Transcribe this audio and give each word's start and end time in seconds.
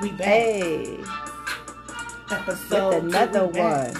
We 0.00 0.10
back. 0.12 0.26
Hey, 0.26 0.98
Episode 2.30 3.04
with 3.04 3.14
another 3.14 3.46
one. 3.46 3.94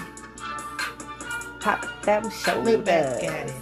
Pop 1.59 1.85
them 2.03 2.23
Look 2.63 2.85
back 2.85 3.23
at 3.23 3.49
it. 3.49 3.53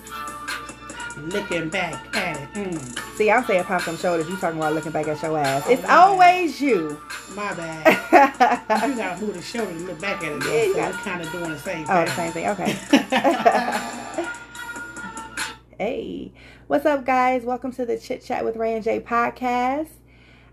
Looking 1.18 1.70
back 1.70 2.16
at 2.16 2.38
it. 2.42 2.50
Mm, 2.54 3.16
See, 3.16 3.32
I'm 3.32 3.46
saying 3.46 3.64
pop 3.64 3.86
them 3.86 3.96
shoulders. 3.98 4.28
You 4.28 4.36
talking 4.38 4.60
about 4.60 4.74
looking 4.74 4.92
back 4.92 5.08
at 5.08 5.22
your 5.22 5.38
ass. 5.38 5.64
Oh, 5.66 5.72
It's 5.72 5.86
always 5.86 6.60
you. 6.60 7.00
my 7.36 7.54
bad. 7.56 8.90
you 8.90 8.96
gotta 8.98 9.22
move 9.22 9.34
the 9.36 9.42
shoulder 9.42 9.72
and 9.72 9.86
look 9.88 10.00
back 10.02 10.22
at 10.24 10.32
it. 10.34 10.40
Though, 10.44 10.52
Yeah, 10.54 10.64
you 10.64 10.74
so 10.74 10.80
got- 10.80 10.92
we're 10.94 10.98
kind 11.00 11.22
of 11.22 11.32
doing 11.32 11.50
the 11.52 11.60
same 11.60 11.86
Oh, 11.90 12.04
the 12.06 12.12
thing. 12.12 12.32
same 12.32 12.32
thing. 12.34 12.48
Okay. 12.50 14.28
hey, 15.80 16.32
what's 16.68 16.86
up, 16.86 17.06
guys? 17.06 17.44
Welcome 17.44 17.72
to 17.74 17.86
the 17.86 17.98
Chit 17.98 18.24
Chat 18.24 18.44
with 18.44 18.58
Ray 18.58 18.74
and 18.76 18.84
Jay 18.84 19.00
podcast. 19.00 19.88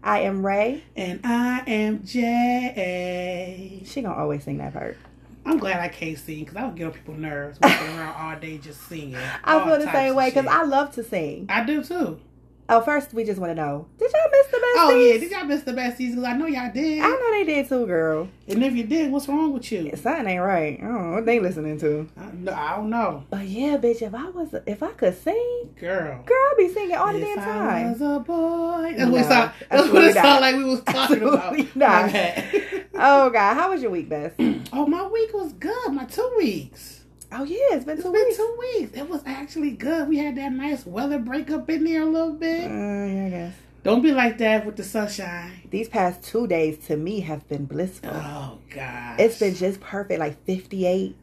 I 0.03 0.21
am 0.21 0.45
Ray. 0.45 0.83
and 0.97 1.21
I 1.25 1.63
am 1.67 2.05
Jay. 2.05 3.83
She 3.85 4.03
gonna 4.03 4.15
always 4.17 4.45
sing 4.45 4.59
that 4.59 4.73
part. 4.73 4.97
I'm 5.45 5.59
glad 5.59 5.81
I 5.81 5.89
can't 5.89 6.19
sing 6.19 6.41
because 6.41 6.57
I 6.57 6.65
would 6.67 6.77
get 6.77 6.87
on 6.87 6.93
people's 6.93 7.19
nerves 7.19 7.59
walking 7.61 7.99
around 7.99 8.15
all 8.17 8.39
day 8.41 8.59
just 8.59 8.81
singing. 8.89 9.17
I 9.45 9.65
feel 9.65 9.79
the 9.79 9.91
same 9.91 10.15
way 10.15 10.31
because. 10.31 10.47
I 10.47 10.63
love 10.65 10.93
to 10.95 11.05
sing. 11.05 11.47
I 11.49 11.65
do 11.65 11.83
too. 11.83 12.21
Oh, 12.69 12.81
first 12.81 13.13
we 13.13 13.25
just 13.25 13.39
want 13.41 13.51
to 13.51 13.55
know: 13.55 13.87
Did 13.99 14.11
y'all 14.13 14.31
miss 14.31 14.47
the 14.47 14.53
best? 14.59 14.77
Oh 14.77 14.97
yeah, 14.97 15.19
did 15.19 15.31
y'all 15.31 15.45
miss 15.45 15.63
the 15.63 15.73
best 15.73 15.99
season? 15.99 16.25
I 16.25 16.35
know 16.37 16.47
y'all 16.47 16.73
did. 16.73 17.01
I 17.03 17.09
know 17.09 17.31
they 17.33 17.45
did 17.45 17.69
too, 17.69 17.87
girl. 17.87 18.29
And 18.49 18.65
if 18.65 18.75
you 18.75 18.85
did, 18.85 19.11
what's 19.11 19.29
wrong 19.29 19.53
with 19.53 19.71
you? 19.73 19.91
Something 19.97 20.27
ain't 20.27 20.41
right. 20.43 20.79
I 20.81 20.83
don't 20.87 21.11
know 21.11 21.15
what 21.17 21.27
they 21.27 21.41
listening 21.41 21.79
to. 21.81 22.09
I, 22.17 22.31
no, 22.33 22.53
I 22.53 22.77
don't 22.77 22.89
know, 22.91 23.25
But 23.31 23.47
yeah, 23.47 23.77
bitch, 23.77 24.01
if 24.03 24.15
I 24.15 24.29
was, 24.31 24.55
if 24.67 24.83
I 24.83 24.93
could 24.93 25.21
sing, 25.23 25.75
girl. 25.79 26.23
girl, 26.25 26.37
I'd 26.51 26.55
be 26.57 26.69
singing 26.73 26.97
all 26.97 27.13
the 27.13 27.21
damn 27.21 27.39
I 27.39 27.45
time. 27.45 27.93
was 27.93 28.01
a 28.01 28.21
boy. 28.21 28.95
That's 28.97 28.99
No, 29.01 29.11
what 29.11 29.21
it 29.21 29.25
sound. 29.29 29.53
That's 29.71 29.89
what 29.91 30.05
it 30.05 30.15
sound 30.15 30.41
like 30.41 30.57
we 30.57 30.65
was 30.65 30.81
talking 30.83 31.23
about. 31.23 31.53
Absolutely 31.53 31.71
My 31.75 32.03
not. 32.85 32.85
Oh 32.95 33.31
God, 33.31 33.55
how 33.55 33.71
was 33.71 33.83
your 33.83 33.91
week, 33.91 34.09
Bess? 34.09 34.33
oh, 34.73 34.87
my 34.87 35.07
week 35.09 35.35
was 35.35 35.53
good. 35.55 35.93
My 35.93 36.05
two 36.05 36.33
weeks. 36.39 37.01
Oh 37.35 37.45
yeah, 37.45 37.57
it's 37.73 37.85
been 37.85 37.95
It's 37.95 38.03
two 38.05 38.13
been 38.13 38.25
weeks. 38.25 38.37
two 38.37 38.57
weeks. 38.77 38.97
It 38.97 39.09
was 39.09 39.23
actually 39.27 39.71
good. 39.73 40.09
We 40.09 40.19
had 40.19 40.37
that 40.37 40.53
nice 40.53 40.85
weather 40.87 41.19
break 41.19 41.51
up 41.51 41.69
in 41.71 41.85
there 41.85 42.03
a 42.03 42.07
little 42.07 42.33
Uh, 42.35 42.39
bit. 42.39 42.71
yeah, 42.71 43.25
I 43.27 43.31
guess 43.31 43.55
Don't 43.85 44.03
be 44.03 44.13
like 44.13 44.39
that 44.39 44.65
with 44.67 44.77
the 44.77 44.85
sunshine. 44.85 45.53
these 45.71 45.89
past 45.89 46.23
two 46.23 46.47
days 46.47 46.79
to 46.87 46.97
me 46.97 47.21
have 47.21 47.49
been 47.49 47.65
blissful. 47.65 48.11
Oh 48.13 48.59
God. 48.75 49.19
It's 49.21 49.39
been 49.39 49.55
just 49.55 49.81
perfect, 49.81 50.21
like 50.21 50.45
58, 50.45 51.17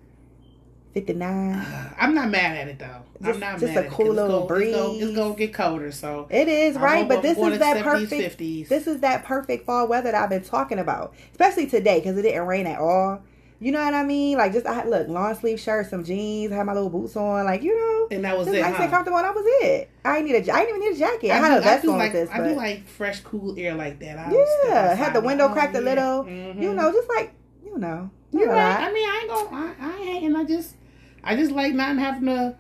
59. 0.94 1.66
I'm 2.00 2.16
not 2.16 2.30
mad 2.32 2.58
at 2.58 2.68
it 2.68 2.80
though. 2.80 2.88
Just- 3.22 3.36
I'm 3.36 3.40
not 3.40 3.60
just 3.60 3.74
mad 3.74 3.78
a 3.78 3.80
at 3.82 3.86
it, 3.86 3.92
cool 3.92 4.08
it's 4.08 4.16
little 4.16 4.48
gonna- 4.48 4.62
It's 4.62 4.76
gonna, 4.76 4.90
breeze. 4.90 5.04
it's 5.04 5.16
gonna 5.16 5.36
get 5.36 5.54
colder, 5.54 5.92
so 5.92 6.28
It 6.32 6.48
is 6.48 6.76
I 6.78 6.82
right, 6.82 7.08
but 7.08 7.22
this 7.22 7.38
is 7.38 7.60
that 7.60 7.78
70s, 7.78 7.84
perfect. 7.84 8.22
50s. 8.40 8.68
This 8.70 8.88
is 8.88 9.00
that 9.02 9.24
perfect 9.24 9.66
fall 9.66 9.88
weather 9.88 10.12
that 10.12 10.22
I've 10.24 10.30
been 10.30 10.42
talking 10.44 10.80
about, 10.80 11.14
especially 11.32 11.68
today 11.68 12.00
because 12.00 12.18
it 12.18 12.24
didn't 12.24 12.48
rain 12.48 12.66
at 12.66 12.80
all. 12.80 13.22
You 13.62 13.74
know 13.74 13.84
what 13.84 13.94
I 13.94 14.04
mean? 14.04 14.38
Like 14.38 14.54
just 14.54 14.66
I 14.66 14.74
had 14.74 14.88
look 14.88 15.10
long 15.10 15.36
sleeve 15.36 15.60
shirt, 15.60 15.90
some 15.90 16.04
jeans, 16.04 16.52
I 16.54 16.56
had 16.56 16.66
my 16.66 16.74
little 16.74 16.90
boots 16.90 17.18
on, 17.18 17.46
like 17.46 17.62
you 17.62 17.76
know, 17.76 18.08
and 18.16 18.24
that 18.24 18.38
was 18.38 18.48
just 18.48 18.58
it. 18.58 18.62
nice 18.62 18.76
huh? 18.76 18.84
and 18.84 18.92
comfortable. 18.92 19.18
And 19.18 19.28
that 19.28 19.36
was 19.36 19.46
it. 19.46 19.90
I 20.06 20.16
didn't 20.22 20.32
need 20.32 20.48
a, 20.48 20.54
I 20.54 20.60
didn't 20.64 20.78
even 20.78 20.90
need 20.90 20.96
a 20.96 21.00
jacket. 21.00 21.32
I, 21.32 21.38
I 21.38 21.42
had 21.42 21.50
do, 21.50 21.58
a 21.58 21.62
vest 21.62 21.86
on 21.86 21.98
like 21.98 22.14
with 22.14 22.30
this, 22.30 22.30
I 22.32 22.48
do 22.48 22.56
like 22.56 22.88
fresh, 22.88 23.20
cool 23.20 23.60
air 23.60 23.76
like 23.76 24.00
that. 24.00 24.18
I 24.18 24.34
yeah, 24.66 24.96
had 24.96 25.14
the 25.14 25.22
window 25.22 25.50
cracked 25.50 25.76
a 25.76 25.82
little. 25.82 26.24
Mhm. 26.24 26.62
You 26.62 26.74
know, 26.74 26.92
just 26.92 27.10
like 27.10 27.34
you 27.66 27.78
know, 27.78 28.10
You're 28.32 28.48
not 28.48 28.54
right. 28.54 28.80
I 28.80 28.94
mean, 28.94 29.10
I 29.10 29.20
ain't 29.22 29.30
gonna. 29.30 29.76
I, 29.80 29.88
I 29.88 29.98
ain't 29.98 30.10
hating. 30.10 30.36
I 30.36 30.44
just, 30.46 30.76
I 31.24 31.36
just 31.36 31.52
like 31.52 31.74
not 31.74 31.98
having 31.98 32.28
to 32.28 32.56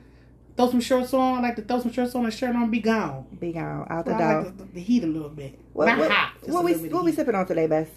throw 0.58 0.70
some 0.70 0.81
shorts 0.81 1.14
on. 1.14 1.38
I 1.38 1.42
like 1.42 1.55
to 1.55 1.61
throw 1.61 1.80
some 1.80 1.94
shorts 1.94 2.14
on 2.14 2.25
and 2.25 2.33
shirt 2.33 2.55
on, 2.55 2.64
and 2.64 2.72
be 2.72 2.81
gone. 2.81 3.25
Be 3.39 3.53
gone 3.53 3.88
out 3.89 4.05
the 4.05 4.11
door. 4.11 4.42
like 4.44 4.58
the, 4.58 4.66
the 4.66 4.81
heat 4.81 5.03
a 5.03 5.08
little 5.08 5.30
bit. 5.30 5.58
What, 5.72 5.86
not 5.86 5.97
what, 5.97 6.11
hot. 6.11 6.33
what 6.47 6.66
we 6.66 6.73
what 6.89 7.05
we 7.05 7.14
sipping 7.14 7.36
on 7.36 7.45
today, 7.45 7.67
Bess? 7.67 7.88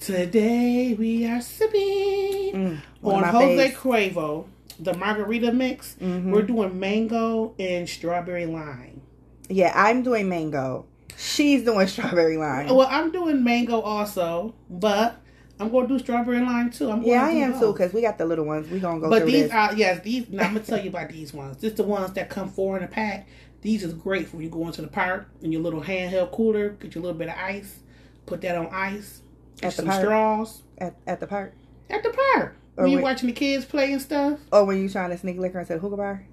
Today 0.00 0.94
we 0.98 1.26
are 1.26 1.40
sipping 1.40 2.52
Mm, 2.54 2.78
on 3.02 3.24
Jose 3.24 3.70
faves. 3.72 3.74
Cuervo, 3.74 4.44
the 4.78 4.94
margarita 4.94 5.52
mix. 5.52 5.96
Mhm. 6.00 6.30
We're 6.30 6.42
doing 6.42 6.78
mango 6.78 7.54
and 7.58 7.88
strawberry 7.88 8.46
lime. 8.46 9.00
Yeah, 9.48 9.72
I'm 9.74 10.02
doing 10.02 10.28
mango. 10.28 10.86
She's 11.16 11.64
doing 11.64 11.86
strawberry 11.94 12.36
lime. 12.36 12.68
Well, 12.74 12.86
I'm 12.90 13.10
doing 13.12 13.42
mango 13.42 13.80
also, 13.80 14.54
but 14.68 15.16
I'm 15.58 15.70
going 15.70 15.88
to 15.88 15.94
do 15.94 15.98
strawberry 15.98 16.40
lime 16.40 16.70
too. 16.70 16.90
I'm 16.90 17.00
going 17.00 17.12
yeah, 17.12 17.24
I 17.24 17.30
am 17.30 17.58
too 17.58 17.72
because 17.72 17.92
we 17.92 18.02
got 18.02 18.18
the 18.18 18.26
little 18.26 18.44
ones. 18.44 18.68
We 18.70 18.80
gonna 18.80 19.00
go 19.00 19.08
But 19.08 19.24
these 19.26 19.44
this. 19.44 19.52
are 19.52 19.74
yes, 19.74 20.00
these. 20.02 20.28
Now 20.28 20.44
I'm 20.44 20.54
gonna 20.54 20.64
tell 20.66 20.80
you 20.82 20.90
about 20.90 21.08
these 21.10 21.32
ones. 21.32 21.56
Just 21.60 21.76
the 21.76 21.84
ones 21.84 22.12
that 22.12 22.28
come 22.28 22.48
four 22.50 22.76
in 22.76 22.82
a 22.84 22.88
pack. 22.88 23.26
These 23.62 23.82
is 23.84 23.94
great 23.94 24.28
for 24.28 24.36
when 24.36 24.44
you 24.44 24.50
go 24.50 24.66
into 24.66 24.82
the 24.82 24.88
park 24.88 25.28
in 25.40 25.50
your 25.50 25.62
little 25.62 25.80
handheld 25.80 26.32
cooler. 26.32 26.70
Get 26.70 26.94
your 26.94 27.02
little 27.02 27.16
bit 27.18 27.28
of 27.28 27.36
ice. 27.38 27.78
Put 28.26 28.42
that 28.42 28.56
on 28.56 28.68
ice. 28.70 29.22
At 29.62 29.70
the 29.70 29.76
some 29.76 29.86
park? 29.86 30.00
straws 30.00 30.62
at, 30.78 30.94
at 31.06 31.20
the 31.20 31.26
park. 31.26 31.54
at 31.90 32.02
the 32.02 32.10
park. 32.10 32.56
Or 32.76 32.82
When 32.84 32.90
you 32.90 32.96
we- 32.98 33.02
watching 33.04 33.28
the 33.28 33.32
kids 33.34 33.64
play 33.64 33.92
and 33.92 34.02
stuff. 34.02 34.38
Or 34.52 34.64
when 34.64 34.82
you 34.82 34.88
trying 34.88 35.10
to 35.10 35.18
sneak 35.18 35.38
liquor 35.38 35.60
into 35.60 35.74
the 35.74 35.78
hookah 35.78 35.96
bar. 35.96 36.26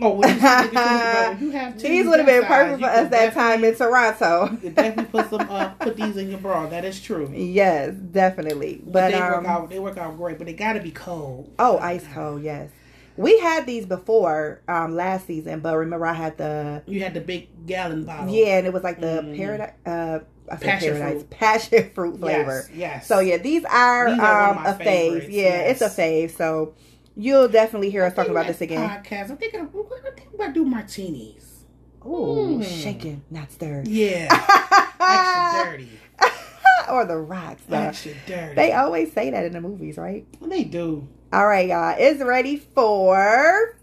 Oh, 0.00 0.10
when 0.14 0.28
you, 0.28 0.40
when 0.40 1.38
you 1.40 1.50
have 1.50 1.80
These 1.80 2.06
would 2.06 2.18
have 2.18 2.26
been 2.26 2.44
perfect 2.44 2.80
for 2.80 2.88
us 2.88 3.10
that 3.10 3.32
time 3.32 3.62
in 3.62 3.76
Toronto. 3.76 4.58
You 4.62 4.70
definitely 4.70 5.04
put 5.04 5.30
some 5.30 5.42
uh, 5.48 5.68
put 5.78 5.96
these 5.96 6.16
in 6.16 6.30
your 6.30 6.40
bra. 6.40 6.66
That 6.66 6.84
is 6.84 7.00
true. 7.00 7.30
yes, 7.32 7.94
definitely. 7.94 8.80
But, 8.84 8.92
But 8.92 9.10
they 9.12 9.20
work 9.20 9.36
um, 9.36 9.46
out. 9.46 9.70
They 9.70 9.78
work 9.78 9.96
out 9.98 10.16
great, 10.16 10.38
but 10.38 10.46
they 10.48 10.52
got 10.54 10.72
to 10.72 10.80
be 10.80 10.90
cold. 10.90 11.52
oh, 11.60 11.78
ice 11.78 12.04
cold. 12.12 12.42
Yes, 12.42 12.70
we 13.16 13.38
had 13.38 13.66
these 13.66 13.86
before 13.86 14.62
um 14.66 14.96
last 14.96 15.28
season, 15.28 15.60
but 15.60 15.76
remember 15.76 16.06
I 16.06 16.14
had 16.14 16.38
the 16.38 16.82
You 16.86 17.00
had 17.04 17.14
the 17.14 17.20
big 17.20 17.64
gallon 17.66 18.04
bottle. 18.04 18.34
yeah, 18.34 18.58
and 18.58 18.66
it 18.66 18.72
was 18.72 18.82
like 18.82 19.00
the 19.00 19.22
Mhm. 19.22 19.36
paradise. 19.36 19.72
Uh, 19.86 20.18
I 20.50 20.56
Passion 20.56 20.92
paradise, 20.96 21.12
fruit. 21.22 21.30
passion 21.30 21.90
fruit 21.94 22.18
flavor. 22.20 22.66
Yes. 22.68 22.76
Yes. 22.76 23.06
So 23.06 23.20
yeah, 23.20 23.38
these 23.38 23.64
are, 23.64 24.10
These 24.10 24.20
are 24.20 24.50
um 24.50 24.66
of 24.66 24.80
a 24.80 24.84
fave. 24.84 25.22
Yeah, 25.24 25.42
yes. 25.42 25.80
it's 25.82 25.98
a 25.98 26.00
fave. 26.02 26.30
So 26.32 26.74
you'll 27.16 27.48
definitely 27.48 27.90
hear 27.90 28.04
us 28.04 28.14
talking 28.14 28.30
about 28.32 28.46
this 28.46 28.60
again. 28.60 28.88
Podcast. 28.88 29.30
I'm 29.30 29.36
thinking, 29.38 29.60
I 29.60 29.64
think 30.10 30.28
I'm 30.32 30.38
gonna 30.38 30.52
do 30.52 30.64
martinis. 30.64 31.64
Ooh, 32.06 32.58
Mm. 32.60 32.64
shaken, 32.82 33.22
not 33.30 33.50
stirred. 33.50 33.88
Yeah, 33.88 34.28
extra 35.00 35.70
dirty, 35.72 35.88
or 36.90 37.06
the 37.06 37.16
rocks. 37.16 37.62
extra 37.70 38.12
dirty. 38.26 38.54
They 38.54 38.72
always 38.72 39.12
say 39.12 39.30
that 39.30 39.44
in 39.46 39.52
the 39.54 39.60
movies, 39.62 39.96
right? 39.96 40.26
they 40.42 40.64
do. 40.64 41.08
All 41.32 41.46
right, 41.46 41.68
y'all. 41.68 41.94
It's 41.98 42.22
ready 42.22 42.56
for. 42.58 43.78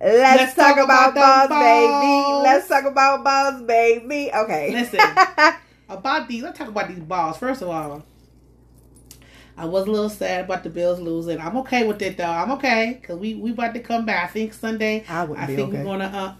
Let's, 0.00 0.54
talk, 0.54 0.76
about, 0.78 1.14
balls, 1.14 1.48
baby. 1.48 2.42
Let's 2.44 2.68
talk 2.68 2.84
about 2.84 3.24
balls, 3.24 3.62
baby. 3.62 4.30
Okay. 4.34 4.72
Listen. 4.72 5.00
About 5.90 6.28
these, 6.28 6.42
let's 6.42 6.58
talk 6.58 6.68
about 6.68 6.88
these 6.88 6.98
balls. 6.98 7.38
First 7.38 7.62
of 7.62 7.68
all, 7.70 8.02
I 9.56 9.64
was 9.64 9.86
a 9.86 9.90
little 9.90 10.10
sad 10.10 10.44
about 10.44 10.62
the 10.62 10.68
Bills 10.68 11.00
losing. 11.00 11.40
I'm 11.40 11.56
okay 11.58 11.86
with 11.86 12.02
it 12.02 12.18
though. 12.18 12.24
I'm 12.24 12.50
okay 12.52 12.98
because 13.00 13.18
we 13.18 13.32
we 13.34 13.52
about 13.52 13.72
to 13.72 13.80
come 13.80 14.04
back. 14.04 14.24
I 14.24 14.26
think 14.30 14.52
Sunday. 14.52 15.02
I 15.08 15.22
I 15.22 15.46
be 15.46 15.56
think 15.56 15.70
okay. 15.70 15.78
we're 15.78 15.84
gonna. 15.84 16.04
Uh, 16.04 16.34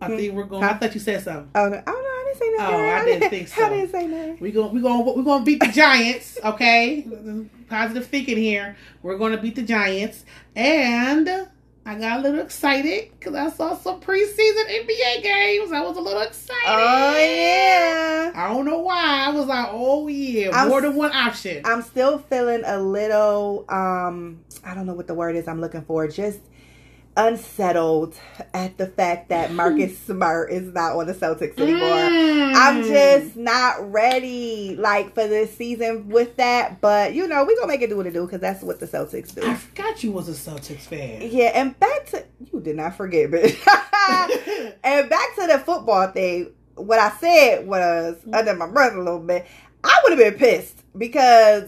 I 0.00 0.06
Hmm. 0.06 0.16
think 0.16 0.34
we're 0.34 0.44
going. 0.44 0.64
I 0.64 0.72
thought 0.72 0.94
you 0.94 1.00
said 1.00 1.22
something. 1.22 1.50
oh, 1.54 1.68
no. 1.68 1.82
oh 1.86 1.92
no, 1.92 1.92
I 1.92 2.24
didn't 2.26 2.38
say 2.38 2.54
nothing. 2.56 2.74
Oh, 2.74 2.88
I 2.88 3.04
didn't 3.04 3.28
think 3.30 3.48
so. 3.54 3.66
I 3.66 3.68
didn't 3.68 3.90
say 3.90 4.06
nothing. 4.06 4.38
We 4.40 4.50
going 4.50 4.74
we 4.74 4.80
going 4.80 5.04
we 5.18 5.24
going 5.24 5.40
to 5.40 5.44
beat 5.44 5.60
the 5.60 5.66
Giants, 5.72 6.38
okay? 6.42 7.06
Positive 7.68 8.06
thinking 8.06 8.38
here. 8.38 8.76
We're 9.02 9.18
going 9.18 9.32
to 9.32 9.38
beat 9.42 9.56
the 9.56 9.62
Giants, 9.62 10.24
and 10.56 11.48
I 11.90 11.98
got 11.98 12.20
a 12.20 12.22
little 12.22 12.38
excited 12.38 13.10
because 13.18 13.34
I 13.34 13.50
saw 13.50 13.76
some 13.76 14.00
preseason 14.00 14.64
NBA 14.68 15.24
games. 15.24 15.72
I 15.72 15.80
was 15.82 15.96
a 15.96 16.00
little 16.00 16.22
excited. 16.22 16.62
Oh 16.64 17.16
yeah. 17.18 18.30
I 18.32 18.48
don't 18.54 18.64
know 18.64 18.78
why. 18.78 19.24
I 19.26 19.30
was 19.30 19.46
like, 19.46 19.66
oh 19.72 20.06
yeah, 20.06 20.50
I'm 20.52 20.68
more 20.68 20.80
than 20.82 20.94
one 20.94 21.10
option. 21.12 21.62
I'm 21.64 21.82
still 21.82 22.18
feeling 22.18 22.62
a 22.64 22.78
little. 22.80 23.64
um 23.68 24.38
I 24.64 24.72
don't 24.76 24.86
know 24.86 24.94
what 24.94 25.08
the 25.08 25.14
word 25.14 25.34
is. 25.34 25.48
I'm 25.48 25.60
looking 25.60 25.82
for. 25.82 26.06
Just 26.06 26.38
unsettled 27.26 28.14
at 28.54 28.76
the 28.78 28.86
fact 28.86 29.28
that 29.28 29.52
Marcus 29.52 29.98
Smart 30.06 30.50
is 30.50 30.72
not 30.72 30.96
on 30.96 31.06
the 31.06 31.14
Celtics 31.14 31.58
anymore. 31.58 31.88
Mm. 31.88 32.54
I'm 32.54 32.82
just 32.84 33.36
not 33.36 33.92
ready, 33.92 34.76
like 34.76 35.14
for 35.14 35.26
this 35.28 35.54
season 35.54 36.08
with 36.08 36.36
that. 36.36 36.80
But 36.80 37.14
you 37.14 37.28
know, 37.28 37.44
we 37.44 37.54
gonna 37.56 37.68
make 37.68 37.82
it 37.82 37.90
do 37.90 37.96
what 37.96 38.06
it 38.06 38.14
do 38.14 38.24
because 38.24 38.40
that's 38.40 38.62
what 38.62 38.80
the 38.80 38.86
Celtics 38.86 39.34
do. 39.34 39.46
I 39.46 39.54
forgot 39.54 40.02
you 40.02 40.12
was 40.12 40.28
a 40.28 40.50
Celtics 40.50 40.80
fan. 40.80 41.28
Yeah, 41.30 41.52
and 41.54 41.78
back 41.78 42.06
to 42.06 42.24
you 42.52 42.60
did 42.60 42.76
not 42.76 42.96
forget, 42.96 43.30
bitch. 43.30 43.58
and 44.84 45.10
back 45.10 45.34
to 45.36 45.46
the 45.46 45.62
football 45.64 46.08
thing. 46.08 46.52
What 46.76 46.98
I 46.98 47.10
said 47.18 47.66
was 47.66 48.16
under 48.32 48.54
my 48.54 48.66
breath 48.66 48.94
a 48.94 48.98
little 48.98 49.18
bit. 49.20 49.46
I 49.84 50.00
would 50.02 50.18
have 50.18 50.18
been 50.18 50.38
pissed 50.38 50.82
because 50.96 51.64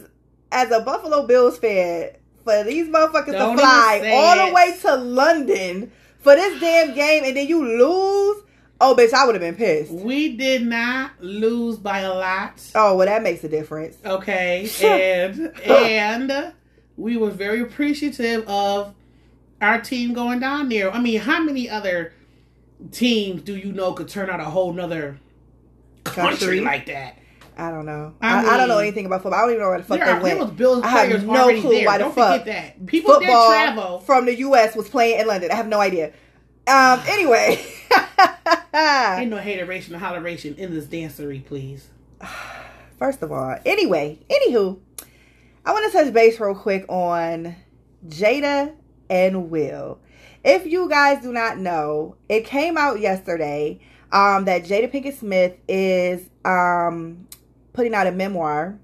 as 0.51 0.71
a 0.71 0.79
Buffalo 0.79 1.27
Bills 1.27 1.57
fan, 1.57 2.11
for 2.43 2.63
these 2.63 2.87
motherfuckers 2.87 3.31
Don't 3.31 3.55
to 3.55 3.61
fly 3.61 4.11
all 4.13 4.47
the 4.47 4.53
way 4.53 4.77
to 4.81 4.95
London 4.95 5.91
for 6.19 6.35
this 6.35 6.59
damn 6.59 6.93
game 6.95 7.23
and 7.23 7.35
then 7.37 7.47
you 7.47 7.63
lose. 7.65 8.43
Oh, 8.81 8.95
bitch, 8.97 9.13
I 9.13 9.25
would 9.25 9.35
have 9.35 9.41
been 9.41 9.55
pissed. 9.55 9.91
we 9.91 10.35
did 10.35 10.63
not 10.65 11.11
lose 11.21 11.77
by 11.77 11.99
a 11.99 12.13
lot. 12.13 12.61
Oh, 12.75 12.97
well, 12.97 13.07
that 13.07 13.23
makes 13.23 13.43
a 13.43 13.49
difference. 13.49 13.97
Okay, 14.03 14.69
and 14.83 15.57
and 15.61 16.53
we 16.97 17.15
were 17.15 17.29
very 17.29 17.61
appreciative 17.61 18.45
of 18.47 18.93
our 19.61 19.79
team 19.79 20.13
going 20.13 20.39
down 20.41 20.67
there. 20.67 20.91
I 20.91 20.99
mean, 20.99 21.19
how 21.21 21.41
many 21.41 21.69
other 21.69 22.11
teams 22.91 23.41
do 23.43 23.55
you 23.55 23.71
know 23.71 23.93
could 23.93 24.09
turn 24.09 24.29
out 24.29 24.41
a 24.41 24.45
whole 24.45 24.73
nother 24.73 25.17
country, 26.03 26.31
Country. 26.37 26.59
like 26.61 26.85
that? 26.87 27.17
I 27.57 27.71
don't 27.71 27.85
know. 27.85 28.13
I 28.21 28.45
I, 28.45 28.53
I 28.53 28.57
don't 28.57 28.67
know 28.67 28.79
anything 28.79 29.05
about 29.05 29.21
football. 29.23 29.39
I 29.39 29.43
don't 29.43 29.51
even 29.51 29.61
know 29.61 29.69
where 29.69 29.77
the 29.79 29.83
fuck 29.83 29.99
they 29.99 30.19
went. 30.19 30.39
was 30.39 30.51
Bills 30.51 30.83
I 30.83 30.87
have 31.05 31.25
no 31.25 31.45
clue 31.61 31.71
there. 31.71 31.85
why 31.85 31.97
the 31.97 32.03
Don't 32.05 32.15
fuck 32.15 32.45
that. 32.45 32.85
People 32.85 33.13
Football 33.13 33.49
travel. 33.49 33.99
from 33.99 34.25
the 34.25 34.35
U.S. 34.39 34.75
was 34.75 34.89
playing 34.89 35.19
in 35.19 35.27
London. 35.27 35.51
I 35.51 35.55
have 35.55 35.67
no 35.67 35.79
idea. 35.79 36.13
Um. 36.67 37.01
Anyway. 37.07 37.59
Ain't 38.73 39.29
no 39.31 39.37
hateration 39.37 39.93
or 39.95 39.99
holleration 39.99 40.57
in 40.57 40.73
this 40.73 40.85
dancery, 40.85 41.45
please. 41.45 41.89
First 42.99 43.21
of 43.21 43.31
all, 43.31 43.57
anyway, 43.65 44.19
anywho, 44.29 44.79
I 45.65 45.71
want 45.73 45.91
to 45.91 45.97
touch 45.97 46.13
base 46.13 46.39
real 46.39 46.55
quick 46.55 46.85
on 46.87 47.55
Jada 48.07 48.73
and 49.09 49.49
Will. 49.49 49.99
If 50.43 50.65
you 50.65 50.89
guys 50.89 51.21
do 51.21 51.31
not 51.33 51.57
know, 51.57 52.15
it 52.29 52.45
came 52.45 52.77
out 52.77 52.99
yesterday 52.99 53.79
um, 54.11 54.45
that 54.45 54.63
Jada 54.63 54.91
Pinkett 54.91 55.17
Smith 55.17 55.53
is 55.67 56.29
um, 56.45 57.27
putting 57.73 57.93
out 57.93 58.07
a 58.07 58.11
memoir. 58.11 58.79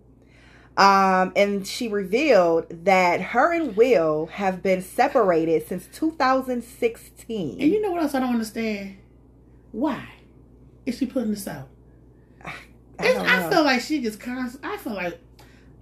Um, 0.78 1.34
and 1.36 1.68
she 1.68 1.90
revealed 1.90 2.68
that 2.86 3.22
her 3.22 3.54
and 3.54 3.76
Will 3.76 4.28
have 4.28 4.64
been 4.64 4.82
separated 4.82 5.68
since 5.68 5.88
2016. 5.92 7.62
And 7.62 7.72
you 7.72 7.82
know 7.82 7.92
what 7.92 8.02
else 8.02 8.16
I 8.16 8.20
don't 8.20 8.30
understand? 8.30 8.98
Why 9.72 10.08
is 10.86 10.98
she 10.98 11.06
putting 11.06 11.32
this 11.32 11.48
out? 11.48 11.68
I, 13.00 13.14
don't 13.14 13.26
I, 13.26 13.50
feel 13.50 13.64
like 13.64 13.82
she 13.82 14.02
just 14.02 14.20
constant. 14.20 14.66
I 14.66 14.78
feel 14.78 14.94
like 14.94 15.20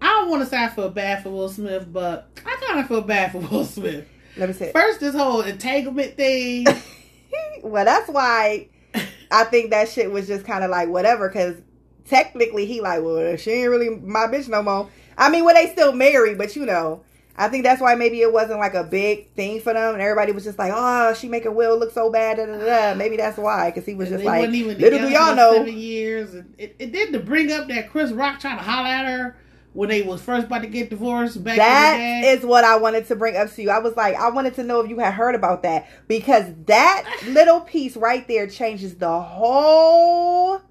I 0.01 0.07
don't 0.07 0.29
want 0.29 0.43
to 0.43 0.49
say 0.49 0.63
I 0.63 0.69
feel 0.69 0.89
bad 0.89 1.23
for 1.23 1.29
Will 1.29 1.49
Smith, 1.49 1.91
but 1.91 2.29
I 2.45 2.57
kind 2.67 2.79
of 2.79 2.87
feel 2.87 3.01
bad 3.01 3.31
for 3.31 3.39
Will 3.51 3.65
Smith. 3.65 4.07
Let 4.37 4.49
me 4.49 4.53
see. 4.53 4.71
First, 4.71 4.99
this 4.99 5.15
whole 5.15 5.41
entanglement 5.41 6.15
thing. 6.15 6.67
well, 7.63 7.85
that's 7.85 8.09
why 8.09 8.69
I 9.31 9.45
think 9.45 9.71
that 9.71 9.89
shit 9.89 10.11
was 10.11 10.27
just 10.27 10.45
kind 10.45 10.63
of 10.63 10.69
like 10.69 10.89
whatever, 10.89 11.27
because 11.27 11.55
technically 12.09 12.65
he 12.65 12.81
like, 12.81 13.03
well, 13.03 13.35
she 13.37 13.51
ain't 13.51 13.69
really 13.69 13.89
my 13.89 14.27
bitch 14.27 14.47
no 14.47 14.63
more. 14.63 14.89
I 15.17 15.29
mean, 15.29 15.45
well, 15.45 15.55
they 15.55 15.71
still 15.71 15.93
married, 15.93 16.37
but 16.37 16.55
you 16.55 16.65
know, 16.65 17.03
I 17.35 17.49
think 17.49 17.63
that's 17.63 17.81
why 17.81 17.93
maybe 17.95 18.21
it 18.21 18.33
wasn't 18.33 18.59
like 18.59 18.73
a 18.73 18.83
big 18.83 19.31
thing 19.33 19.59
for 19.61 19.73
them, 19.73 19.93
and 19.93 20.01
everybody 20.01 20.31
was 20.31 20.43
just 20.43 20.57
like, 20.57 20.71
oh, 20.75 21.13
she 21.13 21.27
making 21.27 21.53
Will 21.53 21.77
look 21.77 21.91
so 21.91 22.11
bad. 22.11 22.37
Da, 22.37 22.45
da, 22.45 22.57
da. 22.57 22.95
Maybe 22.95 23.17
that's 23.17 23.37
why, 23.37 23.69
because 23.69 23.85
he 23.85 23.93
was 23.93 24.09
just 24.09 24.23
like, 24.23 24.49
little 24.49 24.99
do 24.99 25.09
y'all 25.09 25.35
know, 25.35 25.53
seven 25.53 25.77
years. 25.77 26.33
And 26.33 26.53
it, 26.57 26.75
it 26.79 26.91
did 26.91 27.13
to 27.13 27.19
bring 27.19 27.51
up 27.51 27.67
that 27.67 27.89
Chris 27.91 28.11
Rock 28.11 28.39
tried 28.39 28.57
to 28.57 28.63
holler 28.63 28.87
at 28.87 29.05
her 29.05 29.37
when 29.73 29.89
they 29.89 30.01
was 30.01 30.19
first 30.23 30.47
about 30.47 30.63
to 30.63 30.67
get 30.67 30.89
divorced 30.89 31.43
back 31.43 31.57
That 31.57 31.93
in 31.93 32.21
the 32.21 32.27
day. 32.27 32.33
is 32.33 32.43
what 32.43 32.63
I 32.63 32.77
wanted 32.77 33.05
to 33.09 33.15
bring 33.15 33.37
up 33.37 33.53
to 33.53 33.61
you. 33.61 33.69
I 33.69 33.77
was 33.77 33.95
like, 33.95 34.15
I 34.15 34.29
wanted 34.31 34.55
to 34.55 34.63
know 34.63 34.79
if 34.79 34.89
you 34.89 34.97
had 34.97 35.13
heard 35.13 35.35
about 35.35 35.61
that 35.61 35.87
because 36.07 36.45
that 36.65 37.07
little 37.27 37.61
piece 37.61 37.95
right 37.95 38.27
there 38.27 38.47
changes 38.47 38.95
the 38.95 39.21
whole 39.21 40.61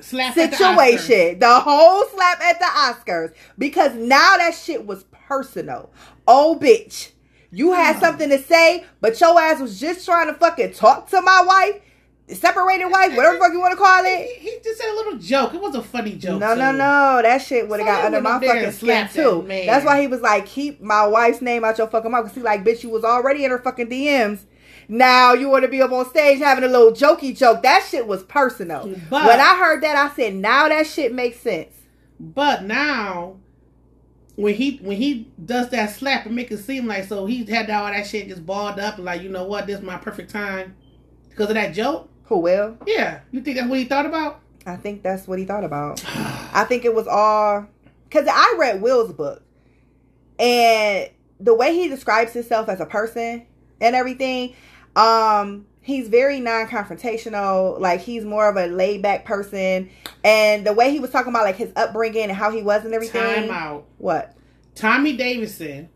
Slap 0.00 0.36
at 0.36 0.50
the 0.50 0.56
situation. 0.56 1.38
The, 1.38 1.60
whole 1.60 2.04
slap 2.08 2.40
at 2.40 2.58
the 2.58 2.64
Oscars. 2.66 3.32
Because 3.56 3.94
now 3.94 4.36
that 4.36 4.54
shit 4.54 4.86
was 4.86 5.04
personal. 5.12 5.90
Oh, 6.26 6.58
bitch. 6.60 7.10
You 7.50 7.72
had 7.72 8.00
something 8.00 8.28
to 8.30 8.38
say, 8.38 8.84
but 9.00 9.20
your 9.20 9.38
ass 9.40 9.60
was 9.60 9.78
just 9.78 10.04
trying 10.04 10.26
to 10.26 10.34
fucking 10.34 10.72
talk 10.72 11.08
to 11.10 11.20
my 11.22 11.42
wife, 11.46 11.80
separated 12.36 12.86
wife, 12.86 13.14
whatever 13.16 13.34
the 13.34 13.40
fuck 13.40 13.52
you 13.52 13.60
want 13.60 13.70
to 13.72 13.76
call 13.76 14.02
it. 14.04 14.26
He, 14.38 14.50
he 14.50 14.58
just 14.64 14.80
said 14.80 14.90
a 14.90 14.94
little 14.96 15.18
joke. 15.18 15.54
It 15.54 15.60
was 15.60 15.76
a 15.76 15.82
funny 15.82 16.16
joke. 16.16 16.40
No, 16.40 16.56
no, 16.56 16.72
too. 16.72 16.78
no. 16.78 17.20
That 17.22 17.38
shit 17.42 17.68
would 17.68 17.78
have 17.78 17.88
So 17.88 17.92
got 17.94 18.04
under 18.06 18.20
my 18.20 18.40
fucking 18.40 18.72
skin 18.72 18.88
that 18.88 19.12
too. 19.12 19.42
man. 19.42 19.66
That's 19.66 19.84
why 19.86 20.00
he 20.00 20.08
was 20.08 20.20
like, 20.20 20.46
keep 20.46 20.80
my 20.80 21.06
wife's 21.06 21.40
name 21.40 21.64
out 21.64 21.78
your 21.78 21.86
fucking 21.86 22.10
mouth. 22.10 22.24
Cause 22.26 22.34
he 22.34 22.40
like, 22.40 22.64
bitch, 22.64 22.82
you 22.82 22.88
was 22.90 23.04
already 23.04 23.44
in 23.44 23.52
her 23.52 23.58
fucking 23.58 23.88
DMs. 23.88 24.40
Now 24.88 25.32
you 25.32 25.48
want 25.48 25.64
to 25.64 25.68
be 25.68 25.80
up 25.82 25.92
on 25.92 26.08
stage 26.08 26.38
having 26.38 26.64
a 26.64 26.68
little 26.68 26.92
jokey 26.92 27.36
joke. 27.36 27.62
That 27.62 27.86
shit 27.88 28.06
was 28.06 28.22
personal. 28.24 28.88
But- 29.10 29.26
when 29.26 29.40
I 29.40 29.56
heard 29.58 29.82
that, 29.82 29.96
I 29.96 30.14
said, 30.14 30.34
now 30.34 30.68
that 30.68 30.86
shit 30.86 31.12
makes 31.12 31.38
sense. 31.40 31.74
But 32.20 32.64
now, 32.64 33.36
when 34.36 34.54
he 34.54 34.78
when 34.78 34.96
he 34.96 35.28
does 35.44 35.70
that 35.70 35.90
slap 35.90 36.26
and 36.26 36.34
make 36.34 36.50
it 36.50 36.58
seem 36.58 36.86
like 36.86 37.04
so 37.04 37.26
he 37.26 37.44
had 37.44 37.70
all 37.70 37.86
that 37.86 38.06
shit 38.06 38.28
just 38.28 38.44
balled 38.44 38.78
up 38.78 38.96
and 38.96 39.04
like 39.04 39.22
you 39.22 39.28
know 39.28 39.44
what 39.44 39.66
this 39.66 39.78
is 39.78 39.84
my 39.84 39.96
perfect 39.96 40.30
time 40.30 40.74
because 41.28 41.48
of 41.48 41.54
that 41.54 41.74
joke. 41.74 42.08
Who 42.24 42.38
will? 42.38 42.78
Yeah, 42.86 43.20
you 43.32 43.42
think 43.42 43.56
that's 43.58 43.68
what 43.68 43.78
he 43.78 43.84
thought 43.84 44.06
about? 44.06 44.40
I 44.66 44.76
think 44.76 45.02
that's 45.02 45.28
what 45.28 45.38
he 45.38 45.44
thought 45.44 45.64
about. 45.64 46.02
I 46.54 46.64
think 46.64 46.84
it 46.84 46.94
was 46.94 47.06
all 47.06 47.66
because 48.08 48.26
I 48.30 48.54
read 48.58 48.80
Will's 48.80 49.12
book, 49.12 49.42
and 50.38 51.10
the 51.40 51.54
way 51.54 51.74
he 51.74 51.88
describes 51.88 52.32
himself 52.32 52.68
as 52.68 52.80
a 52.80 52.86
person 52.86 53.46
and 53.80 53.94
everything, 53.94 54.54
um, 54.96 55.66
he's 55.80 56.08
very 56.08 56.40
non-confrontational. 56.40 57.78
Like 57.80 58.00
he's 58.00 58.24
more 58.24 58.48
of 58.48 58.56
a 58.56 58.66
laid-back 58.66 59.24
person, 59.24 59.90
and 60.22 60.66
the 60.66 60.72
way 60.72 60.90
he 60.90 61.00
was 61.00 61.10
talking 61.10 61.30
about 61.30 61.44
like 61.44 61.56
his 61.56 61.72
upbringing 61.76 62.24
and 62.24 62.32
how 62.32 62.50
he 62.50 62.62
was 62.62 62.84
and 62.84 62.94
everything. 62.94 63.22
Time 63.22 63.50
out. 63.50 63.86
What? 63.98 64.34
Tommy 64.74 65.16
Davidson 65.16 65.88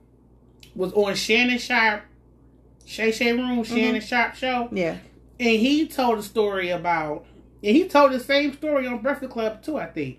was 0.75 0.93
on 0.93 1.15
Shannon 1.15 1.59
Sharpe, 1.59 2.03
Shay 2.87 3.11
Shay 3.11 3.33
Room, 3.33 3.65
Shannon 3.65 4.01
Sharpe 4.01 4.35
show, 4.37 4.69
Yeah. 4.73 4.97
and 5.41 5.59
he 5.61 5.87
told 5.89 6.19
a 6.19 6.23
story 6.23 6.71
about, 6.71 7.25
and 7.65 7.77
he 7.77 7.89
told 7.89 8.13
the 8.13 8.21
same 8.21 8.53
story 8.55 8.87
on 8.87 8.99
Breakfast 9.03 9.33
Club 9.33 9.63
too. 9.63 9.77
I 9.79 9.87
think 9.87 10.19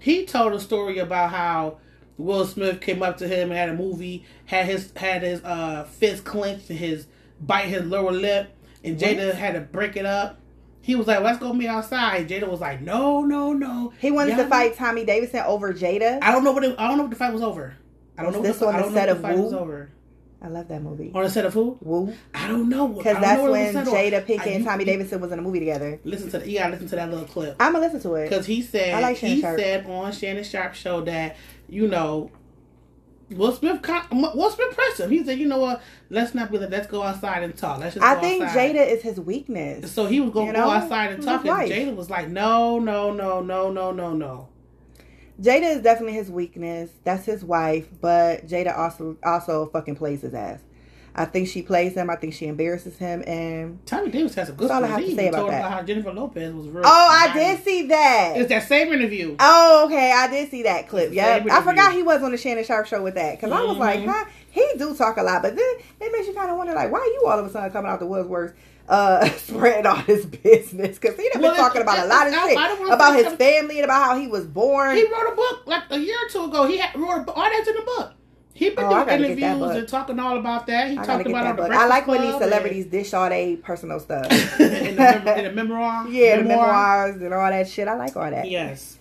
he 0.00 0.26
told 0.26 0.52
a 0.52 0.60
story 0.60 0.98
about 0.98 1.30
how 1.30 1.78
Will 2.18 2.44
Smith 2.46 2.80
came 2.82 3.02
up 3.02 3.16
to 3.18 3.26
him 3.26 3.50
and 3.50 3.58
had 3.58 3.70
a 3.70 3.74
movie, 3.74 4.24
had 4.44 4.66
his 4.66 4.92
had 4.96 5.22
his 5.22 5.42
uh 5.42 5.84
fist 5.84 6.24
clenched 6.24 6.68
and 6.68 6.78
his 6.78 7.06
bite 7.46 7.66
his 7.66 7.84
lower 7.84 8.12
lip, 8.12 8.54
and 8.82 8.98
Jada 8.98 9.26
What? 9.28 9.34
had 9.36 9.54
to 9.54 9.60
break 9.60 9.96
it 9.96 10.06
up. 10.06 10.38
He 10.80 10.94
was 10.94 11.06
like, 11.06 11.20
"Let's 11.22 11.38
go 11.38 11.52
meet 11.52 11.68
outside." 11.68 12.28
Jada 12.28 12.46
was 12.48 12.60
like, 12.60 12.80
"No, 12.82 13.22
no, 13.22 13.52
no." 13.52 13.92
He 13.98 14.10
wanted 14.10 14.34
Y'all 14.36 14.44
to 14.44 14.50
fight 14.50 14.76
Tommy 14.76 15.04
Davidson 15.04 15.40
over 15.46 15.72
Jada. 15.72 16.18
I 16.22 16.30
don't 16.30 16.44
know 16.44 16.52
what 16.52 16.62
it, 16.64 16.74
I 16.78 16.88
don't 16.88 16.96
know 16.98 17.04
what 17.04 17.10
the 17.10 17.16
fight 17.16 17.32
was 17.32 17.42
over. 17.42 17.74
I 18.18 18.22
don't 18.22 18.32
Was 18.32 18.36
know. 18.42 18.42
this 18.42 18.60
what 18.60 18.74
on 18.74 18.82
the 18.82 18.90
set 18.92 19.08
of 19.08 19.20
fight 19.22 19.38
was 19.38 19.52
over. 19.52 19.90
I 20.42 20.48
love 20.48 20.68
that 20.68 20.82
movie. 20.82 21.10
On 21.14 21.22
the 21.22 21.30
set 21.30 21.46
of 21.46 21.54
who? 21.54 21.78
Woo. 21.80 22.12
I 22.34 22.46
don't 22.48 22.68
know. 22.68 22.86
Because 22.88 23.16
that's 23.18 23.38
know 23.42 23.50
when 23.50 23.74
was 23.74 23.86
set 23.86 23.88
on. 23.88 23.94
Jada 23.94 24.26
Pinkett 24.26 24.54
and 24.56 24.62
Tommy 24.64 24.84
Davidson 24.84 25.18
was 25.22 25.32
in 25.32 25.38
a 25.38 25.42
movie 25.42 25.58
together. 25.58 25.98
Listen 26.04 26.30
to 26.32 26.38
the, 26.38 26.50
you 26.50 26.58
gotta 26.58 26.72
listen 26.72 26.88
to 26.88 26.96
that 26.96 27.08
little 27.10 27.24
clip 27.24 27.56
I'm 27.58 27.72
gonna 27.72 27.82
listen 27.86 28.02
to 28.02 28.14
it. 28.16 28.28
because 28.28 28.44
he 28.44 28.60
said 28.60 29.00
like 29.00 29.16
he 29.16 29.40
Sharpe. 29.40 29.58
said 29.58 29.86
on 29.86 30.12
Shannon 30.12 30.44
Sharpe 30.44 30.74
show 30.74 31.00
that 31.00 31.36
you 31.66 31.88
know 31.88 32.30
Will 33.30 33.52
Smith 33.52 33.80
Will 34.12 34.50
Smith 34.50 34.74
pressed 34.74 35.00
him. 35.00 35.10
He 35.10 35.24
said, 35.24 35.38
"You 35.38 35.46
know 35.46 35.58
what? 35.58 35.82
Let's 36.10 36.34
not 36.34 36.50
be 36.50 36.58
like. 36.58 36.70
Let's 36.70 36.86
go 36.86 37.02
outside 37.02 37.42
and 37.42 37.56
talk. 37.56 37.80
Let's 37.80 37.94
just." 37.94 38.04
I 38.04 38.16
think 38.20 38.42
outside." 38.44 38.74
Jada 38.76 38.86
is 38.86 39.02
his 39.02 39.18
weakness. 39.18 39.92
So 39.92 40.06
he 40.06 40.20
was 40.20 40.30
gonna 40.30 40.48
You 40.48 40.52
go 40.52 40.60
know? 40.60 40.70
outside 40.70 41.12
and 41.12 41.22
talk, 41.22 41.44
and. 41.44 41.70
Jada 41.70 41.96
was 41.96 42.10
like, 42.10 42.28
"No, 42.28 42.78
no, 42.78 43.12
no, 43.12 43.40
no, 43.40 43.70
no, 43.70 43.92
no, 43.92 44.12
no." 44.12 44.48
Jada 45.40 45.76
is 45.76 45.82
definitely 45.82 46.12
his 46.12 46.30
weakness. 46.30 46.90
That's 47.02 47.24
his 47.24 47.44
wife, 47.44 47.88
but 48.00 48.46
Jada 48.46 48.76
also 48.76 49.16
also 49.24 49.66
fucking 49.66 49.96
plays 49.96 50.22
his 50.22 50.34
ass. 50.34 50.60
I 51.16 51.24
think 51.26 51.46
she 51.48 51.62
plays 51.62 51.94
him. 51.94 52.10
I 52.10 52.16
think 52.16 52.34
she 52.34 52.46
embarrasses 52.46 52.98
him. 52.98 53.22
And 53.26 53.84
Tommy 53.86 54.10
Davis 54.10 54.34
has 54.34 54.48
a 54.48 54.52
good. 54.52 54.68
That's 54.68 54.72
all 54.78 54.84
I 54.84 54.88
have 54.88 55.00
to 55.00 55.14
say 55.14 55.28
about 55.28 55.48
that. 55.48 55.60
about 55.60 55.70
how 55.72 55.82
Jennifer 55.82 56.12
Lopez 56.12 56.52
was 56.52 56.66
real. 56.66 56.82
oh, 56.84 57.08
I 57.10 57.32
did 57.32 57.62
see 57.64 57.86
that. 57.86 58.32
It's 58.36 58.48
that 58.48 58.66
same 58.66 58.92
interview. 58.92 59.36
Oh, 59.38 59.84
okay. 59.86 60.12
I 60.12 60.28
did 60.28 60.50
see 60.50 60.64
that 60.64 60.88
clip. 60.88 61.12
Yeah, 61.12 61.44
I 61.50 61.62
forgot 61.62 61.92
he 61.94 62.02
was 62.02 62.22
on 62.22 62.32
the 62.32 62.36
Shannon 62.38 62.64
Sharpe 62.64 62.86
show 62.86 63.02
with 63.02 63.14
that 63.14 63.36
because 63.40 63.52
I 63.52 63.62
was 63.62 63.76
like, 63.78 64.00
Mhm. 64.00 64.06
huh? 64.08 64.24
He 64.50 64.66
do 64.76 64.94
talk 64.94 65.16
a 65.16 65.22
lot, 65.22 65.42
but 65.42 65.54
then 65.56 65.74
it 66.00 66.12
makes 66.12 66.26
you 66.28 66.34
kind 66.34 66.50
of 66.50 66.56
wonder, 66.56 66.74
like, 66.74 66.90
why 66.90 66.98
are 67.00 67.06
you 67.06 67.24
all 67.26 67.38
of 67.38 67.46
a 67.46 67.50
sudden 67.50 67.70
coming 67.72 67.90
out 67.90 67.98
the 68.00 68.06
woodworks, 68.06 68.54
uh, 68.88 69.28
spreading 69.36 69.86
all 69.86 69.96
his 69.96 70.26
business? 70.26 70.98
Because 70.98 71.16
he 71.16 71.28
done 71.32 71.42
Well, 71.42 71.52
been 71.52 71.60
talking 71.60 71.82
about 71.82 71.98
a 72.04 72.06
lot 72.06 72.26
of 72.28 72.34
shit 72.34 72.58
I 72.58 72.68
don't 72.68 72.80
wanna 72.80 72.94
about 72.94 73.16
his 73.16 73.32
family 73.34 73.76
and 73.78 73.84
about 73.84 74.04
how 74.04 74.16
he 74.18 74.26
was 74.28 74.46
born. 74.46 74.96
He 74.96 75.02
wrote 75.04 75.32
a 75.32 75.36
book 75.36 75.62
like 75.66 75.82
a 75.90 75.98
year 75.98 76.16
or 76.24 76.28
two 76.28 76.44
ago. 76.44 76.66
He 76.66 76.76
had, 76.78 76.94
wrote 76.98 77.26
a, 77.28 77.32
all 77.32 77.42
that's 77.50 77.68
in 77.68 77.74
the 77.74 77.82
book. 77.82 78.12
He 78.56 78.70
been 78.70 78.84
Oh, 78.84 78.88
doing 78.90 79.04
gotta 79.06 79.06
get 79.06 79.40
that 79.40 79.56
interviews 79.56 79.76
and 79.76 79.88
talking 79.88 80.18
all 80.20 80.38
about 80.38 80.66
that. 80.68 80.88
He 80.90 80.98
I 80.98 81.04
talked 81.04 81.26
about 81.26 81.58
it 81.58 81.62
that. 81.62 81.72
I 81.72 81.86
like 81.86 82.06
when 82.06 82.22
these 82.22 82.36
celebrities 82.38 82.86
dish 82.86 83.12
all 83.12 83.28
they 83.28 83.56
personal 83.56 83.98
stuff. 84.00 84.24
in, 84.60 84.96
the 84.96 85.38
in 85.38 85.44
the 85.44 85.52
memoir. 85.54 86.06
yeah, 86.08 86.36
the 86.38 86.44
memoirs 86.44 87.16
and 87.20 87.34
all 87.34 87.50
that 87.50 87.68
shit. 87.68 87.88
I 87.88 87.94
like 87.96 88.16
all 88.16 88.30
that. 88.30 88.48
Yes. 88.48 88.98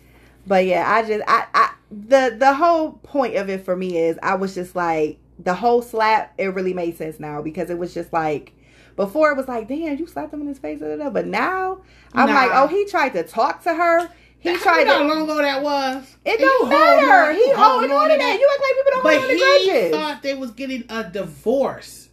But 0.47 0.65
yeah, 0.65 0.91
I 0.91 1.07
just 1.07 1.23
I, 1.27 1.45
I 1.53 1.71
the 1.91 2.35
the 2.37 2.53
whole 2.55 2.93
point 3.03 3.35
of 3.35 3.49
it 3.49 3.63
for 3.63 3.75
me 3.75 3.97
is 3.97 4.17
I 4.23 4.35
was 4.35 4.55
just 4.55 4.75
like 4.75 5.19
the 5.37 5.53
whole 5.53 5.81
slap. 5.83 6.33
It 6.39 6.47
really 6.47 6.73
made 6.73 6.97
sense 6.97 7.19
now 7.19 7.41
because 7.43 7.69
it 7.69 7.77
was 7.77 7.93
just 7.93 8.11
like 8.11 8.53
before 8.95 9.31
it 9.31 9.37
was 9.37 9.47
like 9.47 9.67
damn 9.67 9.97
you 9.97 10.07
slapped 10.07 10.33
him 10.33 10.41
in 10.41 10.47
his 10.47 10.59
face, 10.59 10.79
da, 10.79 10.87
da, 10.87 10.95
da. 10.95 11.09
but 11.11 11.27
now 11.27 11.81
I'm 12.13 12.27
Nah. 12.27 12.33
like 12.35 12.51
oh 12.53 12.67
he 12.67 12.85
tried 12.85 13.09
to 13.13 13.23
talk 13.23 13.61
to 13.63 13.73
her. 13.75 14.09
He 14.43 14.51
He 14.51 14.57
tried 14.57 14.85
how 14.87 14.99
to. 14.99 15.05
long 15.05 15.23
ago 15.23 15.37
that 15.37 15.63
was. 15.63 16.03
It 16.25 16.31
And 16.31 16.39
don't 16.41 16.69
matter. 16.69 17.29
on- 17.31 17.35
He 17.35 17.51
holding 17.51 17.91
on 17.91 18.09
to 18.09 18.17
that. 18.17 18.39
You 18.39 18.49
act 18.51 18.61
like 18.61 18.75
people 18.75 18.91
don't 18.91 19.03
But 19.03 19.13
hold 19.13 19.23
on 19.23 19.29
to 19.29 19.33
he 19.63 19.69
grudges. 19.69 19.91
thought 19.91 20.21
they 20.21 20.33
was 20.35 20.51
getting 20.51 20.83
a 20.89 21.03
divorce. 21.05 22.09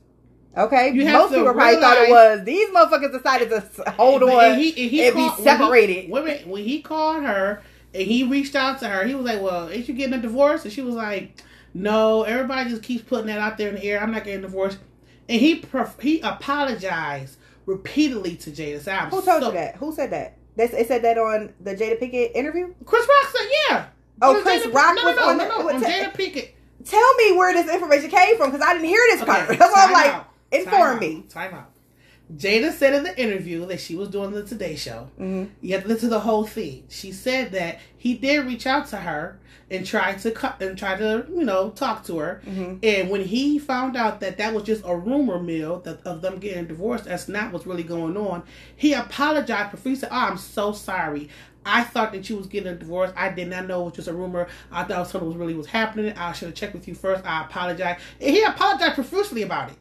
Okay, 0.57 0.91
You 0.93 1.05
most 1.07 1.33
people 1.33 1.53
probably 1.53 1.77
thought 1.77 1.97
it 1.99 2.11
was 2.11 2.45
these 2.45 2.69
motherfuckers 2.71 3.13
decided 3.13 3.51
to 3.51 3.91
hold 3.93 4.23
And 4.23 4.31
on 4.33 4.59
he, 4.59 4.69
and 4.71 4.91
he 4.91 5.05
and 5.07 5.15
called- 5.15 5.37
be 5.37 5.43
when 5.43 5.53
he- 5.57 5.59
separated. 5.61 6.11
Wait 6.11 6.21
a 6.21 6.25
minute. 6.25 6.47
When 6.49 6.65
he 6.65 6.81
called 6.83 7.23
her 7.23 7.63
and 7.95 8.03
he 8.05 8.25
reached 8.25 8.55
out 8.57 8.79
to 8.81 8.89
her, 8.89 9.05
he 9.05 9.15
was 9.15 9.25
like, 9.27 9.41
"Well, 9.43 9.69
ain't 9.71 9.89
you 9.89 9.95
getting 9.95 10.15
a 10.15 10.19
divorce?" 10.19 10.65
And 10.65 10.73
she 10.73 10.83
was 10.83 10.95
like, 10.97 11.33
"No, 11.75 12.23
everybody 12.25 12.71
just 12.71 12.83
keeps 12.83 13.03
putting 13.03 13.27
that 13.27 13.39
out 13.39 13.59
there 13.59 13.69
in 13.69 13.77
the 13.77 13.85
air. 13.85 14.01
I'm 14.03 14.11
not 14.13 14.25
getting 14.25 14.43
divorced." 14.43 14.79
And 15.29 15.41
he 15.41 15.65
he 16.01 16.21
apologized 16.21 17.37
repeatedly 17.67 18.35
to 18.37 18.51
Jada. 18.51 18.89
"I'm 19.03 19.11
Who 19.11 19.23
told 19.23 19.43
so- 19.43 19.49
you 19.49 19.55
that? 19.55 19.77
Who 19.77 19.93
said 19.93 20.11
that? 20.11 20.35
It 20.57 20.87
said 20.89 21.03
that 21.03 21.17
on 21.19 21.53
the 21.61 21.75
Jada 21.75 21.99
Pinkett 22.01 22.33
interview. 22.35 22.75
Chris 22.85 23.07
Rock 23.09 23.33
said, 23.37 23.49
yeah. 23.69 23.87
Oh, 24.23 24.37
On 24.37 24.43
Chris 24.43 24.67
Rock 24.67 24.95
no, 24.97 25.05
was 25.05 25.17
no, 25.17 25.29
on 25.29 25.39
no, 25.39 25.45
the- 25.45 25.49
no, 25.63 25.69
on 25.71 25.81
ta- 25.81 25.89
Jada 25.89 26.13
Pinkett. 26.15 26.51
Tell 26.85 27.15
me 27.17 27.33
where 27.37 27.53
this 27.55 27.73
information 27.73 28.11
came 28.11 28.37
from 28.37 28.51
because 28.51 28.67
I 28.67 28.73
didn't 28.75 28.89
hear 28.89 29.01
this 29.11 29.25
part. 29.25 29.45
Okay, 29.49 29.57
That's 29.59 29.75
why 29.75 29.85
I'm 29.87 29.93
like, 29.93 30.07
out. 30.15 30.29
inform 30.53 30.75
Time 30.75 30.95
out. 30.95 31.01
me. 31.01 31.25
Time 31.29 31.55
out. 31.55 31.71
Jada 32.37 32.73
said 32.73 32.95
in 32.95 33.03
the 33.03 33.21
interview 33.21 33.67
that 33.67 33.81
she 33.81 33.97
was 33.97 34.09
doing 34.09 34.31
the 34.31 34.45
Today 34.45 34.77
Show. 34.77 35.11
Mhm. 35.19 35.51
You 35.61 35.75
have 35.75 35.83
to 35.83 35.89
listen 35.89 36.09
to 36.09 36.15
the 36.15 36.21
whole 36.21 36.47
thing. 36.47 36.85
She 36.89 37.11
said 37.13 37.53
that 37.53 37.81
he 37.97 38.15
did 38.15 38.47
reach 38.47 38.67
out 38.67 38.87
to 38.89 38.99
her 38.99 39.39
and 39.71 39.87
try 39.87 40.15
to 40.15 40.31
cut 40.33 40.61
and 40.61 40.77
try 40.77 40.97
to 40.97 41.25
you 41.33 41.45
know 41.45 41.71
talk 41.71 42.05
to 42.07 42.19
her. 42.19 42.41
Mhm. 42.47 42.79
And 42.85 43.11
when 43.11 43.23
he 43.25 43.59
found 43.59 43.97
out 43.97 44.21
that 44.21 44.37
that 44.39 44.53
was 44.53 44.65
just 44.65 44.83
a 44.85 44.97
rumor 44.97 45.39
mill 45.41 45.81
that 45.81 46.05
of 46.05 46.23
them 46.23 46.39
getting 46.39 46.67
divorced, 46.67 47.05
that's 47.05 47.29
not 47.29 47.53
what's 47.53 47.67
really 47.67 47.83
going 47.85 48.17
on. 48.17 48.43
He 48.77 48.93
apologized 48.93 49.71
profusely. 49.71 50.09
"Oh, 50.11 50.17
I'm 50.17 50.37
so 50.39 50.73
sorry. 50.73 51.29
I 51.65 51.83
thought 51.85 52.13
that 52.13 52.29
you 52.31 52.37
was 52.37 52.47
getting 52.47 52.73
a 52.73 52.75
divorce. 52.75 53.13
I 53.17 53.29
did 53.29 53.49
not 53.49 53.67
know 53.69 53.83
it 53.83 53.85
was 53.85 53.93
just 53.95 54.09
a 54.09 54.15
rumor. 54.15 54.49
I 54.73 54.83
thought 54.85 55.09
something 55.09 55.29
was 55.29 55.37
really 55.37 55.55
was 55.55 55.67
happening. 55.67 56.15
I 56.17 56.33
should 56.33 56.47
have 56.47 56.55
checked 56.55 56.73
with 56.75 56.89
you 56.89 56.95
first. 56.95 57.25
I 57.27 57.43
apologize." 57.45 57.99
And 58.21 58.31
he 58.31 58.43
apologized 58.43 58.95
profusely 58.95 59.43
about 59.43 59.71
it. 59.71 59.77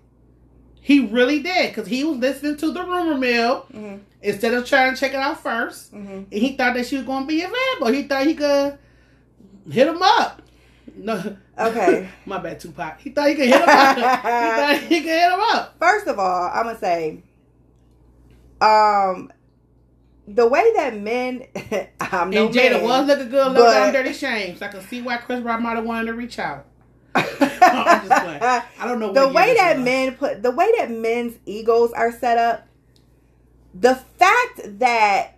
He 0.82 1.00
really 1.08 1.40
did 1.40 1.70
because 1.70 1.88
he 1.88 2.04
was 2.04 2.18
listening 2.18 2.58
to 2.58 2.72
the 2.72 2.84
rumor 2.84 3.16
mill 3.18 3.66
Mhm. 3.74 4.00
instead 4.22 4.54
of 4.54 4.66
trying 4.66 4.94
to 4.94 5.00
check 5.00 5.12
it 5.14 5.18
out 5.18 5.42
1st 5.42 5.94
Mhm. 5.94 6.26
And 6.32 6.42
he 6.42 6.56
thought 6.56 6.74
that 6.74 6.86
she 6.86 6.96
was 6.96 7.06
going 7.06 7.24
to 7.24 7.28
be 7.28 7.42
available. 7.44 7.94
He 7.94 8.04
thought 8.04 8.26
he 8.26 8.34
could 8.34 8.78
hit 9.72 9.88
him 9.88 10.02
up. 10.02 10.42
No, 10.96 11.38
Okay. 11.58 12.10
my 12.26 12.38
bad, 12.40 12.60
Tupac. 12.60 13.00
He 13.00 13.12
thought 13.12 13.30
he 13.30 13.36
could 13.36 13.46
hit 13.48 13.62
him 13.62 13.70
up. 13.70 13.96
he 13.96 14.02
thought 14.02 14.80
he 14.88 15.00
could 15.02 15.10
hit 15.10 15.32
him 15.32 15.40
up. 15.40 15.76
First 15.80 16.08
of 16.08 16.20
all, 16.20 16.50
I'm 16.54 16.66
gonna 16.66 16.78
say, 16.80 17.24
um, 18.62 19.32
the 20.28 20.48
way 20.48 20.74
that 20.76 20.98
men, 20.98 21.46
I'm 22.00 22.30
no 22.30 22.48
and 22.48 22.56
Jada 22.56 22.72
man, 22.74 22.84
was 22.84 23.08
looking 23.08 23.30
good, 23.30 23.54
but- 23.56 23.72
down 23.74 23.94
dirty 23.94 24.14
shame. 24.14 24.58
So 24.58 24.66
I 24.66 24.70
can 24.70 24.82
see 24.82 25.02
why 25.02 25.18
Chris 25.18 25.42
Rock 25.42 25.62
might 25.62 25.76
have 25.76 25.86
wanted 25.86 26.08
to 26.08 26.14
reach 26.14 26.40
out. 26.40 26.66
I'm 27.16 27.26
just 28.08 28.24
playing. 28.24 28.42
I 28.42 28.64
don't 28.84 29.00
know 29.00 29.12
the 29.14 29.28
way 29.28 29.56
that 29.56 29.78
was. 29.78 29.86
men 29.86 30.16
put 30.16 30.44
the 30.44 30.52
way 30.52 30.72
that 30.78 30.92
men's 30.92 31.38
egos 31.46 31.92
are 31.94 32.12
set 32.12 32.38
up 32.38 32.68
the 33.74 33.96
fact 33.96 34.80
that 34.80 35.38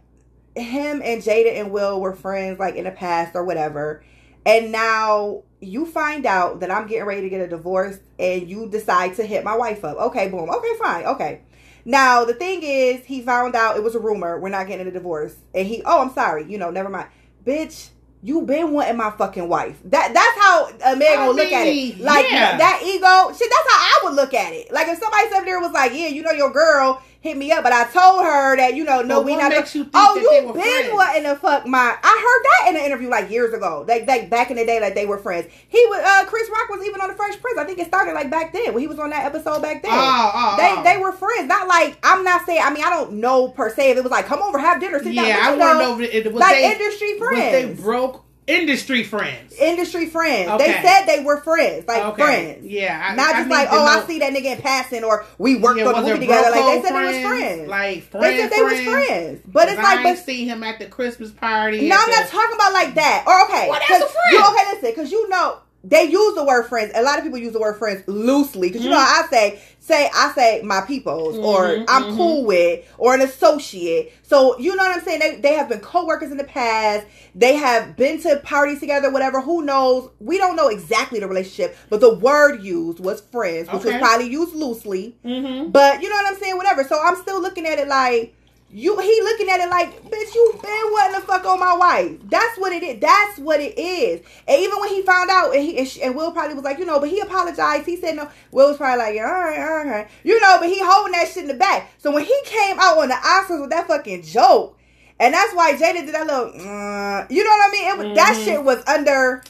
him 0.56 1.02
and 1.04 1.22
jada 1.24 1.60
and 1.62 1.72
will 1.72 2.02
were 2.02 2.14
friends 2.14 2.60
like 2.60 2.76
in 2.76 2.84
the 2.84 2.92
past 2.92 3.36
or 3.36 3.46
whatever 3.46 4.04
and 4.46 4.72
now 4.72 5.44
you 5.60 5.86
find 5.86 6.26
out 6.26 6.60
that 6.60 6.72
i'm 6.72 6.88
getting 6.88 7.06
ready 7.06 7.22
to 7.22 7.30
get 7.30 7.42
a 7.42 7.48
divorce 7.48 8.00
and 8.20 8.50
you 8.50 8.68
decide 8.70 9.16
to 9.16 9.26
hit 9.26 9.44
my 9.44 9.56
wife 9.56 9.84
up 9.84 9.98
okay 9.98 10.28
boom 10.28 10.50
okay 10.50 10.74
fine 10.80 11.06
okay 11.06 11.42
now 11.86 12.26
the 12.26 12.34
thing 12.34 12.62
is 12.64 13.04
he 13.06 13.22
found 13.22 13.56
out 13.56 13.76
it 13.76 13.84
was 13.84 13.96
a 13.96 14.00
rumor 14.00 14.40
we're 14.40 14.50
not 14.50 14.68
getting 14.68 14.88
a 14.88 14.92
divorce 14.92 15.36
and 15.54 15.68
he 15.68 15.82
oh 15.86 16.02
i'm 16.02 16.14
sorry 16.14 16.50
you 16.50 16.58
know 16.58 16.70
never 16.70 16.90
mind 16.90 17.08
bitch 17.46 17.90
you 18.24 18.42
been 18.44 18.72
wanting 18.72 18.98
my 18.98 19.10
fucking 19.12 19.48
wife. 19.50 19.80
That 19.86 20.14
that's 20.14 20.38
how 20.38 20.94
a 20.94 20.96
man 20.96 21.16
gonna 21.18 21.32
look 21.32 21.52
at 21.52 21.66
it. 21.66 22.00
Like 22.00 22.30
yeah. 22.30 22.58
that 22.58 22.82
ego, 22.84 23.36
shit. 23.36 23.50
That's 23.50 23.74
how 23.74 23.80
I 23.80 24.00
would 24.04 24.14
look 24.14 24.34
at 24.34 24.54
it. 24.54 24.72
Like 24.72 24.88
if 24.88 25.00
somebody 25.00 25.28
up 25.34 25.44
there 25.44 25.60
was 25.60 25.72
like, 25.72 25.94
"Yeah, 25.94 26.08
you 26.08 26.22
know 26.22 26.32
your 26.32 26.52
girl 26.52 27.02
hit 27.22 27.38
me 27.38 27.52
up," 27.52 27.64
but 27.64 27.72
I 27.72 27.86
told 27.86 28.24
her 28.24 28.58
that 28.58 28.76
you 28.76 28.84
know, 28.84 29.02
no, 29.02 29.20
But 29.20 29.26
we 29.26 29.36
not. 29.38 29.52
makes 29.52 29.74
you 29.74 29.84
think 29.84 29.96
oh, 29.96 30.16
you 30.18 30.30
been 30.44 30.54
friends? 30.54 30.94
wanting 30.94 31.24
to 31.24 31.36
fuck 31.36 31.66
my. 31.66 31.98
I 32.04 32.14
heard 32.22 32.44
that 32.44 32.70
in 32.70 32.76
an 32.76 32.86
interview 32.86 33.10
like 33.10 33.30
years 33.32 33.54
ago. 33.54 33.86
Like 33.88 34.08
like 34.08 34.30
back 34.30 34.52
in 34.52 34.58
the 34.58 34.66
day, 34.66 34.80
like 34.82 34.96
they 34.96 35.06
were 35.06 35.18
friends. 35.18 35.48
He 35.70 35.80
was 35.88 36.04
uh 36.04 36.26
Chris 36.30 36.50
Rock 36.50 36.70
was 36.70 36.86
even 36.86 37.00
on 37.00 37.08
the 37.10 37.16
Fresh 37.16 37.40
Prince. 37.40 37.58
I 37.58 37.64
think 37.64 37.80
it 37.80 37.88
started 37.88 38.14
like 38.14 38.30
back 38.30 38.52
then 38.54 38.74
when 38.74 38.82
he 38.82 38.88
was 38.88 39.00
on 39.00 39.10
that 39.12 39.26
episode 39.26 39.62
back 39.62 39.82
then. 39.82 39.92
Oh, 39.94 40.32
oh, 40.34 40.58
They 40.58 40.74
oh. 40.78 40.84
they 40.84 40.98
were 41.02 41.12
friends. 41.12 41.48
Not 41.48 41.68
like 41.68 41.98
I'm 42.04 42.24
not 42.24 42.46
saying. 42.46 42.62
I 42.64 42.74
mean, 42.74 42.84
I 42.84 42.90
don't 42.90 43.14
know 43.14 43.48
per 43.50 43.74
se 43.74 43.92
if 43.92 43.98
it 43.98 44.04
was 44.04 44.12
like 44.12 44.26
come 44.26 44.42
over 44.42 44.58
have 44.60 44.80
dinner. 44.82 45.00
Sit 45.00 45.16
down. 45.16 45.26
Yeah, 45.28 45.40
I 45.42 45.56
want 45.56 45.80
to 45.80 45.80
know, 45.80 46.00
if 46.02 46.26
it 46.26 46.34
was 46.34 46.42
like 46.42 46.56
they, 46.56 46.72
industry 46.72 47.20
was 47.20 47.30
friends 47.30 47.78
they 47.78 47.84
broke 47.84 48.26
industry 48.48 49.04
friends. 49.04 49.54
industry 49.54 50.08
friends. 50.08 50.58
They 50.58 50.72
said 50.82 51.06
they 51.06 51.24
were 51.24 51.42
friends, 51.42 51.88
like 51.88 52.04
Okay. 52.04 52.22
friends. 52.24 52.66
Yeah, 52.66 53.10
I, 53.12 53.16
Not 53.16 53.30
I 53.36 53.40
just 53.40 53.48
need 53.50 53.54
like, 53.56 53.70
to 53.70 53.76
oh, 53.76 53.86
I 53.86 54.06
see 54.08 54.20
that 54.20 54.34
nigga 54.34 54.56
in 54.58 54.62
passing, 54.62 55.04
or 55.04 55.26
we 55.38 55.56
worked 55.58 55.78
Yeah, 55.80 55.88
on 55.88 55.96
the 56.04 56.10
movie 56.10 56.20
together. 56.22 56.50
Like 56.50 56.66
they 56.66 56.80
Broco 56.80 56.82
said 56.82 56.96
they 56.96 57.06
was 57.06 57.40
friends. 57.40 57.70
Like 57.70 58.04
friends, 58.04 58.26
they 58.26 58.38
said 58.38 58.50
they 58.52 58.62
was 58.64 58.82
friends, 58.82 59.42
but 59.46 59.68
it's 59.70 59.78
like, 59.78 60.00
I 60.00 60.04
but 60.04 60.10
ain't 60.10 60.18
seen 60.20 60.48
him 60.48 60.64
at 60.64 60.80
the 60.80 60.86
Christmas 60.88 61.32
party. 61.32 61.88
no, 61.88 61.96
I'm 62.00 62.10
not 62.10 62.28
talking 62.28 62.56
about 62.56 62.74
like 62.74 62.96
that. 62.96 63.24
Or 63.28 63.46
okay, 63.46 63.68
Well, 63.70 63.80
that's 63.80 64.02
'cause 64.02 64.02
a 64.02 64.14
friend. 64.14 64.32
You, 64.32 64.40
okay, 64.40 64.74
listen, 64.74 64.90
because 64.92 65.12
you 65.12 65.30
know 65.30 65.60
they 65.84 66.04
use 66.04 66.36
the 66.36 66.44
word 66.44 66.64
friends. 66.68 66.92
A 66.94 67.02
lot 67.02 67.18
of 67.18 67.24
people 67.24 67.40
use 67.40 67.54
the 67.54 67.60
word 67.60 67.78
friends 67.78 68.04
loosely 68.08 68.70
because 68.70 68.84
you 68.84 68.90
know 68.90 68.98
Mhm. 68.98 69.24
I 69.24 69.28
say 69.30 69.60
say 69.80 70.10
I 70.14 70.32
say 70.34 70.62
my 70.64 70.82
peoples 70.82 71.38
or 71.40 71.64
Mhm, 71.70 71.86
I'm 71.88 72.04
mhm. 72.06 72.18
cool 72.18 72.46
with 72.46 72.86
or 73.00 73.16
an 73.16 73.22
associate. 73.22 74.14
So 74.22 74.58
you 74.60 74.76
know 74.76 74.84
what 74.84 74.98
I'm 74.98 75.04
saying? 75.04 75.20
They 75.20 75.36
they 75.38 75.54
have 75.54 75.70
been 75.70 75.80
co-workers 75.80 76.32
in 76.32 76.38
the 76.38 76.44
past. 76.44 77.06
They 77.34 77.56
have 77.56 77.96
been 77.98 78.22
to 78.22 78.38
parties 78.44 78.80
together, 78.80 79.10
whatever. 79.10 79.42
Who 79.42 79.64
knows? 79.64 80.10
We 80.20 80.38
don't 80.38 80.56
know 80.56 80.68
exactly 80.68 81.20
the 81.20 81.28
relationship, 81.28 81.76
but 81.90 82.00
the 82.00 82.14
word 82.14 82.62
used 82.62 83.00
was 83.00 83.22
friends, 83.32 83.70
which 83.72 83.84
was 83.84 83.94
probably 84.00 84.28
used 84.30 84.54
loosely. 84.54 85.16
Mhm. 85.26 85.72
But 85.72 86.02
you 86.04 86.10
know 86.10 86.16
what 86.16 86.34
I'm 86.34 86.40
saying? 86.40 86.58
Whatever. 86.58 86.84
So 86.84 87.00
I'm 87.02 87.16
still 87.16 87.42
looking 87.42 87.66
at 87.66 87.80
it 87.80 87.88
like 87.88 88.36
you. 88.72 89.00
He 89.00 89.22
looking 89.22 89.50
at 89.50 89.60
it 89.60 89.70
like, 89.70 90.04
bitch, 90.04 90.34
you 90.36 90.52
been 90.62 90.72
wanting 90.92 91.22
to 91.22 91.28
fuck 91.28 91.46
on 91.46 91.60
my 91.60 91.76
wife. 91.76 92.18
That's 92.24 92.58
what 92.58 92.72
it 92.72 92.84
is. 92.84 93.00
That's 93.00 93.40
what 93.40 93.60
it 93.60 93.78
is. 93.78 94.22
And 94.48 94.62
even 94.62 94.80
when 94.80 94.90
he 94.90 95.02
found 95.02 95.30
out, 95.30 95.54
and 95.54 95.62
he 95.64 95.78
and, 95.78 95.88
she, 95.88 96.02
and 96.02 96.16
Will 96.16 96.32
probably 96.32 96.56
was 96.56 96.64
like, 96.64 96.78
you 96.80 96.86
know, 96.86 97.00
but 97.00 97.10
he 97.10 97.20
apologized. 97.20 97.86
He 97.86 97.98
said 97.98 98.16
no. 98.16 98.30
Will 98.52 98.70
was 98.70 98.78
probably 98.78 99.00
like, 99.04 99.16
yeah, 99.16 99.26
all 99.26 99.32
right, 99.34 99.60
all 99.60 99.86
right, 99.86 100.08
you 100.24 100.40
know, 100.40 100.58
but 100.60 100.70
he 100.70 100.80
holding 100.82 101.14
that 101.14 101.28
shit 101.28 101.44
in 101.44 101.48
the 101.48 101.54
back. 101.56 101.92
So 101.98 102.12
when 102.12 102.24
he 102.24 102.36
came 102.46 102.78
out 102.80 102.98
on 102.98 103.10
the 103.10 103.16
Oscars 103.16 103.62
with 103.62 103.70
that 103.72 103.88
fucking 103.88 104.24
joke, 104.24 104.78
and 105.20 105.34
that's 105.34 105.54
why 105.54 105.74
Jada 105.74 106.06
did 106.06 106.16
that 106.16 106.26
little, 106.26 106.48
uh, 106.48 107.26
you 107.30 107.44
know 107.44 107.50
what 107.52 107.70
I 107.70 107.72
mean? 107.72 107.88
It 107.92 107.98
was 107.98 108.16
that 108.16 108.36
Mhm. 108.38 108.44
shit 108.44 108.64
was 108.64 108.84
under. 108.88 109.44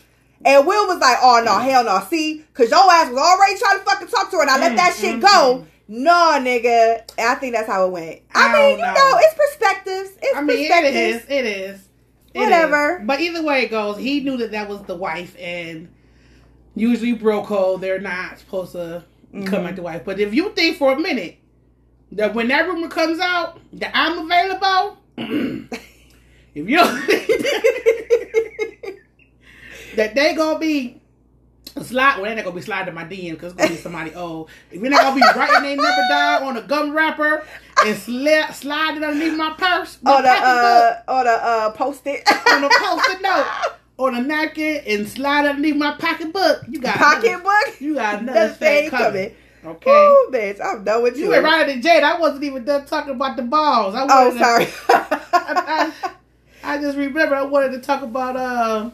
And 0.44 0.66
Will 0.66 0.88
was 0.88 0.98
like, 0.98 1.20
oh 1.22 1.42
no, 1.46 1.60
hell 1.60 1.84
no. 1.84 2.04
See, 2.10 2.44
cause 2.56 2.72
your 2.72 2.92
ass 2.92 3.10
was 3.12 3.20
already 3.20 3.60
trying 3.60 3.78
to 3.78 3.86
fucking 3.86 4.08
talk 4.08 4.32
to 4.32 4.38
her 4.38 4.42
and 4.42 4.50
I 4.50 4.58
let 4.58 4.76
that 4.76 4.96
shit 4.96 5.18
Mm, 5.18 5.22
go. 5.22 5.66
No, 5.94 6.38
nigga. 6.40 7.02
I 7.20 7.36
think 7.36 7.54
that's 7.54 7.68
how 7.68 7.86
it 7.86 7.92
went. 7.92 8.22
I, 8.34 8.48
I 8.48 8.54
mean, 8.54 8.80
you 8.80 8.86
know. 8.86 8.94
know, 8.94 9.18
it's 9.20 9.34
perspectives. 9.36 10.12
It's 10.22 10.38
I 10.38 10.42
mean, 10.42 10.60
it 10.60 10.70
perspectives. 10.70 11.26
is. 11.26 11.30
It 11.30 11.46
is. 11.46 11.82
It 12.34 12.40
Whatever. 12.40 13.00
is. 13.00 13.06
But 13.08 13.20
either 13.20 13.44
way 13.44 13.64
it 13.64 13.72
goes, 13.72 13.98
he 13.98 14.22
knew 14.22 14.38
that 14.38 14.52
that 14.52 14.70
was 14.70 14.82
the 14.84 14.96
wife, 14.96 15.36
and 15.38 15.90
usually 16.76 17.14
broco, 17.18 17.78
they're 17.82 18.00
not 18.00 18.40
supposed 18.40 18.72
to 18.72 19.04
come 19.34 19.66
Mhm. 19.66 19.68
at 19.68 19.76
the 19.76 19.82
wife. 19.82 20.04
But 20.06 20.18
if 20.22 20.34
you 20.34 20.52
think 20.52 20.78
for 20.78 20.94
a 20.94 21.00
minute 21.00 21.40
that 22.14 22.34
when 22.34 22.48
that 22.48 22.70
rumor 22.70 22.88
comes 22.88 23.20
out 23.20 23.60
that 23.74 23.92
I'm 23.94 24.18
available, 24.20 24.98
if 26.56 26.70
you 26.70 26.78
don't 26.78 27.06
that 29.98 30.16
they 30.16 30.34
gonna 30.36 30.58
be 30.60 31.01
slide, 31.82 32.20
well, 32.22 32.34
they're 32.36 32.44
gonna 32.44 32.56
be 32.56 32.62
sliding 32.62 32.94
my 32.94 33.04
DM 33.04 33.32
because 33.32 33.54
it's 33.54 33.62
gonna 33.62 33.70
be 33.72 33.78
somebody 33.78 34.14
old. 34.16 34.50
If 34.72 34.82
you're 34.82 34.90
not 34.90 35.02
gonna 35.02 35.16
be 35.16 35.40
writing 35.40 35.64
their 35.64 35.76
number 35.78 36.02
down 36.10 36.44
on 36.44 36.58
a 36.58 36.62
gum 36.62 36.94
wrapper 36.94 37.46
and 37.86 37.98
slide, 37.98 38.52
slide 38.54 38.98
it 38.98 39.04
underneath 39.04 39.38
my 39.38 39.52
purse, 39.58 39.98
my 40.02 40.12
on 40.14 40.24
the 40.24 40.30
pocketbook, 40.30 41.04
uh, 41.08 41.12
on 41.12 41.26
the 41.26 41.32
uh, 41.32 41.72
post 41.72 42.02
it. 42.06 42.24
on 42.52 42.64
a 42.64 42.70
post-it 42.70 43.22
note, 43.22 43.48
on 43.98 44.16
a 44.16 44.22
napkin, 44.22 44.82
and 44.88 45.08
slide 45.08 45.46
underneath 45.46 45.76
my 45.76 45.96
pocketbook, 45.98 46.64
you 46.68 46.80
got 46.82 46.96
another- 46.98 47.16
Pocketbook. 47.40 47.82
You 47.82 47.96
got 47.96 48.22
another 48.22 48.48
That 48.48 48.58
thing 48.58 48.90
coming. 48.90 49.12
coming. 49.12 49.36
Okay. 49.64 49.92
Ooh, 49.92 50.30
bitch, 50.32 50.60
I'm 50.64 50.84
done 50.84 51.04
with 51.04 51.18
you. 51.18 51.26
You 51.26 51.30
went 51.30 51.44
right 51.44 51.70
at 51.70 51.82
Jade. 51.84 52.02
I 52.04 52.20
wasn't 52.20 52.44
even 52.44 52.64
done 52.66 52.86
talking 52.88 53.14
about 53.14 53.36
the 53.38 53.44
balls. 53.44 53.94
I 53.94 54.04
oh, 54.10 54.26
wanted 54.26 54.40
to- 54.40 54.44
sorry. 54.44 54.68
I, 54.90 55.92
I, 56.64 56.74
I 56.76 56.78
just 56.82 56.98
remember 56.98 57.36
I 57.36 57.44
wanted 57.44 57.72
to 57.74 57.80
talk 57.80 58.02
about 58.02 58.36
uh, 58.38 58.90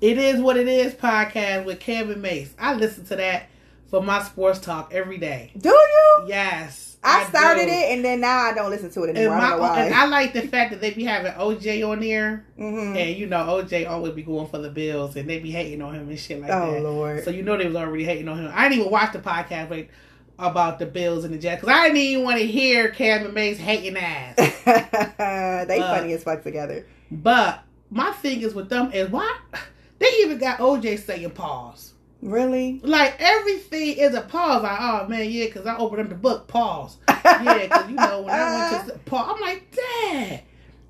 it 0.00 0.18
is 0.18 0.40
what 0.40 0.56
it 0.56 0.68
is 0.68 0.94
podcast 0.94 1.64
with 1.64 1.80
Kevin 1.80 2.20
Mace. 2.20 2.54
I 2.58 2.74
listen 2.74 3.04
to 3.06 3.16
that 3.16 3.44
for 3.90 4.02
my 4.02 4.22
sports 4.22 4.58
talk 4.60 4.92
every 4.94 5.18
day. 5.18 5.52
Do 5.58 5.70
you? 5.70 6.24
Yes, 6.26 6.96
I 7.02 7.24
started 7.28 7.66
do. 7.66 7.70
it 7.72 7.92
and 7.92 8.04
then 8.04 8.20
now 8.20 8.38
I 8.38 8.52
don't 8.54 8.70
listen 8.70 8.90
to 8.90 9.04
it 9.04 9.10
And, 9.10 9.18
anymore. 9.18 9.36
I 9.38 9.50
know 9.50 9.58
my, 9.60 9.80
and. 9.82 9.94
I 9.94 10.06
like 10.06 10.32
the 10.32 10.42
fact 10.42 10.72
that 10.72 10.80
they 10.80 10.90
be 10.90 11.04
having 11.04 11.32
OJ 11.32 11.82
on 11.88 12.00
there, 12.00 12.44
Mhm. 12.58 12.96
and 12.96 13.16
you 13.16 13.26
know 13.26 13.38
OJ 13.62 13.86
always 13.88 14.12
be 14.12 14.22
going 14.22 14.48
for 14.48 14.58
the 14.58 14.68
Bills, 14.70 15.16
and 15.16 15.28
they 15.28 15.38
be 15.38 15.50
hating 15.50 15.80
on 15.82 15.94
him 15.94 16.08
and 16.08 16.18
shit 16.18 16.40
like 16.40 16.50
Oh 16.50 16.72
that. 16.72 16.82
Lord. 16.82 17.24
So 17.24 17.30
you 17.30 17.42
know 17.42 17.56
they 17.56 17.66
was 17.66 17.76
already 17.76 18.04
hating 18.04 18.28
on 18.28 18.38
him. 18.38 18.52
I 18.54 18.68
didn't 18.68 18.80
even 18.80 18.92
watch 18.92 19.12
the 19.12 19.20
podcast 19.20 19.70
like, 19.70 19.90
about 20.40 20.78
the 20.78 20.86
Bills 20.86 21.24
and 21.24 21.34
the 21.34 21.38
Jets 21.38 21.60
because 21.62 21.74
I 21.76 21.84
didn't 21.84 21.96
even 21.98 22.24
want 22.24 22.38
to 22.38 22.46
hear 22.46 22.90
Kevin 22.90 23.32
Mace 23.34 23.58
hating 23.58 23.96
ass. 23.96 24.36
they 25.66 25.80
Uh, 25.80 25.96
funny 25.96 26.12
as 26.12 26.22
fuck 26.22 26.42
together. 26.44 26.86
But 27.10 27.62
my 27.90 28.12
thing 28.12 28.42
is 28.42 28.54
with 28.54 28.68
them 28.68 28.92
is 28.92 29.08
why 29.10 29.34
they 29.98 30.10
even 30.22 30.38
got 30.38 30.58
OJ 30.58 30.98
saying 31.00 31.30
pause. 31.30 31.92
Really? 32.20 32.80
Like 32.82 33.16
everything 33.20 33.96
is 33.98 34.14
a 34.14 34.22
pause. 34.22 34.62
Like 34.62 34.78
oh 34.80 35.06
man, 35.08 35.28
yeah, 35.30 35.46
because 35.46 35.66
I 35.66 35.76
opened 35.76 36.02
up 36.02 36.08
the 36.08 36.14
book. 36.14 36.48
Pause. 36.48 36.96
Yeah, 37.08 37.62
because 37.62 37.88
you 37.90 37.96
know 37.96 38.22
when 38.22 38.34
I 38.34 38.70
went 38.72 38.88
to 38.88 38.98
pause, 39.00 39.34
I'm 39.34 39.40
like, 39.40 39.70
Dad, 39.74 40.42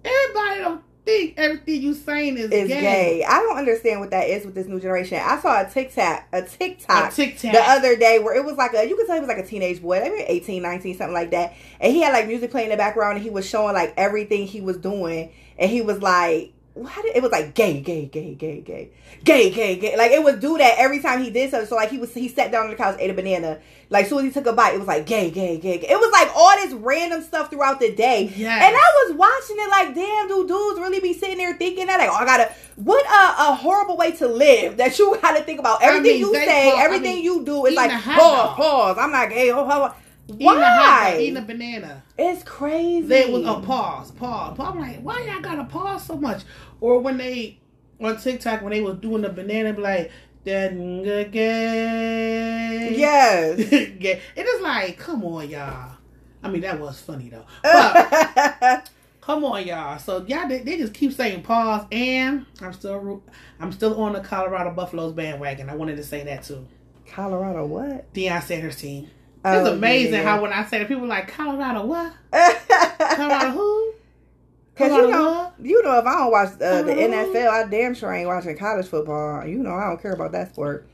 everybody 0.04 0.60
don't 0.60 0.82
think 1.04 1.34
everything 1.38 1.82
you 1.82 1.94
saying 1.94 2.36
is 2.36 2.50
Is 2.50 2.68
gay. 2.68 2.80
gay. 2.80 3.24
I 3.24 3.40
don't 3.40 3.56
understand 3.56 4.00
what 4.00 4.10
that 4.10 4.28
is 4.28 4.44
with 4.44 4.54
this 4.54 4.66
new 4.66 4.78
generation. 4.80 5.18
I 5.22 5.38
saw 5.40 5.62
a 5.62 5.68
TikTok, 5.68 6.24
a 6.32 6.42
TikTok 6.42 7.12
A 7.12 7.14
TikTok. 7.14 7.52
the 7.52 7.60
other 7.60 7.96
day 7.96 8.18
where 8.18 8.34
it 8.36 8.44
was 8.44 8.56
like 8.56 8.74
a 8.74 8.86
you 8.88 8.94
could 8.96 9.06
tell 9.06 9.14
he 9.16 9.20
was 9.20 9.28
like 9.28 9.38
a 9.38 9.46
teenage 9.46 9.80
boy 9.82 10.00
maybe 10.00 10.22
18 10.22 10.62
19 10.62 10.96
something 10.98 11.14
like 11.14 11.30
that 11.30 11.54
and 11.80 11.92
he 11.94 12.00
had 12.02 12.12
like 12.12 12.26
music 12.26 12.50
playing 12.50 12.66
in 12.66 12.72
the 12.72 12.76
background 12.76 13.14
and 13.16 13.22
he 13.24 13.30
was 13.30 13.48
showing 13.48 13.72
like 13.74 13.94
everything 13.96 14.46
he 14.46 14.60
was 14.60 14.76
doing 14.76 15.32
and 15.58 15.70
he 15.70 15.80
was 15.80 16.00
like 16.02 16.52
Did 16.78 17.16
it 17.16 17.22
was 17.22 17.32
like 17.32 17.54
gay, 17.54 17.80
gay, 17.80 18.06
gay, 18.06 18.34
gay, 18.34 18.60
gay, 18.60 18.90
gay, 19.24 19.50
gay, 19.50 19.76
gay. 19.76 19.96
Like 19.96 20.12
it 20.12 20.22
would 20.22 20.40
do 20.40 20.58
that 20.58 20.74
every 20.78 21.00
time 21.00 21.22
he 21.22 21.30
did 21.30 21.50
something. 21.50 21.68
So 21.68 21.76
like 21.76 21.90
he 21.90 21.98
was 21.98 22.12
he 22.14 22.28
sat 22.28 22.50
down 22.52 22.64
on 22.64 22.70
the 22.70 22.76
couch, 22.76 22.96
ate 22.98 23.10
a 23.10 23.14
banana. 23.14 23.58
Like 23.90 24.04
as 24.04 24.10
soon 24.10 24.18
as 24.18 24.24
he 24.24 24.30
took 24.30 24.46
a 24.46 24.52
bite, 24.52 24.74
it 24.74 24.78
was 24.78 24.86
like 24.86 25.06
gay, 25.06 25.30
gay, 25.30 25.58
gay, 25.58 25.78
gay. 25.78 25.88
It 25.88 25.98
was 25.98 26.12
like 26.12 26.30
all 26.36 26.54
this 26.56 26.74
random 26.74 27.22
stuff 27.22 27.50
throughout 27.50 27.80
the 27.80 27.92
day. 27.92 28.32
Yes. 28.36 28.62
And 28.62 28.76
I 28.76 29.06
was 29.06 29.16
watching 29.16 29.56
it 29.58 29.70
like, 29.70 29.94
damn, 29.94 30.28
do 30.28 30.46
dudes 30.46 30.80
really 30.80 31.00
be 31.00 31.12
sitting 31.12 31.38
there 31.38 31.56
thinking 31.56 31.86
that? 31.86 31.98
Like, 31.98 32.10
oh, 32.10 32.14
I 32.14 32.24
gotta 32.24 32.52
what 32.76 33.04
a, 33.06 33.50
a 33.50 33.54
horrible 33.54 33.96
way 33.96 34.12
to 34.12 34.28
live 34.28 34.76
that 34.76 34.98
you 34.98 35.18
gotta 35.22 35.42
think 35.42 35.58
about 35.58 35.82
everything 35.82 36.12
mean, 36.12 36.20
you 36.20 36.34
say, 36.34 36.70
call- 36.70 36.78
I 36.78 36.84
everything 36.84 37.16
mean, 37.16 37.24
you 37.24 37.44
do 37.44 37.66
is 37.66 37.74
like 37.74 37.90
pause, 37.90 38.56
pause. 38.56 38.96
I'm 38.98 39.10
not 39.10 39.30
gay. 39.30 39.50
Oh, 39.50 39.66
oh, 39.68 39.90
oh. 39.90 39.94
Eating 40.30 40.46
a 40.46 40.60
Why? 40.60 41.18
eating 41.20 41.36
a 41.38 41.42
banana. 41.42 42.02
It's 42.18 42.42
crazy. 42.42 43.06
They 43.06 43.32
was 43.32 43.44
a 43.44 43.60
pause, 43.60 44.10
pause. 44.10 44.56
pause. 44.56 44.74
I'm 44.74 44.78
like, 44.78 45.00
why 45.00 45.24
y'all 45.24 45.40
gotta 45.40 45.64
pause 45.64 46.04
so 46.04 46.16
much? 46.16 46.42
Or 46.80 47.00
when 47.00 47.16
they 47.18 47.58
on 48.00 48.16
TikTok 48.18 48.62
when 48.62 48.72
they 48.72 48.80
was 48.80 48.96
doing 48.98 49.22
the 49.22 49.28
banana, 49.28 49.72
be 49.72 49.82
like 49.82 50.10
that 50.44 50.72
gay. 51.32 52.94
Yes. 52.96 53.58
It 53.70 54.22
is 54.36 54.60
like, 54.62 54.98
come 54.98 55.24
on, 55.24 55.48
y'all. 55.48 55.92
I 56.42 56.48
mean, 56.48 56.60
that 56.62 56.78
was 56.80 57.00
funny 57.00 57.28
though. 57.28 57.44
But 57.62 58.90
come 59.20 59.44
on, 59.44 59.66
y'all. 59.66 59.98
So 59.98 60.24
y'all, 60.26 60.48
they, 60.48 60.60
they 60.60 60.78
just 60.78 60.94
keep 60.94 61.12
saying 61.12 61.42
pause, 61.42 61.84
and 61.90 62.46
I'm 62.60 62.72
still, 62.72 63.22
I'm 63.60 63.72
still 63.72 64.00
on 64.00 64.12
the 64.12 64.20
Colorado 64.20 64.70
Buffaloes 64.72 65.12
bandwagon. 65.12 65.68
I 65.68 65.74
wanted 65.74 65.96
to 65.96 66.04
say 66.04 66.22
that 66.24 66.44
too. 66.44 66.66
Colorado, 67.10 67.66
what? 67.66 68.12
Deion 68.14 68.42
Sanders 68.42 68.76
team. 68.76 69.08
Oh, 69.44 69.60
It's 69.60 69.68
amazing 69.68 70.14
yeah. 70.14 70.22
how 70.22 70.42
when 70.42 70.52
I 70.52 70.64
say 70.64 70.80
it, 70.82 70.88
people 70.88 71.04
are 71.04 71.08
like 71.08 71.28
Colorado 71.28 71.84
what? 71.86 72.12
Colorado 72.98 73.50
who? 73.50 73.94
Cause 74.78 74.92
you 74.92 75.10
know, 75.10 75.52
you 75.60 75.82
know, 75.82 75.98
if 75.98 76.06
I 76.06 76.14
don't 76.18 76.30
watch 76.30 76.48
uh, 76.54 76.82
the 76.82 76.94
Colorado. 76.94 77.32
NFL, 77.34 77.48
I 77.48 77.68
damn 77.68 77.94
sure 77.94 78.12
ain't 78.14 78.28
watching 78.28 78.56
college 78.56 78.86
football. 78.86 79.44
You 79.44 79.58
know, 79.58 79.74
I 79.74 79.88
don't 79.88 80.00
care 80.00 80.12
about 80.12 80.30
that 80.32 80.50
sport. 80.52 80.86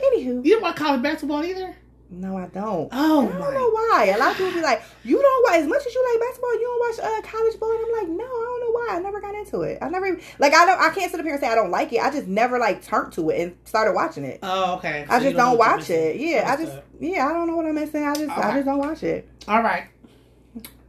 Anywho, 0.00 0.44
You 0.44 0.54
don't 0.54 0.62
watch 0.62 0.76
college 0.76 1.02
basketball 1.02 1.44
either? 1.44 1.76
no, 2.10 2.38
I 2.38 2.46
don't. 2.46 2.88
Oh 2.90 3.28
I 3.28 3.32
don't 3.32 3.38
my. 3.38 3.52
know 3.52 3.70
why. 3.70 4.12
A 4.14 4.18
lot 4.18 4.30
of 4.30 4.38
people 4.38 4.52
be 4.54 4.62
like, 4.62 4.82
"You 5.04 5.20
don't 5.20 5.44
watch 5.44 5.60
as 5.60 5.66
much 5.68 5.86
as 5.86 5.94
you 5.94 6.10
like 6.10 6.20
basketball. 6.20 6.54
You 6.54 6.60
don't 6.66 6.80
watch 6.80 6.98
uh, 7.04 7.28
college 7.28 7.60
ball." 7.60 7.70
And 7.70 7.80
I'm 7.84 7.92
like, 7.92 8.08
"No, 8.08 8.24
I 8.24 8.44
don't 8.46 8.60
know 8.60 8.70
why. 8.70 8.86
I 8.92 8.98
never 9.00 9.20
got 9.20 9.34
into 9.34 9.60
it. 9.60 9.78
I 9.82 9.88
never 9.90 10.06
even, 10.06 10.20
like 10.38 10.54
I 10.54 10.64
don't. 10.64 10.80
I 10.80 10.88
can't 10.90 11.10
sit 11.10 11.20
up 11.20 11.24
here 11.26 11.34
and 11.34 11.42
say 11.42 11.48
I 11.48 11.54
don't 11.54 11.70
like 11.70 11.92
it. 11.92 12.00
I 12.00 12.10
just 12.10 12.26
never 12.26 12.58
like 12.58 12.82
turned 12.82 13.12
to 13.12 13.28
it 13.30 13.40
and 13.42 13.56
started 13.64 13.92
watching 13.92 14.24
it. 14.24 14.38
Oh, 14.42 14.76
okay. 14.76 15.04
I 15.08 15.20
just 15.20 15.36
don't 15.36 15.50
know 15.50 15.54
what 15.54 15.78
watch 15.78 15.90
it. 15.90 16.16
Yeah, 16.16 16.50
I 16.50 16.56
just 16.62 16.78
yeah, 16.98 17.26
I 17.26 17.32
don't 17.34 17.46
know 17.46 17.56
what 17.56 17.66
I'm 17.66 17.74
missing. 17.74 18.02
I 18.02 18.14
just 18.14 18.30
I 18.30 18.54
just 18.54 18.64
don't 18.64 18.78
watch 18.78 19.02
it. 19.02 19.28
All 19.46 19.62
right. 19.62 19.84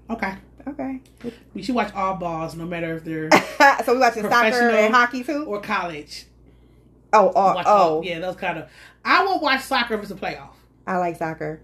Okay. 0.09 0.35
Okay. 0.67 1.01
We 1.53 1.63
should 1.63 1.75
watch 1.75 1.93
all 1.93 2.15
balls, 2.15 2.55
no 2.55 2.65
matter 2.65 2.95
if 2.97 3.03
they're 3.03 3.29
so 3.85 3.93
we 3.93 3.99
watching 3.99 4.23
soccer 4.23 4.69
and 4.69 4.93
hockey 4.93 5.23
too. 5.23 5.45
or 5.45 5.61
college. 5.61 6.25
Oh, 7.11 7.29
uh, 7.29 7.31
oh, 7.35 7.53
Watch 7.55 7.65
oh. 7.67 7.71
all- 7.77 8.05
yeah, 8.05 8.19
those 8.19 8.35
kind 8.35 8.59
of. 8.59 8.69
I 9.03 9.25
won't 9.25 9.41
watch 9.41 9.61
soccer 9.61 9.95
if 9.95 10.01
it's 10.03 10.11
a 10.11 10.15
playoff. 10.15 10.49
I 10.85 10.97
like 10.97 11.15
soccer. 11.17 11.61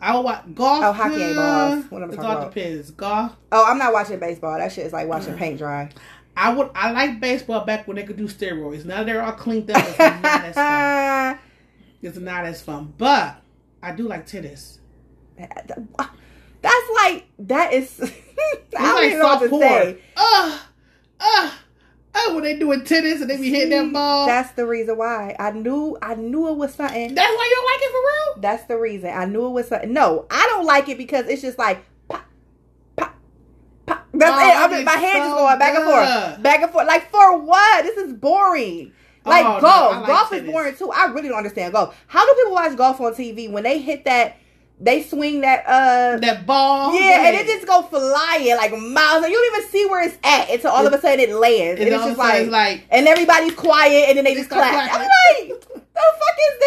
I 0.00 0.14
will 0.14 0.22
watch 0.22 0.44
golf. 0.54 0.82
Oh, 0.84 0.92
hockey 0.92 1.22
ain't 1.22 1.36
balls. 1.36 1.84
uh, 1.84 1.88
What 1.90 2.02
I'm 2.02 2.10
it 2.10 2.16
talking 2.16 2.30
all 2.30 2.36
about. 2.38 2.54
depends. 2.54 2.90
Golf. 2.92 3.36
Oh, 3.52 3.64
I'm 3.70 3.76
not 3.78 3.92
watching 3.92 4.18
baseball. 4.18 4.56
That 4.56 4.72
shit 4.72 4.86
is 4.86 4.92
like 4.92 5.08
watching 5.08 5.34
mm. 5.34 5.38
paint 5.38 5.58
dry. 5.58 5.90
I 6.36 6.54
would. 6.54 6.70
I 6.74 6.92
like 6.92 7.20
baseball 7.20 7.64
back 7.66 7.86
when 7.86 7.96
they 7.96 8.04
could 8.04 8.16
do 8.16 8.26
steroids. 8.26 8.84
Now 8.86 9.04
they're 9.04 9.20
all 9.22 9.32
cleaned 9.32 9.70
up. 9.70 9.76
It's 9.86 9.98
not 9.98 10.24
as 10.44 10.54
fun. 11.34 11.38
It's 12.00 12.16
not 12.16 12.44
as 12.46 12.62
fun. 12.62 12.94
But 12.96 13.42
I 13.82 13.92
do 13.92 14.08
like 14.08 14.24
tennis. 14.26 14.78
Uh, 15.38 16.06
That's 16.62 16.86
like 16.94 17.26
that 17.40 17.72
is. 17.72 18.00
I 18.78 18.82
don't 18.82 18.94
like 18.94 19.04
even 19.06 19.18
know 19.18 19.24
what 19.26 19.40
to 19.40 19.58
say. 19.58 19.98
Ugh, 20.16 20.60
ugh, 21.20 21.52
ugh. 22.14 22.34
When 22.34 22.42
they 22.44 22.58
doing 22.58 22.84
tennis 22.84 23.20
and 23.20 23.30
they 23.30 23.36
be 23.36 23.50
hitting 23.50 23.70
that 23.70 23.92
ball. 23.92 24.26
That's, 24.26 24.52
the 24.52 24.66
reason 24.66 24.96
why 24.98 25.34
I 25.38 25.52
knew. 25.52 25.96
I 26.02 26.14
knew 26.14 26.48
it 26.48 26.56
was 26.56 26.74
something. 26.74 27.14
That's 27.14 27.36
why 27.36 27.46
you 27.48 27.56
don't 27.56 27.64
like 27.66 27.80
it 27.82 27.90
for 27.92 27.98
real. 28.00 28.42
That's 28.42 28.64
the 28.64 28.76
reason 28.78 29.10
I 29.10 29.24
knew 29.26 29.46
it 29.46 29.50
was 29.50 29.68
something. 29.68 29.92
No, 29.92 30.26
I 30.30 30.46
don't 30.48 30.66
like 30.66 30.88
it 30.88 30.98
because 30.98 31.26
it's 31.28 31.42
just 31.42 31.58
like 31.58 31.84
pop, 32.08 32.24
pop, 32.96 33.14
pop. 33.86 34.06
That's 34.12 34.32
Oh, 34.32 34.48
it. 34.48 34.70
I 34.70 34.76
mean, 34.76 34.84
my 34.84 34.92
hands 34.92 35.24
so 35.24 35.30
just 35.30 35.36
going 35.36 35.58
back 35.58 35.74
and 35.74 35.84
forth, 35.84 36.42
back 36.42 36.62
and 36.62 36.70
forth. 36.72 36.86
Like 36.86 37.10
for 37.10 37.38
what? 37.38 37.82
This 37.84 37.96
is 37.96 38.12
boring. 38.14 38.92
Like 39.24 39.44
Oh, 39.44 39.60
golf, 39.60 39.94
I 39.94 39.98
like 40.00 40.06
golf 40.08 40.32
is 40.32 40.42
boring 40.42 40.74
too. 40.76 40.90
I 40.90 41.06
really 41.06 41.28
don't 41.28 41.38
understand 41.38 41.72
golf. 41.72 41.96
How 42.06 42.24
do 42.26 42.34
people 42.38 42.52
watch 42.52 42.76
golf 42.76 43.00
on 43.00 43.12
TV 43.14 43.50
when 43.50 43.62
they 43.64 43.78
hit 43.78 44.04
that? 44.06 44.36
They 44.82 45.02
swing 45.02 45.42
that. 45.42 45.64
uh 45.66 46.16
That 46.18 46.46
ball. 46.46 46.94
Yeah, 46.94 47.26
and 47.26 47.36
it 47.36 47.46
just 47.46 47.66
go 47.66 47.82
flying 47.82 48.56
like 48.56 48.72
miles. 48.72 49.22
And 49.24 49.30
you 49.32 49.38
don't 49.38 49.56
even 49.58 49.70
see 49.70 49.86
where 49.86 50.02
it's 50.08 50.16
at 50.24 50.48
until 50.50 50.70
all 50.70 50.86
of 50.86 50.92
a 50.92 51.00
sudden 51.00 51.20
it 51.20 51.30
lands. 51.34 51.80
And, 51.80 51.88
And 51.88 51.88
it's 51.88 52.04
just 52.04 52.12
of 52.12 52.18
a 52.18 52.28
sudden 52.28 52.50
like, 52.50 52.70
like 52.78 52.86
and 52.90 53.06
everybody's 53.06 53.54
quiet, 53.54 54.08
and 54.08 54.16
then 54.18 54.24
they 54.24 54.34
just 54.34 54.48
clap. 54.48 54.90
I'm 54.92 55.00
like, 55.00 55.60
the 55.70 55.76
fuck 55.94 56.36
is 56.38 56.58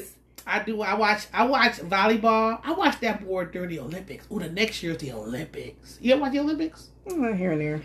this? 0.00 0.08
I 0.46 0.62
do. 0.62 0.82
I 0.82 0.94
watch. 0.94 1.26
I 1.32 1.46
watch 1.46 1.74
volleyball. 1.78 2.60
I 2.64 2.72
watch 2.72 2.98
that 3.00 3.24
board 3.24 3.52
during 3.52 3.70
the 3.70 3.78
Olympics. 3.78 4.26
Ooh, 4.32 4.38
the 4.40 4.50
next 4.50 4.82
year's 4.82 4.98
the 4.98 5.12
Olympics. 5.12 5.98
You 6.00 6.12
ever 6.12 6.22
watch 6.22 6.32
the 6.32 6.40
Olympics? 6.40 6.88
Mm, 7.06 7.36
Here 7.38 7.52
and 7.52 7.60
there. 7.60 7.82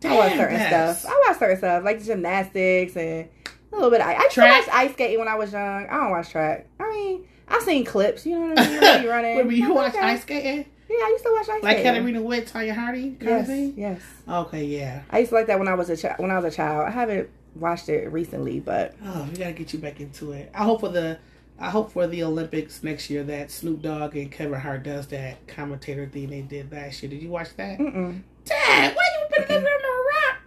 Damn, 0.00 0.12
I 0.12 0.16
watch 0.16 0.32
certain 0.36 0.56
Bess. 0.56 1.00
stuff. 1.00 1.12
I 1.12 1.24
watch 1.28 1.38
certain 1.38 1.58
stuff 1.58 1.84
like 1.84 2.02
gymnastics 2.02 2.96
and 2.96 3.28
a 3.72 3.74
little 3.76 3.90
bit. 3.90 4.00
Of, 4.00 4.06
I 4.06 4.12
used 4.14 4.28
to 4.30 4.34
Track? 4.34 4.66
watch 4.66 4.74
ice 4.74 4.92
skating 4.94 5.18
when 5.18 5.28
I 5.28 5.34
was 5.34 5.52
young. 5.52 5.86
I 5.86 5.96
don't 5.96 6.10
watch 6.10 6.30
track. 6.30 6.66
I 6.80 6.88
mean, 6.90 7.28
I've 7.50 7.62
seen 7.62 7.84
clips. 7.84 8.26
You 8.26 8.38
know 8.38 8.48
what 8.48 8.58
I 8.58 8.68
mean? 8.68 8.80
When 8.80 9.02
you 9.02 9.10
running. 9.10 9.36
Wait, 9.48 9.56
you 9.56 9.72
watch 9.74 9.94
okay. 9.94 10.04
ice 10.04 10.22
skating 10.22 10.64
Yeah, 10.88 10.96
I 10.96 11.08
used 11.12 11.24
to 11.24 11.30
watch 11.32 11.40
ice 11.40 11.46
skating. 11.46 11.62
like 11.64 11.76
skating. 11.78 11.92
Katarina 11.94 12.22
Witt, 12.22 12.46
Tonya 12.46 12.74
Harding 12.74 13.16
kind 13.16 13.30
Yes, 13.30 13.40
of 13.42 13.46
thing. 13.46 13.74
yes. 13.76 14.00
Okay, 14.28 14.64
yeah. 14.64 15.02
I 15.10 15.18
used 15.20 15.30
to 15.30 15.34
like 15.36 15.46
that 15.46 15.58
when 15.58 15.68
I 15.68 15.74
was 15.74 15.90
a 15.90 15.96
child. 15.96 16.18
When 16.18 16.30
I 16.30 16.38
was 16.38 16.52
a 16.52 16.56
child, 16.56 16.86
I 16.86 16.90
haven't 16.90 17.28
watched 17.54 17.88
it 17.88 18.10
recently, 18.12 18.60
but 18.60 18.94
Oh, 19.04 19.26
we 19.30 19.38
gotta 19.38 19.52
get 19.52 19.72
you 19.72 19.78
back 19.78 20.00
into 20.00 20.32
it. 20.32 20.50
I 20.54 20.64
hope 20.64 20.80
for 20.80 20.88
the. 20.88 21.18
I 21.60 21.70
hope 21.70 21.90
for 21.90 22.06
the 22.06 22.22
Olympics 22.22 22.84
next 22.84 23.10
year 23.10 23.24
that 23.24 23.50
Snoop 23.50 23.82
Dogg 23.82 24.14
and 24.14 24.30
Kevin 24.30 24.60
Hart 24.60 24.84
does 24.84 25.08
that 25.08 25.44
commentator 25.48 26.06
thing 26.06 26.30
they 26.30 26.42
did 26.42 26.70
last 26.70 27.02
year. 27.02 27.10
Did 27.10 27.20
you 27.20 27.30
watch 27.30 27.48
that? 27.56 27.80
mm-mm. 27.80 28.22
Dad, 28.44 28.94
why 28.94 29.02
you 29.02 29.36
put 29.36 29.48
the 29.48 29.58
rock? 29.58 30.38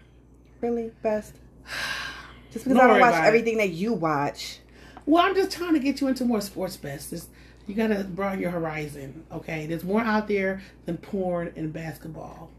really 0.61 0.91
best. 1.03 1.33
Just 2.53 2.65
because 2.65 2.77
Don't 2.77 2.79
I 2.79 2.87
don't 2.87 2.99
watch 3.01 3.09
about 3.13 3.23
it. 3.25 3.27
everything 3.27 3.57
that 3.57 3.69
you 3.71 3.91
watch. 3.93 4.59
Well, 5.05 5.25
I'm 5.25 5.35
just 5.35 5.51
trying 5.51 5.73
to 5.73 5.79
get 5.79 6.01
you 6.01 6.07
into 6.07 6.25
more 6.25 6.41
sports 6.41 6.77
best. 6.77 7.13
You 7.67 7.75
gotta 7.75 8.03
broaden 8.03 8.39
your 8.39 8.51
horizon. 8.51 9.25
Okay, 9.31 9.65
there's 9.65 9.83
more 9.83 10.01
out 10.01 10.27
there 10.27 10.61
than 10.85 10.97
porn 10.97 11.53
and 11.55 11.71
basketball. 11.71 12.49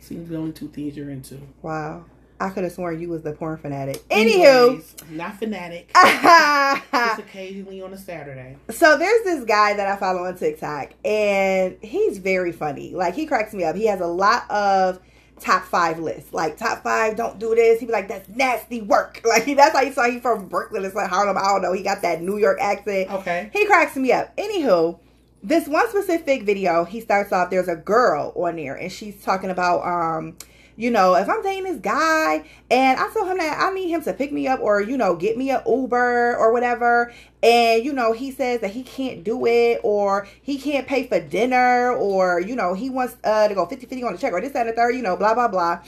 Seems 0.00 0.28
the 0.28 0.36
only 0.36 0.52
two 0.52 0.68
things 0.68 0.96
you're 0.96 1.10
into. 1.10 1.40
Wow, 1.62 2.04
I 2.40 2.50
could 2.50 2.64
have 2.64 2.72
sworn 2.72 3.00
you 3.00 3.08
was 3.08 3.22
the 3.22 3.32
porn 3.32 3.56
fanatic. 3.56 3.96
Anywho. 4.08 4.68
Anyways, 4.68 4.94
not 5.10 5.38
fanatic. 5.38 5.90
Just 6.92 7.18
occasionally 7.20 7.80
on 7.80 7.92
a 7.92 7.98
Saturday. 7.98 8.56
So 8.70 8.98
there's 8.98 9.24
this 9.24 9.44
guy 9.44 9.74
that 9.74 9.86
I 9.86 9.96
follow 9.96 10.24
on 10.24 10.36
TikTok, 10.36 10.92
and 11.04 11.76
he's 11.80 12.18
very 12.18 12.52
funny. 12.52 12.92
Like 12.94 13.14
he 13.14 13.26
cracks 13.26 13.54
me 13.54 13.64
up. 13.64 13.76
He 13.76 13.86
has 13.86 14.00
a 14.00 14.06
lot 14.06 14.50
of 14.50 15.00
top 15.40 15.64
five 15.64 15.98
list. 15.98 16.32
Like 16.32 16.56
top 16.56 16.82
five, 16.82 17.16
don't 17.16 17.38
do 17.38 17.54
this. 17.54 17.80
He'd 17.80 17.86
be 17.86 17.92
like, 17.92 18.08
"That's 18.08 18.28
nasty 18.28 18.82
work." 18.82 19.20
Like 19.34 19.44
that's 19.56 19.74
how 19.74 19.82
you 19.82 19.92
saw 19.92 20.08
he 20.08 20.20
from 20.20 20.48
Brooklyn. 20.48 20.84
It's 20.84 20.94
like 20.94 21.10
Harlem. 21.10 21.36
I 21.36 21.42
don't 21.42 21.62
know. 21.62 21.72
He 21.72 21.82
got 21.82 22.02
that 22.02 22.22
New 22.22 22.38
York 22.38 22.58
accent. 22.60 23.10
Okay. 23.10 23.50
He 23.52 23.66
cracks 23.66 23.96
me 23.96 24.12
up. 24.12 24.36
Anywho, 24.36 24.98
this 25.42 25.66
one 25.66 25.88
specific 25.90 26.44
video, 26.44 26.84
he 26.84 27.00
starts 27.00 27.32
off. 27.32 27.50
There's 27.50 27.68
a 27.68 27.76
girl 27.76 28.32
on 28.36 28.56
there, 28.56 28.74
and 28.74 28.90
she's 28.90 29.22
talking 29.22 29.50
about 29.50 29.84
um. 29.86 30.36
You 30.76 30.90
know, 30.90 31.14
if 31.14 31.28
I'm 31.28 31.42
dating 31.42 31.64
this 31.64 31.78
guy 31.78 32.44
and 32.70 32.98
I 32.98 33.08
tell 33.12 33.26
him 33.26 33.38
that 33.38 33.60
I 33.60 33.72
need 33.72 33.90
him 33.90 34.02
to 34.02 34.12
pick 34.12 34.32
me 34.32 34.48
up 34.48 34.60
or, 34.60 34.80
you 34.80 34.96
know, 34.96 35.14
get 35.14 35.36
me 35.36 35.50
a 35.50 35.62
Uber 35.66 36.36
or 36.36 36.52
whatever, 36.52 37.12
and, 37.42 37.84
you 37.84 37.92
know, 37.92 38.12
he 38.12 38.32
says 38.32 38.60
that 38.60 38.70
he 38.70 38.82
can't 38.82 39.22
do 39.22 39.46
it 39.46 39.80
or 39.84 40.26
he 40.42 40.58
can't 40.58 40.86
pay 40.86 41.06
for 41.06 41.20
dinner 41.20 41.92
or, 41.92 42.40
you 42.40 42.56
know, 42.56 42.74
he 42.74 42.90
wants 42.90 43.16
uh, 43.22 43.46
to 43.46 43.54
go 43.54 43.66
50 43.66 43.86
50 43.86 44.02
on 44.02 44.12
the 44.12 44.18
check 44.18 44.32
or 44.32 44.40
this, 44.40 44.52
that, 44.52 44.66
and 44.66 44.70
the 44.70 44.72
third, 44.72 44.96
you 44.96 45.02
know, 45.02 45.16
blah, 45.16 45.34
blah, 45.34 45.48
blah. 45.48 45.80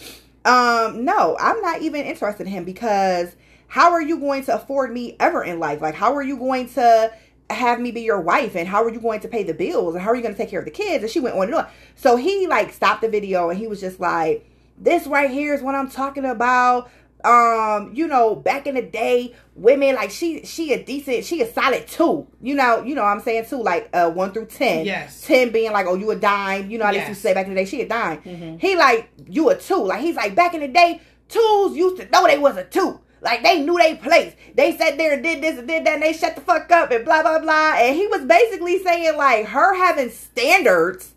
Um, 0.44 1.04
no, 1.04 1.36
I'm 1.40 1.60
not 1.60 1.82
even 1.82 2.06
interested 2.06 2.46
in 2.46 2.52
him 2.52 2.64
because 2.64 3.34
how 3.66 3.92
are 3.92 4.02
you 4.02 4.20
going 4.20 4.44
to 4.44 4.54
afford 4.54 4.92
me 4.92 5.16
ever 5.18 5.42
in 5.42 5.58
life? 5.58 5.80
Like, 5.80 5.96
how 5.96 6.14
are 6.14 6.22
you 6.22 6.36
going 6.36 6.68
to 6.70 7.12
have 7.50 7.80
me 7.80 7.90
be 7.90 8.02
your 8.02 8.20
wife 8.20 8.56
and 8.56 8.68
how 8.68 8.82
are 8.84 8.90
you 8.90 9.00
going 9.00 9.20
to 9.20 9.28
pay 9.28 9.42
the 9.42 9.54
bills 9.54 9.94
and 9.94 10.02
how 10.02 10.10
are 10.10 10.16
you 10.16 10.22
going 10.22 10.34
to 10.34 10.38
take 10.38 10.50
care 10.50 10.60
of 10.60 10.64
the 10.64 10.70
kids? 10.70 11.02
And 11.02 11.10
she 11.10 11.20
went 11.20 11.36
on 11.36 11.44
and 11.44 11.54
on. 11.54 11.66
So 11.96 12.16
he 12.16 12.46
like 12.46 12.72
stopped 12.72 13.02
the 13.02 13.08
video 13.08 13.50
and 13.50 13.58
he 13.58 13.66
was 13.66 13.80
just 13.80 13.98
like, 13.98 14.48
this 14.78 15.06
right 15.06 15.30
here 15.30 15.54
is 15.54 15.62
what 15.62 15.74
I'm 15.74 15.90
talking 15.90 16.24
about. 16.24 16.90
Um, 17.24 17.90
you 17.92 18.06
know, 18.06 18.36
back 18.36 18.66
in 18.68 18.76
the 18.76 18.82
day, 18.82 19.34
women 19.56 19.94
like 19.96 20.10
she 20.10 20.44
she 20.44 20.72
a 20.72 20.82
decent, 20.84 21.24
she 21.24 21.40
a 21.42 21.52
solid 21.52 21.88
two. 21.88 22.26
You 22.40 22.54
know, 22.54 22.82
you 22.84 22.94
know 22.94 23.02
what 23.02 23.08
I'm 23.08 23.20
saying 23.20 23.46
two, 23.48 23.60
like 23.62 23.88
uh 23.92 24.10
one 24.10 24.32
through 24.32 24.46
ten. 24.46 24.84
Yes. 24.86 25.22
Ten 25.22 25.50
being 25.50 25.72
like, 25.72 25.86
oh, 25.86 25.94
you 25.96 26.10
a 26.12 26.16
dime. 26.16 26.70
You 26.70 26.78
know, 26.78 26.84
I 26.84 26.92
used 26.92 27.06
to 27.06 27.14
say 27.14 27.34
back 27.34 27.46
in 27.46 27.54
the 27.54 27.60
day, 27.60 27.64
she 27.64 27.80
a 27.80 27.88
dime. 27.88 28.18
Mhm. 28.22 28.60
He 28.60 28.76
like, 28.76 29.08
you 29.28 29.48
a 29.50 29.56
two. 29.58 29.82
Like 29.82 30.00
he's 30.02 30.14
like 30.14 30.34
back 30.36 30.54
in 30.54 30.60
the 30.60 30.68
day, 30.68 31.00
twos 31.28 31.76
used 31.76 31.96
to 32.00 32.08
know 32.10 32.26
they 32.26 32.38
was 32.38 32.56
a 32.56 32.64
two. 32.64 33.00
Like 33.22 33.42
they 33.42 33.60
knew 33.60 33.76
they 33.76 33.96
place. 33.96 34.34
They 34.54 34.76
sat 34.76 34.96
there 34.98 35.14
and 35.14 35.22
did 35.22 35.42
this 35.42 35.58
and 35.58 35.66
did 35.66 35.84
that 35.86 35.94
and 35.94 36.02
they 36.02 36.12
shut 36.12 36.36
the 36.36 36.42
fuck 36.42 36.70
up 36.70 36.92
and 36.92 37.04
blah 37.04 37.22
blah 37.22 37.40
blah. 37.40 37.74
And 37.76 37.96
he 37.96 38.06
was 38.06 38.24
basically 38.24 38.80
saying 38.84 39.16
like 39.16 39.46
her 39.46 39.74
having 39.74 40.10
standards 40.10 41.14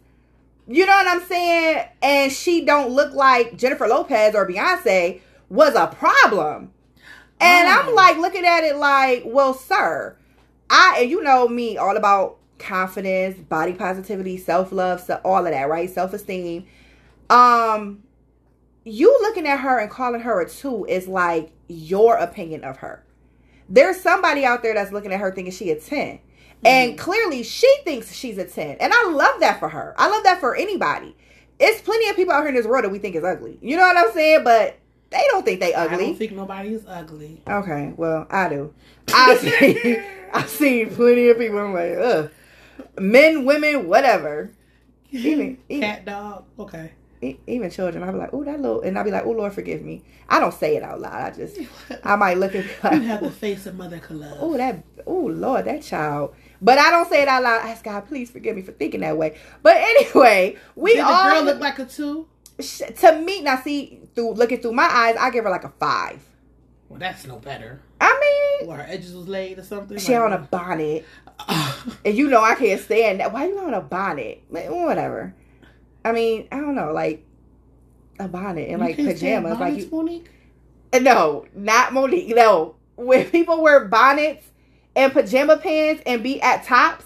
you 0.69 0.85
know 0.85 0.93
what 0.93 1.07
I'm 1.07 1.27
saying? 1.27 1.87
And 2.01 2.31
she 2.31 2.63
don't 2.63 2.91
look 2.91 3.13
like 3.13 3.57
Jennifer 3.57 3.87
Lopez 3.87 4.35
or 4.35 4.47
Beyonce 4.47 5.19
was 5.49 5.73
a 5.75 5.87
problem. 5.87 6.71
And 7.41 7.67
Oh. 7.67 7.71
I'm 7.71 7.95
like 7.95 8.17
looking 8.17 8.45
at 8.45 8.63
it 8.63 8.75
like, 8.75 9.23
well, 9.25 9.53
sir, 9.53 10.15
I 10.69 10.99
and 11.01 11.09
you 11.09 11.23
know 11.23 11.47
me 11.47 11.77
all 11.77 11.97
about 11.97 12.37
confidence, 12.59 13.39
body 13.39 13.73
positivity, 13.73 14.37
self 14.37 14.71
love, 14.71 15.01
so 15.01 15.19
all 15.25 15.45
of 15.45 15.51
that, 15.51 15.67
right? 15.69 15.89
Self 15.89 16.13
esteem. 16.13 16.67
Um, 17.29 18.03
you 18.83 19.17
looking 19.21 19.47
at 19.47 19.61
her 19.61 19.79
and 19.79 19.89
calling 19.89 20.21
her 20.21 20.39
a 20.41 20.49
two 20.49 20.85
is 20.85 21.07
like 21.07 21.51
your 21.67 22.17
opinion 22.17 22.63
of 22.63 22.77
her. 22.77 23.03
There's 23.69 23.99
somebody 24.01 24.45
out 24.45 24.63
there 24.63 24.73
that's 24.73 24.91
looking 24.91 25.13
at 25.13 25.19
her 25.19 25.31
thinking 25.31 25.53
she 25.53 25.69
a 25.71 25.79
10. 25.79 26.19
And 26.65 26.91
mm-hmm. 26.91 26.99
clearly 26.99 27.43
she 27.43 27.73
thinks 27.83 28.13
she's 28.13 28.37
a 28.37 28.45
10. 28.45 28.77
And 28.79 28.93
I 28.93 29.09
love 29.09 29.39
that 29.39 29.59
for 29.59 29.69
her. 29.69 29.95
I 29.97 30.09
love 30.09 30.23
that 30.23 30.39
for 30.39 30.55
anybody. 30.55 31.15
It's 31.59 31.81
plenty 31.81 32.09
of 32.09 32.15
people 32.15 32.33
out 32.33 32.41
here 32.41 32.49
in 32.49 32.55
this 32.55 32.65
world 32.65 32.85
that 32.85 32.91
we 32.91 32.99
think 32.99 33.15
is 33.15 33.23
ugly. 33.23 33.57
You 33.61 33.77
know 33.77 33.83
what 33.83 33.97
I'm 33.97 34.11
saying? 34.13 34.43
But 34.43 34.77
they 35.09 35.25
don't 35.29 35.43
think 35.43 35.59
they 35.59 35.73
ugly. 35.73 35.95
I 35.95 35.99
don't 35.99 36.17
think 36.17 36.31
nobody 36.33 36.73
is 36.73 36.85
ugly. 36.87 37.41
Okay, 37.47 37.93
well, 37.97 38.27
I 38.29 38.49
do. 38.49 38.73
I've 39.13 39.39
seen, 39.59 40.03
I've 40.33 40.49
seen 40.49 40.89
plenty 40.95 41.29
of 41.29 41.37
people. 41.37 41.59
I'm 41.59 41.73
like, 41.73 41.97
ugh. 41.97 42.31
Men, 42.97 43.45
women, 43.45 43.87
whatever. 43.87 44.51
Even- 45.11 45.57
even- 45.67 45.81
Cat, 45.81 46.05
dog. 46.05 46.45
Okay. 46.59 46.91
E- 47.21 47.37
Even 47.47 47.69
children, 47.69 48.03
I'll 48.03 48.13
be 48.13 48.17
like, 48.17 48.29
oh, 48.33 48.43
that 48.45 48.61
little, 48.61 48.81
and 48.81 48.97
I'll 48.97 49.03
be 49.03 49.11
like, 49.11 49.25
oh, 49.25 49.31
Lord, 49.31 49.51
forgive 49.53 49.81
me. 49.81 50.03
I 50.29 50.39
don't 50.39 50.53
say 50.53 50.77
it 50.77 50.83
out 50.83 51.01
loud. 51.01 51.13
I 51.13 51.31
just, 51.35 51.59
I 52.03 52.15
might 52.15 52.37
look 52.37 52.55
at 52.55 52.63
You 52.93 53.01
have 53.01 53.21
the 53.21 53.29
face 53.31 53.65
of 53.65 53.75
Mother 53.75 54.01
Love. 54.09 54.37
oh, 54.39 54.55
that, 54.57 54.83
oh, 55.05 55.25
Lord, 55.25 55.65
that 55.65 55.81
child. 55.83 56.33
But 56.61 56.77
I 56.77 56.91
don't 56.91 57.09
say 57.09 57.21
it 57.21 57.27
out 57.27 57.43
loud. 57.43 57.65
Ask 57.65 57.83
God, 57.83 58.07
please 58.07 58.29
forgive 58.31 58.55
me 58.55 58.61
for 58.61 58.71
thinking 58.71 59.01
that 59.01 59.17
way. 59.17 59.37
But 59.63 59.77
anyway, 59.77 60.55
we 60.75 60.93
Did 60.95 61.01
the 61.05 61.07
all 61.09 61.29
girl 61.29 61.43
look 61.43 61.59
like 61.59 61.79
a 61.79 61.85
two? 61.85 62.27
sh- 62.59 62.81
to 62.99 63.19
me 63.19 63.41
now. 63.41 63.61
See, 63.61 63.99
through 64.15 64.33
looking 64.33 64.61
through 64.61 64.73
my 64.73 64.83
eyes, 64.89 65.15
I 65.19 65.29
give 65.31 65.43
her 65.43 65.49
like 65.49 65.63
a 65.65 65.73
five. 65.79 66.21
Well, 66.89 66.99
that's 66.99 67.25
no 67.27 67.37
better. 67.37 67.81
I 68.01 68.57
mean, 68.61 68.69
Or 68.69 68.77
her 68.77 68.85
edges 68.87 69.13
was 69.13 69.27
laid 69.27 69.59
or 69.59 69.63
something. 69.63 69.97
she 69.99 70.13
Like- 70.17 70.21
on 70.23 70.33
a 70.33 70.37
bonnet. 70.39 71.05
And 72.05 72.17
you 72.17 72.27
know 72.27 72.41
I 72.41 72.55
can't 72.55 72.81
stand 72.81 73.19
that. 73.19 73.31
Why 73.31 73.47
you 73.47 73.57
on 73.59 73.73
a 73.73 73.81
bonnet? 73.81 74.43
Like, 74.49 74.69
Whatever. 74.69 75.33
I 76.03 76.11
mean, 76.11 76.47
I 76.51 76.57
don't 76.57 76.75
know, 76.75 76.91
like 76.93 77.25
a 78.19 78.27
bonnet 78.27 78.69
and 78.69 78.79
You 78.81 78.87
like 78.87 78.95
pajamas. 78.97 79.59
Like 79.59 79.77
you, 79.77 79.89
Monique? 79.91 80.29
Uh, 80.93 80.99
no, 80.99 81.45
not 81.55 81.93
Monique. 81.93 82.35
No, 82.35 82.75
when 82.95 83.25
people 83.29 83.61
wear 83.61 83.85
bonnets 83.85 84.45
and 84.95 85.11
pajama 85.13 85.57
pants 85.57 86.01
and 86.05 86.23
be 86.23 86.41
at 86.41 86.65
tops, 86.65 87.05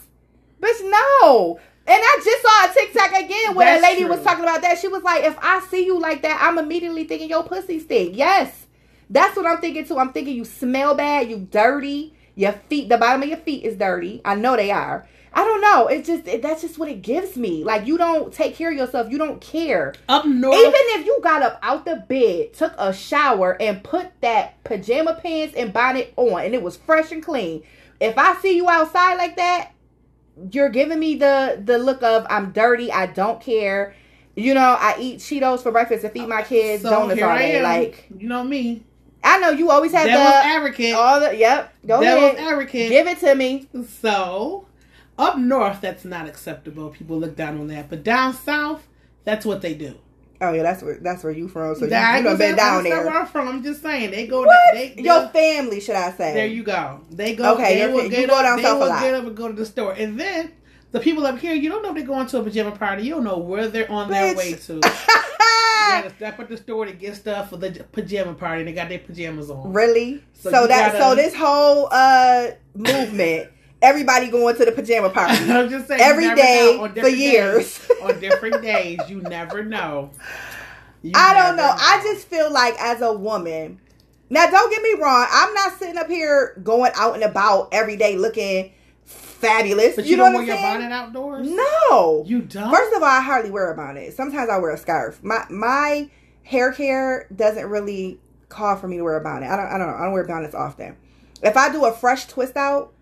bitch, 0.61 0.81
no. 0.89 1.59
And 1.85 2.01
I 2.01 2.21
just 2.23 2.41
saw 2.41 2.71
a 2.71 2.73
TikTok 2.73 3.23
again 3.23 3.55
where 3.55 3.77
a 3.77 3.81
That's 3.81 3.83
lady 3.83 4.05
was 4.05 4.23
talking 4.23 4.43
about 4.43 4.61
that. 4.61 4.79
She 4.79 4.87
was 4.87 5.03
like, 5.03 5.23
"If 5.25 5.37
I 5.41 5.59
see 5.69 5.85
you 5.85 5.99
like 5.99 6.21
that, 6.21 6.39
I'm 6.41 6.57
immediately 6.57 7.03
thinking 7.03 7.29
your 7.29 7.43
pussy 7.43 7.79
stink." 7.79 8.15
Yes, 8.15 8.67
that's 9.09 9.35
what 9.35 9.45
I'm 9.45 9.59
thinking 9.59 9.85
too. 9.85 9.99
I'm 9.99 10.13
thinking 10.13 10.35
you 10.35 10.45
smell 10.45 10.95
bad, 10.95 11.29
you 11.29 11.39
dirty, 11.51 12.13
your 12.35 12.53
feet, 12.53 12.87
the 12.87 12.97
bottom 12.97 13.21
of 13.21 13.27
your 13.27 13.37
feet 13.37 13.65
is 13.65 13.75
dirty. 13.75 14.21
I 14.23 14.35
know 14.35 14.55
they 14.55 14.71
are. 14.71 15.05
I 15.35 15.43
don't 15.43 15.61
know. 15.61 15.87
It's 15.87 16.07
just 16.07 16.27
it, 16.27 16.41
that's 16.41 16.61
just 16.61 16.77
what 16.77 16.89
it 16.89 17.01
gives 17.01 17.35
me. 17.35 17.63
Like 17.63 17.87
you 17.87 17.97
don't 17.97 18.31
take 18.33 18.55
care 18.55 18.71
of 18.71 18.77
yourself. 18.77 19.11
You 19.11 19.17
don't 19.17 19.41
care. 19.41 19.93
Up 20.07 20.25
north. 20.25 20.55
Even 20.57 20.73
if 20.73 21.05
you 21.05 21.19
got 21.23 21.41
up 21.41 21.59
out 21.63 21.85
the 21.85 21.97
bed, 22.07 22.53
took 22.53 22.73
a 22.77 22.93
shower, 22.93 23.59
and 23.61 23.83
put 23.83 24.11
that 24.21 24.63
pajama 24.63 25.19
pants 25.21 25.55
and 25.55 25.73
bonnet 25.73 26.13
on, 26.17 26.43
and 26.43 26.53
it 26.53 26.61
was 26.61 26.77
fresh 26.77 27.11
and 27.11 27.23
clean, 27.23 27.63
if 27.99 28.17
I 28.17 28.35
see 28.41 28.55
you 28.55 28.69
outside 28.69 29.15
like 29.15 29.37
that, 29.37 29.71
you're 30.51 30.69
giving 30.69 30.99
me 30.99 31.15
the 31.15 31.61
the 31.63 31.77
look 31.77 32.03
of 32.03 32.25
I'm 32.29 32.51
dirty. 32.51 32.91
I 32.91 33.07
don't 33.07 33.41
care. 33.41 33.95
You 34.35 34.53
know, 34.53 34.77
I 34.79 34.95
eat 34.99 35.19
Cheetos 35.19 35.61
for 35.61 35.71
breakfast 35.71 36.03
and 36.03 36.11
feed 36.13 36.27
my 36.27 36.41
kids 36.43 36.83
so 36.83 36.89
donuts 36.89 37.21
all 37.21 37.37
day. 37.37 37.61
Like 37.61 38.07
you 38.17 38.27
know 38.27 38.43
me. 38.43 38.83
I 39.23 39.39
know 39.39 39.51
you 39.51 39.71
always 39.71 39.93
have 39.93 40.05
the 40.05 40.11
advocate. 40.11 40.93
all 40.93 41.19
the 41.19 41.35
yep. 41.35 41.73
Go 41.87 42.01
Devil's 42.01 42.33
ahead, 42.33 42.53
advocate. 42.53 42.89
give 42.89 43.07
it 43.07 43.19
to 43.19 43.33
me. 43.35 43.67
So, 44.01 44.65
up 45.17 45.37
north, 45.37 45.81
that's 45.81 46.05
not 46.05 46.27
acceptable. 46.27 46.89
People 46.89 47.19
look 47.19 47.35
down 47.35 47.59
on 47.59 47.67
that. 47.67 47.89
But 47.89 48.03
down 48.03 48.33
south, 48.33 48.87
that's 49.23 49.45
what 49.45 49.61
they 49.61 49.73
do. 49.73 49.95
Oh 50.41 50.51
yeah, 50.51 50.63
that's 50.63 50.81
where 50.83 50.97
that's 50.99 51.23
where 51.23 51.31
you 51.31 51.47
from. 51.47 51.75
So 51.75 51.85
you, 51.85 51.89
That- 51.91 52.17
you 52.17 52.23
done 52.23 52.37
been 52.37 52.55
down 52.55 52.83
there. 52.83 53.05
Where 53.05 53.17
I'm 53.21 53.27
from. 53.27 53.47
I'm 53.47 53.63
just 53.63 53.81
saying 53.81 54.11
they 54.11 54.27
go. 54.27 54.41
What? 54.41 54.73
They, 54.73 54.93
Your 54.97 55.19
they'll- 55.21 55.29
family, 55.29 55.79
should 55.79 55.95
I 55.95 56.11
say? 56.11 56.33
There 56.33 56.47
you 56.47 56.63
go. 56.63 57.01
They 57.11 57.35
go. 57.35 57.53
Okay, 57.53 57.79
they 57.79 57.93
will 57.93 58.03
you 58.03 58.09
get 58.09 58.27
go 58.29 58.35
up, 58.35 58.43
down 58.43 58.57
they 58.57 58.63
south 58.63 58.77
a 58.77 58.79
will 58.79 58.87
lot. 58.89 59.01
get 59.01 59.13
up 59.13 59.25
and 59.25 59.37
go 59.37 59.47
to 59.47 59.53
the 59.53 59.65
store, 59.65 59.93
and 59.93 60.19
then 60.19 60.51
the 60.91 60.99
people 60.99 61.25
up 61.25 61.39
here, 61.39 61.53
you 61.55 61.69
don't 61.69 61.81
know 61.81 61.89
if 61.89 61.95
they're 61.95 62.05
going 62.05 62.27
to 62.27 62.39
a 62.39 62.43
pajama 62.43 62.71
party. 62.71 63.03
You 63.03 63.11
don't 63.15 63.23
know 63.23 63.37
where 63.37 63.67
they're 63.69 63.89
on 63.89 64.09
their 64.09 64.35
way 64.35 64.53
to. 64.53 64.81
You 65.83 66.01
gotta 66.01 66.15
stop 66.15 66.39
at 66.39 66.49
the 66.49 66.57
store 66.57 66.85
to 66.85 66.93
get 66.93 67.15
stuff 67.15 67.49
for 67.49 67.57
the 67.57 67.85
pajama 67.91 68.33
party. 68.33 68.61
and 68.61 68.69
They 68.69 68.73
got 68.73 68.87
their 68.89 68.99
pajamas 68.99 69.49
on. 69.51 69.73
Really? 69.73 70.23
So, 70.33 70.49
So 70.49 70.65
that 70.67 70.93
gotta- 70.93 71.03
so 71.03 71.15
this 71.15 71.35
whole 71.35 71.87
uh 71.91 72.47
movement, 72.73 73.49
everybody 73.83 74.29
going 74.29 74.55
to 74.55 74.65
the 74.65 74.71
pajama 74.71 75.09
party 75.11 75.35
I'm 75.51 75.69
just 75.69 75.87
saying. 75.87 76.01
every 76.01 76.33
day 76.33 76.77
know. 76.77 76.89
For 77.01 77.09
years. 77.09 77.77
days- 77.87 77.97
on 78.01 78.19
different 78.19 78.63
days, 78.63 78.99
you 79.07 79.21
never 79.21 79.63
know. 79.63 80.09
You 81.03 81.11
I 81.15 81.33
don't 81.33 81.57
never 81.57 81.69
know. 81.69 81.75
I 81.77 82.01
just 82.01 82.27
feel 82.27 82.51
like 82.51 82.75
as 82.79 83.01
a 83.01 83.13
woman. 83.13 83.79
Now, 84.29 84.49
don't 84.49 84.71
get 84.71 84.81
me 84.81 84.95
wrong. 84.99 85.27
I'm 85.31 85.53
not 85.53 85.77
sitting 85.77 85.97
up 85.97 86.07
here 86.07 86.59
going 86.63 86.91
out 86.95 87.13
and 87.13 87.23
about 87.23 87.69
every 87.71 87.97
day 87.97 88.17
looking 88.17 88.71
fabulous. 89.05 89.95
But 89.95 90.05
you, 90.05 90.11
you, 90.11 90.17
know 90.17 90.23
don't 90.25 90.33
wear 90.35 90.43
your 90.43 90.55
bonnet 90.55 90.91
outdoors. 90.91 91.47
No. 91.47 92.23
You 92.25 92.41
don't. 92.41 92.71
First 92.71 92.95
of 92.95 93.03
all, 93.03 93.09
I 93.09 93.21
hardly 93.21 93.51
wear 93.51 93.71
a 93.71 93.75
bonnet. 93.75 94.13
Sometimes 94.13 94.49
I 94.49 94.57
wear 94.57 94.71
a 94.71 94.77
scarf. 94.77 95.21
My 95.23 95.45
my 95.49 96.09
hair 96.43 96.71
care 96.71 97.27
doesn't 97.35 97.67
really 97.67 98.19
call 98.49 98.75
for 98.77 98.87
me 98.87 98.97
to 98.97 99.03
wear 99.03 99.17
a 99.17 99.21
bonnet. 99.23 99.49
I 99.49 99.55
don't 99.55 99.65
I 99.65 99.77
don't 99.77 99.87
know. 99.87 99.97
I 99.97 100.03
don't 100.05 100.13
wear 100.13 100.23
bonnets 100.25 100.55
often. 100.55 100.95
If 101.43 101.57
I 101.57 101.71
do 101.71 101.85
a 101.85 101.91
fresh 101.91 102.25
twist 102.25 102.55
out, 102.55 102.93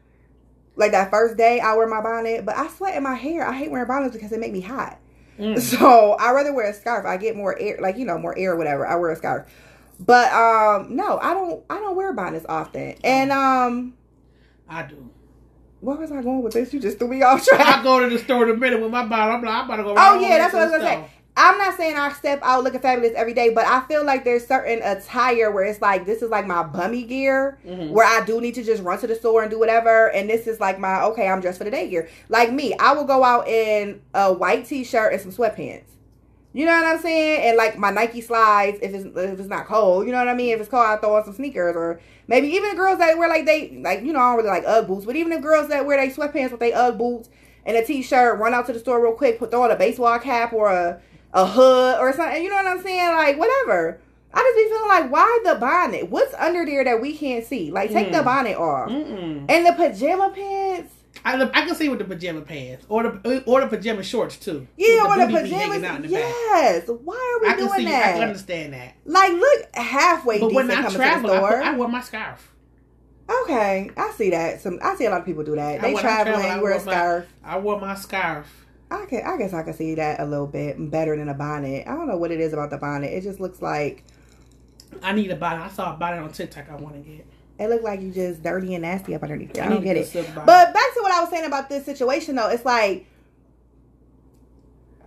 like 0.75 0.91
that 0.91 1.09
first 1.11 1.37
day, 1.37 1.59
I 1.59 1.75
wear 1.75 1.87
my 1.87 2.01
bonnet. 2.01 2.45
But 2.45 2.57
I 2.57 2.67
sweat 2.69 2.95
in 2.95 3.03
my 3.03 3.15
hair. 3.15 3.47
I 3.47 3.53
hate 3.53 3.71
wearing 3.71 3.87
bonnets 3.87 4.13
because 4.15 4.31
it 4.31 4.39
make 4.39 4.53
me 4.53 4.61
hot. 4.61 4.99
Mm. 5.39 5.59
So 5.79 6.13
I 6.13 6.31
rather 6.31 6.53
wear 6.53 6.69
a 6.69 6.73
scarf. 6.73 7.05
I 7.05 7.17
get 7.17 7.35
more 7.35 7.57
air, 7.59 7.77
like 7.81 7.97
you 7.97 8.05
know, 8.05 8.17
more 8.17 8.37
air, 8.37 8.53
or 8.53 8.57
whatever. 8.57 8.85
I 8.85 8.95
wear 8.95 9.11
a 9.11 9.15
scarf. 9.15 9.47
But 9.99 10.31
um, 10.33 10.95
no, 10.95 11.19
I 11.19 11.33
don't. 11.33 11.63
I 11.69 11.75
don't 11.75 11.95
wear 11.95 12.13
bonnets 12.13 12.45
often. 12.49 12.95
And 13.03 13.31
um, 13.31 13.93
I 14.67 14.83
do. 14.83 15.09
where 15.79 15.97
was 15.97 16.11
I 16.11 16.21
going 16.21 16.43
with 16.43 16.53
this? 16.53 16.73
You 16.73 16.79
just 16.79 16.99
threw 16.99 17.07
me 17.07 17.21
off 17.23 17.43
track. 17.45 17.59
I 17.59 17.83
go 17.83 17.99
to 17.99 18.09
the 18.09 18.17
store 18.23 18.43
in 18.43 18.55
a 18.55 18.57
minute 18.57 18.81
with 18.81 18.91
my 18.91 19.05
bonnet. 19.05 19.33
I'm 19.33 19.43
like, 19.43 19.53
I'm 19.53 19.65
about 19.65 19.75
to 19.77 19.83
go. 19.83 19.95
Oh 19.97 20.19
yeah, 20.19 20.37
that's 20.37 20.53
what 20.53 20.63
I 20.63 20.65
was 20.65 20.71
gonna 20.73 20.83
say. 20.83 21.11
I'm 21.37 21.57
not 21.57 21.77
saying 21.77 21.95
I 21.95 22.11
step 22.11 22.39
out 22.43 22.63
looking 22.63 22.81
fabulous 22.81 23.13
every 23.15 23.33
day, 23.33 23.49
but 23.53 23.65
I 23.65 23.81
feel 23.87 24.03
like 24.05 24.25
there's 24.25 24.45
certain 24.45 24.81
attire 24.83 25.49
where 25.49 25.63
it's 25.63 25.81
like 25.81 26.05
this 26.05 26.21
is 26.21 26.29
like 26.29 26.45
my 26.45 26.61
bummy 26.63 27.03
gear, 27.03 27.57
Mhm. 27.65 27.91
where 27.91 28.05
I 28.05 28.23
do 28.25 28.41
need 28.41 28.55
to 28.55 28.63
just 28.63 28.83
run 28.83 28.99
to 28.99 29.07
the 29.07 29.15
store 29.15 29.41
and 29.41 29.49
do 29.49 29.57
whatever, 29.57 30.07
and 30.11 30.29
this 30.29 30.45
is 30.45 30.59
like 30.59 30.77
my 30.77 31.01
okay, 31.03 31.27
I'm 31.29 31.39
dressed 31.39 31.57
for 31.57 31.63
the 31.63 31.71
day 31.71 31.87
gear. 31.89 32.09
Like 32.27 32.51
me, 32.51 32.73
I 32.77 32.93
will 32.93 33.05
go 33.05 33.23
out 33.23 33.47
in 33.47 34.01
a 34.13 34.33
white 34.33 34.65
t-shirt 34.65 35.13
and 35.13 35.21
some 35.21 35.31
sweatpants. 35.31 35.83
You 36.53 36.65
know 36.65 36.73
what 36.73 36.85
I'm 36.85 36.99
saying? 36.99 37.41
And 37.47 37.57
like 37.57 37.77
my 37.77 37.91
Nike 37.91 38.19
slides 38.19 38.79
if 38.81 38.93
it's 38.93 39.05
if 39.05 39.39
it's 39.39 39.47
not 39.47 39.67
cold. 39.67 40.05
You 40.05 40.11
know 40.11 40.17
what 40.19 40.27
I 40.27 40.33
mean? 40.33 40.53
If 40.53 40.59
it's 40.59 40.69
cold, 40.69 40.85
I 40.85 40.97
throw 40.97 41.15
on 41.15 41.23
some 41.23 41.33
sneakers 41.33 41.77
or 41.77 42.01
maybe 42.27 42.49
even 42.49 42.71
the 42.71 42.75
girls 42.75 42.99
that 42.99 43.17
wear 43.17 43.29
like 43.29 43.45
they 43.45 43.79
like 43.81 44.03
you 44.03 44.11
know 44.11 44.19
I 44.19 44.35
don't 44.35 44.37
really 44.43 44.49
like 44.49 44.65
UGG 44.67 44.87
boots, 44.87 45.05
but 45.05 45.15
even 45.15 45.31
the 45.31 45.39
girls 45.39 45.69
that 45.69 45.85
wear 45.85 45.97
they 45.97 46.13
sweatpants 46.13 46.51
with 46.51 46.59
they 46.59 46.73
UGG 46.73 46.97
boots 46.97 47.29
and 47.65 47.77
a 47.77 47.85
t-shirt, 47.85 48.37
run 48.39 48.53
out 48.53 48.65
to 48.65 48.73
the 48.73 48.79
store 48.79 49.01
real 49.01 49.13
quick, 49.13 49.39
put 49.39 49.49
throw 49.51 49.63
on 49.63 49.71
a 49.71 49.75
baseball 49.77 50.19
cap 50.19 50.51
or 50.51 50.69
a 50.71 50.99
a 51.33 51.45
hood 51.45 51.99
or 51.99 52.13
something. 52.13 52.43
You 52.43 52.49
know 52.49 52.55
what 52.55 52.67
I'm 52.67 52.81
saying? 52.81 53.15
Like 53.15 53.37
whatever. 53.39 53.99
I 54.33 54.39
just 54.39 54.55
be 54.55 54.69
feeling 54.69 54.87
like 54.87 55.11
why 55.11 55.41
the 55.43 55.55
bonnet? 55.59 56.09
What's 56.09 56.33
under 56.35 56.65
there 56.65 56.83
that 56.85 57.01
we 57.01 57.17
can't 57.17 57.45
see? 57.45 57.69
Like 57.71 57.91
take 57.91 58.11
the 58.11 58.19
Mm. 58.19 58.23
bonnet 58.25 58.57
off 58.57 58.89
Mm-mm. 58.89 59.45
and 59.49 59.65
the 59.65 59.73
pajama 59.73 60.31
pants. 60.33 60.93
I, 61.25 61.39
I 61.41 61.65
can 61.65 61.75
see 61.75 61.89
with 61.89 61.99
the 61.99 62.05
pajama 62.05 62.41
pants 62.41 62.85
or 62.89 63.03
the 63.03 63.43
or 63.45 63.59
the 63.61 63.67
pajama 63.67 64.01
shorts 64.03 64.37
too. 64.37 64.65
Yeah, 64.77 65.05
or 65.05 65.17
the 65.19 65.27
be 65.27 65.33
pajamas. 65.33 65.75
in 65.75 65.81
back. 65.81 66.01
Yes. 66.07 66.87
Why 66.87 67.37
are 67.37 67.43
we 67.45 67.47
I 67.49 67.53
can 67.57 67.67
doing 67.67 67.79
see. 67.81 67.87
I 67.93 68.01
can 68.13 68.21
understand 68.23 68.73
that. 68.73 68.93
Like, 69.05 69.33
look 69.33 69.75
halfway 69.75 70.39
But 70.39 70.53
when 70.53 70.71
I 70.71 70.89
travel, 70.89 70.91
to 70.99 71.03
I, 71.03 71.15
the 71.15 71.21
put, 71.41 71.49
store. 71.51 71.61
I 71.63 71.75
wear 71.77 71.87
my 71.89 72.01
scarf. 72.01 72.51
okay, 73.43 73.91
I 73.97 74.11
see 74.11 74.29
that. 74.31 74.61
Some 74.61 74.79
I 74.81 74.95
see 74.95 75.05
a 75.05 75.09
lot 75.09 75.19
of 75.19 75.25
people 75.25 75.43
do 75.43 75.55
that. 75.55 75.81
They 75.81 75.95
I 75.95 75.99
traveling, 76.01 76.39
travel, 76.41 76.63
wear 76.63 76.71
a 76.73 76.77
wear 76.77 76.85
my- 76.85 76.91
scarf. 76.91 77.25
I 77.43 77.59
wore 77.59 77.79
my 77.79 77.95
scarf. 77.95 78.60
I 78.91 79.05
can, 79.05 79.25
I 79.25 79.37
guess 79.37 79.53
I 79.53 79.63
can 79.63 79.73
see 79.73 79.95
that 79.95 80.19
a 80.19 80.25
little 80.25 80.47
bit 80.47 80.91
better 80.91 81.15
than 81.15 81.29
a 81.29 81.33
bonnet. 81.33 81.87
I 81.87 81.91
don't 81.95 82.07
know 82.07 82.17
what 82.17 82.31
it 82.31 82.39
is 82.41 82.51
about 82.53 82.69
the 82.69 82.77
bonnet. 82.77 83.07
It 83.07 83.21
just 83.21 83.39
looks 83.39 83.61
like 83.61 84.03
I 85.01 85.13
need 85.13 85.31
a 85.31 85.35
bonnet. 85.35 85.63
I 85.63 85.69
saw 85.69 85.93
a 85.95 85.97
bonnet 85.97 86.21
on 86.21 86.31
TikTok. 86.31 86.69
I 86.69 86.75
want 86.75 86.95
to 86.95 87.01
get. 87.01 87.25
it 87.57 87.69
looked 87.69 87.83
like 87.83 88.01
you 88.01 88.11
just 88.11 88.43
dirty 88.43 88.75
and 88.75 88.81
nasty 88.81 89.15
up 89.15 89.23
underneath. 89.23 89.51
it. 89.51 89.59
I 89.59 89.69
don't 89.69 89.83
get 89.83 89.95
it. 89.97 90.11
But 90.13 90.45
back 90.45 90.93
to 90.93 90.99
what 91.01 91.11
I 91.11 91.21
was 91.21 91.29
saying 91.29 91.45
about 91.45 91.69
this 91.69 91.85
situation, 91.85 92.35
though, 92.35 92.49
it's 92.49 92.65
like 92.65 93.07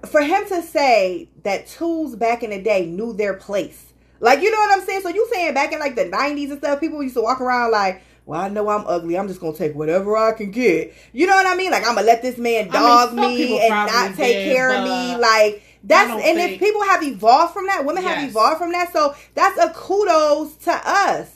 for 0.06 0.22
him 0.22 0.46
to 0.48 0.62
say 0.62 1.28
that 1.42 1.66
tools 1.66 2.16
back 2.16 2.42
in 2.42 2.50
the 2.50 2.62
day 2.62 2.86
knew 2.86 3.12
their 3.12 3.34
place. 3.34 3.92
Like, 4.20 4.40
you 4.40 4.50
know 4.50 4.58
what 4.58 4.78
I'm 4.78 4.86
saying? 4.86 5.02
So 5.02 5.08
you 5.10 5.28
saying 5.30 5.54
back 5.54 5.72
in 5.72 5.78
like 5.78 5.96
the 5.96 6.04
90s 6.04 6.50
and 6.50 6.58
stuff, 6.58 6.80
people 6.80 7.02
used 7.02 7.16
to 7.16 7.22
walk 7.22 7.40
around 7.40 7.72
like, 7.72 8.02
well, 8.26 8.40
I 8.40 8.48
know 8.48 8.68
I'm 8.68 8.84
ugly. 8.86 9.16
I'm 9.18 9.28
just 9.28 9.40
gonna 9.40 9.56
take 9.56 9.74
whatever 9.74 10.16
I 10.16 10.32
can 10.32 10.50
get. 10.50 10.94
You 11.12 11.26
know 11.26 11.34
what 11.36 11.46
I 11.46 11.56
mean? 11.56 11.70
Like 11.70 11.86
I'm 11.86 11.94
gonna 11.94 12.06
let 12.06 12.22
this 12.22 12.38
man 12.38 12.62
I 12.62 12.64
mean, 12.64 12.72
dog 12.72 13.14
me 13.14 13.60
and 13.60 13.70
not 13.70 14.14
take 14.14 14.34
did, 14.36 14.54
care 14.56 14.70
of 14.70 14.84
me. 14.84 15.16
Like 15.16 15.62
That's 15.84 16.10
and 16.10 16.22
think- 16.22 16.52
if 16.52 16.58
people 16.60 16.82
have 16.84 17.02
evolved 17.02 17.52
from 17.52 17.66
that, 17.66 17.84
women 17.84 18.02
have 18.02 18.28
evolved 18.28 18.58
from 18.58 18.72
that. 18.72 18.92
So 18.92 19.14
that's 19.34 19.58
a 19.58 19.70
kudos 19.74 20.54
to 20.64 20.72
us. 20.72 21.30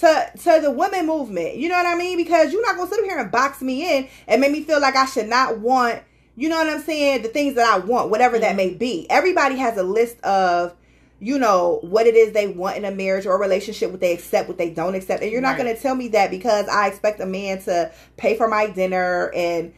To, 0.00 0.30
to 0.42 0.58
the 0.60 0.70
women 0.70 1.06
movement, 1.06 1.56
you 1.56 1.70
know 1.70 1.76
what 1.76 1.86
I 1.86 1.94
mean? 1.94 2.18
Because 2.18 2.52
you're 2.52 2.60
not 2.60 2.76
gonna 2.76 2.90
sit 2.90 2.98
up 2.98 3.06
here 3.06 3.16
and 3.18 3.30
box 3.32 3.62
me 3.62 3.96
in 3.96 4.08
and 4.28 4.42
make 4.42 4.52
me 4.52 4.62
feel 4.62 4.78
like 4.78 4.94
I 4.94 5.06
should 5.06 5.26
not 5.26 5.60
want, 5.60 6.02
you 6.36 6.50
know 6.50 6.58
what 6.58 6.68
I'm 6.68 6.82
saying, 6.82 7.22
the 7.22 7.28
things 7.28 7.54
that 7.54 7.66
I 7.66 7.78
want, 7.78 8.10
whatever 8.10 8.38
that 8.38 8.52
Mhm. 8.52 8.56
may 8.56 8.74
be. 8.74 9.06
Everybody 9.08 9.56
has 9.56 9.78
a 9.78 9.82
list 9.82 10.20
of, 10.20 10.74
you 11.18 11.38
know, 11.38 11.78
what 11.82 12.06
it 12.06 12.14
is 12.14 12.32
they 12.32 12.48
want 12.48 12.76
in 12.76 12.84
a 12.84 12.90
marriage 12.90 13.26
or 13.26 13.34
a 13.34 13.38
relationship, 13.38 13.90
what 13.90 14.00
they 14.00 14.12
accept, 14.12 14.48
what 14.48 14.58
they 14.58 14.70
don't 14.70 14.94
accept. 14.94 15.22
And 15.22 15.32
you're 15.32 15.40
not 15.40 15.56
gonna 15.56 15.76
tell 15.76 15.94
me 15.94 16.08
that 16.08 16.30
because 16.30 16.68
I 16.68 16.88
expect 16.88 17.20
a 17.20 17.26
man 17.26 17.62
to 17.62 17.90
pay 18.16 18.36
for 18.36 18.48
my 18.48 18.68
dinner 18.68 19.32
and 19.34 19.72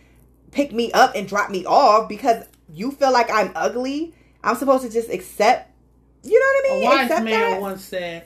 pick 0.50 0.72
me 0.72 0.90
up 0.92 1.14
and 1.14 1.28
drop 1.28 1.50
me 1.50 1.64
off 1.64 2.08
because 2.08 2.44
you 2.72 2.90
feel 2.90 3.12
like 3.12 3.30
I'm 3.30 3.52
ugly. 3.54 4.14
I'm 4.42 4.56
supposed 4.56 4.84
to 4.84 4.90
just 4.90 5.10
accept. 5.10 5.70
You 6.24 6.38
know 6.38 6.46
what 6.46 6.70
i 6.70 6.74
mean? 6.74 6.84
wise 6.84 7.04
accept 7.04 7.24
man 7.24 7.60
once 7.60 7.84
said, 7.84 8.24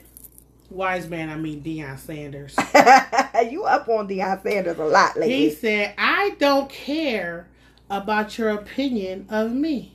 "Wise 0.71 1.07
man, 1.07 1.29
I 1.29 1.35
mean 1.35 1.61
Deion 1.61 1.99
Sanders." 1.99 2.55
you 3.51 3.63
up 3.65 3.87
on 3.87 4.07
Deion 4.07 4.41
Sanders 4.41 4.79
a 4.79 4.85
lot 4.85 5.15
lately. 5.15 5.35
he 5.35 5.49
said, 5.51 5.93
"I 5.97 6.31
don't 6.39 6.69
care 6.69 7.47
about 7.89 8.39
your 8.39 8.49
opinion 8.49 9.27
of 9.29 9.51
me, 9.51 9.92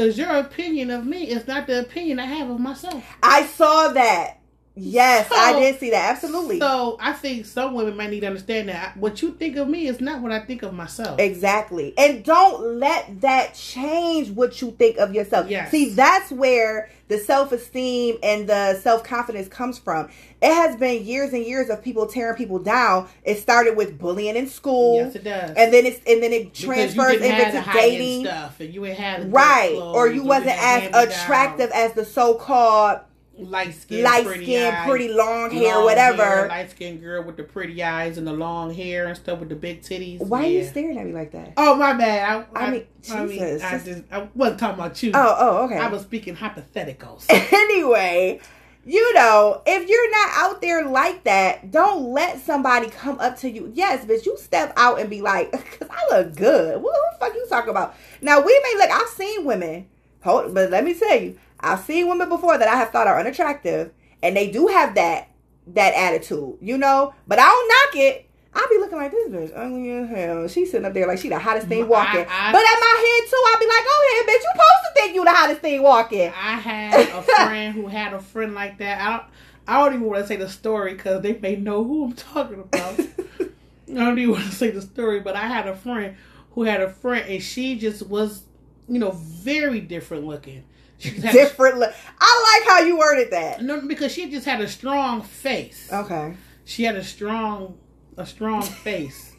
because 0.00 0.16
your 0.16 0.34
opinion 0.34 0.90
of 0.90 1.04
me 1.04 1.24
is 1.24 1.46
not 1.46 1.66
the 1.66 1.80
opinion 1.80 2.18
I 2.18 2.24
have 2.24 2.48
of 2.48 2.58
myself." 2.58 3.04
I 3.22 3.44
saw 3.44 3.88
that. 3.88 4.39
Yes, 4.80 5.28
I 5.30 5.58
did 5.58 5.78
see 5.78 5.90
that. 5.90 6.12
Absolutely. 6.12 6.58
So 6.58 6.96
I 7.00 7.12
think 7.12 7.46
some 7.46 7.74
women 7.74 7.96
might 7.96 8.10
need 8.10 8.20
to 8.20 8.26
understand 8.26 8.68
that 8.68 8.96
what 8.96 9.22
you 9.22 9.32
think 9.32 9.56
of 9.56 9.68
me 9.68 9.86
is 9.86 10.00
not 10.00 10.22
what 10.22 10.32
I 10.32 10.40
think 10.40 10.62
of 10.62 10.72
myself. 10.72 11.20
Exactly. 11.20 11.94
And 11.98 12.24
don't 12.24 12.78
let 12.78 13.20
that 13.20 13.54
change 13.54 14.30
what 14.30 14.60
you 14.60 14.72
think 14.72 14.98
of 14.98 15.14
yourself. 15.14 15.48
Yes. 15.50 15.70
See, 15.70 15.90
that's 15.90 16.30
where 16.32 16.88
the 17.08 17.18
self 17.18 17.52
esteem 17.52 18.16
and 18.22 18.48
the 18.48 18.80
self 18.80 19.04
confidence 19.04 19.48
comes 19.48 19.78
from. 19.78 20.08
It 20.40 20.54
has 20.54 20.76
been 20.76 21.04
years 21.04 21.32
and 21.32 21.44
years 21.44 21.68
of 21.68 21.82
people 21.82 22.06
tearing 22.06 22.36
people 22.36 22.58
down. 22.58 23.08
It 23.24 23.38
started 23.38 23.76
with 23.76 23.98
bullying 23.98 24.36
in 24.36 24.46
school. 24.46 24.96
Yes, 24.96 25.16
it 25.16 25.24
does. 25.24 25.50
And 25.56 25.72
then 25.72 25.84
it's 25.86 26.00
and 26.06 26.22
then 26.22 26.32
it 26.32 26.58
you 26.60 26.66
transfers 26.66 27.12
didn't 27.12 27.30
have 27.30 27.52
the 27.52 27.58
into 27.58 27.72
dating. 27.72 28.24
stuff, 28.24 28.60
and 28.60 28.72
you 28.72 28.84
had 28.84 29.32
Right. 29.32 29.74
Or 29.74 30.08
you 30.08 30.22
wasn't 30.22 30.56
as 30.62 30.88
attractive 30.94 31.70
as 31.74 31.92
the 31.92 32.04
so 32.04 32.34
called 32.34 33.00
light 33.44 33.74
skin, 33.74 34.04
light 34.04 34.24
pretty 34.24 34.44
skin, 34.44 34.74
eyes, 34.74 34.88
pretty 34.88 35.08
long 35.08 35.50
hair, 35.50 35.74
long 35.74 35.84
whatever. 35.84 36.24
hair, 36.24 36.48
light 36.48 36.70
skinned 36.70 37.00
girl 37.00 37.22
with 37.22 37.36
the 37.36 37.42
pretty 37.42 37.82
eyes 37.82 38.18
and 38.18 38.26
the 38.26 38.32
long 38.32 38.72
hair 38.72 39.06
and 39.06 39.16
stuff 39.16 39.40
with 39.40 39.48
the 39.48 39.54
big 39.54 39.82
titties. 39.82 40.20
Why 40.20 40.44
are 40.44 40.48
you 40.48 40.64
staring 40.64 40.98
at 40.98 41.06
me 41.06 41.12
like 41.12 41.32
that? 41.32 41.54
Oh 41.56 41.74
my 41.76 41.92
bad. 41.94 42.46
I, 42.54 42.58
I 42.58 42.66
I, 42.66 42.70
mean, 42.70 42.86
I 43.10 43.24
mean, 43.24 43.42
I 43.62 43.78
just 43.78 44.02
I 44.10 44.28
wasn't 44.34 44.60
talking 44.60 44.78
about 44.78 45.02
you. 45.02 45.12
Oh, 45.14 45.36
oh, 45.38 45.64
okay. 45.64 45.78
I 45.78 45.88
was 45.88 46.02
speaking 46.02 46.36
hypotheticals. 46.36 47.26
anyway, 47.52 48.40
you 48.84 49.14
know, 49.14 49.62
if 49.66 49.88
you're 49.88 50.10
not 50.10 50.30
out 50.36 50.62
there 50.62 50.86
like 50.86 51.24
that, 51.24 51.70
don't 51.70 52.12
let 52.12 52.40
somebody 52.40 52.88
come 52.88 53.20
up 53.20 53.38
to 53.38 53.50
you. 53.50 53.70
Yes, 53.74 54.04
but 54.06 54.24
you 54.24 54.36
step 54.38 54.72
out 54.76 55.00
and 55.00 55.10
be 55.10 55.20
like, 55.20 55.52
"Cause 55.78 55.88
I 55.90 56.16
look 56.16 56.34
good." 56.34 56.82
What 56.82 56.94
the 56.94 57.18
fuck 57.18 57.34
you 57.34 57.46
talking 57.48 57.70
about? 57.70 57.94
Now 58.22 58.40
we 58.40 58.60
may 58.62 58.78
look. 58.78 58.90
I've 58.90 59.08
seen 59.08 59.44
women, 59.44 59.86
hold, 60.22 60.54
but 60.54 60.70
let 60.70 60.84
me 60.84 60.94
tell 60.94 61.20
you, 61.20 61.38
I've 61.60 61.80
seen 61.80 62.08
women 62.08 62.28
before 62.28 62.58
that 62.58 62.68
I 62.68 62.76
have 62.76 62.90
thought 62.90 63.06
are 63.06 63.18
unattractive, 63.20 63.92
and 64.22 64.36
they 64.36 64.50
do 64.50 64.66
have 64.68 64.94
that 64.96 65.28
that 65.68 65.94
attitude, 65.94 66.56
you 66.60 66.76
know. 66.78 67.14
But 67.28 67.38
I 67.38 67.42
don't 67.46 67.68
knock 67.68 68.04
it. 68.06 68.26
I'll 68.52 68.68
be 68.68 68.78
looking 68.78 68.98
like 68.98 69.12
this 69.12 69.28
bitch 69.28 69.52
ugly 69.54 69.90
as 69.92 70.08
hell. 70.08 70.48
She's 70.48 70.70
sitting 70.72 70.84
up 70.84 70.92
there 70.92 71.06
like 71.06 71.18
she 71.20 71.28
the 71.28 71.38
hottest 71.38 71.68
thing 71.68 71.86
walking. 71.86 72.26
I- 72.28 72.52
but 72.52 72.58
at 72.60 72.80
my 72.80 73.20
head 73.20 73.30
too, 73.30 73.44
I'll 73.46 73.60
be 73.60 73.66
like, 73.66 73.84
oh 73.86 74.10
ahead, 74.12 74.26
bitch. 74.28 74.42
You 74.42 74.50
supposed 74.52 74.84
to 74.86 75.00
think 75.00 75.14
you 75.14 75.24
the 75.24 75.30
hottest 75.32 75.60
thing 75.60 75.82
walking." 75.82 76.28
I 76.28 76.54
had 76.56 77.08
a 77.10 77.22
friend 77.46 77.74
who 77.74 77.86
had 77.86 78.12
a 78.12 78.20
friend 78.20 78.54
like 78.54 78.78
that. 78.78 79.00
I 79.00 79.10
don't, 79.12 79.22
I 79.68 79.78
don't 79.84 79.94
even 79.94 80.06
want 80.06 80.22
to 80.22 80.26
say 80.26 80.36
the 80.36 80.48
story 80.48 80.94
because 80.94 81.22
they 81.22 81.38
may 81.38 81.54
know 81.56 81.84
who 81.84 82.06
I'm 82.06 82.12
talking 82.14 82.60
about. 82.60 82.98
I 83.40 83.94
don't 83.94 84.18
even 84.18 84.32
want 84.32 84.44
to 84.46 84.52
say 84.52 84.70
the 84.70 84.82
story, 84.82 85.20
but 85.20 85.36
I 85.36 85.46
had 85.46 85.68
a 85.68 85.76
friend 85.76 86.16
who 86.52 86.62
had 86.64 86.80
a 86.80 86.90
friend, 86.90 87.28
and 87.28 87.40
she 87.42 87.76
just 87.78 88.06
was, 88.08 88.42
you 88.88 88.98
know, 88.98 89.10
very 89.12 89.80
different 89.80 90.26
looking. 90.26 90.64
Different 91.00 91.78
look. 91.78 91.92
I 92.18 92.58
like 92.60 92.68
how 92.68 92.80
you 92.84 92.98
worded 92.98 93.30
that. 93.32 93.62
no, 93.62 93.80
because 93.80 94.12
she 94.12 94.30
just 94.30 94.44
had 94.46 94.60
a 94.60 94.68
strong 94.68 95.22
face. 95.22 95.88
Okay. 95.92 96.34
She 96.64 96.84
had 96.84 96.96
a 96.96 97.02
strong, 97.04 97.78
a 98.16 98.26
strong 98.26 98.62
face, 98.62 99.32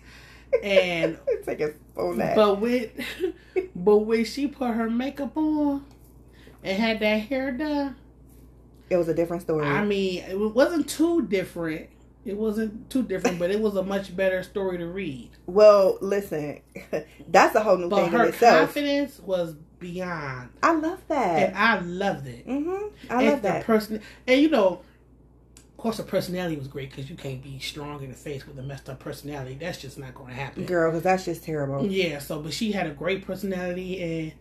and 0.63 1.17
Take 1.45 1.61
a 1.61 1.73
on 1.95 2.17
that. 2.17 2.35
but 2.35 2.59
with, 2.59 2.91
but 3.75 3.97
when 3.97 4.25
she 4.25 4.47
put 4.47 4.71
her 4.71 4.89
makeup 4.89 5.37
on 5.37 5.85
and 6.63 6.77
had 6.77 6.99
that 6.99 7.21
hair 7.21 7.51
done. 7.51 7.95
it 8.89 8.97
was 8.97 9.07
a 9.07 9.13
different 9.13 9.43
story. 9.43 9.65
I 9.65 9.85
mean, 9.85 10.23
it 10.23 10.35
wasn't 10.37 10.89
too 10.89 11.27
different. 11.27 11.89
It 12.23 12.37
wasn't 12.37 12.89
too 12.89 13.01
different, 13.03 13.39
but 13.39 13.49
it 13.51 13.59
was 13.59 13.75
a 13.75 13.83
much 13.83 14.15
better 14.15 14.43
story 14.43 14.77
to 14.77 14.85
read. 14.87 15.31
well, 15.47 15.97
listen, 16.01 16.61
that's 17.27 17.55
a 17.55 17.61
whole 17.61 17.77
new 17.77 17.89
But 17.89 17.95
thing 17.97 18.05
in 18.07 18.11
her 18.11 18.25
itself. 18.25 18.59
confidence 18.73 19.19
was 19.19 19.55
beyond, 19.79 20.49
I 20.61 20.73
love 20.73 20.99
that, 21.07 21.49
and. 21.49 21.57
I 21.57 21.79
loved 21.79 22.27
it. 22.27 22.45
hmm 22.45 22.69
I 23.09 23.15
and 23.17 23.25
love 23.27 23.41
the 23.41 23.47
that. 23.47 23.63
person, 23.65 24.01
and 24.27 24.39
you 24.39 24.49
know, 24.49 24.81
of 25.57 25.77
course, 25.77 25.97
her 25.97 26.03
personality 26.03 26.57
was 26.57 26.67
great 26.67 26.91
because 26.91 27.09
you 27.09 27.15
can't 27.15 27.41
be 27.41 27.57
strong 27.57 28.03
in 28.03 28.09
the 28.11 28.15
face 28.15 28.45
with 28.45 28.59
a 28.59 28.61
messed 28.61 28.87
up 28.87 28.99
personality. 28.99 29.57
That's 29.59 29.79
just 29.79 29.97
not 29.97 30.13
going 30.13 30.29
to 30.29 30.35
happen. 30.35 30.65
Girl, 30.67 30.91
because 30.91 31.01
that's 31.03 31.25
just 31.25 31.43
terrible. 31.43 31.87
Yeah. 31.87 32.19
So, 32.19 32.39
but 32.39 32.53
she 32.53 32.71
had 32.71 32.85
a 32.85 32.91
great 32.91 33.25
personality, 33.25 33.99
and 34.03 34.33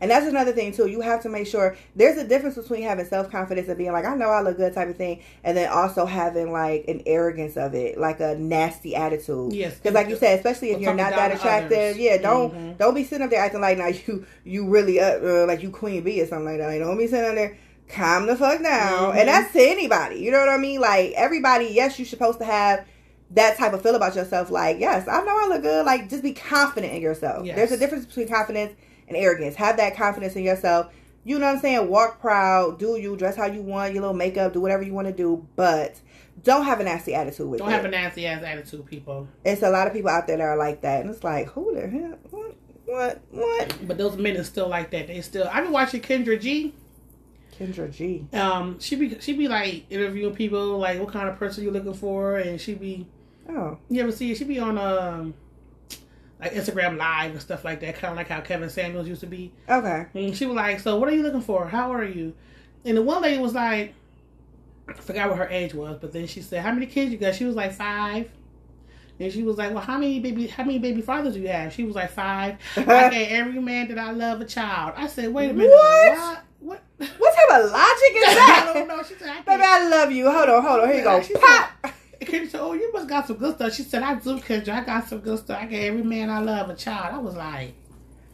And 0.00 0.10
that's 0.10 0.26
another 0.26 0.52
thing 0.52 0.72
too. 0.72 0.86
You 0.86 1.00
have 1.02 1.22
to 1.22 1.28
make 1.28 1.46
sure 1.46 1.76
there's 1.94 2.16
a 2.16 2.26
difference 2.26 2.56
between 2.56 2.82
having 2.82 3.04
self 3.04 3.30
confidence 3.30 3.68
and 3.68 3.76
being 3.76 3.92
like, 3.92 4.04
I 4.04 4.14
know 4.14 4.28
I 4.30 4.40
look 4.40 4.56
good 4.56 4.72
type 4.72 4.88
of 4.88 4.96
thing, 4.96 5.22
and 5.44 5.56
then 5.56 5.68
also 5.70 6.06
having 6.06 6.52
like 6.52 6.86
an 6.88 7.02
arrogance 7.06 7.56
of 7.56 7.74
it, 7.74 7.98
like 7.98 8.20
a 8.20 8.34
nasty 8.36 8.94
attitude. 8.96 9.52
yes, 9.52 9.74
Because 9.76 9.92
like 9.94 10.08
you 10.08 10.16
said, 10.16 10.38
especially 10.38 10.70
if 10.70 10.80
you're 10.80 10.94
not 10.94 11.10
that 11.10 11.32
attractive, 11.34 11.72
others. 11.78 11.98
yeah, 11.98 12.16
don't 12.16 12.54
Mhm. 12.54 12.78
don't 12.78 12.94
be 12.94 13.04
sitting 13.04 13.24
up 13.24 13.30
there 13.30 13.40
acting 13.42 13.60
like 13.60 13.76
now 13.78 13.88
you 13.88 14.24
you 14.44 14.68
really 14.68 14.98
uh, 15.00 15.18
uh, 15.18 15.46
like 15.46 15.62
you 15.62 15.70
queen 15.70 16.02
bee 16.02 16.22
or 16.22 16.26
something 16.26 16.46
like 16.46 16.58
that. 16.58 16.66
Like, 16.68 16.80
don't 16.80 16.96
be 16.98 17.06
sitting 17.06 17.28
up 17.28 17.34
there. 17.34 17.56
Calm 17.88 18.26
the 18.26 18.36
fuck 18.36 18.62
down, 18.62 19.12
Mhm. 19.12 19.18
and 19.18 19.28
that's 19.28 19.52
to 19.52 19.60
anybody. 19.60 20.16
You 20.20 20.30
know 20.30 20.38
what 20.38 20.48
I 20.48 20.56
mean? 20.58 20.80
Like 20.80 21.12
everybody, 21.16 21.66
yes, 21.66 21.98
you're 21.98 22.06
supposed 22.06 22.38
to 22.38 22.44
have 22.44 22.84
that 23.32 23.56
type 23.58 23.72
of 23.72 23.82
feel 23.82 23.94
about 23.96 24.14
yourself. 24.16 24.50
Like, 24.50 24.80
yes, 24.80 25.06
I 25.08 25.22
know 25.24 25.36
I 25.36 25.46
look 25.48 25.62
good. 25.62 25.84
Like, 25.86 26.08
just 26.08 26.22
be 26.22 26.32
confident 26.32 26.92
in 26.94 27.02
yourself. 27.02 27.44
Yes. 27.46 27.54
There's 27.56 27.72
a 27.72 27.76
difference 27.78 28.06
between 28.06 28.28
confidence 28.28 28.72
and 29.10 29.16
arrogance. 29.16 29.56
Have 29.56 29.76
that 29.76 29.96
confidence 29.96 30.36
in 30.36 30.44
yourself. 30.44 30.92
You 31.24 31.38
know 31.38 31.46
what 31.46 31.56
I'm 31.56 31.60
saying? 31.60 31.88
Walk 31.88 32.20
proud, 32.20 32.78
do 32.78 32.96
you, 32.96 33.14
dress 33.14 33.36
how 33.36 33.46
you 33.46 33.60
want, 33.60 33.92
your 33.92 34.00
little 34.02 34.16
makeup, 34.16 34.54
do 34.54 34.60
whatever 34.60 34.82
you 34.82 34.94
want 34.94 35.06
to 35.06 35.12
do, 35.12 35.46
but 35.54 36.00
don't 36.42 36.64
have 36.64 36.80
a 36.80 36.84
nasty 36.84 37.14
attitude 37.14 37.46
with 37.50 37.58
don't 37.58 37.68
it. 37.68 37.72
have 37.72 37.84
a 37.84 37.88
nasty 37.88 38.26
ass 38.26 38.42
attitude, 38.42 38.86
people. 38.86 39.28
It's 39.44 39.62
a 39.62 39.68
lot 39.68 39.86
of 39.86 39.92
people 39.92 40.08
out 40.08 40.26
there 40.26 40.38
that 40.38 40.42
are 40.42 40.56
like 40.56 40.80
that, 40.80 41.02
and 41.02 41.10
it's 41.10 41.22
like, 41.22 41.48
who 41.48 41.74
the 41.74 41.88
hell? 41.88 42.18
What? 42.30 42.56
What? 42.86 43.20
What? 43.30 43.86
But 43.86 43.98
those 43.98 44.16
men 44.16 44.36
are 44.38 44.44
still 44.44 44.68
like 44.68 44.90
that. 44.92 45.08
They 45.08 45.20
still. 45.20 45.46
I've 45.52 45.64
been 45.64 45.72
watching 45.72 46.00
Kendra 46.00 46.40
G. 46.40 46.74
Kendra 47.58 47.92
G. 47.92 48.26
Um, 48.32 48.80
she 48.80 48.96
be 48.96 49.20
she 49.20 49.34
be 49.34 49.46
like 49.46 49.84
interviewing 49.90 50.34
people, 50.34 50.78
like 50.78 50.98
what 50.98 51.12
kind 51.12 51.28
of 51.28 51.36
person 51.36 51.62
you 51.62 51.70
looking 51.70 51.92
for, 51.92 52.38
and 52.38 52.58
she 52.58 52.74
be 52.74 53.06
Oh, 53.56 53.78
you 53.88 54.02
ever 54.02 54.12
see 54.12 54.30
it? 54.30 54.38
She 54.38 54.44
be 54.44 54.58
on 54.58 54.78
um 54.78 55.34
like 56.40 56.52
Instagram 56.52 56.96
Live 56.96 57.32
and 57.32 57.40
stuff 57.40 57.64
like 57.64 57.80
that, 57.80 57.96
kind 57.96 58.12
of 58.12 58.16
like 58.16 58.28
how 58.28 58.40
Kevin 58.40 58.70
Samuels 58.70 59.06
used 59.08 59.20
to 59.20 59.26
be. 59.26 59.52
okay. 59.68 60.06
And 60.14 60.36
she 60.36 60.46
was 60.46 60.56
like, 60.56 60.80
"So 60.80 60.96
what 60.98 61.08
are 61.08 61.12
you 61.14 61.22
looking 61.22 61.42
for? 61.42 61.66
How 61.66 61.92
are 61.92 62.04
you?" 62.04 62.34
And 62.84 62.96
the 62.96 63.02
one 63.02 63.22
lady 63.22 63.38
was 63.38 63.54
like, 63.54 63.94
I 64.88 64.94
forgot 64.94 65.28
what 65.28 65.38
her 65.38 65.48
age 65.48 65.74
was, 65.74 65.98
but 66.00 66.12
then 66.12 66.26
she 66.26 66.40
said, 66.42 66.62
"How 66.62 66.72
many 66.72 66.86
kids 66.86 67.12
you 67.12 67.18
got?" 67.18 67.34
She 67.34 67.44
was 67.44 67.54
like 67.56 67.72
five. 67.72 68.30
And 69.20 69.30
she 69.30 69.42
was 69.42 69.58
like, 69.58 69.72
"Well, 69.74 69.82
how 69.82 69.98
many 69.98 70.18
baby 70.18 70.46
how 70.46 70.64
many 70.64 70.78
baby 70.78 71.02
fathers 71.02 71.34
do 71.34 71.40
you 71.40 71.48
have?" 71.48 71.72
She 71.74 71.84
was 71.84 71.94
like 71.94 72.10
five. 72.10 72.56
I 72.76 73.10
gave 73.10 73.30
every 73.32 73.60
man 73.60 73.88
that 73.88 73.98
I 73.98 74.12
love 74.12 74.40
a 74.40 74.46
child. 74.46 74.94
I 74.96 75.06
said, 75.08 75.32
"Wait 75.32 75.50
a 75.50 75.52
minute, 75.52 75.70
What? 75.70 76.18
What? 76.60 76.82
what? 76.98 77.08
What 77.18 77.34
type 77.34 77.60
of 77.64 77.70
logic 77.70 78.12
is 78.16 78.24
that?" 78.34 78.66
I 78.70 78.72
don't 78.78 78.88
know. 78.88 79.02
She 79.02 79.14
said, 79.16 79.28
I 79.28 79.42
Baby. 79.42 79.62
I 79.62 79.88
love 79.88 80.10
you. 80.10 80.30
Hold 80.30 80.48
on, 80.48 80.62
hold 80.62 80.80
on. 80.80 80.88
Here 80.88 80.96
you 80.98 81.04
go. 81.04 81.20
She 81.22 81.34
Pop. 81.34 81.70
Kendra 82.26 82.50
said, 82.50 82.60
"Oh, 82.60 82.72
you 82.74 82.92
must 82.92 83.08
got 83.08 83.26
some 83.26 83.36
good 83.36 83.54
stuff." 83.56 83.74
She 83.74 83.82
said, 83.82 84.02
"I 84.02 84.14
do, 84.14 84.38
Kendra. 84.38 84.70
I 84.70 84.84
got 84.84 85.08
some 85.08 85.20
good 85.20 85.38
stuff. 85.38 85.58
I 85.60 85.66
gave 85.66 85.92
every 85.92 86.02
man 86.02 86.30
I 86.30 86.40
love 86.40 86.68
a 86.70 86.74
child." 86.74 87.14
I 87.14 87.18
was 87.18 87.34
like, 87.34 87.74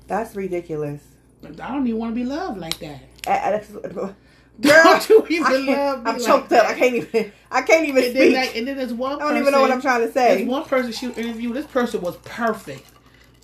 That's 0.06 0.34
ridiculous. 0.34 1.02
"I 1.44 1.48
don't 1.72 1.86
even 1.86 1.98
want 2.00 2.12
to 2.12 2.20
be 2.20 2.24
loved 2.24 2.58
like 2.58 2.78
that." 2.80 3.00
Uh, 3.26 3.30
uh, 3.30 4.12
Girl, 4.58 4.82
Don't 4.84 5.10
you 5.10 5.26
even 5.28 5.46
I 5.46 5.50
love 5.74 6.02
me 6.04 6.10
I'm 6.10 6.16
like 6.16 6.26
choked 6.26 6.48
that. 6.48 6.64
up. 6.64 6.70
I 6.70 6.74
can't 6.78 6.94
even. 6.94 7.32
I 7.50 7.62
can't 7.62 7.86
even 7.86 8.04
And 8.04 8.16
then, 8.16 8.22
speak. 8.22 8.36
like, 8.36 8.56
and 8.56 8.66
then 8.66 8.76
there's 8.78 8.94
one. 8.94 9.20
I 9.20 9.28
don't 9.28 9.36
even 9.38 9.52
know 9.52 9.60
what 9.60 9.70
I'm 9.70 9.82
trying 9.82 10.00
to 10.06 10.10
say. 10.12 10.36
There's 10.36 10.48
one 10.48 10.64
person 10.64 10.92
she 10.92 11.06
interviewed. 11.12 11.54
This 11.54 11.66
person 11.66 12.00
was 12.00 12.16
perfect. 12.18 12.86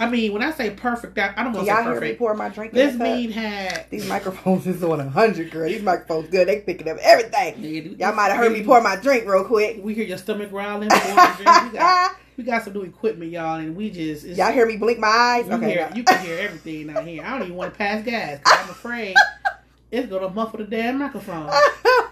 I 0.02 0.10
mean, 0.10 0.32
when 0.32 0.42
I 0.42 0.50
say 0.50 0.70
perfect, 0.70 1.16
I, 1.16 1.32
I 1.36 1.44
don't 1.44 1.52
want 1.52 1.64
to 1.66 1.72
say 1.72 1.76
y'all 1.82 1.84
perfect. 1.94 2.18
pour 2.18 2.34
my 2.34 2.48
drink? 2.48 2.72
This 2.72 2.96
mean 2.96 3.30
had. 3.30 3.86
These 3.88 4.08
microphones 4.08 4.66
is 4.66 4.82
on 4.82 4.98
a 5.00 5.08
hundred, 5.08 5.52
girl. 5.52 5.68
These 5.68 5.82
microphones 5.82 6.28
good. 6.28 6.48
They 6.48 6.60
picking 6.60 6.88
up 6.88 6.96
everything. 7.00 7.62
Y'all 7.62 7.94
Y'all 8.08 8.16
might 8.16 8.28
have 8.30 8.38
heard 8.38 8.52
me 8.52 8.64
pour 8.64 8.80
my 8.80 8.96
drink 8.96 9.26
real 9.28 9.44
quick. 9.44 9.78
We 9.80 9.94
hear 9.94 10.04
your 10.04 10.18
stomach 10.18 10.50
growling. 10.50 10.88
pouring 10.90 11.16
your 11.16 11.34
drink. 11.36 11.72
We 11.72 11.78
got, 11.78 12.16
we 12.36 12.44
got 12.44 12.64
some 12.64 12.72
new 12.72 12.82
equipment, 12.82 13.30
y'all, 13.30 13.60
and 13.60 13.76
we 13.76 13.90
just 13.90 14.24
it's, 14.24 14.36
Y'all 14.38 14.50
hear 14.52 14.66
me 14.66 14.76
blink 14.76 14.98
my 14.98 15.06
eyes? 15.06 15.46
you, 15.46 15.52
Okay. 15.54 15.70
hear, 15.70 15.88
no. 15.88 15.96
you 15.96 16.02
can 16.02 16.26
hear 16.26 16.38
everything 16.38 16.90
out 16.90 17.06
here. 17.06 17.22
I 17.24 17.30
don't 17.30 17.42
even 17.42 17.54
want 17.56 17.72
to 17.72 17.78
pass 17.78 18.04
gas. 18.04 18.40
I'm 18.44 18.70
afraid 18.70 19.14
it's 19.92 20.08
gonna 20.08 20.30
muffle 20.30 20.58
the 20.58 20.64
damn 20.64 20.98
microphone. 20.98 21.48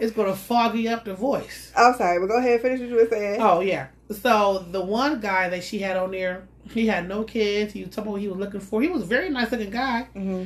It's 0.00 0.12
gonna 0.12 0.34
foggy 0.36 0.88
up 0.88 1.04
the 1.04 1.14
voice. 1.14 1.72
I'm 1.76 1.94
sorry, 1.94 2.18
but 2.20 2.26
go 2.26 2.38
ahead 2.38 2.52
and 2.52 2.62
finish 2.62 2.80
what 2.80 2.88
you 2.88 2.96
were 2.96 3.08
saying. 3.08 3.40
Oh 3.40 3.60
yeah. 3.60 3.88
So 4.10 4.66
the 4.70 4.84
one 4.84 5.20
guy 5.20 5.48
that 5.48 5.64
she 5.64 5.78
had 5.78 5.96
on 5.96 6.10
there, 6.10 6.46
he 6.70 6.86
had 6.86 7.08
no 7.08 7.24
kids. 7.24 7.72
He 7.72 7.82
was 7.84 7.90
talking 7.90 8.02
about 8.04 8.12
what 8.12 8.20
he 8.20 8.28
was 8.28 8.38
looking 8.38 8.60
for. 8.60 8.82
He 8.82 8.88
was 8.88 9.02
a 9.02 9.06
very 9.06 9.30
nice 9.30 9.50
looking 9.50 9.70
guy. 9.70 10.02
hmm 10.12 10.44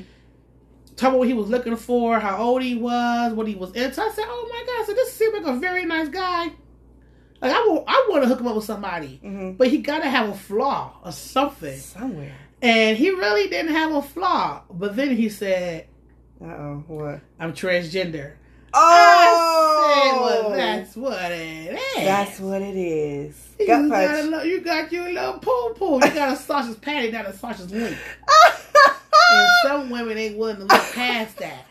Talking 0.96 1.08
about 1.10 1.18
what 1.18 1.28
he 1.28 1.34
was 1.34 1.50
looking 1.50 1.76
for, 1.76 2.18
how 2.18 2.38
old 2.42 2.62
he 2.62 2.74
was, 2.74 3.34
what 3.34 3.46
he 3.46 3.54
was 3.54 3.70
into. 3.72 4.00
I 4.00 4.10
said, 4.10 4.24
"Oh 4.26 4.48
my 4.50 4.64
god!" 4.66 4.86
So 4.86 4.94
this 4.94 5.12
seems 5.12 5.34
like 5.34 5.46
a 5.46 5.58
very 5.58 5.84
nice 5.84 6.08
guy. 6.08 6.44
Like 7.42 7.52
I 7.52 7.66
want, 7.68 7.84
I 7.86 8.06
want 8.08 8.22
to 8.22 8.28
hook 8.28 8.40
him 8.40 8.46
up 8.46 8.56
with 8.56 8.64
somebody, 8.64 9.18
hmm 9.22 9.52
but 9.52 9.68
he 9.68 9.78
got 9.78 9.98
to 10.02 10.08
have 10.08 10.30
a 10.30 10.34
flaw 10.34 10.98
or 11.04 11.12
something. 11.12 11.76
Somewhere. 11.78 12.34
And 12.62 12.96
he 12.96 13.10
really 13.10 13.48
didn't 13.50 13.72
have 13.72 13.94
a 13.94 14.00
flaw. 14.00 14.62
But 14.70 14.96
then 14.96 15.14
he 15.14 15.28
said, 15.28 15.86
Uh 16.40 16.46
oh. 16.46 16.84
What? 16.86 17.20
"I'm 17.38 17.52
transgender." 17.52 18.32
Oh, 18.78 19.92
I 19.94 20.10
said, 20.10 20.20
"Well, 20.20 20.50
that's 20.50 20.96
what 20.96 21.32
it 21.32 21.74
is." 21.74 21.80
that's 21.96 22.40
what 22.40 22.62
it 22.62 22.76
is. 22.76 23.48
You 23.58 23.66
got, 23.66 23.84
a 23.84 24.22
little, 24.22 24.44
you 24.44 24.60
got 24.60 24.92
your 24.92 25.10
little 25.10 25.38
poo 25.38 25.74
poo. 25.74 25.94
You 25.94 26.12
got 26.12 26.34
a 26.34 26.36
sausage 26.40 26.80
patty, 26.80 27.10
not 27.10 27.26
a 27.26 27.32
sausage 27.32 27.70
wink. 27.72 27.96
And 29.32 29.48
some 29.62 29.90
women 29.90 30.18
ain't 30.18 30.36
willing 30.36 30.56
to 30.56 30.62
look 30.64 30.92
past 30.92 31.38
that. 31.38 31.64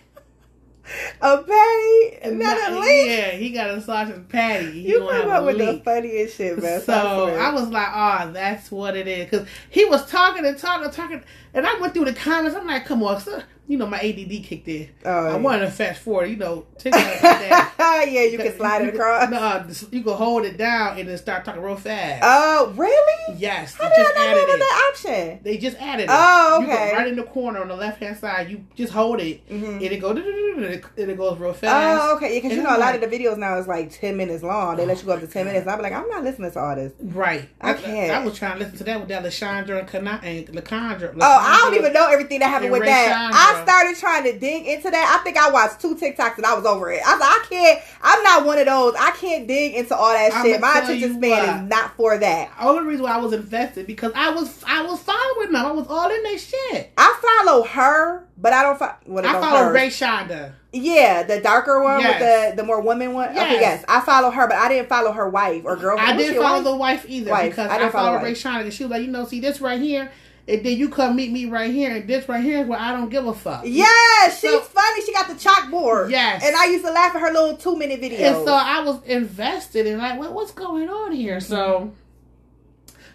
a 1.22 1.38
patty, 1.38 2.18
And 2.24 2.40
not 2.40 2.58
a 2.58 2.72
not- 2.72 2.80
link. 2.82 3.10
Yeah, 3.10 3.32
he 3.32 3.52
got 3.52 3.70
a 3.70 3.82
sausage 3.82 4.28
patty. 4.30 4.72
He 4.72 4.90
You 4.90 5.08
come 5.08 5.30
up 5.30 5.46
with 5.46 5.58
the 5.60 5.82
funniest 5.86 6.38
shit, 6.38 6.62
man. 6.62 6.82
So 6.82 6.94
I 7.28 7.52
was 7.54 7.70
like, 7.70 7.88
oh, 7.94 8.32
that's 8.32 8.72
what 8.72 8.96
it 8.98 9.08
is. 9.08 9.30
Because 9.30 9.48
he 9.70 9.86
was 9.86 10.10
talking 10.10 10.44
and 10.46 10.58
talking 10.58 10.86
and 10.86 10.94
talking. 10.94 11.24
And 11.56 11.66
I 11.66 11.80
went 11.80 11.94
through 11.94 12.06
the 12.06 12.14
comments. 12.14 12.56
I'm 12.56 12.68
like, 12.68 12.86
come 12.86 13.02
on. 13.04 13.20
So, 13.22 13.42
you 13.68 13.78
know, 13.78 13.88
my 13.88 13.98
ADD 13.98 14.44
kicked 14.44 14.68
in. 14.68 14.90
Oh, 15.06 15.10
I 15.10 15.30
yeah. 15.32 15.36
wanted 15.38 15.62
to 15.66 15.72
fast 15.72 16.02
forward. 16.02 16.26
You 16.30 16.36
know, 16.36 16.68
TikTok 16.78 17.02
like 17.02 17.22
that. 17.22 18.06
yeah, 18.10 18.24
you 18.24 18.38
can 18.38 18.56
slide 18.56 18.84
it 18.84 18.94
across. 18.94 19.30
No, 19.32 19.66
you 19.92 20.04
can 20.04 20.14
hold 20.14 20.46
it 20.46 20.58
down 20.58 21.00
and 21.00 21.08
then 21.10 21.18
start 21.18 21.46
talking 21.46 21.62
real 21.64 21.76
fast. 21.78 22.22
Oh, 22.24 22.74
really? 22.76 23.40
yes. 23.40 23.74
How 23.74 23.90
they 23.90 23.96
did 23.96 24.00
I 24.02 24.04
just 24.04 24.16
not 24.18 24.36
know 24.36 24.58
that 24.58 24.92
option? 24.94 25.40
They 25.44 25.58
just 25.58 25.78
added 25.78 26.04
it. 26.04 26.10
Oh, 26.12 26.60
You 26.60 26.68
go 26.68 26.74
okay. 26.74 26.94
right 26.94 27.08
in 27.08 27.16
the 27.16 27.24
corner 27.24 27.62
on 27.62 27.70
the 27.70 27.76
left 27.76 28.00
hand 28.04 28.18
side. 28.18 28.50
You 28.52 28.66
just 28.76 28.92
hold 28.94 29.20
it, 29.22 29.48
Mhm. 29.50 29.76
and 29.76 29.82
it 29.82 29.98
goes. 30.02 30.18
And 30.58 31.10
it 31.12 31.18
goes 31.18 31.38
real 31.38 31.54
fast. 31.54 32.02
Oh, 32.02 32.16
okay. 32.18 32.36
Because 32.36 32.52
And 32.52 32.58
you 32.60 32.64
know, 32.64 32.70
I'm 32.70 32.76
a 32.76 32.80
lot 32.80 32.94
like- 32.94 33.02
of 33.04 33.10
the 33.12 33.18
videos 33.18 33.38
now 33.38 33.58
is 33.58 33.68
like 33.68 33.92
10 33.92 34.16
minutes 34.16 34.42
long. 34.44 34.78
They 34.78 34.86
let 34.86 35.00
you 35.00 35.06
go 35.06 35.12
up 35.14 35.20
to 35.22 35.28
10 35.28 35.46
minutes. 35.46 35.64
And 35.64 35.72
I'm 35.72 35.82
like, 35.82 35.92
I'm 35.92 36.08
not 36.08 36.24
listening 36.24 36.50
to 36.52 36.60
all 36.60 36.76
this. 36.76 36.94
Right. 37.02 37.50
I 37.60 37.74
can't. 37.74 38.12
I, 38.12 38.24
was 38.24 38.38
trying 38.38 38.54
to 38.54 38.60
listen 38.60 38.78
to 38.78 38.84
that 38.86 39.00
with 39.00 39.10
that 39.10 39.24
Lashandra 39.24 39.80
and 39.80 39.88
Kana 39.88 40.22
and 40.24 40.48
Lacandra. 40.48 41.14
Oh, 41.20 41.20
I 41.46 41.58
don't 41.60 41.76
even 41.76 41.94
know 41.94 42.08
everything 42.10 42.40
that 42.40 42.50
happened 42.50 42.72
with 42.72 42.84
that. 42.86 43.32
I 43.34 43.64
started 43.64 43.96
trying 44.00 44.24
to 44.24 44.38
dig 44.38 44.66
into 44.66 44.90
that. 44.90 45.18
I 45.20 45.24
think 45.24 45.38
I 45.38 45.50
watched 45.52 45.80
two 45.80 45.96
TikToks 45.96 46.38
and 46.38 46.46
I 46.46 46.54
was 46.56 46.66
over 46.66 46.92
it. 46.92 47.02
I 47.06 47.16
I 47.16 47.46
can't. 47.50 47.80
I'm 48.02 48.24
not 48.24 48.46
one 48.46 48.60
of 48.60 48.66
those. 48.66 48.94
I 49.00 49.12
can't 49.12 49.48
dig 49.48 49.76
into 49.76 49.96
all 49.96 50.12
that 50.14 50.42
shit. 50.44 50.60
My 50.62 50.80
attention 50.80 51.18
span 51.18 51.64
is 51.64 51.70
not 51.70 51.96
for 51.96 52.18
that. 52.18 52.52
Only 52.60 52.84
reason 52.84 53.04
why 53.04 53.12
I 53.14 53.18
was 53.18 53.34
invested 53.34 53.88
because 53.88 54.12
I 54.16 54.32
was 54.32 54.64
I 54.68 54.84
was 54.84 55.02
following 55.02 55.52
them. 55.52 55.66
I 55.66 55.72
was 55.72 55.88
all 55.88 56.10
in 56.10 56.24
their 56.24 56.38
shit. 56.38 56.92
I 56.98 57.44
follow 57.46 57.64
her, 57.64 58.28
but 58.38 58.54
I 58.54 58.64
don't 58.64 58.78
follow. 58.80 59.20
I 59.20 59.22
don't 59.22 59.42
follow 59.42 59.64
her. 59.66 59.72
Ray 59.74 59.88
Shonda. 59.88 60.54
Yeah, 60.78 61.24
the 61.24 61.40
darker 61.40 61.82
one 61.82 62.02
Yes. 62.02 62.20
with 62.20 62.56
the 62.58 62.62
the 62.62 62.68
more 62.68 62.82
woman 62.82 63.14
one. 63.14 63.30
Okay, 63.30 63.38
Yes. 63.54 63.62
yes, 63.62 63.86
I 63.88 64.02
follow 64.02 64.30
her, 64.30 64.46
but 64.48 64.58
I 64.58 64.68
didn't 64.68 64.90
follow 64.90 65.14
her 65.14 65.30
wife 65.30 65.62
or 65.64 65.78
girlfriend. 65.78 66.12
I 66.12 66.18
didn't 66.18 66.42
follow 66.42 66.56
wife? 66.58 66.64
the 66.66 66.76
wife 66.76 67.06
either 67.08 67.32
Wife. 67.32 67.52
because 67.52 67.70
I 67.70 67.76
I, 67.76 67.78
didn't 67.78 67.92
follow 67.94 68.08
followed 68.18 68.24
wife. 68.24 68.38
Rashonda 68.38 68.62
and 68.64 68.74
she 68.74 68.84
was 68.84 68.92
like, 68.92 69.02
you 69.04 69.12
know, 69.12 69.26
see 69.26 69.40
this 69.40 69.62
right 69.62 69.80
here, 69.80 70.12
and 70.48 70.64
then 70.66 70.78
you 70.78 70.90
come 70.90 71.16
meet 71.16 71.32
me 71.32 71.46
right 71.46 71.72
here, 71.74 71.96
and 71.96 72.08
this 72.08 72.28
right 72.30 72.44
here 72.44 72.62
is 72.62 72.68
where 72.68 72.80
I 72.80 72.92
don't 72.92 73.10
give 73.10 73.26
a 73.26 73.34
fuck. 73.34 73.64
Yeah, 73.66 73.86
she's 74.26 74.40
So- 74.52 74.62
funny. 74.62 75.02
She 75.06 75.12
got 75.14 75.28
the 75.28 75.34
chalkboard. 75.34 76.10
Yes. 76.12 76.44
and 76.46 76.56
I 76.56 76.66
used 76.66 76.86
to 76.86 76.92
laugh 76.92 77.16
at 77.16 77.22
her 77.22 77.32
little 77.32 77.58
two 77.58 77.76
minute 77.76 78.00
videos. 78.02 78.20
And 78.20 78.46
so 78.46 78.54
I 78.54 78.82
was 78.82 79.02
invested 79.06 79.86
in 79.88 79.98
like, 79.98 80.20
what, 80.20 80.34
what's 80.34 80.52
going 80.52 80.88
on 80.90 81.12
here? 81.12 81.40
So, 81.40 81.94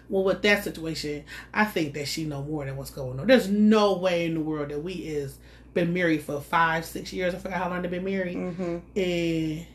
well, 0.09 0.23
with 0.23 0.41
that 0.41 0.63
situation, 0.63 1.23
I 1.53 1.65
think 1.65 1.93
that 1.93 2.07
she 2.07 2.25
know 2.25 2.43
more 2.43 2.65
than 2.65 2.75
what's 2.75 2.89
going 2.91 3.19
on. 3.19 3.27
There's 3.27 3.49
no 3.49 3.97
way 3.97 4.25
in 4.25 4.33
the 4.33 4.41
world 4.41 4.69
that 4.69 4.83
we 4.83 4.93
is 4.93 5.37
been 5.73 5.93
married 5.93 6.21
for 6.23 6.41
five, 6.41 6.83
six 6.83 7.13
years. 7.13 7.33
I 7.33 7.37
forgot 7.37 7.57
how 7.57 7.69
long 7.69 7.81
they've 7.81 7.91
been 7.91 8.03
married, 8.03 8.35
hmm 8.35 8.79
and 8.95 9.65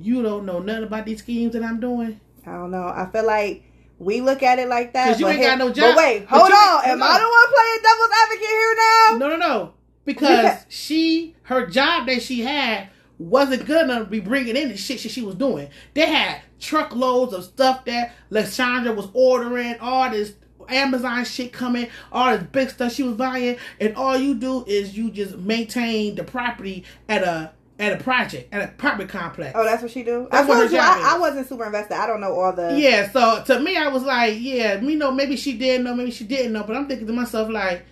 you 0.00 0.22
don't 0.22 0.46
know 0.46 0.60
nothing 0.60 0.84
about 0.84 1.04
these 1.06 1.18
schemes 1.18 1.54
that 1.54 1.64
I'm 1.64 1.80
doing. 1.80 2.20
I 2.46 2.52
don't 2.52 2.70
know. 2.70 2.84
I 2.84 3.08
feel 3.12 3.26
like 3.26 3.64
we 4.00 4.20
look 4.20 4.42
at 4.42 4.58
it 4.58 4.68
like 4.68 4.92
that. 4.94 5.06
'Cause 5.08 5.20
you 5.20 5.26
but 5.26 5.36
ain't 5.36 5.44
got 5.44 5.58
no 5.58 5.70
job. 5.70 5.94
But 5.94 5.96
wait, 5.98 6.26
hold 6.28 6.48
you- 6.48 6.54
on. 6.54 6.84
Am 6.86 6.98
hold 7.00 7.10
I 7.12 7.18
the 7.18 7.28
one 7.28 7.48
playing 7.54 7.78
devil's 7.82 8.10
advocate 8.24 8.48
here 8.48 8.76
now? 8.76 9.16
No, 9.18 9.28
no, 9.28 9.36
no, 9.36 9.72
because 10.04 10.28
Because- 10.42 10.64
she, 10.68 11.36
her 11.42 11.66
job 11.66 12.06
that 12.08 12.22
she 12.22 12.40
had 12.40 12.88
wasn't 13.18 13.66
good 13.66 13.84
enough 13.84 14.04
to 14.04 14.04
be 14.06 14.18
bringing 14.20 14.56
in 14.56 14.70
the 14.70 14.76
shit 14.76 15.02
that 15.02 15.12
she 15.12 15.20
was 15.22 15.34
doing. 15.34 15.68
They 15.94 16.06
had 16.06 16.36
truckloads 16.58 17.32
of 17.34 17.44
stuff 17.44 17.84
that 17.84 18.14
Lashandra 18.32 18.96
was 18.96 19.08
ordering, 19.12 19.76
all 19.80 20.08
this 20.10 20.32
Amazon 20.70 21.24
shit 21.24 21.52
coming, 21.52 21.88
all 22.12 22.30
this 22.36 22.46
big 22.52 22.70
stuff 22.70 22.94
she 22.94 23.02
was 23.02 23.14
buying, 23.14 23.56
and 23.80 23.94
all 23.96 24.16
you 24.16 24.34
do 24.34 24.64
is 24.66 24.96
you 24.96 25.10
just 25.10 25.36
maintain 25.36 26.14
the 26.14 26.22
property 26.24 26.84
at 27.08 27.22
a 27.22 27.50
at 27.80 28.00
a 28.00 28.04
project 28.04 28.52
at 28.52 28.60
a 28.60 28.64
apartment 28.72 29.10
complex. 29.10 29.52
Oh, 29.54 29.64
that's 29.64 29.82
what 29.82 29.90
she 29.90 30.02
do. 30.02 30.28
That's 30.30 30.46
I 30.46 30.48
what 30.48 30.54
her 30.56 30.60
told 30.62 30.72
you, 30.72 30.76
job 30.78 30.98
I, 31.00 31.16
I 31.16 31.18
wasn't 31.18 31.48
super 31.48 31.64
invested. 31.64 31.94
I 31.96 32.06
don't 32.06 32.20
know 32.20 32.38
all 32.38 32.52
the. 32.52 32.78
Yeah, 32.78 33.10
so 33.10 33.42
to 33.44 33.60
me, 33.60 33.76
I 33.76 33.88
was 33.88 34.02
like, 34.02 34.36
yeah, 34.38 34.78
me 34.80 34.94
know 34.96 35.10
maybe 35.10 35.36
she 35.36 35.56
did 35.56 35.82
know, 35.82 35.94
maybe 35.94 36.10
she 36.10 36.24
didn't 36.24 36.52
know, 36.52 36.62
but 36.64 36.76
I'm 36.76 36.86
thinking 36.86 37.06
to 37.06 37.12
myself 37.12 37.48
like, 37.48 37.84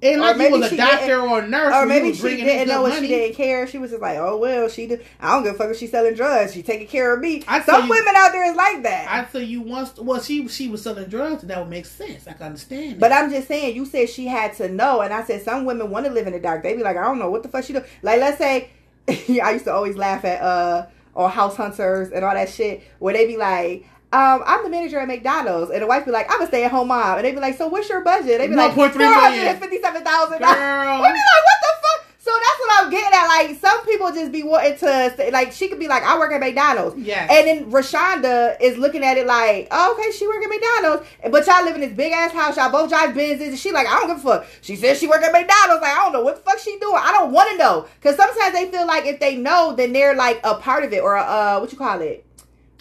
And 0.00 0.20
like 0.20 0.36
you 0.36 0.50
was 0.50 0.72
a 0.72 0.76
doctor 0.76 1.20
or 1.20 1.40
a 1.40 1.48
nurse, 1.48 1.74
Or 1.74 1.86
maybe 1.86 2.12
she 2.12 2.22
didn't 2.22 2.68
know 2.68 2.82
what 2.82 2.98
she 3.00 3.06
didn't 3.06 3.36
care. 3.36 3.66
She 3.68 3.78
was 3.78 3.90
just 3.90 4.02
like, 4.02 4.18
oh 4.18 4.36
well, 4.36 4.68
she 4.68 4.86
did. 4.86 5.04
I 5.20 5.32
don't 5.32 5.44
give 5.44 5.54
a 5.54 5.58
fuck 5.58 5.70
if 5.70 5.76
she's 5.78 5.90
selling 5.90 6.14
drugs. 6.14 6.54
She 6.54 6.62
taking 6.62 6.88
care 6.88 7.14
of 7.14 7.20
me. 7.20 7.42
I 7.46 7.62
Some 7.62 7.84
you- 7.84 7.90
women 7.90 8.14
out 8.16 8.32
there 8.32 8.50
is 8.50 8.56
like 8.56 8.82
that. 8.82 9.06
I 9.08 9.24
tell 9.30 9.40
you 9.42 9.60
once, 9.62 9.96
well, 9.98 10.20
she 10.20 10.48
she 10.48 10.68
was 10.68 10.82
selling 10.82 11.08
drugs, 11.08 11.42
and 11.42 11.50
that 11.50 11.58
would 11.58 11.70
make 11.70 11.86
sense. 11.86 12.26
I 12.26 12.32
can 12.32 12.46
understand. 12.46 12.98
But 13.00 13.10
that. 13.10 13.22
I'm 13.24 13.30
just 13.30 13.46
saying, 13.48 13.76
you 13.76 13.86
said 13.86 14.08
she 14.08 14.26
had 14.26 14.54
to 14.54 14.68
know, 14.68 15.00
and 15.02 15.12
I 15.12 15.22
said 15.24 15.42
some 15.42 15.64
women 15.64 15.90
want 15.90 16.06
to 16.06 16.12
live 16.12 16.26
in 16.26 16.32
the 16.32 16.40
dark. 16.40 16.62
They 16.62 16.74
be 16.76 16.82
like, 16.82 16.96
I 16.96 17.02
don't 17.02 17.18
know 17.18 17.30
what 17.30 17.42
the 17.44 17.48
fuck 17.48 17.64
she 17.64 17.72
do. 17.72 17.82
Like, 18.02 18.18
let's 18.20 18.38
say, 18.38 18.70
I 19.08 19.50
used 19.52 19.64
to 19.64 19.72
always 19.72 19.96
laugh 19.96 20.24
at 20.24 20.40
uh 20.42 20.86
on 21.14 21.30
House 21.30 21.56
Hunters 21.56 22.10
and 22.10 22.24
all 22.24 22.34
that 22.34 22.48
shit, 22.48 22.82
where 22.98 23.14
they 23.14 23.26
be 23.26 23.36
like. 23.36 23.86
Um, 24.14 24.42
I'm 24.44 24.62
the 24.62 24.68
manager 24.68 24.98
at 24.98 25.08
McDonald's, 25.08 25.70
and 25.70 25.80
the 25.80 25.86
wife 25.86 26.04
be 26.04 26.10
like, 26.10 26.26
"I'm 26.30 26.42
a 26.42 26.46
stay-at-home 26.46 26.88
mom," 26.88 27.16
and 27.16 27.24
they 27.24 27.32
be 27.32 27.40
like, 27.40 27.56
"So 27.56 27.68
what's 27.68 27.88
your 27.88 28.02
budget?" 28.02 28.40
They 28.40 28.46
be 28.46 28.54
like, 28.54 28.72
$1.3 28.72 28.74
four 28.92 29.02
hundred 29.06 29.38
and 29.46 29.58
fifty-seven 29.58 30.04
thousand 30.04 30.42
dollars." 30.42 30.58
Girl. 30.58 30.96
We 31.00 31.08
be 31.08 31.14
like, 31.14 31.44
"What 31.48 31.58
the 31.62 31.72
fuck?" 31.80 32.01
So 32.24 32.30
that's 32.30 32.60
what 32.60 32.84
I'm 32.84 32.90
getting 32.92 33.12
at. 33.12 33.26
Like, 33.26 33.60
some 33.60 33.84
people 33.84 34.12
just 34.12 34.30
be 34.30 34.44
wanting 34.44 34.74
to, 34.78 35.12
say, 35.16 35.32
like, 35.32 35.50
she 35.50 35.66
could 35.66 35.80
be 35.80 35.88
like, 35.88 36.04
"I 36.04 36.16
work 36.20 36.30
at 36.32 36.38
McDonald's," 36.38 36.96
Yeah. 36.96 37.26
and 37.28 37.48
then 37.48 37.72
Rashonda 37.72 38.56
is 38.60 38.78
looking 38.78 39.02
at 39.02 39.16
it 39.16 39.26
like, 39.26 39.66
oh, 39.72 39.96
okay, 39.98 40.12
she 40.16 40.28
work 40.28 40.40
at 40.40 40.48
McDonald's. 40.48 41.04
But 41.32 41.44
y'all 41.48 41.64
live 41.64 41.74
in 41.74 41.80
this 41.80 41.90
big 41.92 42.12
ass 42.12 42.30
house. 42.30 42.56
Y'all 42.56 42.70
both 42.70 42.90
drive 42.90 43.16
Benzes. 43.16 43.48
And 43.48 43.58
she 43.58 43.72
like, 43.72 43.88
I 43.88 43.98
don't 43.98 44.06
give 44.06 44.18
a 44.18 44.20
fuck. 44.20 44.46
She 44.60 44.76
says 44.76 45.00
she 45.00 45.08
work 45.08 45.20
at 45.22 45.32
McDonald's. 45.32 45.82
Like, 45.82 45.96
I 45.98 46.04
don't 46.04 46.12
know 46.12 46.22
what 46.22 46.36
the 46.36 46.42
fuck 46.48 46.60
she 46.60 46.78
doing. 46.78 46.94
I 46.96 47.10
don't 47.10 47.32
want 47.32 47.50
to 47.50 47.56
know. 47.58 47.88
Because 48.00 48.14
sometimes 48.14 48.52
they 48.54 48.70
feel 48.70 48.86
like 48.86 49.04
if 49.04 49.18
they 49.18 49.34
know, 49.36 49.74
then 49.74 49.92
they're 49.92 50.14
like 50.14 50.38
a 50.44 50.54
part 50.54 50.84
of 50.84 50.92
it 50.92 51.02
or, 51.02 51.16
uh, 51.16 51.58
what 51.58 51.72
you 51.72 51.78
call 51.78 52.00
it? 52.02 52.24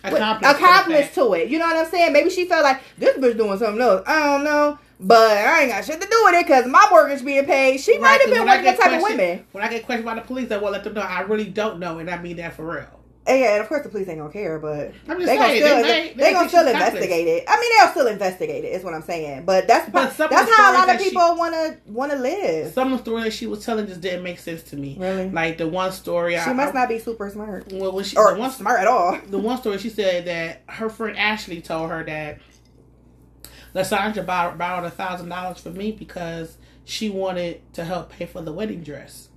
accomplice, 0.04 0.52
accomplice 0.52 1.14
to 1.16 1.34
it. 1.34 1.50
You 1.50 1.58
know 1.60 1.66
what 1.66 1.78
I'm 1.78 1.92
saying? 1.92 2.14
Maybe 2.14 2.30
she 2.30 2.46
felt 2.46 2.64
like 2.64 2.82
this 2.98 3.18
bitch 3.18 3.38
doing 3.38 3.58
something 3.58 3.82
else. 3.82 4.04
I 4.06 4.20
don't 4.20 4.44
know. 4.44 4.78
But 5.04 5.38
I 5.38 5.62
ain't 5.64 5.72
got 5.72 5.84
shit 5.84 6.00
to 6.00 6.08
do 6.08 6.22
with 6.26 6.36
it 6.36 6.46
because 6.46 6.68
my 6.68 6.86
mortgage 6.92 7.26
being 7.26 7.46
paid. 7.46 7.80
She 7.80 7.98
might 7.98 8.22
have 8.22 8.30
been 8.30 8.46
one 8.46 8.60
of 8.60 8.64
the 8.66 8.82
type 8.82 8.94
of 8.98 9.02
women. 9.02 9.46
When 9.52 9.64
I 9.64 9.68
get 9.68 9.86
questioned 9.86 10.06
by 10.06 10.16
the 10.16 10.22
police, 10.22 10.52
I 10.52 10.58
won't 10.58 10.74
let 10.74 10.84
them 10.84 10.94
know 10.94 11.02
I 11.02 11.22
really 11.22 11.46
don't 11.46 11.80
know, 11.80 11.98
and 12.00 12.10
I 12.10 12.22
mean 12.22 12.38
that 12.38 12.54
for 12.54 12.66
real. 12.66 12.86
And 13.28 13.40
yeah, 13.40 13.54
and 13.54 13.62
of 13.62 13.68
course 13.70 13.84
the 13.84 13.90
police 13.90 14.08
ain't 14.08 14.18
gonna 14.18 14.34
care, 14.34 14.58
but 14.58 14.94
I'm 15.08 15.20
just 15.20 15.28
they 15.28 15.36
gonna 15.38 15.48
saying, 15.50 15.64
still 15.64 15.76
they, 15.78 15.84
they, 15.84 16.14
they, 16.16 16.24
may 16.24 16.34
gonna 16.34 16.50
still 16.50 16.68
investigate 16.68 17.28
it. 17.28 17.44
I 17.48 17.60
mean, 17.60 17.72
they'll 17.78 17.92
still 17.92 18.08
investigate 18.08 18.66
it. 18.66 18.70
Is 18.70 18.84
what 18.84 18.96
I'm 18.96 19.04
saying. 19.04 19.46
But 19.46 19.68
that's 19.68 19.92
But 19.92 20.12
some 20.14 20.28
that's 20.32 20.52
how 20.58 20.72
a 20.72 20.74
lot 20.74 20.82
of 20.90 20.98
that 20.98 21.02
she- 21.02 21.10
people 21.12 21.36
wanna 21.36 21.78
wanna 21.86 22.16
live. 22.16 22.74
Some 22.74 22.92
of 22.92 22.98
the 22.98 23.04
stories 23.04 23.26
that 23.26 23.34
she 23.34 23.46
was 23.46 23.64
telling 23.64 23.86
just 23.86 24.02
didn't 24.02 24.24
make 24.24 24.40
sense 24.40 24.64
to 24.64 24.76
me. 24.76 24.98
Really, 25.00 25.30
Like 25.30 25.60
the 25.60 25.68
one 25.68 25.92
story, 25.92 26.34
she 26.34 26.40
I, 26.40 26.54
must 26.54 26.74
I, 26.76 26.80
not 26.80 26.90
be 26.90 26.98
super 26.98 27.30
smart 27.30 27.72
Well, 27.72 27.92
when 27.92 28.04
she, 28.06 28.18
or 28.18 28.36
one, 28.36 28.50
smart 28.50 28.80
at 28.80 28.88
all. 28.88 29.20
the 29.28 29.38
one 29.38 29.60
story 29.60 29.78
she 29.78 29.90
said 29.90 30.26
that 30.26 30.64
her 30.68 30.90
friend 30.90 31.16
Ashley 31.16 31.62
told 31.62 31.92
her 31.92 32.04
that 32.04 32.40
Lashandra 33.74 34.26
borrowed, 34.26 34.58
borrowed 34.58 34.86
a 34.86 34.90
thousand 34.92 35.30
dollars 35.30 35.60
from 35.60 35.76
me 35.76 35.92
because 35.92 36.58
she 36.84 37.10
wanted 37.10 37.62
to 37.74 37.84
help 37.86 38.10
pay 38.12 38.26
for 38.26 38.42
the 38.42 38.52
wedding 38.52 38.84
dress. 38.84 39.30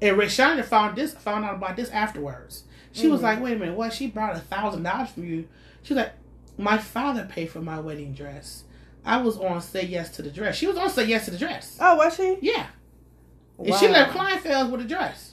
And 0.00 0.16
Rashonda 0.16 0.64
found 0.64 0.96
this 0.96 1.14
found 1.14 1.44
out 1.44 1.56
about 1.56 1.76
this 1.76 1.90
afterwards. 1.90 2.64
She 2.92 3.06
was 3.08 3.20
Mm. 3.20 3.24
like, 3.24 3.40
"Wait 3.42 3.56
a 3.56 3.58
minute, 3.58 3.74
what? 3.76 3.92
She 3.92 4.06
brought 4.06 4.34
a 4.36 4.40
thousand 4.40 4.82
dollars 4.82 5.10
from 5.10 5.24
you?" 5.24 5.46
She 5.82 5.94
was 5.94 6.02
like, 6.04 6.12
"My 6.56 6.78
father 6.78 7.26
paid 7.28 7.50
for 7.50 7.60
my 7.60 7.78
wedding 7.80 8.12
dress. 8.14 8.64
I 9.04 9.18
was 9.18 9.38
on 9.38 9.60
say 9.60 9.84
yes 9.84 10.10
to 10.16 10.22
the 10.22 10.30
dress. 10.30 10.56
She 10.56 10.66
was 10.66 10.76
on 10.76 10.90
say 10.90 11.04
yes 11.06 11.24
to 11.26 11.30
the 11.30 11.38
dress. 11.38 11.76
Oh, 11.80 11.96
was 11.96 12.14
she? 12.16 12.38
Yeah, 12.42 12.66
and 13.58 13.74
she 13.76 13.88
left 13.88 14.12
Kleinfeld 14.16 14.70
with 14.70 14.80
a 14.82 14.84
dress. 14.84 15.27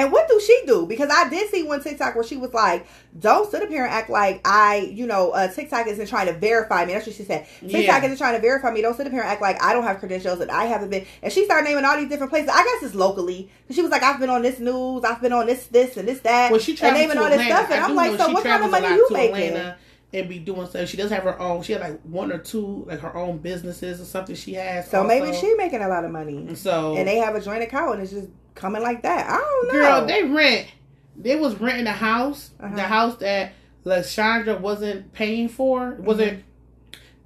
And 0.00 0.10
what 0.10 0.28
do 0.28 0.40
she 0.40 0.62
do? 0.66 0.86
Because 0.86 1.10
I 1.10 1.28
did 1.28 1.50
see 1.50 1.62
one 1.62 1.82
TikTok 1.82 2.14
where 2.14 2.24
she 2.24 2.38
was 2.38 2.54
like, 2.54 2.86
"Don't 3.18 3.50
sit 3.50 3.62
up 3.62 3.68
here 3.68 3.84
and 3.84 3.92
act 3.92 4.08
like 4.08 4.40
I, 4.46 4.76
you 4.76 5.06
know, 5.06 5.32
uh, 5.32 5.48
TikTok 5.48 5.86
isn't 5.88 6.06
trying 6.06 6.26
to 6.28 6.32
verify 6.32 6.86
me." 6.86 6.94
That's 6.94 7.06
what 7.06 7.14
she 7.14 7.22
said. 7.22 7.46
TikTok 7.60 8.00
Yeah. 8.00 8.04
isn't 8.06 8.16
trying 8.16 8.34
to 8.34 8.40
verify 8.40 8.70
me. 8.70 8.80
Don't 8.80 8.96
sit 8.96 9.06
up 9.06 9.12
here 9.12 9.20
and 9.20 9.30
act 9.30 9.42
like 9.42 9.62
I 9.62 9.74
don't 9.74 9.82
have 9.82 9.98
credentials 9.98 10.40
and 10.40 10.50
I 10.50 10.64
haven't 10.64 10.88
been. 10.88 11.04
And 11.22 11.30
she 11.30 11.44
started 11.44 11.68
naming 11.68 11.84
all 11.84 11.98
these 11.98 12.08
different 12.08 12.32
places. 12.32 12.48
I 12.48 12.64
guess 12.64 12.82
it's 12.82 12.94
locally. 12.94 13.50
She 13.70 13.82
was 13.82 13.90
like, 13.90 14.02
"I've 14.02 14.18
been 14.18 14.30
on 14.30 14.40
this 14.40 14.58
news. 14.58 15.04
I've 15.04 15.20
been 15.20 15.34
on 15.34 15.44
this, 15.44 15.66
this, 15.66 15.98
and 15.98 16.08
this, 16.08 16.20
that." 16.20 16.50
Well, 16.50 16.60
she 16.60 16.78
and 16.80 16.96
naming 16.96 17.18
all 17.18 17.28
this 17.28 17.44
stuff, 17.44 17.70
and 17.70 17.84
I 17.84 17.86
I'm 17.86 17.94
like, 17.94 18.18
"So 18.18 18.32
what 18.32 18.42
kind 18.42 18.64
of 18.64 18.70
money 18.70 18.88
you 18.88 19.06
making?" 19.10 19.34
Atlanta 19.48 19.76
And 20.14 20.28
be 20.30 20.38
doing 20.38 20.66
stuff. 20.66 20.88
She 20.88 20.96
does 20.96 21.10
have 21.10 21.24
her 21.24 21.38
own. 21.38 21.62
She 21.62 21.74
had 21.74 21.82
like 21.82 22.00
one 22.04 22.32
or 22.32 22.38
two, 22.38 22.86
like 22.88 23.00
her 23.00 23.14
own 23.14 23.36
businesses 23.36 24.00
or 24.00 24.06
something. 24.06 24.34
She 24.34 24.54
has. 24.54 24.90
So 24.90 25.04
maybe 25.04 25.26
also. 25.26 25.40
she 25.40 25.54
making 25.56 25.82
a 25.82 25.88
lot 25.88 26.06
of 26.06 26.10
money, 26.10 26.54
So 26.54 26.96
and 26.96 27.06
they 27.06 27.18
have 27.18 27.34
a 27.34 27.40
joint 27.42 27.62
account, 27.62 27.96
and 27.96 28.02
it's 28.02 28.12
just 28.12 28.28
coming 28.60 28.82
like 28.82 29.02
that. 29.02 29.26
I 29.28 29.36
don't 29.38 29.66
know. 29.68 29.72
girl, 29.72 30.06
they 30.06 30.22
rent. 30.24 30.68
They 31.16 31.36
was 31.36 31.54
renting 31.60 31.86
a 31.86 31.92
house. 31.92 32.50
Uh-huh. 32.60 32.74
The 32.76 32.82
house 32.82 33.16
that 33.16 33.52
Lashandra 33.84 34.60
wasn't 34.60 35.12
paying 35.12 35.48
for. 35.48 35.92
Wasn't 35.98 36.44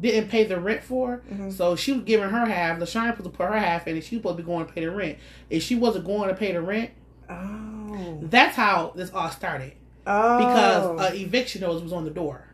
didn't 0.00 0.28
pay 0.28 0.44
the 0.44 0.58
rent 0.58 0.82
for. 0.82 1.22
Mhm. 1.32 1.52
So 1.52 1.76
she 1.76 1.92
was 1.92 2.02
giving 2.02 2.28
her 2.28 2.46
half. 2.46 2.78
Lashandra 2.78 3.16
supposed 3.16 3.24
to 3.24 3.36
put 3.36 3.48
her 3.48 3.58
half 3.58 3.86
in, 3.86 3.94
and 3.94 4.04
she 4.04 4.16
was 4.16 4.22
supposed 4.22 4.38
to 4.38 4.42
be 4.42 4.46
going 4.46 4.66
to 4.66 4.72
pay 4.72 4.80
the 4.84 4.90
rent. 4.90 5.18
If 5.50 5.62
she 5.62 5.76
wasn't 5.76 6.04
going 6.06 6.28
to 6.28 6.34
pay 6.34 6.52
the 6.52 6.60
rent, 6.60 6.90
oh, 7.30 8.18
that's 8.22 8.56
how 8.56 8.92
this 8.96 9.10
all 9.12 9.30
started. 9.30 9.72
oh, 10.06 10.38
because 10.38 11.00
uh, 11.00 11.14
eviction 11.14 11.60
notice 11.62 11.82
was 11.82 11.92
on 11.92 12.04
the 12.04 12.10
door. 12.10 12.46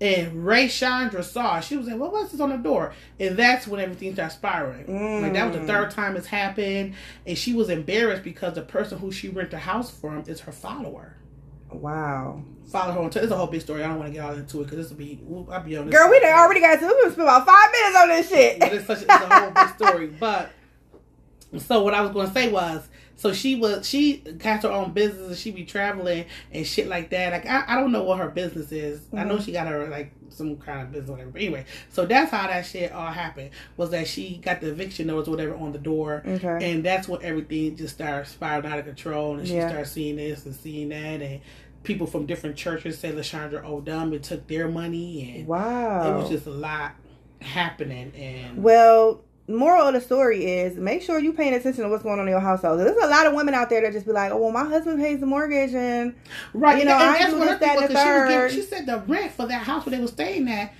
And 0.00 0.46
Ray 0.46 0.68
Chandra 0.68 1.24
saw, 1.24 1.58
she 1.60 1.76
was 1.76 1.88
like, 1.88 1.98
"What 1.98 2.12
was 2.12 2.30
this 2.30 2.40
on 2.40 2.50
the 2.50 2.56
door?" 2.56 2.92
And 3.18 3.36
that's 3.36 3.66
when 3.66 3.80
everything 3.80 4.12
started 4.14 4.32
spiraling. 4.32 5.22
Like 5.22 5.32
that 5.32 5.46
was 5.48 5.56
the 5.56 5.62
Mm. 5.62 5.66
third 5.66 5.90
time 5.90 6.16
it's 6.16 6.28
happened, 6.28 6.94
and 7.26 7.36
she 7.36 7.52
was 7.52 7.68
embarrassed 7.68 8.22
because 8.22 8.54
the 8.54 8.62
person 8.62 8.98
who 8.98 9.10
she 9.10 9.28
rent 9.28 9.50
the 9.50 9.58
house 9.58 9.90
from 9.90 10.22
is 10.28 10.40
her 10.40 10.52
follower. 10.52 11.16
wow. 11.70 12.42
Follow 12.70 12.92
her 12.92 13.00
on. 13.00 13.08
T- 13.10 13.18
it's 13.20 13.32
a 13.32 13.36
whole 13.36 13.46
big 13.46 13.62
story. 13.62 13.82
I 13.82 13.88
don't 13.88 13.98
want 13.98 14.10
to 14.10 14.12
get 14.12 14.22
all 14.24 14.34
into 14.34 14.60
it 14.60 14.64
because 14.64 14.76
this 14.76 14.90
will 14.90 14.98
be. 14.98 15.18
I'll 15.50 15.62
be 15.62 15.76
on. 15.78 15.88
Girl, 15.88 16.10
we 16.10 16.20
done 16.20 16.38
already 16.38 16.60
got 16.60 16.78
to. 16.78 16.86
We 16.86 17.10
spend 17.10 17.22
about 17.22 17.46
five 17.46 17.70
minutes 17.72 17.96
on 17.98 18.08
this 18.08 18.28
shit. 18.28 18.60
But 18.60 18.72
it's 18.74 18.86
such 18.86 18.98
a, 18.98 19.04
it's 19.04 19.10
a 19.10 19.40
whole 19.40 19.50
big 19.50 19.68
story. 19.74 20.06
But 20.20 20.50
so 21.56 21.82
what 21.82 21.94
I 21.94 22.02
was 22.02 22.10
going 22.10 22.26
to 22.28 22.32
say 22.34 22.52
was, 22.52 22.86
so 23.18 23.32
she 23.32 23.56
was 23.56 23.86
she 23.86 24.22
has 24.42 24.62
her 24.62 24.70
own 24.70 24.92
business 24.92 25.28
and 25.28 25.36
she 25.36 25.50
be 25.50 25.64
traveling 25.64 26.24
and 26.52 26.66
shit 26.66 26.86
like 26.86 27.10
that. 27.10 27.32
Like 27.32 27.46
I, 27.46 27.64
I 27.66 27.80
don't 27.80 27.92
know 27.92 28.04
what 28.04 28.18
her 28.18 28.28
business 28.30 28.72
is. 28.72 29.02
I 29.12 29.24
know 29.24 29.36
Mhm. 29.36 29.44
she 29.44 29.52
got 29.52 29.66
her 29.66 29.88
like 29.88 30.12
some 30.30 30.56
kind 30.56 30.82
of 30.82 30.92
business, 30.92 31.10
whatever. 31.10 31.30
But 31.30 31.42
anyway, 31.42 31.64
so 31.90 32.06
that's 32.06 32.30
how 32.30 32.46
that 32.46 32.64
shit 32.64 32.92
all 32.92 33.10
happened. 33.10 33.50
Was 33.76 33.90
that 33.90 34.06
she 34.06 34.36
got 34.36 34.60
the 34.60 34.70
eviction 34.70 35.08
notice, 35.08 35.26
or 35.28 35.32
whatever, 35.32 35.54
on 35.56 35.72
the 35.72 35.78
door. 35.78 36.22
Okay. 36.24 36.70
And 36.72 36.84
that's 36.84 37.08
when 37.08 37.20
everything 37.22 37.76
just 37.76 37.94
started 37.96 38.28
spiraling 38.30 38.70
out 38.70 38.78
of 38.78 38.84
control, 38.84 39.36
and 39.36 39.46
she 39.48 39.54
Yeah. 39.56 39.68
started 39.68 39.86
seeing 39.88 40.16
this 40.16 40.46
and 40.46 40.54
seeing 40.54 40.90
that, 40.90 41.20
and 41.20 41.40
people 41.82 42.06
from 42.06 42.26
different 42.26 42.56
churches 42.56 42.98
said 42.98 43.14
Lashandra 43.16 43.84
them 43.84 44.12
and 44.12 44.22
took 44.22 44.46
their 44.46 44.68
money, 44.68 45.34
and 45.38 45.46
Wow. 45.48 46.08
it 46.08 46.20
was 46.22 46.28
just 46.30 46.46
a 46.46 46.50
lot 46.50 46.92
happening. 47.40 48.12
And 48.16 48.62
Well, 48.62 49.22
moral 49.48 49.86
of 49.88 49.94
the 49.94 50.00
story 50.00 50.44
is 50.44 50.76
make 50.76 51.00
sure 51.02 51.18
you're 51.18 51.32
paying 51.32 51.54
attention 51.54 51.82
to 51.84 51.88
what's 51.90 52.02
going 52.02 52.18
on 52.20 52.26
in 52.26 52.32
your 52.32 52.40
household. 52.40 52.78
There's 52.80 52.96
a 52.96 53.06
lot 53.06 53.26
of 53.26 53.32
women 53.34 53.54
out 53.54 53.70
there 53.70 53.80
that 53.82 53.92
just 53.92 54.06
be 54.06 54.12
like, 54.12 54.30
"Oh, 54.30 54.36
well, 54.36 54.50
my 54.52 54.64
husband 54.64 54.98
pays 55.00 55.20
the 55.20 55.26
mortgage 55.26 55.74
and 55.74 56.14
right, 56.52 56.78
you 56.78 56.84
know, 56.84 56.92
and 56.98 57.02
I 57.10 57.18
that's 57.18 57.32
do 57.32 57.38
what 57.38 57.48
this, 57.48 57.58
that, 57.60 57.60
thing 57.60 57.74
was, 57.76 57.84
and 57.84 57.92
'cause 57.94 58.02
she 58.02 58.08
third. 58.08 58.28
giving- 58.28 58.56
She 58.56 58.62
said 58.68 58.86
the 58.86 58.98
rent 59.06 59.32
for 59.32 59.46
that 59.46 59.62
house 59.62 59.86
where 59.86 59.94
they 59.96 60.00
were 60.02 60.08
staying 60.08 60.48
at 60.48 60.72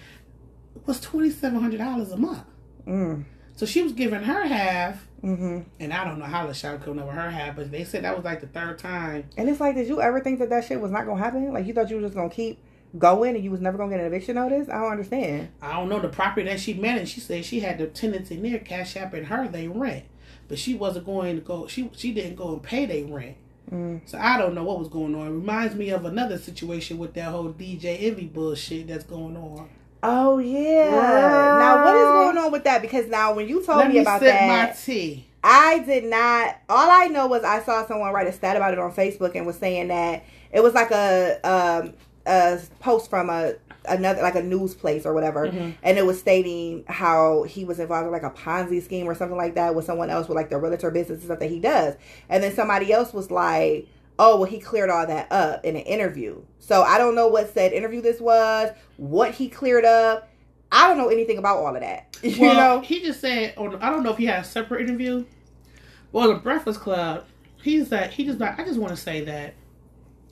was 0.87 1.01
twenty 1.01 1.31
seven 1.31 1.61
hundred 1.61 1.79
dollars 1.79 2.13
a 2.13 2.17
month. 2.17 2.45
mm, 2.87 3.25
So 3.57 3.67
she 3.67 3.83
was 3.83 3.93
giving 3.93 4.23
her 4.23 4.47
half, 4.47 5.07
hmm 5.21 5.61
and 5.81 5.93
I 5.93 6.05
don't 6.05 6.19
know 6.19 6.25
how 6.27 6.47
the 6.47 6.79
coming 6.85 7.01
over 7.03 7.11
her 7.13 7.31
half, 7.31 7.57
but 7.57 7.71
they 7.71 7.85
said 7.85 8.05
that 8.05 8.15
was 8.17 8.25
like 8.25 8.41
the 8.41 8.47
third 8.47 8.79
time. 8.79 9.25
and 9.37 9.49
it's 9.49 9.61
like, 9.61 9.75
did 9.75 9.89
you 9.89 10.01
ever 10.01 10.21
think 10.21 10.39
that 10.41 10.51
that 10.51 10.65
shit 10.65 10.81
was 10.81 10.91
not 10.93 11.07
gonna 11.07 11.19
happen? 11.23 11.53
Like 11.53 11.67
you 11.67 11.73
thought 11.75 11.91
you 11.91 11.97
were 11.97 12.03
just 12.03 12.15
gonna 12.15 12.31
keep 12.31 12.59
going 12.97 13.35
and 13.35 13.45
you 13.45 13.51
was 13.51 13.61
never 13.61 13.77
gonna 13.77 13.91
get 13.91 14.01
an 14.01 14.07
eviction 14.07 14.37
notice? 14.37 14.69
I 14.69 14.81
don't 14.81 14.93
understand. 14.93 15.49
I 15.61 15.73
don't 15.73 15.89
know 15.89 16.01
the 16.01 16.09
property 16.09 16.47
that 16.49 16.61
she 16.61 16.75
managed. 16.75 17.13
She 17.13 17.21
said 17.21 17.45
she 17.45 17.61
had 17.61 17.79
the 17.79 17.87
tenants 17.87 18.31
in 18.31 18.43
there 18.43 18.59
cash 18.59 18.97
app 18.97 19.15
and 19.15 19.27
her 19.27 19.49
they 19.49 19.69
rent, 19.69 20.05
but 20.49 20.59
she 20.59 20.75
wasn't 20.75 21.07
going 21.07 21.37
to 21.37 21.43
go. 21.43 21.67
She 21.67 21.91
she 21.97 22.13
didn't 22.13 22.37
go 22.37 22.53
and 22.53 22.63
pay 22.63 22.87
they 22.87 23.03
rent. 23.03 23.37
Mm. 23.71 24.01
So 24.07 24.19
I 24.19 24.39
don't 24.39 24.55
know 24.55 24.65
what 24.65 24.79
was 24.79 24.89
going 24.89 25.15
on. 25.15 25.27
It 25.27 25.31
reminds 25.31 25.75
me 25.75 25.91
of 25.91 26.05
another 26.05 26.39
situation 26.39 26.99
with 26.99 27.15
that 27.15 27.27
whole 27.27 27.53
DJ 27.53 28.03
Envy 28.03 28.27
bullshit 28.27 28.89
that's 28.89 29.05
going 29.05 29.37
on. 29.37 29.69
Oh 30.03 30.39
yeah. 30.39 30.91
Girl. 30.91 31.59
Now 31.59 31.85
what 31.85 31.97
is 31.97 32.05
going 32.05 32.39
on 32.39 32.53
with 32.53 32.65
that? 32.65 32.83
Because 32.83 33.09
now 33.09 33.35
when 33.35 33.49
you 33.49 33.65
told 33.65 33.79
Let 33.79 33.89
me, 33.89 33.95
me 33.95 34.01
about 34.01 34.21
sip 34.21 34.33
that, 34.33 34.69
my 34.69 34.75
tea. 34.75 35.27
I 35.43 35.81
did 35.81 36.05
not. 36.05 36.57
All 36.69 36.91
I 36.91 37.07
know 37.07 37.27
was 37.27 37.45
I 37.45 37.63
saw 37.63 37.87
someone 37.87 38.13
write 38.13 38.27
a 38.27 38.33
stat 38.33 38.57
about 38.57 38.73
it 38.73 38.79
on 38.79 38.93
Facebook 38.93 39.35
and 39.35 39.47
was 39.47 39.57
saying 39.57 39.89
that 39.89 40.25
it 40.53 40.63
was 40.63 40.75
like 40.75 40.91
a 40.91 41.41
um, 41.45 41.95
a 42.29 42.61
post 42.81 43.11
from 43.11 43.31
a 43.31 43.55
another 43.87 44.21
like 44.23 44.35
a 44.35 44.43
news 44.43 44.75
place 44.75 45.07
or 45.07 45.15
whatever, 45.15 45.47
Mhm. 45.49 45.75
and 45.83 45.97
it 45.99 46.05
was 46.05 46.19
stating 46.19 46.85
how 46.87 47.45
he 47.45 47.65
was 47.65 47.79
involved 47.81 48.07
in 48.07 48.13
like 48.13 48.23
a 48.23 48.31
Ponzi 48.31 48.83
scheme 48.83 49.09
or 49.09 49.15
something 49.15 49.37
like 49.39 49.55
that 49.55 49.75
with 49.75 49.87
someone 49.87 50.11
else 50.11 50.29
with 50.29 50.37
like 50.37 50.51
the 50.51 50.59
realtor 50.59 50.91
business 50.91 51.19
and 51.21 51.25
stuff 51.25 51.39
that 51.39 51.51
he 51.51 51.59
does, 51.59 51.95
and 52.29 52.43
then 52.43 52.53
somebody 52.55 52.93
else 52.93 53.13
was 53.13 53.31
like. 53.31 53.87
Oh 54.21 54.35
well, 54.41 54.51
he 54.51 54.59
cleared 54.59 54.91
all 54.91 55.07
that 55.07 55.31
up 55.31 55.65
in 55.65 55.77
an 55.77 55.83
interview. 55.83 56.43
So 56.59 56.83
I 56.83 56.99
don't 56.99 57.15
know 57.15 57.29
what 57.29 57.55
said 57.55 57.73
interview 57.73 58.01
this 58.03 58.21
was, 58.21 58.71
what 58.97 59.31
he 59.31 59.49
cleared 59.49 59.85
up. 59.85 60.29
I 60.73 60.89
don't 60.89 60.99
know 60.99 61.07
anything 61.07 61.39
about 61.39 61.59
all 61.59 61.73
of 61.73 61.81
that. 61.81 62.17
You 62.25 62.41
Well, 62.41 62.55
know, 62.57 62.81
he 62.81 63.01
just 63.01 63.21
said, 63.21 63.55
on, 63.57 63.77
I 63.81 63.91
don't 63.91 64.03
know 64.03 64.11
if 64.11 64.17
he 64.19 64.27
had 64.27 64.41
a 64.41 64.45
separate 64.45 64.81
interview. 64.89 65.25
Well, 66.11 66.27
the 66.27 66.35
Breakfast 66.35 66.81
Club, 66.81 67.27
he's 67.63 67.93
like, 67.93 68.11
he 68.11 68.25
just 68.25 68.41
like, 68.41 68.59
I 68.59 68.65
just 68.65 68.81
want 68.81 68.93
to 68.97 69.01
say 69.01 69.21
that 69.25 69.55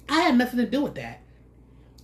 I 0.08 0.20
had 0.22 0.36
nothing 0.36 0.58
to 0.58 0.66
do 0.66 0.82
with 0.82 0.96
that. 0.96 1.20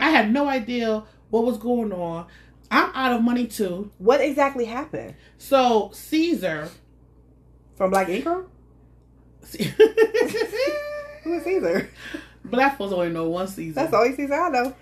I 0.01 0.11
had 0.11 0.33
no 0.33 0.49
idea 0.49 1.05
what 1.31 1.45
was 1.45 1.59
going 1.59 1.93
on. 1.93 2.27
I'm 2.71 2.91
out 2.95 3.13
of 3.13 3.23
money 3.23 3.47
too. 3.47 3.91
what 3.99 4.23
exactly 4.23 4.65
happened 4.65 5.15
So 5.37 5.91
Caesar, 5.93 6.71
from 7.77 7.91
Black 7.91 8.07
Negro? 8.07 8.47
Who 11.23 11.35
is 11.35 11.45
Caesar? 11.45 11.91
Black 12.45 12.79
folks 12.79 12.93
only 12.93 13.11
know 13.11 13.29
one 13.29 13.47
Caesar. 13.49 13.75
That's 13.75 13.91
the 13.91 13.99
only 13.99 14.17
Caesar 14.17 14.35
I 14.35 14.49
know. 14.49 14.75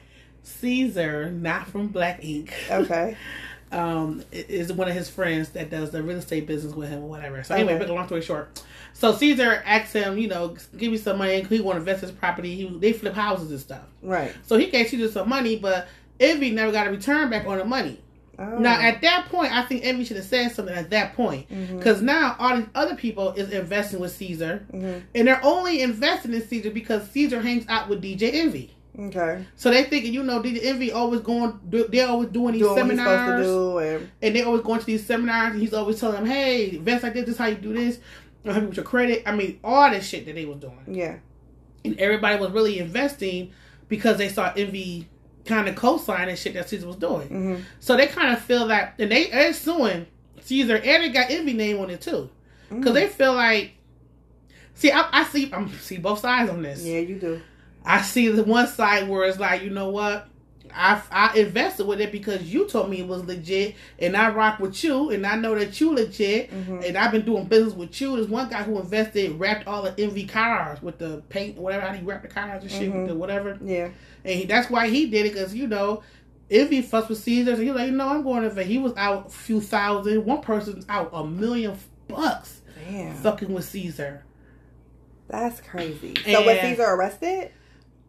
Caesar, 0.43 1.31
not 1.31 1.67
from 1.69 1.89
Black 1.89 2.25
Ink. 2.25 2.53
Okay. 2.71 3.17
um, 3.73 4.23
is 4.33 4.73
one 4.73 4.89
of 4.89 4.95
his 4.95 5.09
friends 5.09 5.51
that 5.51 5.71
does 5.71 5.91
the 5.91 6.03
real 6.03 6.18
estate 6.18 6.47
business 6.47 6.75
with 6.75 6.89
him 6.89 7.03
or 7.05 7.09
whatever. 7.09 7.43
So 7.45 7.55
anyway, 7.55 7.75
Okay. 7.75 7.87
long 7.87 8.07
story 8.07 8.23
short. 8.23 8.62
So 8.93 9.12
Caesar 9.14 9.62
asks 9.64 9.93
him, 9.93 10.18
you 10.18 10.29
know, 10.29 10.57
give 10.77 10.91
me 10.91 10.99
some 10.99 11.18
money. 11.18 11.43
He 11.43 11.61
want 11.61 11.77
to 11.77 11.81
invest 11.81 12.01
his 12.01 12.11
property. 12.11 12.57
He, 12.57 12.68
they 12.79 12.93
flip 12.93 13.14
houses 13.14 13.51
and 13.51 13.61
stuff. 13.61 13.85
Right. 14.03 14.33
So 14.47 14.59
he 14.59 14.66
gave 14.71 14.89
Caesar 14.89 15.09
some 15.11 15.29
money, 15.29 15.57
but 15.57 15.87
Envy 16.18 16.51
never 16.51 16.73
got 16.73 16.87
a 16.87 16.91
return 16.91 17.31
back 17.31 17.47
on 17.47 17.59
the 17.59 17.64
money. 17.64 18.01
Oh. 18.39 18.59
Now 18.59 18.81
at 18.81 19.03
that 19.03 19.27
point, 19.29 19.53
I 19.53 19.62
think 19.66 19.85
Envy 19.85 20.05
should 20.05 20.16
have 20.16 20.27
said 20.27 20.51
something 20.53 20.75
at 20.75 20.91
that 20.91 21.14
point. 21.14 21.47
Because 21.77 22.03
now 22.03 22.37
all 22.39 22.57
these 22.57 22.66
other 22.75 22.97
people 22.97 23.33
is 23.33 23.51
investing 23.51 24.01
with 24.01 24.12
Caesar, 24.12 24.64
Mhm. 24.73 25.03
and 25.14 25.29
they're 25.29 25.45
only 25.45 25.83
investing 25.83 26.33
in 26.35 26.43
Caesar 26.47 26.71
because 26.71 27.09
Caesar 27.11 27.41
hangs 27.43 27.64
out 27.68 27.89
with 27.89 28.01
DJ 28.03 28.31
Envy. 28.33 28.75
Okay. 28.99 29.45
So 29.57 29.70
they 29.70 29.84
thinking, 29.84 30.12
you 30.12 30.22
know, 30.22 30.43
DJ 30.43 30.64
Envy 30.64 30.93
always 30.93 31.20
going, 31.20 31.59
they're 31.64 32.09
always 32.09 32.28
doing 32.30 32.53
these 32.55 32.62
Doing 32.62 32.76
seminars 32.76 33.47
do, 33.47 33.78
and 33.78 34.11
and 34.20 34.36
they 34.36 34.43
always 34.43 34.62
going 34.62 34.80
to 34.80 34.86
these 34.86 35.07
seminars 35.07 35.53
and 35.53 35.61
he's 35.62 35.72
always 35.72 35.99
telling 36.01 36.16
them, 36.16 36.26
Hey, 36.26 36.70
invest 36.76 37.03
like 37.05 37.14
this, 37.14 37.24
this 37.26 37.34
is 37.34 37.38
how 37.38 37.47
you 37.47 37.55
do 37.57 37.72
this. 37.72 37.99
Or 38.45 38.53
help 38.53 38.62
you 38.62 38.68
with 38.68 38.76
your 38.78 38.84
credit. 38.86 39.22
I 39.26 39.32
mean, 39.34 39.61
all 39.62 39.91
this 39.91 40.07
shit 40.09 40.26
that 40.26 40.34
they 40.34 40.45
was 40.45 40.59
doing. 40.59 40.78
yeah. 40.88 41.16
And 41.84 41.99
everybody 41.99 42.38
was 42.38 42.51
really 42.51 42.78
investing 42.78 43.53
because 43.88 44.18
they 44.18 44.28
saw 44.28 44.53
Envy 44.55 45.09
kind 45.47 45.66
of 45.68 45.74
co-signing 45.76 46.36
shit 46.36 46.53
that 46.55 46.68
Caesar 46.68 46.86
was 46.86 46.97
doing. 46.97 47.28
hmm 47.28 47.57
So 47.80 47.97
they 47.97 48.07
kind 48.07 48.32
of 48.34 48.41
feel 48.43 48.66
that 48.68 48.95
and 48.99 49.11
they 49.11 49.30
are 49.32 49.53
suing 49.53 50.07
Caesar 50.43 50.76
and 50.76 51.03
they 51.03 51.09
got 51.11 51.30
Envy 51.30 51.53
name 51.55 51.78
on 51.78 51.91
it 51.91 52.01
too. 52.03 52.28
Because 52.68 52.95
they 52.95 53.07
feel 53.09 53.34
like 53.34 53.72
See, 54.74 54.91
I, 54.91 55.09
I 55.12 55.24
see 55.24 55.53
I'm 55.53 55.70
see 55.78 55.99
both 55.99 56.20
sides 56.20 56.51
on 56.51 56.62
this. 56.62 56.82
Yeah, 56.84 56.99
you 57.01 57.16
do. 57.18 57.41
I 57.85 58.03
see 58.03 58.28
the 58.28 58.45
one 58.45 58.66
side 58.66 59.09
where 59.09 59.24
it's 59.28 59.39
like, 59.39 59.62
you 59.62 59.70
know 59.70 59.89
what? 59.91 60.26
I, 60.72 61.03
I 61.11 61.37
invested 61.37 61.87
with 61.89 62.01
it 62.01 62.12
because 62.12 62.43
you 62.43 62.68
told 62.68 62.91
me 62.91 63.01
it 63.01 63.07
was 63.09 63.24
legit, 63.24 63.74
and 63.99 64.16
I 64.16 64.31
rock 64.31 64.61
with 64.61 64.85
you, 64.85 65.11
and 65.11 65.26
I 65.26 65.35
know 65.35 65.59
that 65.59 65.81
you 65.81 65.93
legit, 65.93 66.53
Mhm. 66.53 66.87
and 66.87 66.97
I've 66.97 67.11
been 67.11 67.24
doing 67.24 67.47
business 67.47 67.74
with 67.74 68.01
you. 68.01 68.14
There's 68.14 68.28
one 68.28 68.49
guy 68.49 68.62
who 68.62 68.78
invested, 68.78 69.37
wrapped 69.41 69.66
all 69.66 69.83
the 69.83 69.93
Envy 70.01 70.26
cars 70.26 70.81
with 70.81 70.99
the 70.99 71.22
paint, 71.28 71.57
whatever, 71.59 71.87
how 71.87 71.93
he 71.93 72.05
wrapped 72.05 72.22
the 72.22 72.28
cars 72.28 72.62
and 72.62 72.70
shit 72.70 72.89
Mhm. 72.93 72.99
with 73.01 73.09
the 73.09 73.14
whatever, 73.16 73.59
Yeah. 73.64 73.89
and 74.24 74.35
he, 74.39 74.45
that's 74.45 74.70
why 74.70 74.89
he 74.89 75.07
did 75.11 75.26
it 75.26 75.33
because 75.33 75.55
you 75.55 75.66
know. 75.66 76.03
Envy 76.53 76.83
fussed 76.83 77.09
with 77.09 77.18
Caesar, 77.18 77.55
so 77.55 77.62
he 77.62 77.70
was 77.70 77.81
like, 77.81 77.91
you 77.93 77.97
know, 77.97 78.09
I'm 78.09 78.24
going 78.24 78.43
to. 78.49 78.62
He 78.64 78.78
was 78.78 78.93
out 78.97 79.28
a 79.28 79.31
few 79.31 79.61
thousand. 79.61 80.24
One 80.24 80.41
person's 80.41 80.85
out 80.89 81.11
a 81.12 81.24
million 81.24 81.76
bucks 82.09 82.61
Damn. 82.89 83.14
fucking 83.14 83.53
with 83.55 83.64
Caesar. 83.66 84.24
That's 85.28 85.61
crazy. 85.61 86.14
So 86.26 86.45
was 86.45 86.59
Caesar 86.61 86.83
arrested? 86.83 87.51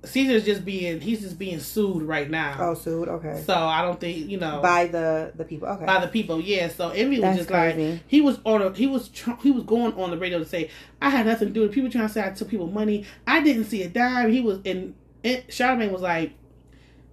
Caesar's 0.04 0.43
just 0.45 0.66
being 0.66 0.99
he's 0.99 1.22
just 1.22 1.38
being 1.38 1.60
sued 1.60 2.02
right 2.04 2.30
now. 2.30 2.56
Oh, 2.60 2.74
sued. 2.74 3.08
Okay. 3.08 3.43
So 3.45 3.54
I 3.54 3.84
don't 3.84 3.99
think 3.99 4.28
you 4.30 4.38
know 4.39 4.60
By 4.62 4.88
the 4.88 5.32
the 5.36 5.45
people. 5.45 5.68
Okay. 5.68 5.86
by 5.86 5.99
the 5.99 6.08
people. 6.08 6.41
Yeah. 6.41 6.70
So 6.70 6.89
Envy 6.89 7.18
was 7.18 7.22
That's 7.22 7.38
just 7.38 7.49
crazy. 7.49 7.91
like 7.91 8.02
he 8.08 8.20
was 8.22 8.39
on 8.43 8.62
a, 8.64 8.74
he 8.74 8.88
was 8.88 9.10
tr- 9.10 9.39
he 9.43 9.52
was 9.52 9.64
going 9.64 9.93
on 9.93 10.10
the 10.10 10.18
radio 10.18 10.39
to 10.39 10.45
say 10.45 10.72
I 11.02 11.10
had 11.12 11.28
nothing 11.28 11.49
to 11.49 11.54
do 11.54 11.62
with 11.62 11.72
people 11.72 11.91
trying 11.91 12.08
to 12.08 12.14
say 12.14 12.26
I 12.26 12.32
took 12.32 12.49
people 12.49 12.68
money. 12.68 13.06
I 13.28 13.41
didn't 13.43 13.66
see 13.66 13.84
a 13.84 13.89
dime. 13.89 14.32
He 14.32 14.41
was 14.41 14.60
and, 14.66 14.95
and 15.24 15.43
Charlamagne 15.49 15.91
was 15.91 16.02
like, 16.02 16.34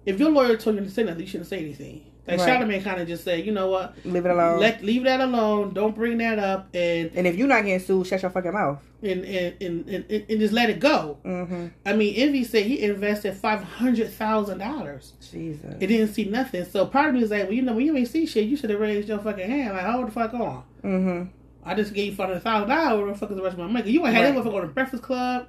if 0.05 0.19
your 0.19 0.31
lawyer 0.31 0.57
told 0.57 0.77
you 0.77 0.83
to 0.83 0.89
say 0.89 1.03
nothing, 1.03 1.21
you 1.21 1.27
shouldn't 1.27 1.49
say 1.49 1.59
anything. 1.59 2.05
Like 2.29 2.39
Right. 2.39 2.61
Charlamagne 2.61 2.83
kind 2.83 3.01
of 3.01 3.07
just 3.07 3.23
said, 3.23 3.45
you 3.45 3.51
know 3.51 3.69
what, 3.69 3.95
Leave 4.05 4.25
it 4.25 4.31
alone. 4.31 4.59
let 4.59 4.83
leave 4.83 5.03
that 5.03 5.19
alone. 5.19 5.73
Don't 5.73 5.95
bring 5.95 6.17
that 6.19 6.37
up 6.39 6.67
and 6.73 7.11
and 7.15 7.25
if 7.27 7.35
you're 7.35 7.47
not 7.47 7.63
getting 7.65 7.79
sued, 7.79 8.07
shut 8.07 8.21
your 8.21 8.31
fucking 8.31 8.53
mouth. 8.53 8.79
and 9.01 9.23
and 9.25 9.61
and, 9.61 9.89
and, 9.89 10.05
and 10.29 10.39
just 10.39 10.53
let 10.53 10.69
it 10.69 10.79
go. 10.79 11.17
Mm-hmm. 11.25 11.67
I 11.85 11.93
mean, 11.93 12.13
Envy 12.15 12.43
said 12.43 12.65
he 12.65 12.81
invested 12.83 13.33
five 13.35 13.63
hundred 13.63 14.11
thousand 14.11 14.59
dollars. 14.59 15.13
Jesus. 15.31 15.75
It 15.79 15.87
didn't 15.87 16.13
see 16.13 16.25
nothing. 16.25 16.65
So 16.65 16.85
part 16.85 17.09
of 17.09 17.15
me 17.15 17.23
is 17.23 17.31
like, 17.31 17.43
well, 17.43 17.53
you 17.53 17.61
know, 17.61 17.73
when 17.73 17.85
you 17.85 17.95
ain't 17.97 18.07
see 18.07 18.25
shit, 18.25 18.45
you 18.45 18.55
should 18.57 18.69
have 18.69 18.79
raised 18.79 19.07
your 19.09 19.19
fucking 19.19 19.49
hand. 19.49 19.73
Like, 19.73 19.85
hold 19.85 20.07
the 20.07 20.11
fuck 20.11 20.33
on. 20.33 20.63
Mm-hmm. 20.83 21.23
I 21.63 21.73
just 21.75 21.93
gave 21.93 22.07
you 22.11 22.15
five 22.15 22.27
hundred 22.29 22.43
thousand 22.43 22.69
dollars. 22.69 23.01
Where 23.03 23.11
the 23.13 23.17
fuck 23.17 23.31
is 23.31 23.37
the 23.37 23.43
rest 23.43 23.53
of 23.53 23.59
my 23.59 23.67
money? 23.67 23.89
You 23.91 24.05
ain't 24.05 24.15
had 24.15 24.23
Right. 24.25 24.35
that 24.35 24.43
motherfucker 24.43 24.55
on 24.55 24.67
the 24.67 24.73
Breakfast 24.73 25.03
Club. 25.03 25.47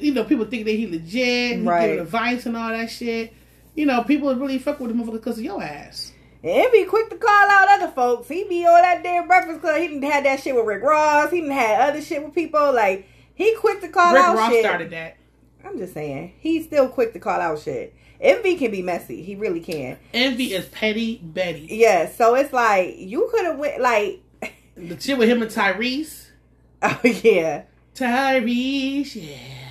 You 0.00 0.14
know, 0.14 0.24
people 0.24 0.44
think 0.46 0.64
that 0.66 0.72
he 0.72 0.86
legit. 0.86 1.56
He 1.58 1.62
Right. 1.62 1.86
giving 1.88 2.00
advice 2.00 2.46
and 2.46 2.56
all 2.56 2.70
that 2.70 2.90
shit. 2.90 3.32
You 3.74 3.86
know, 3.86 4.02
people 4.04 4.28
would 4.28 4.40
really 4.40 4.58
fuck 4.58 4.80
with 4.80 4.96
the 4.96 5.02
motherfucker 5.02 5.12
because 5.12 5.38
of 5.38 5.44
your 5.44 5.62
ass. 5.62 6.12
And 6.44 6.70
be 6.72 6.84
quick 6.84 7.08
to 7.08 7.16
call 7.16 7.50
out 7.50 7.68
other 7.68 7.90
folks. 7.92 8.28
He 8.28 8.44
be 8.44 8.66
on 8.66 8.82
that 8.82 9.02
damn 9.02 9.26
Breakfast 9.26 9.60
Club. 9.60 9.80
He 9.80 9.88
didn't 9.88 10.02
had 10.02 10.26
that 10.26 10.40
shit 10.40 10.54
with 10.54 10.66
Rick 10.66 10.82
Ross. 10.82 11.30
He 11.30 11.40
didn't 11.40 11.56
had 11.56 11.88
other 11.88 12.02
shit 12.02 12.22
with 12.22 12.34
people. 12.34 12.72
Like 12.72 13.08
he 13.34 13.54
quick 13.56 13.80
to 13.80 13.88
call 13.88 14.14
out. 14.14 14.14
Rick 14.14 14.24
out 14.24 14.36
Ross 14.36 14.50
shit. 14.50 14.64
started 14.64 14.90
that. 14.90 15.16
I'm 15.64 15.78
just 15.78 15.94
saying, 15.94 16.34
he's 16.38 16.66
still 16.66 16.88
quick 16.88 17.14
to 17.14 17.18
call 17.18 17.40
out 17.40 17.58
shit. 17.58 17.94
Envy 18.20 18.56
can 18.56 18.70
be 18.70 18.82
messy. 18.82 19.22
He 19.22 19.34
really 19.34 19.60
can. 19.60 19.96
Envy 20.12 20.52
is 20.52 20.66
petty 20.66 21.18
Betty. 21.22 21.66
Yeah. 21.70 22.10
So 22.10 22.34
it's 22.34 22.52
like 22.52 22.98
you 22.98 23.28
could 23.30 23.46
have 23.46 23.58
went 23.58 23.80
like, 23.80 24.22
The 24.76 25.00
shit 25.00 25.16
with 25.16 25.28
him 25.28 25.40
and 25.40 25.50
Tyrese. 25.50 26.28
oh 26.82 27.00
yeah. 27.02 27.62
Tyrese, 27.94 29.14
yeah. 29.14 29.63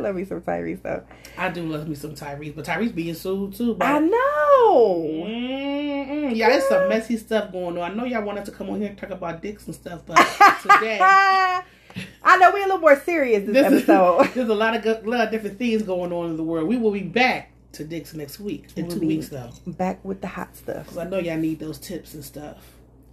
I 0.00 0.02
love 0.02 0.16
me 0.16 0.24
some 0.24 0.40
Tyrese 0.40 0.82
though. 0.82 1.04
I 1.36 1.50
do 1.50 1.62
love 1.66 1.86
me 1.86 1.94
some 1.94 2.14
Tyrese, 2.14 2.56
but 2.56 2.64
Tyrese 2.64 2.94
being 2.94 3.14
sued 3.14 3.54
too. 3.54 3.74
But 3.74 3.86
I 3.86 3.98
know. 3.98 5.24
Mm-mm. 5.26 6.34
Yeah, 6.34 6.48
there's 6.48 6.68
some 6.68 6.88
messy 6.88 7.16
stuff 7.16 7.52
going 7.52 7.76
on. 7.76 7.90
I 7.90 7.94
know 7.94 8.04
y'all 8.04 8.22
wanted 8.22 8.46
to 8.46 8.50
come 8.50 8.70
on 8.70 8.80
here 8.80 8.88
and 8.88 8.98
talk 8.98 9.10
about 9.10 9.42
dicks 9.42 9.66
and 9.66 9.74
stuff, 9.74 10.02
but 10.06 10.16
today 10.62 10.98
I 12.22 12.36
know 12.38 12.50
we're 12.52 12.60
a 12.60 12.66
little 12.66 12.78
more 12.78 12.98
serious 13.00 13.44
this, 13.44 13.52
this 13.52 13.66
is, 13.72 13.88
episode. 13.88 14.28
there's 14.34 14.48
a 14.48 14.54
lot 14.54 14.74
of 14.74 14.82
good, 14.82 15.06
lot 15.06 15.20
of 15.20 15.30
different 15.30 15.58
things 15.58 15.82
going 15.82 16.12
on 16.12 16.30
in 16.30 16.36
the 16.36 16.42
world. 16.44 16.68
We 16.68 16.76
will 16.76 16.92
be 16.92 17.02
back 17.02 17.52
to 17.72 17.84
dicks 17.84 18.14
next 18.14 18.40
week 18.40 18.68
in 18.76 18.86
We'll 18.86 18.98
two 18.98 19.06
weeks 19.06 19.28
though, 19.28 19.50
Back 19.66 20.04
with 20.04 20.20
the 20.20 20.28
hot 20.28 20.56
stuff. 20.56 20.84
because 20.84 20.98
I 20.98 21.04
know 21.04 21.18
y'all 21.18 21.36
need 21.36 21.58
those 21.60 21.78
tips 21.78 22.14
and 22.14 22.24
stuff. 22.24 22.56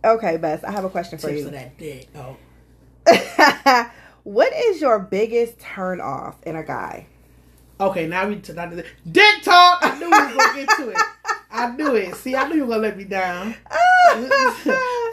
Okay, 0.06 0.38
Bess, 0.38 0.64
I 0.64 0.72
have 0.72 0.86
a 0.86 0.90
question 0.90 1.18
for 1.18 1.28
Tips 1.28 1.42
you. 1.42 1.46
of 1.48 1.52
that 1.54 1.78
dick. 1.78 2.08
Oh, 2.16 2.38
what 4.28 4.52
is 4.54 4.82
your 4.82 5.00
biggest 5.00 5.58
turn 5.60 6.02
off 6.02 6.36
in 6.44 6.58
a 6.58 6.64
guy? 6.64 7.08
okay. 7.80 8.08
Now 8.08 8.28
we 8.28 8.36
to 8.42 8.54
now 8.54 8.66
dick 9.10 9.42
talk. 9.44 9.80
I 9.82 9.98
knew 9.98 10.06
we 10.06 10.12
were 10.12 10.34
gonna 10.36 10.54
get 10.66 10.70
to 10.78 10.90
it. 10.90 10.98
I 11.50 11.72
knew 11.76 11.96
it. 11.96 12.14
See, 12.16 12.36
I 12.36 12.48
knew 12.50 12.56
you 12.58 12.62
were 12.66 12.70
gonna 12.76 12.82
let 12.82 12.98
me 12.98 13.06
down. 13.06 13.56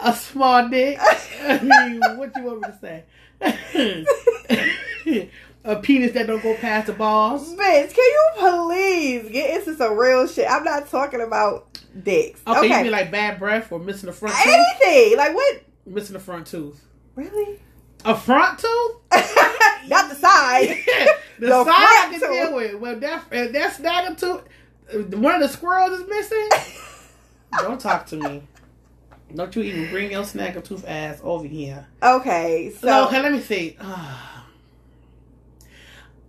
a 0.03 0.13
small 0.13 0.67
dick. 0.67 0.99
I 1.01 1.59
mean, 1.63 2.01
what 2.17 2.35
you 2.35 2.43
want 2.43 2.61
me 2.61 2.67
to 2.67 2.77
say? 2.81 3.03
a 5.63 5.75
penis 5.77 6.11
that 6.11 6.27
don't 6.27 6.43
go 6.43 6.55
past 6.55 6.87
the 6.87 6.93
balls. 6.93 7.53
Bitch, 7.55 7.93
can 7.93 8.03
you 8.03 8.29
please 8.37 9.29
get 9.31 9.59
into 9.59 9.75
some 9.77 9.97
real 9.97 10.27
shit? 10.27 10.45
I'm 10.49 10.63
not 10.65 10.89
talking 10.89 11.21
about 11.21 11.79
dicks. 12.03 12.41
Okay, 12.45 12.59
Okay. 12.59 12.77
you 12.77 12.83
mean 12.83 12.91
like 12.91 13.11
bad 13.11 13.39
breath 13.39 13.71
or 13.71 13.79
missing 13.79 14.07
the 14.07 14.13
front 14.13 14.35
tooth? 14.35 14.53
Anything. 14.83 15.17
Like 15.17 15.33
what? 15.33 15.61
Missing 15.85 16.15
a 16.17 16.19
front 16.19 16.47
tooth. 16.47 16.83
Really? 17.15 17.59
A 18.05 18.15
front 18.15 18.59
tooth? 18.59 18.91
not 19.87 20.09
the 20.09 20.15
side. 20.15 20.77
the, 20.85 21.15
The 21.47 21.63
side 21.65 21.73
I 21.73 22.07
can 22.11 22.19
front 22.19 22.33
deal 22.33 22.45
tooth. 22.45 22.55
with. 22.55 22.75
Well, 22.81 22.99
that 22.99 23.23
if 23.31 23.51
that 23.51 23.73
snagging 23.73 24.17
tooth, 24.17 25.13
one 25.13 25.35
of 25.35 25.41
the 25.41 25.49
squirrels 25.49 25.99
is 25.99 26.07
missing. 26.07 26.49
don't 27.61 27.79
talk 27.81 28.05
to 28.07 28.15
me. 28.17 28.43
Don't 29.33 29.53
you 29.55 29.63
even 29.63 29.89
bring 29.89 30.11
your 30.11 30.23
snagging 30.23 30.63
tooth 30.63 30.87
ass 30.87 31.19
over 31.23 31.47
here. 31.47 31.87
Okay, 32.03 32.71
so 32.79 32.87
So, 32.87 33.07
okay, 33.07 33.21
let 33.21 33.31
me 33.31 33.41
see. 33.41 33.75
Ah. 33.81 34.45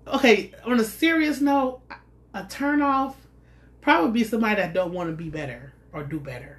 okay, 0.09 0.53
on 0.64 0.81
a 0.81 0.85
serious 0.85 1.41
note, 1.41 1.83
a 2.35 2.45
turn 2.45 2.81
off 2.83 3.16
probably 3.83 4.11
be 4.11 4.24
somebody 4.24 4.57
that 4.57 4.72
don't 4.72 4.93
want 4.93 5.11
to 5.11 5.14
be 5.16 5.29
better 5.29 5.72
or 5.93 6.03
do 6.03 6.18
better. 6.18 6.59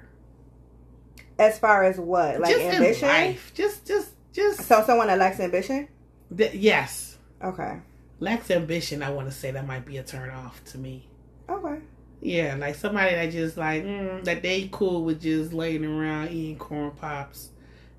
as 1.38 1.58
far 1.58 1.84
as 1.84 1.98
what? 1.98 2.40
Like 2.40 2.54
just 2.54 2.64
ambition? 2.64 3.08
in 3.08 3.14
life, 3.14 3.52
just, 3.54 3.84
just, 3.86 4.12
just. 4.38 4.62
So 4.68 4.82
someone 4.86 5.06
that 5.08 5.18
lacks 5.18 5.40
ambition? 5.40 5.88
th- 6.36 6.54
yes, 6.54 7.16
Okay. 7.42 7.78
lacks 8.20 8.50
ambition. 8.50 9.02
I 9.02 9.10
want 9.10 9.28
to 9.28 9.34
say 9.34 9.50
that 9.50 9.66
might 9.66 9.84
be 9.86 9.96
a 9.98 10.02
turn 10.02 10.30
off 10.30 10.62
to 10.66 10.78
me. 10.78 11.08
Okay. 11.48 11.78
Yeah, 12.20 12.56
like 12.58 12.74
somebody 12.74 13.14
that 13.14 13.30
just 13.30 13.56
like 13.56 13.84
mm, 13.84 14.24
that 14.24 14.42
they 14.42 14.68
cool 14.72 15.04
with 15.04 15.22
just 15.22 15.52
laying 15.52 15.84
around 15.84 16.30
eating 16.30 16.58
corn 16.58 16.90
pops 16.90 17.50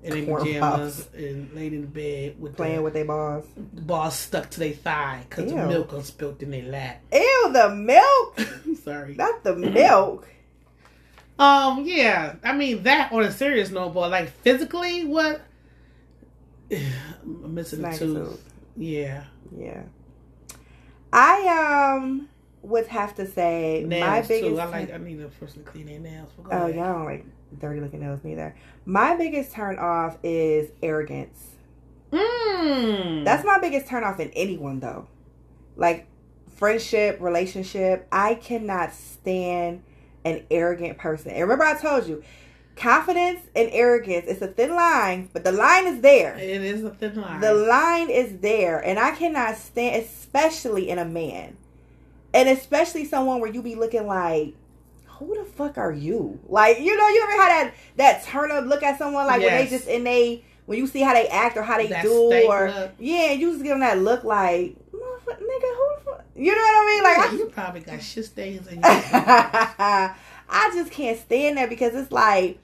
and 0.04 0.14
in 0.14 0.26
pajamas 0.26 1.04
pops. 1.04 1.14
and 1.14 1.52
laying 1.54 1.72
in 1.74 1.80
the 1.82 1.86
bed 1.86 2.40
with 2.40 2.54
Playing 2.56 2.76
the, 2.76 2.82
with 2.82 2.92
their 2.92 3.06
balls. 3.06 3.46
the 3.74 3.80
ball 3.80 4.10
stuck 4.10 4.50
to 4.50 4.60
their 4.60 4.72
thigh 4.72 5.24
because 5.28 5.50
the 5.50 5.66
milk 5.66 5.92
was 5.92 6.06
spilled 6.06 6.42
in 6.42 6.50
their 6.50 6.64
lap. 6.64 7.00
Ew, 7.12 7.50
the 7.52 7.70
milk? 7.74 8.40
Sorry. 8.84 9.14
Not 9.14 9.42
the 9.42 9.56
milk. 9.56 10.28
Um, 11.38 11.84
yeah. 11.86 12.34
I 12.44 12.52
mean 12.54 12.82
that 12.82 13.12
on 13.12 13.22
a 13.22 13.32
serious 13.32 13.70
note, 13.70 13.94
but 13.94 14.10
like 14.10 14.30
physically, 14.42 15.04
what? 15.06 15.40
I'm 16.70 17.54
missing 17.54 17.84
a 17.84 17.96
tooth. 17.96 18.42
Yeah. 18.76 19.24
Yeah. 19.56 19.82
I 21.12 21.94
um 21.94 22.28
would 22.62 22.86
have 22.88 23.14
to 23.16 23.26
say 23.26 23.84
Nails 23.86 24.06
my 24.06 24.20
biggest 24.22 24.54
too. 24.54 24.60
I 24.60 24.64
like. 24.66 24.92
I 24.92 24.98
need 24.98 25.20
a 25.20 25.28
person 25.28 25.64
to 25.64 25.70
clean 25.70 25.86
their 25.86 25.98
nails. 25.98 26.30
Go 26.36 26.50
Oh, 26.52 26.56
ahead. 26.64 26.74
y'all 26.76 26.92
don't 26.94 27.04
like 27.04 27.24
dirty 27.58 27.80
looking 27.80 28.00
nails 28.00 28.20
neither. 28.22 28.54
My 28.84 29.16
biggest 29.16 29.52
turn 29.52 29.78
off 29.78 30.18
is 30.22 30.70
arrogance. 30.82 31.46
Mm. 32.12 33.24
That's 33.24 33.44
my 33.44 33.58
biggest 33.60 33.86
turn 33.88 34.04
off 34.04 34.20
in 34.20 34.30
anyone 34.30 34.80
though. 34.80 35.08
Like 35.76 36.06
friendship, 36.56 37.18
relationship. 37.20 38.06
I 38.12 38.34
cannot 38.34 38.92
stand 38.92 39.82
an 40.24 40.44
arrogant 40.50 40.98
person. 40.98 41.30
And 41.32 41.40
remember 41.42 41.64
I 41.64 41.74
told 41.80 42.06
you, 42.06 42.22
confidence 42.80 43.40
and 43.54 43.68
arrogance. 43.72 44.24
It's 44.26 44.42
a 44.42 44.48
thin 44.48 44.74
line, 44.74 45.28
but 45.32 45.44
the 45.44 45.52
line 45.52 45.86
is 45.86 46.00
there. 46.00 46.36
It 46.36 46.62
is 46.62 46.82
a 46.82 46.90
thin 46.90 47.20
line. 47.20 47.40
The 47.40 47.54
line 47.54 48.10
is 48.10 48.38
there, 48.38 48.78
and 48.78 48.98
I 48.98 49.12
cannot 49.12 49.56
stand, 49.56 50.02
especially 50.02 50.88
in 50.88 50.98
a 50.98 51.04
man, 51.04 51.56
and 52.32 52.48
especially 52.48 53.04
someone 53.04 53.40
where 53.40 53.52
you 53.52 53.62
be 53.62 53.74
looking 53.74 54.06
like, 54.06 54.54
who 55.06 55.36
the 55.36 55.44
fuck 55.44 55.76
are 55.76 55.92
you? 55.92 56.40
Like, 56.48 56.80
you 56.80 56.96
know, 56.96 57.08
you 57.08 57.22
ever 57.22 57.42
had 57.42 57.48
that 57.48 57.74
that 57.96 58.24
turn 58.24 58.50
up 58.50 58.64
look 58.64 58.82
at 58.82 58.96
someone 58.98 59.26
like 59.26 59.42
when 59.42 59.54
they 59.64 59.66
just 59.66 59.86
in 59.86 60.02
they 60.04 60.42
when 60.64 60.78
you 60.78 60.86
see 60.86 61.00
how 61.02 61.12
they 61.12 61.28
act 61.28 61.58
or 61.58 61.62
how 61.62 61.76
they 61.76 61.88
That 61.88 62.02
do 62.02 62.46
or 62.48 62.70
look. 62.70 62.92
yeah, 62.98 63.32
you 63.32 63.50
just 63.50 63.62
give 63.62 63.70
them 63.70 63.80
that 63.80 63.98
look 63.98 64.24
like, 64.24 64.76
"Motherfucker, 64.94 65.40
nigga, 65.42 65.76
who 65.76 65.88
the 65.96 66.00
fuck? 66.04 66.24
You 66.34 66.54
know 66.54 66.62
what 66.62 66.82
I 66.82 66.86
mean? 66.86 67.02
Like, 67.02 67.18
I 67.18 67.32
you 67.34 67.46
probably 67.46 67.80
got 67.82 68.00
shit 68.02 68.24
stains 68.24 68.66
in 68.68 68.74
your 68.80 68.82
I 70.52 70.70
just 70.74 70.90
can't 70.90 71.18
stand 71.18 71.58
that 71.58 71.68
because 71.68 71.94
it's 71.94 72.10
like 72.10 72.58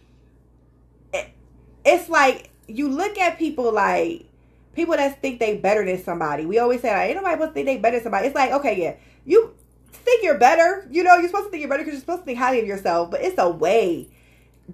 it's 1.86 2.08
like 2.08 2.50
you 2.66 2.88
look 2.88 3.16
at 3.16 3.38
people 3.38 3.72
like 3.72 4.26
people 4.74 4.96
that 4.96 5.22
think 5.22 5.40
they 5.40 5.56
better 5.56 5.84
than 5.84 6.02
somebody. 6.02 6.44
We 6.44 6.58
always 6.58 6.82
say 6.82 6.90
like, 6.90 7.08
ain't 7.08 7.16
nobody 7.16 7.34
supposed 7.34 7.50
to 7.50 7.54
think 7.54 7.66
they 7.66 7.78
better 7.78 7.96
than 7.96 8.04
somebody. 8.04 8.26
It's 8.26 8.34
like, 8.34 8.52
okay, 8.52 8.80
yeah, 8.80 8.94
you 9.24 9.54
think 9.90 10.22
you're 10.22 10.38
better. 10.38 10.86
You 10.90 11.02
know, 11.02 11.16
you're 11.16 11.28
supposed 11.28 11.46
to 11.46 11.50
think 11.50 11.62
you're 11.62 11.70
better 11.70 11.82
because 11.82 11.94
you're 11.94 12.00
supposed 12.00 12.22
to 12.22 12.26
think 12.26 12.38
highly 12.38 12.60
of 12.60 12.66
yourself. 12.66 13.10
But 13.10 13.22
it's 13.22 13.38
a 13.38 13.48
way 13.48 14.10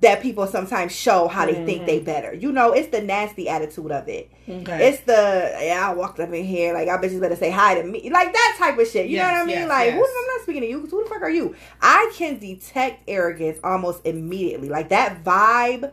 that 0.01 0.23
people 0.23 0.47
sometimes 0.47 0.91
show 0.91 1.29
how 1.29 1.45
they 1.45 1.53
think 1.67 1.85
they 1.85 1.97
mm-hmm. 1.97 2.07
better. 2.07 2.33
You 2.33 2.51
know, 2.51 2.73
it's 2.73 2.89
the 2.89 3.03
nasty 3.03 3.49
attitude 3.49 3.93
of 3.93 4.09
it. 4.09 4.31
Okay. 4.49 4.89
It's 4.89 5.03
the 5.03 5.55
yeah, 5.61 5.89
I 5.91 5.95
walked 5.95 6.19
up 6.19 6.33
in 6.33 6.45
here 6.45 6.73
like 6.73 6.89
I 6.89 7.07
you 7.07 7.21
better 7.21 7.37
say 7.37 7.51
hi 7.51 7.75
to 7.75 7.87
me, 7.87 8.11
like 8.11 8.33
that 8.33 8.57
type 8.59 8.79
of 8.79 8.89
shit. 8.89 9.09
You 9.09 9.19
know 9.19 9.25
what 9.25 9.35
I 9.35 9.45
mean? 9.45 9.57
yes, 9.57 9.69
like 9.69 9.87
yes. 9.89 9.95
who, 9.95 10.03
I'm 10.03 10.27
not 10.37 10.43
speaking 10.43 10.63
to 10.63 10.69
you. 10.69 10.87
Who 10.87 11.03
the 11.05 11.09
fuck 11.09 11.23
are 11.23 11.31
you? 11.31 11.55
I 11.81 12.11
can 12.15 12.39
detect 12.39 13.03
arrogance 13.07 13.59
almost 13.63 14.01
immediately. 14.05 14.71
Like 14.71 14.89
that 14.89 15.23
vibe 15.23 15.93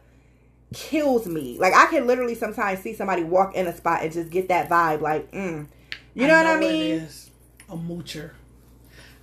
kills 0.73 1.25
me. 1.25 1.57
Like 1.59 1.73
I 1.73 1.87
can 1.87 2.07
literally 2.07 2.35
sometimes 2.35 2.79
see 2.81 2.93
somebody 2.93 3.23
walk 3.23 3.55
in 3.55 3.67
a 3.67 3.75
spot 3.75 4.03
and 4.03 4.11
just 4.11 4.29
get 4.29 4.49
that 4.49 4.69
vibe. 4.69 5.01
Like, 5.01 5.31
mm. 5.31 5.67
you 6.13 6.27
know, 6.27 6.35
what 6.35 6.45
I 6.45 6.59
mean? 6.59 6.91
is. 6.91 7.29
A 7.69 7.75
moocher. 7.75 8.31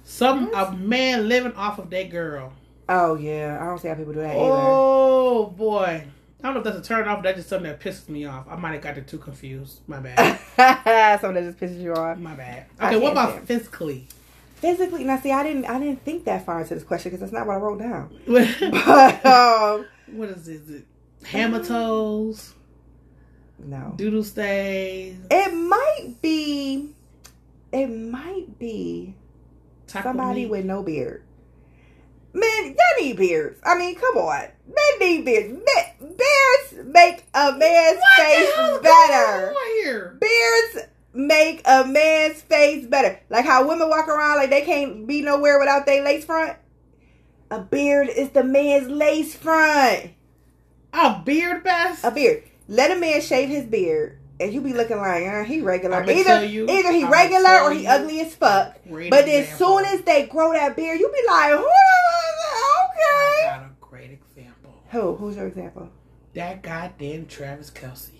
Some 0.05 0.55
a 0.55 0.72
man 0.72 1.28
living 1.28 1.53
off 1.55 1.78
of 1.78 1.90
that 1.90 2.11
girl. 2.11 2.53
Oh 2.88 3.16
yeah, 3.16 3.59
I 3.61 3.66
don't 3.66 3.80
see 3.80 3.88
how 3.88 3.94
people 3.94 4.12
do 4.12 4.20
that 4.20 4.36
either. 4.36 4.40
Oh 4.40 5.47
boy. 5.47 6.07
I 6.42 6.49
don't 6.49 6.55
know 6.55 6.61
if 6.61 6.64
that's 6.64 6.86
a 6.86 6.88
turn 6.88 7.09
off, 7.09 7.22
that's 7.22 7.38
just 7.38 7.49
something 7.49 7.68
that 7.68 7.80
pisses 7.80 8.09
me 8.09 8.24
off. 8.26 8.47
I 8.49 8.55
might 8.57 8.72
have 8.72 8.82
got 8.82 8.94
the 8.94 9.01
two 9.01 9.18
confused. 9.18 9.80
My 9.88 9.99
bad. 9.99 10.38
Something 11.20 11.42
that 11.42 11.51
just 11.51 11.59
pisses 11.59 11.82
you 11.82 11.94
off. 11.94 12.18
My 12.18 12.34
bad. 12.34 12.66
Okay, 12.80 12.97
what 12.99 13.12
about 13.12 13.30
stand- 13.30 13.49
physically? 13.49 14.07
Physically, 14.57 15.03
now 15.03 15.18
see, 15.18 15.32
I 15.32 15.42
didn't, 15.42 15.64
I 15.64 15.78
didn't 15.80 16.05
think 16.05 16.24
that 16.26 16.47
far 16.47 16.61
into 16.61 16.74
this 16.74 16.84
question 16.84 17.11
because 17.11 17.20
that's 17.20 17.32
not 17.32 17.47
what 17.47 17.55
I 17.55 17.57
wrote 17.57 17.80
down. 17.80 18.11
what 18.26 18.47
But 18.61 19.26
um, 19.26 19.86
is 20.22 20.47
it? 20.47 20.55
Is 20.55 20.70
it 20.70 20.84
hammer 21.25 21.59
mm-hmm. 21.59 21.69
toes, 21.69 22.55
no, 23.59 23.95
doodle 23.97 24.25
stays, 24.25 25.17
it 25.31 25.55
might 25.55 26.14
be, 26.21 26.95
it 27.73 27.87
might 27.89 28.59
be 28.59 29.14
taco 29.87 30.09
somebody 30.11 30.43
meat? 30.43 30.51
with 30.51 30.64
no 30.64 30.83
beard. 30.83 31.23
Man, 32.33 32.67
y'all 32.67 33.01
need 33.01 33.17
beards. 33.17 33.59
I 33.64 33.79
mean, 33.79 33.95
come 33.95 34.19
on, 34.19 34.49
men 34.67 34.99
need 35.01 35.25
beards. 35.25 35.49
Men, 35.49 36.17
beards 36.17 36.87
make 36.87 37.25
a 37.33 37.53
man's 37.53 37.99
What 37.99 38.17
face 38.17 38.83
better. 38.83 39.55
here? 39.83 40.19
Beards 40.21 40.89
make 41.14 41.62
a 41.64 41.85
man's 41.85 42.43
face 42.43 42.87
better. 42.87 43.19
Like 43.31 43.45
how 43.45 43.67
women 43.67 43.89
walk 43.89 44.09
around 44.09 44.37
like 44.37 44.51
they 44.51 44.62
can't 44.62 45.07
be 45.07 45.23
nowhere 45.23 45.59
without 45.59 45.87
their 45.87 46.05
lace 46.05 46.25
front. 46.25 46.57
A 47.51 47.61
beard 47.61 48.09
is 48.09 48.31
the 48.31 48.45
man's 48.45 48.89
lace 48.89 49.35
front. 49.35 50.11
Oh, 50.93 51.22
beard 51.24 51.62
best. 51.64 52.05
A 52.05 52.11
beard. 52.11 52.43
Let 52.68 52.91
a 52.91 52.97
man 53.01 53.20
shave 53.20 53.49
his 53.49 53.64
beard, 53.64 54.18
and 54.41 54.53
you 54.53 54.61
be 54.61 54.72
looking 54.72 54.97
like, 54.99 55.26
uh, 55.26 55.45
he 55.45 55.61
regular. 55.61 55.97
I'ma 55.99 56.11
Either 56.12 56.45
you- 56.45 56.68
either 56.68 56.91
he 56.93 57.03
I'ma 57.05 57.11
regular 57.11 57.45
tell 57.45 57.66
or 57.66 57.72
he 57.72 57.82
you. 57.82 57.89
ugly 57.89 58.20
as 58.20 58.34
fuck. 58.34 58.76
Great 58.89 59.11
But 59.11 59.28
as 59.28 59.45
example. 59.51 59.66
soon 59.78 59.84
as 59.87 60.01
they 60.03 60.26
grow 60.26 60.53
that 60.53 60.74
beard, 60.76 60.99
you 60.99 61.09
be 61.09 61.22
like, 61.28 61.53
I 61.53 62.91
okay. 62.91 63.47
got 63.47 63.61
a 63.66 63.70
great 63.80 64.11
example. 64.11 64.74
Who? 64.91 65.14
Who's 65.16 65.37
your 65.37 65.47
example? 65.47 65.89
That 66.34 66.62
goddamn 66.62 67.26
Travis 67.26 67.70
Kelce. 67.70 68.11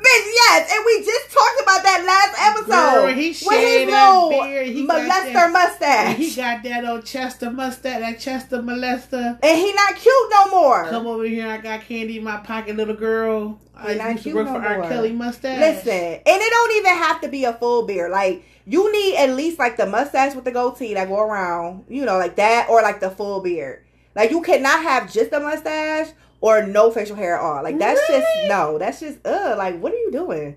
Bitch, 0.00 0.26
yes, 0.34 0.72
and 0.74 0.84
we 0.86 1.04
just 1.04 1.30
talked 1.30 1.60
about 1.62 1.82
that 1.82 2.04
last 2.06 2.56
episode. 2.56 3.06
Girl, 3.06 3.14
he 3.14 3.32
shaved 3.34 3.52
his 3.54 3.86
little 3.86 4.30
beard, 4.30 4.66
he 4.68 4.86
molester 4.86 5.32
that- 5.34 5.52
mustache. 5.52 6.16
He 6.16 6.34
got 6.34 6.62
that 6.62 6.84
old 6.86 7.04
Chester 7.04 7.50
mustache, 7.50 8.00
that 8.00 8.18
Chester 8.18 8.62
molester. 8.62 9.38
And 9.42 9.58
he 9.58 9.72
not 9.74 9.94
cute 9.96 10.30
no 10.30 10.50
more. 10.50 10.88
Come 10.88 11.06
over 11.06 11.24
here, 11.24 11.46
I 11.48 11.58
got 11.58 11.82
candy 11.82 12.16
in 12.16 12.24
my 12.24 12.38
pocket, 12.38 12.76
little 12.76 12.94
girl. 12.96 13.58
I 13.76 13.94
not 13.94 14.10
used 14.12 14.18
to 14.18 14.22
cute 14.24 14.36
work 14.36 14.46
no 14.46 14.54
for 14.54 14.66
R. 14.66 14.88
Kelly 14.88 15.12
mustache. 15.12 15.58
Listen, 15.60 15.92
and 15.94 16.22
it 16.26 16.50
don't 16.50 16.76
even 16.76 16.92
have 16.96 17.20
to 17.22 17.28
be 17.28 17.44
a 17.44 17.52
full 17.52 17.86
beard. 17.86 18.10
Like 18.10 18.42
you 18.66 18.90
need 18.92 19.16
at 19.16 19.30
least 19.36 19.58
like 19.58 19.76
the 19.76 19.86
mustache 19.86 20.34
with 20.34 20.44
the 20.44 20.52
goatee 20.52 20.94
that 20.94 21.08
go 21.08 21.20
around, 21.20 21.84
you 21.88 22.04
know, 22.04 22.16
like 22.18 22.36
that, 22.36 22.68
or 22.70 22.82
like 22.82 23.00
the 23.00 23.10
full 23.10 23.40
beard. 23.40 23.84
Like 24.14 24.30
you 24.30 24.42
cannot 24.42 24.82
have 24.82 25.12
just 25.12 25.32
a 25.32 25.40
mustache 25.40 26.08
or 26.40 26.66
no 26.66 26.90
facial 26.90 27.16
hair 27.16 27.36
at 27.36 27.40
all. 27.40 27.62
Like 27.62 27.78
that's 27.78 28.00
just 28.08 28.26
no. 28.48 28.78
That's 28.78 29.00
just 29.00 29.24
uh. 29.26 29.54
Like 29.56 29.80
what 29.80 29.92
are 29.92 29.98
you 29.98 30.10
doing? 30.10 30.56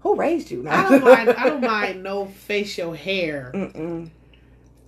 Who 0.00 0.16
raised 0.16 0.50
you? 0.50 0.68
I 0.68 0.88
don't 0.88 1.04
mind. 1.04 1.30
I 1.30 1.48
don't 1.48 1.60
mind 1.60 2.02
no 2.02 2.26
facial 2.26 2.92
hair. 2.92 3.52
Mm-mm. 3.54 4.10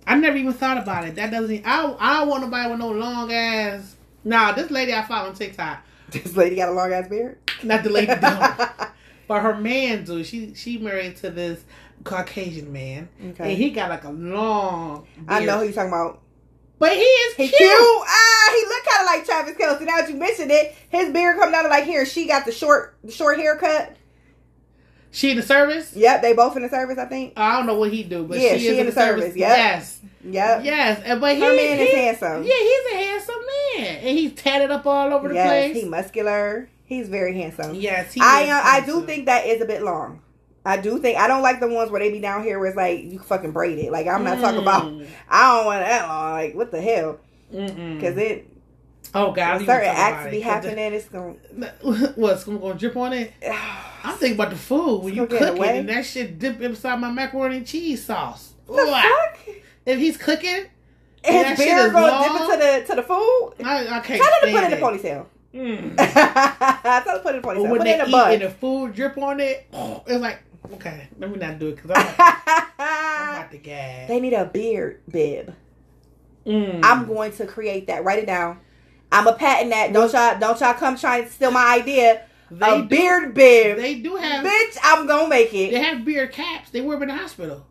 I 0.07 0.15
never 0.15 0.37
even 0.37 0.53
thought 0.53 0.77
about 0.77 1.05
it. 1.05 1.15
That 1.15 1.31
doesn't. 1.31 1.65
I 1.65 1.81
don't, 1.81 1.97
I 1.99 2.19
don't 2.19 2.29
want 2.29 2.43
nobody 2.43 2.69
with 2.69 2.79
no 2.79 2.91
long 2.91 3.31
ass. 3.31 3.95
Nah, 4.23 4.51
this 4.51 4.69
lady 4.69 4.93
I 4.93 5.03
follow 5.03 5.29
on 5.29 5.35
TikTok. 5.35 5.83
This 6.11 6.35
lady 6.37 6.55
got 6.55 6.69
a 6.69 6.71
long 6.71 6.93
ass 6.93 7.07
beard. 7.09 7.39
Not 7.63 7.83
the 7.83 7.89
lady 7.89 8.13
but 9.27 9.41
her 9.41 9.55
man 9.55 10.03
do. 10.03 10.23
She 10.23 10.53
she 10.53 10.77
married 10.77 11.15
to 11.17 11.31
this 11.31 11.63
Caucasian 12.03 12.71
man, 12.71 13.09
and 13.19 13.57
he 13.57 13.71
got 13.71 13.89
like 13.89 14.03
a 14.03 14.11
long. 14.11 15.07
Beard. 15.15 15.25
I 15.27 15.43
know 15.43 15.59
who 15.59 15.65
you 15.65 15.73
talking 15.73 15.89
about. 15.89 16.21
But 16.77 16.91
he 16.93 16.99
is 17.03 17.35
He 17.35 17.47
cute. 17.47 17.57
cute. 17.57 17.71
Ah, 17.71 18.53
he 18.53 18.65
look 18.67 18.85
kind 18.85 19.01
of 19.01 19.05
like 19.05 19.25
Travis 19.25 19.55
Kelce. 19.55 19.85
Now 19.85 20.01
that 20.01 20.09
you 20.09 20.15
mentioned 20.15 20.51
it, 20.51 20.75
his 20.89 21.11
beard 21.11 21.37
come 21.37 21.51
down 21.51 21.63
to 21.63 21.69
like 21.69 21.85
here. 21.85 22.05
She 22.05 22.27
got 22.27 22.45
the 22.45 22.51
short, 22.51 22.97
the 23.03 23.11
short 23.11 23.37
haircut. 23.37 23.95
She 25.11 25.31
in 25.31 25.37
the 25.37 25.43
service. 25.43 25.95
Yep, 25.95 26.21
they 26.21 26.33
both 26.33 26.57
in 26.57 26.63
the 26.63 26.69
service. 26.69 26.97
I 26.97 27.05
think. 27.05 27.33
I 27.37 27.55
don't 27.57 27.65
know 27.67 27.79
what 27.79 27.91
he 27.93 28.03
do, 28.03 28.25
but 28.25 28.37
Yeah, 28.39 28.53
she, 28.55 28.59
she 28.59 28.67
is 28.67 28.77
in 28.79 28.85
the 28.87 28.91
service, 28.91 29.33
yep. 29.35 29.57
Yes, 29.57 30.01
Yep. 30.25 30.65
yes, 30.65 31.01
and 31.05 31.21
but 31.21 31.35
he, 31.35 31.41
Her 31.41 31.55
man 31.55 31.79
is 31.79 31.89
he- 31.89 31.95
handsome. 31.95 32.43
Yeah, 32.43 32.53
he's 32.59 32.93
a 32.93 32.97
handsome 32.97 33.35
man, 33.77 33.95
and 34.03 34.17
he's 34.17 34.33
tatted 34.33 34.71
up 34.71 34.85
all 34.85 35.13
over 35.13 35.29
the 35.29 35.35
yes, 35.35 35.47
place. 35.71 35.83
he 35.83 35.87
muscular. 35.89 36.67
He's 36.83 37.07
very 37.07 37.33
handsome. 37.37 37.75
yes, 37.75 38.11
he 38.13 38.19
I 38.21 38.41
is 38.41 38.49
uh, 38.49 38.61
I 38.63 38.85
do 38.85 39.05
think 39.05 39.27
that 39.27 39.45
is 39.45 39.61
a 39.61 39.65
bit 39.65 39.81
long. 39.83 40.19
I 40.65 40.77
do 40.77 40.97
think 40.99 41.17
I 41.17 41.27
don't 41.27 41.41
like 41.43 41.59
the 41.59 41.67
ones 41.67 41.91
where 41.91 41.99
they 41.99 42.11
be 42.11 42.19
down 42.19 42.43
here 42.43 42.57
where 42.59 42.67
it's 42.69 42.77
like 42.77 43.03
you 43.03 43.19
fucking 43.19 43.51
braid 43.51 43.77
it. 43.77 43.91
Like 43.91 44.07
I'm 44.07 44.23
not 44.23 44.39
talking 44.39 44.61
about. 44.61 44.85
Mm. 44.85 45.07
I 45.29 45.55
don't 45.57 45.65
want 45.65 45.79
that 45.85 46.07
long. 46.07 46.31
Like 46.33 46.55
what 46.55 46.71
the 46.71 46.81
hell? 46.81 47.19
Because 47.51 48.17
it 48.17 48.47
oh 49.13 49.31
god, 49.31 49.61
I 49.61 49.65
certain 49.65 49.89
acts 49.89 50.31
be 50.31 50.37
it, 50.37 50.43
happening. 50.43 50.93
It's 50.93 51.07
going. 51.09 51.39
the- 51.53 52.13
What's 52.15 52.43
gonna, 52.43 52.57
gonna 52.59 52.73
drip 52.75 52.97
on 52.97 53.13
it? 53.13 53.33
I'm 54.03 54.15
thinking 54.17 54.37
about 54.37 54.49
the 54.51 54.55
food 54.57 55.03
when 55.03 55.13
you 55.15 55.25
gonna 55.27 55.39
cook 55.39 55.49
it 55.55 55.57
away. 55.57 55.77
and 55.79 55.89
that 55.89 56.05
shit 56.05 56.37
dip 56.39 56.61
inside 56.61 56.99
my 56.99 57.11
macaroni 57.11 57.57
and 57.57 57.67
cheese 57.67 58.03
sauce. 58.05 58.53
What 58.67 58.85
the 58.85 58.91
Wow. 58.91 59.01
fuck? 59.45 59.55
If 59.85 59.99
he's 59.99 60.17
cooking, 60.17 60.65
His 61.23 61.57
beard 61.57 61.91
gonna 61.91 62.23
dip 62.23 62.41
into 62.41 62.57
the 62.57 62.83
to 62.87 62.95
the 62.95 63.03
food. 63.03 63.53
I, 63.63 63.97
I 63.97 63.99
can't 63.99 64.21
Tell 64.21 64.33
him 64.33 64.41
to 64.41 64.51
put 64.51 64.63
it 64.63 64.63
in 64.63 64.71
the 64.71 64.85
ponytail. 64.85 65.25
Mm. 65.53 65.95
Tell 67.03 67.15
him 67.15 67.17
to 67.17 67.19
put 67.23 67.35
it 67.35 67.37
in 67.37 67.43
a 67.43 67.47
ponytail. 67.47 67.61
when 67.61 67.77
Put 67.77 67.83
they 67.83 67.91
it 67.93 67.99
in 67.99 68.01
a 68.01 68.07
eat 68.09 68.11
bun. 68.11 68.33
and 68.33 68.41
the 68.41 68.49
food 68.49 68.93
drip 68.93 69.17
on 69.17 69.39
it, 69.39 69.65
it's 70.07 70.21
like 70.21 70.39
okay, 70.73 71.07
let 71.19 71.31
me 71.31 71.37
not 71.37 71.59
do 71.59 71.69
it 71.69 71.75
because 71.75 71.91
I'm, 71.91 72.05
I'm 72.79 73.29
about 73.37 73.51
to 73.51 73.57
gag. 73.57 74.07
they 74.07 74.19
need 74.19 74.33
a 74.33 74.45
beard 74.45 75.01
bib. 75.09 75.53
Mm. 76.45 76.81
I'm 76.83 77.05
going 77.07 77.31
to 77.33 77.45
create 77.45 77.87
that. 77.87 78.03
Write 78.03 78.19
it 78.19 78.25
down. 78.27 78.59
I'm 79.11 79.27
a 79.27 79.33
patent 79.33 79.71
that. 79.71 79.93
Don't 79.93 80.11
y'all 80.13 80.37
don't 80.39 80.59
y'all 80.59 80.73
come 80.73 80.97
try 80.97 81.19
and 81.19 81.31
steal 81.31 81.51
my 81.51 81.75
idea. 81.79 82.23
They 82.51 82.65
a 82.69 82.81
do- 82.81 82.87
beard 82.87 83.33
bib. 83.33 83.77
They 83.77 83.95
do 83.95 84.15
have 84.15 84.45
Bitch, 84.45 84.77
I'm 84.83 85.07
gonna 85.07 85.27
make 85.29 85.53
it. 85.53 85.71
they 85.71 85.79
have 85.79 86.05
beard 86.05 86.31
caps. 86.31 86.69
They 86.69 86.81
wear 86.81 86.95
them 86.99 87.09
in 87.09 87.15
the 87.15 87.21
hospital. 87.21 87.65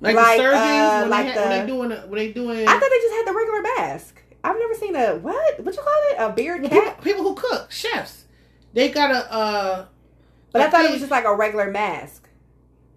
Like, 0.00 0.16
Like, 0.16 0.36
the 0.38 0.42
surgeons 0.42 0.62
uh, 0.62 0.98
when, 1.02 1.10
like 1.10 1.26
they 1.26 1.32
ha- 1.32 1.40
when 1.48 1.60
they 1.60 1.66
doing 1.66 1.92
a- 1.92 2.06
when 2.06 2.18
they 2.18 2.32
doing 2.32 2.66
I 2.68 2.72
thought 2.72 2.90
they 2.90 2.98
just 2.98 3.14
had 3.14 3.26
the 3.26 3.34
regular 3.34 3.62
mask. 3.76 4.22
I've 4.44 4.58
never 4.58 4.74
seen 4.74 4.96
a 4.96 5.14
what? 5.16 5.60
What 5.60 5.76
you 5.76 5.82
call 5.82 5.92
it? 6.10 6.16
A 6.18 6.32
beard 6.32 6.62
Well, 6.62 6.70
cap? 6.70 7.02
people, 7.02 7.04
people 7.04 7.22
who 7.22 7.34
cook, 7.36 7.70
chefs, 7.70 8.24
they 8.72 8.88
got 8.90 9.10
a. 9.10 9.32
uh 9.32 9.86
But 10.52 10.62
I 10.62 10.70
thought 10.70 10.84
it 10.84 10.90
was 10.90 11.00
just 11.00 11.10
like 11.10 11.24
a 11.24 11.34
regular 11.34 11.70
mask. 11.70 12.28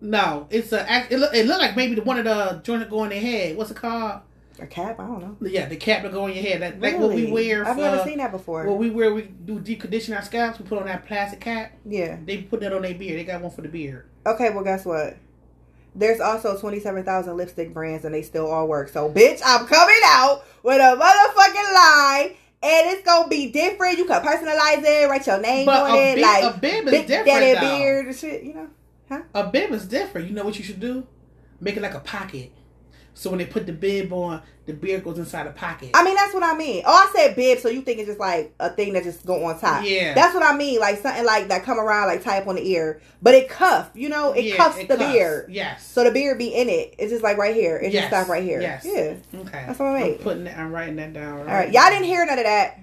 No, 0.02 0.48
it's 0.50 0.72
a. 0.74 0.86
It 1.10 1.18
look, 1.18 1.34
it 1.34 1.46
look 1.46 1.60
like 1.60 1.76
maybe 1.76 1.96
the 1.96 2.02
one 2.04 2.18
of 2.20 2.26
the 2.26 2.62
joint 2.64 2.82
that 2.82 2.90
go 2.90 3.00
on 3.00 3.10
their 3.10 3.20
head. 3.22 3.58
What's 3.58 3.72
it 3.72 3.78
called? 3.78 4.22
A 4.60 4.66
cap? 4.68 5.00
I 5.00 5.06
don't 5.06 5.20
know. 5.22 5.36
Yeah, 5.50 5.68
the 5.68 5.76
cap 5.76 6.04
that 6.04 6.14
go 6.14 6.24
on 6.26 6.34
your 6.34 6.42
head. 6.44 6.62
That, 6.62 6.80
like 6.80 6.98
what 6.98 7.10
we 7.10 7.24
Really? 7.26 7.32
wear. 7.50 7.66
I've 7.68 7.76
never 7.78 8.02
seen 8.04 8.20
that 8.20 8.32
before. 8.32 8.66
What 8.66 8.78
we 8.78 8.90
wear, 8.90 9.14
we 9.14 9.24
do 9.24 9.60
decondition 9.60 10.16
our 10.16 10.22
scalps. 10.22 10.60
We 10.60 10.66
put 10.66 10.78
on 10.80 10.86
that 10.86 11.06
plastic 11.06 11.42
cap. 11.42 11.74
yeah. 11.86 12.18
They 12.26 12.38
put 12.44 12.62
that 12.62 12.72
on 12.72 12.82
their 12.84 12.94
beard. 12.94 13.20
They 13.20 13.26
got 13.26 13.42
one 13.42 13.52
for 13.52 13.62
the 13.64 13.68
beard. 13.68 14.06
Okay, 14.26 14.52
well, 14.52 14.64
guess 14.64 14.86
what? 14.86 15.18
There's 15.94 16.20
also 16.22 16.58
27,000 16.60 17.36
lipstick 17.38 17.74
brands 17.74 18.06
and 18.06 18.14
they 18.14 18.22
still 18.22 18.48
all 18.50 18.68
work. 18.68 18.90
So, 18.90 19.10
bitch, 19.10 19.42
I'm 19.46 19.66
coming 19.66 20.00
out 20.06 20.44
with 20.64 20.78
a 20.80 20.96
motherfucking 20.96 21.74
line 21.74 22.36
and 22.66 22.92
it's 22.92 23.04
gonna 23.04 23.28
be 23.28 23.52
different. 23.52 23.98
You 23.98 24.06
can 24.06 24.22
personalize 24.22 24.84
it, 24.84 25.08
write 25.10 25.28
your 25.28 25.40
name 25.40 25.66
But 25.66 25.92
on 25.92 25.98
it, 25.98 26.16
bib- 26.16 26.24
like 26.24 26.44
a 26.44 26.58
bib 26.58 26.86
is 26.88 26.92
Big 26.92 27.08
different, 27.08 27.28
Daddy 27.28 27.78
beard 27.78 28.06
and 28.08 28.16
shit, 28.16 28.44
you 28.44 28.54
know? 28.54 28.68
Huh? 29.08 29.22
A 29.36 29.48
bib 29.48 29.72
is 29.72 29.86
different. 29.86 30.28
You 30.28 30.34
know 30.34 30.44
what 30.44 30.58
you 30.58 30.64
should 30.64 30.80
do? 30.80 31.06
Make 31.60 31.78
it 31.78 31.84
like 31.84 31.94
a 31.94 32.00
pocket. 32.00 32.52
So 33.18 33.30
when 33.30 33.40
they 33.40 33.46
put 33.46 33.66
the 33.66 33.72
bib 33.72 34.12
on, 34.12 34.42
the 34.66 34.74
beard 34.74 35.06
goes 35.06 35.18
inside 35.18 35.48
the 35.48 35.52
pocket. 35.52 35.92
I 35.94 36.04
mean, 36.04 36.16
that's 36.16 36.34
what 36.34 36.44
I 36.44 36.54
mean. 36.54 36.84
Oh, 36.86 36.92
I 36.92 37.10
said 37.18 37.34
bib, 37.36 37.60
so 37.60 37.70
you 37.70 37.82
think 37.82 38.00
it's 38.00 38.08
just 38.10 38.20
like 38.20 38.54
a 38.60 38.70
thing 38.70 38.92
that 38.94 39.04
just 39.04 39.26
go 39.26 39.46
on 39.46 39.58
top. 39.58 39.86
Yeah. 39.86 40.14
That's 40.14 40.34
what 40.34 40.44
I 40.44 40.54
mean. 40.58 40.82
Like 40.82 41.00
something 41.00 41.24
like 41.26 41.48
that 41.48 41.64
come 41.64 41.80
around, 41.80 42.08
like 42.08 42.24
tie 42.24 42.40
up 42.40 42.48
on 42.48 42.56
the 42.56 42.68
ear. 42.70 43.00
But 43.22 43.34
it 43.36 43.48
cuff, 43.48 43.90
you 43.94 44.10
know? 44.10 44.34
It 44.34 44.44
Yeah, 44.44 44.58
cuffs 44.58 44.78
it 44.78 44.90
the 44.90 44.98
cuffs. 44.98 45.14
beard. 45.14 45.50
Yes. 45.50 45.88
So 45.90 46.04
the 46.04 46.12
beard 46.12 46.38
be 46.38 46.48
in 46.54 46.68
it. 46.68 46.96
It's 46.98 47.10
just 47.12 47.24
like 47.24 47.38
right 47.38 47.56
here. 47.56 47.78
It 47.78 47.94
Yes. 47.94 48.04
just 48.12 48.14
stop 48.14 48.28
right 48.28 48.44
here. 48.44 48.60
Yes. 48.60 48.84
Yeah. 48.86 49.40
okay. 49.42 49.64
That's 49.66 49.80
what 49.80 49.88
I 49.90 50.04
mean. 50.04 50.12
I'm 50.14 50.18
putting 50.20 50.44
that. 50.44 50.58
I'm 50.58 50.72
writing 50.74 50.98
that 50.98 51.14
down. 51.14 51.40
All 51.40 51.46
right. 51.46 51.72
Y'all 51.72 51.90
didn't 51.90 52.04
hear 52.06 52.26
none 52.26 52.38
of 52.38 52.44
that. 52.44 52.80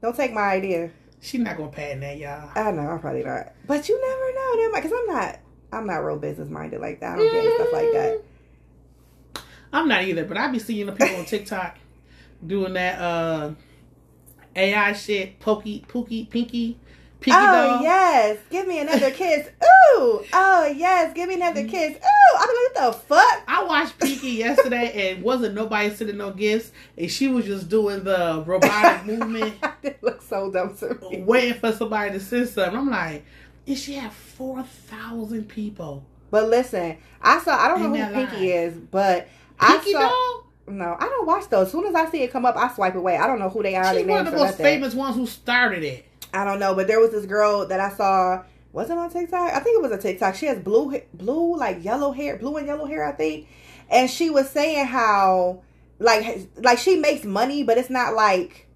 Don't 0.00 0.14
take 0.14 0.32
my 0.32 0.42
idea. 0.42 0.90
She's 1.20 1.40
not 1.40 1.56
gonna 1.56 1.70
patent 1.70 2.02
that, 2.02 2.16
y'all. 2.16 2.48
I 2.54 2.70
know, 2.70 2.82
I'm 2.82 3.00
probably 3.00 3.24
not. 3.24 3.52
But 3.66 3.88
you 3.88 4.00
never 4.00 4.34
know, 4.34 4.62
them 4.72 4.80
because 4.80 4.92
I'm 4.96 5.06
not 5.16 5.38
I'm 5.72 5.86
not 5.86 5.96
real 6.04 6.16
business 6.16 6.48
minded 6.48 6.80
like 6.80 7.00
that. 7.00 7.14
I 7.14 7.16
don't 7.16 7.32
get 7.32 7.44
into 7.44 7.54
stuff 7.56 7.72
like 7.72 7.92
that. 7.92 8.22
I'm 9.72 9.88
not 9.88 10.02
either, 10.04 10.24
but 10.24 10.36
I 10.36 10.48
be 10.48 10.58
seeing 10.58 10.86
the 10.86 10.92
people 10.92 11.16
on 11.16 11.24
TikTok 11.24 11.76
doing 12.46 12.74
that 12.74 12.98
uh 13.00 13.52
AI 14.56 14.92
shit, 14.92 15.38
pokey, 15.40 15.84
pookie, 15.88 16.28
pinky, 16.28 16.78
pinky 17.20 17.36
Oh 17.38 17.52
doll. 17.52 17.82
yes, 17.82 18.38
give 18.50 18.66
me 18.66 18.80
another 18.80 19.10
kiss. 19.12 19.46
Ooh, 19.46 20.24
oh 20.32 20.72
yes, 20.76 21.12
give 21.14 21.28
me 21.28 21.34
another 21.36 21.64
kiss. 21.66 21.96
Ooh, 21.96 22.36
I'm 22.38 22.48
like, 22.48 22.48
what 22.48 22.74
the 22.74 22.92
fuck? 22.98 23.42
I 23.46 23.64
watched 23.64 23.98
Pinky 23.98 24.30
yesterday 24.30 25.12
and 25.14 25.22
wasn't 25.22 25.54
nobody 25.54 25.90
sending 25.90 26.16
no 26.16 26.30
gifts, 26.32 26.72
and 26.96 27.10
she 27.10 27.28
was 27.28 27.44
just 27.44 27.68
doing 27.68 28.04
the 28.04 28.42
robotic 28.46 29.04
movement, 29.06 29.54
it 29.82 30.02
looks 30.02 30.26
so 30.26 30.50
dumb 30.50 30.76
to 30.78 30.94
me. 31.10 31.22
waiting 31.22 31.54
for 31.60 31.72
somebody 31.72 32.12
to 32.12 32.20
send 32.20 32.48
something. 32.48 32.76
I'm 32.76 32.90
like, 32.90 33.24
and 33.66 33.76
she 33.78 33.94
had 33.94 34.12
four 34.12 34.62
thousand 34.62 35.48
people. 35.48 36.04
But 36.30 36.48
listen, 36.48 36.98
I 37.22 37.38
saw. 37.40 37.56
I 37.56 37.68
don't 37.68 37.80
know 37.92 38.04
who 38.04 38.12
Pinky 38.14 38.36
live? 38.52 38.72
is, 38.74 38.78
but 38.78 39.28
I 39.60 39.80
saw. 39.92 39.98
doll? 40.00 40.44
No, 40.68 40.96
I 40.98 41.04
don't 41.04 41.26
watch 41.26 41.48
those. 41.48 41.66
As 41.66 41.72
soon 41.72 41.86
as 41.86 41.94
I 41.94 42.10
see 42.10 42.22
it 42.22 42.30
come 42.30 42.44
up, 42.44 42.56
I 42.56 42.72
swipe 42.74 42.94
away. 42.94 43.16
I 43.16 43.26
don't 43.26 43.38
know 43.38 43.48
who 43.48 43.62
they 43.62 43.74
are. 43.74 43.94
She's 43.94 44.06
one 44.06 44.26
of 44.26 44.32
the 44.32 44.38
most 44.38 44.58
famous 44.58 44.94
ones 44.94 45.16
who 45.16 45.26
started 45.26 45.82
it. 45.82 46.04
I 46.32 46.44
don't 46.44 46.58
know, 46.58 46.74
but 46.74 46.86
there 46.86 47.00
was 47.00 47.10
this 47.10 47.26
girl 47.26 47.66
that 47.66 47.80
I 47.80 47.90
saw. 47.90 48.44
Was 48.72 48.90
it 48.90 48.98
on 48.98 49.10
TikTok? 49.10 49.52
I 49.54 49.60
think 49.60 49.78
it 49.78 49.82
was 49.82 49.92
a 49.92 49.98
TikTok. 49.98 50.34
She 50.34 50.46
has 50.46 50.58
blue, 50.58 51.00
blue 51.14 51.56
like 51.56 51.82
yellow 51.82 52.12
hair, 52.12 52.36
blue 52.36 52.58
and 52.58 52.66
yellow 52.66 52.84
hair, 52.84 53.04
I 53.04 53.12
think. 53.12 53.48
And 53.90 54.10
she 54.10 54.28
was 54.28 54.50
saying 54.50 54.86
how, 54.86 55.62
like, 55.98 56.48
like 56.56 56.78
she 56.78 56.96
makes 56.96 57.24
money, 57.24 57.62
but 57.62 57.78
it's 57.78 57.88
not 57.88 58.14
like, 58.14 58.67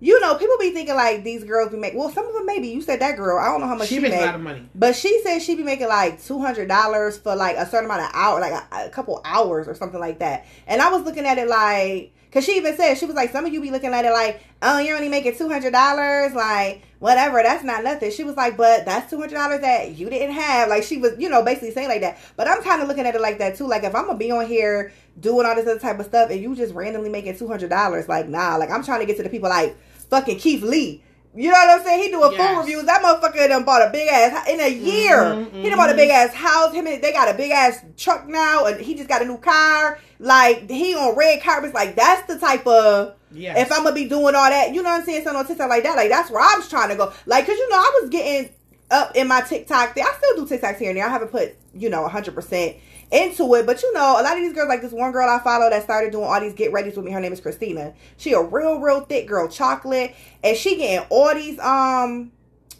you 0.00 0.20
know, 0.20 0.36
people 0.36 0.56
be 0.60 0.70
thinking 0.70 0.94
like 0.94 1.24
these 1.24 1.42
girls 1.44 1.70
be 1.70 1.76
make. 1.76 1.94
Well, 1.94 2.10
some 2.10 2.26
of 2.26 2.32
them 2.34 2.46
maybe. 2.46 2.68
You 2.68 2.82
said 2.82 3.00
that 3.00 3.16
girl. 3.16 3.38
I 3.38 3.46
don't 3.46 3.60
know 3.60 3.66
how 3.66 3.74
much 3.74 3.88
She 3.88 3.96
she, 3.96 4.00
makes 4.00 4.14
a 4.14 4.18
make, 4.18 4.26
lot 4.26 4.34
of 4.36 4.40
money. 4.40 4.68
but 4.74 4.94
she 4.94 5.20
said 5.22 5.40
she 5.40 5.54
be 5.56 5.62
making 5.64 5.88
like 5.88 6.22
two 6.22 6.38
hundred 6.38 6.68
dollars 6.68 7.18
for 7.18 7.34
like 7.34 7.56
a 7.56 7.66
certain 7.66 7.86
amount 7.86 8.02
of 8.02 8.10
hour, 8.14 8.40
like 8.40 8.52
a, 8.52 8.86
a 8.86 8.90
couple 8.90 9.20
hours 9.24 9.66
or 9.66 9.74
something 9.74 10.00
like 10.00 10.20
that. 10.20 10.46
And 10.66 10.80
I 10.80 10.90
was 10.90 11.02
looking 11.02 11.26
at 11.26 11.38
it 11.38 11.48
like, 11.48 12.12
cause 12.32 12.44
she 12.44 12.56
even 12.58 12.76
said 12.76 12.94
she 12.96 13.06
was 13.06 13.16
like, 13.16 13.32
some 13.32 13.44
of 13.44 13.52
you 13.52 13.60
be 13.60 13.70
looking 13.70 13.92
at 13.92 14.04
it 14.04 14.10
like, 14.12 14.40
oh, 14.62 14.78
you're 14.78 14.96
only 14.96 15.08
making 15.08 15.36
two 15.36 15.48
hundred 15.48 15.72
dollars, 15.72 16.32
like 16.32 16.82
whatever, 17.00 17.40
that's 17.42 17.64
not 17.64 17.82
nothing. 17.82 18.10
She 18.12 18.22
was 18.24 18.36
like, 18.36 18.56
but 18.56 18.84
that's 18.84 19.10
two 19.10 19.18
hundred 19.18 19.34
dollars 19.34 19.60
that 19.62 19.96
you 19.96 20.08
didn't 20.10 20.34
have. 20.34 20.68
Like 20.68 20.84
she 20.84 20.98
was, 20.98 21.14
you 21.18 21.28
know, 21.28 21.42
basically 21.42 21.72
saying 21.72 21.88
like 21.88 22.02
that. 22.02 22.18
But 22.36 22.46
I'm 22.46 22.62
kind 22.62 22.82
of 22.82 22.86
looking 22.88 23.04
at 23.06 23.16
it 23.16 23.20
like 23.20 23.38
that 23.38 23.56
too. 23.56 23.66
Like 23.66 23.82
if 23.82 23.96
I'm 23.96 24.06
gonna 24.06 24.18
be 24.18 24.30
on 24.30 24.46
here 24.46 24.92
doing 25.18 25.44
all 25.44 25.56
this 25.56 25.66
other 25.66 25.80
type 25.80 25.98
of 25.98 26.06
stuff 26.06 26.30
and 26.30 26.40
you 26.40 26.54
just 26.54 26.72
randomly 26.74 27.08
making 27.08 27.36
two 27.36 27.48
hundred 27.48 27.70
dollars, 27.70 28.08
like 28.08 28.28
nah. 28.28 28.56
Like 28.56 28.70
I'm 28.70 28.84
trying 28.84 29.00
to 29.00 29.06
get 29.06 29.16
to 29.16 29.24
the 29.24 29.28
people 29.28 29.48
like 29.48 29.76
fucking 30.10 30.38
Keith 30.38 30.62
Lee. 30.62 31.02
You 31.34 31.50
know 31.50 31.58
what 31.58 31.78
I'm 31.80 31.84
saying? 31.86 32.02
He 32.02 32.10
do 32.10 32.22
a 32.22 32.32
Yes. 32.32 32.40
full 32.50 32.60
reviews. 32.60 32.84
That 32.84 33.02
motherfucker 33.02 33.46
done 33.48 33.62
bought 33.64 33.86
a 33.86 33.90
big 33.90 34.08
ass 34.08 34.48
in 34.48 34.58
a 34.60 34.68
year. 34.68 35.18
Mhm, 35.18 35.62
He 35.62 35.68
done 35.68 35.78
bought 35.78 35.90
a 35.90 35.94
big 35.94 36.10
ass 36.10 36.34
house. 36.34 36.72
Him 36.74 36.86
and 36.86 37.00
they 37.02 37.12
got 37.12 37.28
a 37.28 37.34
big 37.34 37.52
ass 37.52 37.78
truck 37.96 38.26
now, 38.26 38.64
and 38.64 38.80
he 38.80 38.94
just 38.94 39.08
got 39.08 39.22
a 39.22 39.24
new 39.24 39.36
car. 39.38 39.98
Like 40.18 40.68
he 40.68 40.94
on 40.96 41.14
red 41.14 41.42
carpets. 41.42 41.74
Like 41.74 41.94
that's 41.94 42.26
the 42.26 42.38
type 42.38 42.66
of 42.66 43.12
Yes. 43.30 43.58
if 43.58 43.70
I'm 43.72 43.84
gonna 43.84 43.94
be 43.94 44.06
doing 44.06 44.34
all 44.34 44.48
that. 44.50 44.74
You 44.74 44.82
know 44.82 44.90
what 44.90 45.00
I'm 45.00 45.04
saying? 45.06 45.22
Something 45.24 45.38
on 45.40 45.46
TikTok 45.46 45.68
like 45.68 45.84
that. 45.84 45.96
Like 45.96 46.08
that's 46.10 46.30
where 46.30 46.42
I 46.42 46.54
was 46.56 46.68
trying 46.68 46.88
to 46.88 46.96
go. 46.96 47.12
Like 47.26 47.46
cause 47.46 47.56
you 47.56 47.68
know 47.68 47.76
I 47.76 47.98
was 48.00 48.10
getting 48.10 48.48
up 48.90 49.14
in 49.14 49.28
my 49.28 49.42
TikTok. 49.42 49.94
Thing. 49.94 50.04
I 50.04 50.12
still 50.16 50.44
do 50.44 50.56
TikToks 50.56 50.78
here 50.78 50.88
and 50.88 50.98
there. 50.98 51.06
I 51.06 51.10
haven't 51.10 51.30
put 51.30 51.54
you 51.74 51.88
know 51.90 52.02
100 52.02 52.34
percent 52.34 52.76
into 53.10 53.54
it, 53.54 53.64
but 53.66 53.82
you 53.82 53.92
know 53.94 54.20
a 54.20 54.22
lot 54.22 54.36
of 54.36 54.42
these 54.42 54.52
girls 54.52 54.68
like 54.68 54.82
this 54.82 54.92
one 54.92 55.12
girl 55.12 55.28
I 55.28 55.38
follow 55.42 55.70
that 55.70 55.82
started 55.82 56.12
doing 56.12 56.24
all 56.24 56.40
these 56.40 56.54
get 56.54 56.72
readies 56.72 56.96
with 56.96 57.04
me. 57.04 57.10
Her 57.12 57.20
name 57.20 57.32
is 57.32 57.40
Christina. 57.40 57.94
She 58.16 58.32
a 58.32 58.42
real 58.42 58.78
real 58.80 59.00
thick 59.00 59.26
girl, 59.26 59.48
chocolate, 59.48 60.14
and 60.44 60.56
she 60.56 60.76
getting 60.76 61.06
all 61.10 61.34
these 61.34 61.58
um. 61.58 62.32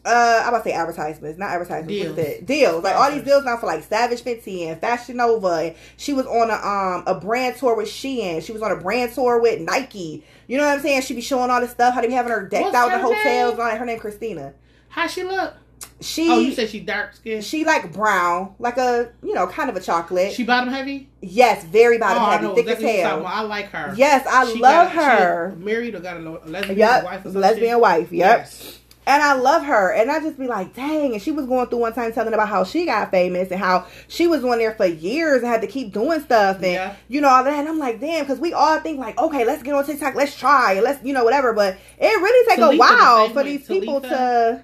Uh, 0.04 0.40
I'm 0.42 0.50
about 0.50 0.64
to 0.64 0.70
say 0.70 0.72
advertisements, 0.74 1.38
not 1.38 1.50
advertisements. 1.50 1.88
Deals. 1.88 2.14
Deals. 2.16 2.28
It? 2.28 2.46
Deals, 2.46 2.84
like 2.84 2.94
all 2.96 3.10
these 3.10 3.24
deals 3.24 3.44
now 3.44 3.58
for 3.58 3.66
like 3.66 3.82
Savage 3.82 4.22
Fenty 4.22 4.66
and 4.66 4.80
Fashion 4.80 5.16
Nova. 5.16 5.48
And 5.48 5.76
she 5.98 6.14
was 6.14 6.24
on 6.24 6.48
a 6.50 6.54
um 6.54 7.04
a 7.06 7.20
brand 7.20 7.56
tour 7.56 7.74
with 7.76 7.88
Shein. 7.88 8.42
She 8.42 8.52
was 8.52 8.62
on 8.62 8.70
a 8.70 8.76
brand 8.76 9.12
tour 9.12 9.38
with 9.38 9.60
Nike. 9.60 10.24
You 10.46 10.56
know 10.56 10.64
what 10.64 10.76
I'm 10.76 10.80
saying? 10.82 11.02
She 11.02 11.14
be 11.14 11.20
showing 11.20 11.50
all 11.50 11.60
this 11.60 11.72
stuff. 11.72 11.94
How 11.94 12.00
they 12.00 12.06
be 12.06 12.14
having 12.14 12.32
her 12.32 12.46
decked 12.46 12.64
What's 12.66 12.76
out 12.76 12.92
in 12.92 12.98
the 12.98 13.04
hotels. 13.04 13.24
name? 13.24 13.50
and 13.50 13.60
all 13.60 13.66
that. 13.66 13.78
Her 13.78 13.84
name 13.84 13.98
Christina. 13.98 14.54
How 14.88 15.06
she 15.08 15.24
look? 15.24 15.54
She 16.00 16.30
oh, 16.30 16.38
you 16.38 16.52
said 16.52 16.68
she 16.70 16.80
dark 16.80 17.14
skinned. 17.14 17.44
she 17.44 17.64
like 17.64 17.92
brown, 17.92 18.54
like 18.60 18.76
a 18.78 19.10
you 19.22 19.34
know 19.34 19.46
kind 19.48 19.68
of 19.68 19.76
a 19.76 19.80
chocolate. 19.80 20.32
She 20.32 20.44
bottom 20.44 20.72
heavy. 20.72 21.08
yes, 21.20 21.64
very 21.64 21.96
oh, 21.96 22.00
bottom 22.00 22.22
oh, 22.22 22.26
heavy, 22.30 22.44
know 22.44 22.54
thick 22.54 22.66
as 22.66 22.72
exactly 22.74 22.86
what 22.86 22.94
you're 22.94 23.08
talking 23.10 23.24
hell. 23.24 23.34
I 23.34 23.40
like 23.42 23.66
her. 23.70 23.94
Yes, 23.96 24.26
I 24.28 24.52
She 24.52 24.60
love 24.60 24.92
got 24.92 25.04
her. 25.04 25.54
married 25.58 25.94
or 25.96 26.00
got 26.00 26.16
a 26.16 26.20
lesbian 26.46 26.78
Yep, 26.78 27.04
wife 27.04 27.26
or 27.26 27.30
lesbian 27.30 27.70
shit? 27.72 27.80
wife. 27.80 28.12
Yep. 28.12 28.38
Yes. 28.38 28.78
And 29.08 29.22
I 29.22 29.32
love 29.32 29.64
her. 29.64 29.92
And 29.94 30.10
I 30.10 30.20
just 30.20 30.38
be 30.38 30.46
like, 30.46 30.74
dang. 30.74 31.14
And 31.14 31.22
she 31.22 31.32
was 31.32 31.46
going 31.46 31.66
through 31.68 31.78
one 31.78 31.94
time 31.94 32.12
telling 32.12 32.34
about 32.34 32.46
how 32.50 32.62
she 32.64 32.84
got 32.84 33.10
famous 33.10 33.50
and 33.50 33.58
how 33.58 33.86
she 34.06 34.26
was 34.26 34.44
on 34.44 34.58
there 34.58 34.74
for 34.74 34.84
years 34.84 35.38
and 35.42 35.50
had 35.50 35.62
to 35.62 35.66
keep 35.66 35.94
doing 35.94 36.20
stuff 36.20 36.56
and, 36.56 36.66
Yeah. 36.74 36.94
you 37.08 37.22
know, 37.22 37.28
all 37.28 37.42
that. 37.42 37.54
And 37.58 37.66
I'm 37.66 37.78
like, 37.78 38.00
damn, 38.00 38.24
because 38.24 38.38
we 38.38 38.52
all 38.52 38.78
think 38.80 38.98
like, 39.00 39.18
okay, 39.18 39.46
let's 39.46 39.62
get 39.62 39.72
on 39.72 39.86
TikTok, 39.86 40.14
let's 40.14 40.36
try, 40.38 40.74
and 40.74 40.82
let's, 40.84 41.02
you 41.02 41.14
know, 41.14 41.24
whatever. 41.24 41.54
But 41.54 41.78
it 41.98 42.04
really 42.04 42.48
take 42.50 42.58
a 42.58 42.76
while 42.76 43.30
for 43.30 43.42
these 43.42 43.66
people 43.66 44.02
to. 44.02 44.62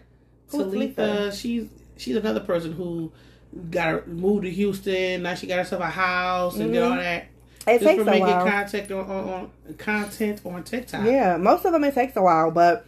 Talitha? 0.75 0.95
Talitha, 1.07 1.37
she's 1.37 1.68
she's 1.97 2.16
another 2.16 2.41
person 2.41 2.72
who 2.72 3.12
got 3.70 3.87
her, 3.89 4.05
moved 4.07 4.45
to 4.45 4.51
Houston. 4.51 5.22
Now 5.22 5.35
she 5.35 5.47
got 5.47 5.59
herself 5.59 5.83
a 5.83 5.87
house 5.87 6.57
and 6.57 6.72
did 6.72 6.83
Mhm. 6.83 6.91
all 6.91 6.97
that. 6.97 7.27
It 7.66 7.81
just 7.81 7.85
takes 7.85 7.97
for 8.03 8.09
a 8.09 8.12
making 8.12 8.27
while. 8.27 8.47
content 8.47 8.91
on, 8.93 9.11
on, 9.11 9.29
on 9.68 9.75
content 9.79 10.41
on 10.45 10.62
TikTok. 10.64 11.05
Yeah, 11.07 11.37
most 11.39 11.64
of 11.64 11.72
them 11.72 11.83
it 11.85 11.95
takes 11.95 12.14
a 12.16 12.22
while, 12.22 12.51
but 12.51 12.85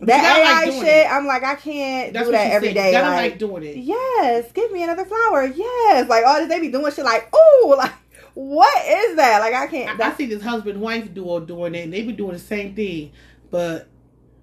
that 0.00 0.22
AI 0.38 0.64
like 0.70 0.72
shit, 0.72 1.06
it. 1.06 1.12
I'm 1.12 1.26
like, 1.26 1.42
I 1.42 1.56
can't 1.56 2.12
That's 2.12 2.26
do 2.26 2.32
that 2.32 2.52
every 2.52 2.68
said. 2.68 2.74
day. 2.74 2.92
Gotta 2.92 3.08
like, 3.08 3.30
like 3.32 3.38
doing 3.38 3.64
it. 3.64 3.76
yes, 3.78 4.50
give 4.52 4.70
me 4.70 4.82
another 4.84 5.04
flower. 5.04 5.44
Yes, 5.46 6.08
like 6.08 6.24
all 6.24 6.36
this, 6.38 6.48
they 6.48 6.60
be 6.60 6.68
doing 6.68 6.92
shit 6.92 7.04
like, 7.04 7.28
ooh, 7.34 7.74
like 7.76 7.92
what 8.34 8.86
is 8.86 9.16
that? 9.16 9.40
Like 9.40 9.54
I 9.54 9.66
can't. 9.66 10.00
I, 10.00 10.10
I 10.10 10.14
see 10.14 10.26
this 10.26 10.42
husband 10.42 10.80
wife 10.80 11.12
duo 11.12 11.40
doing 11.40 11.74
it, 11.74 11.80
and 11.84 11.92
they 11.92 12.02
be 12.02 12.12
doing 12.12 12.32
the 12.32 12.38
same 12.38 12.74
thing, 12.76 13.10
but 13.50 13.88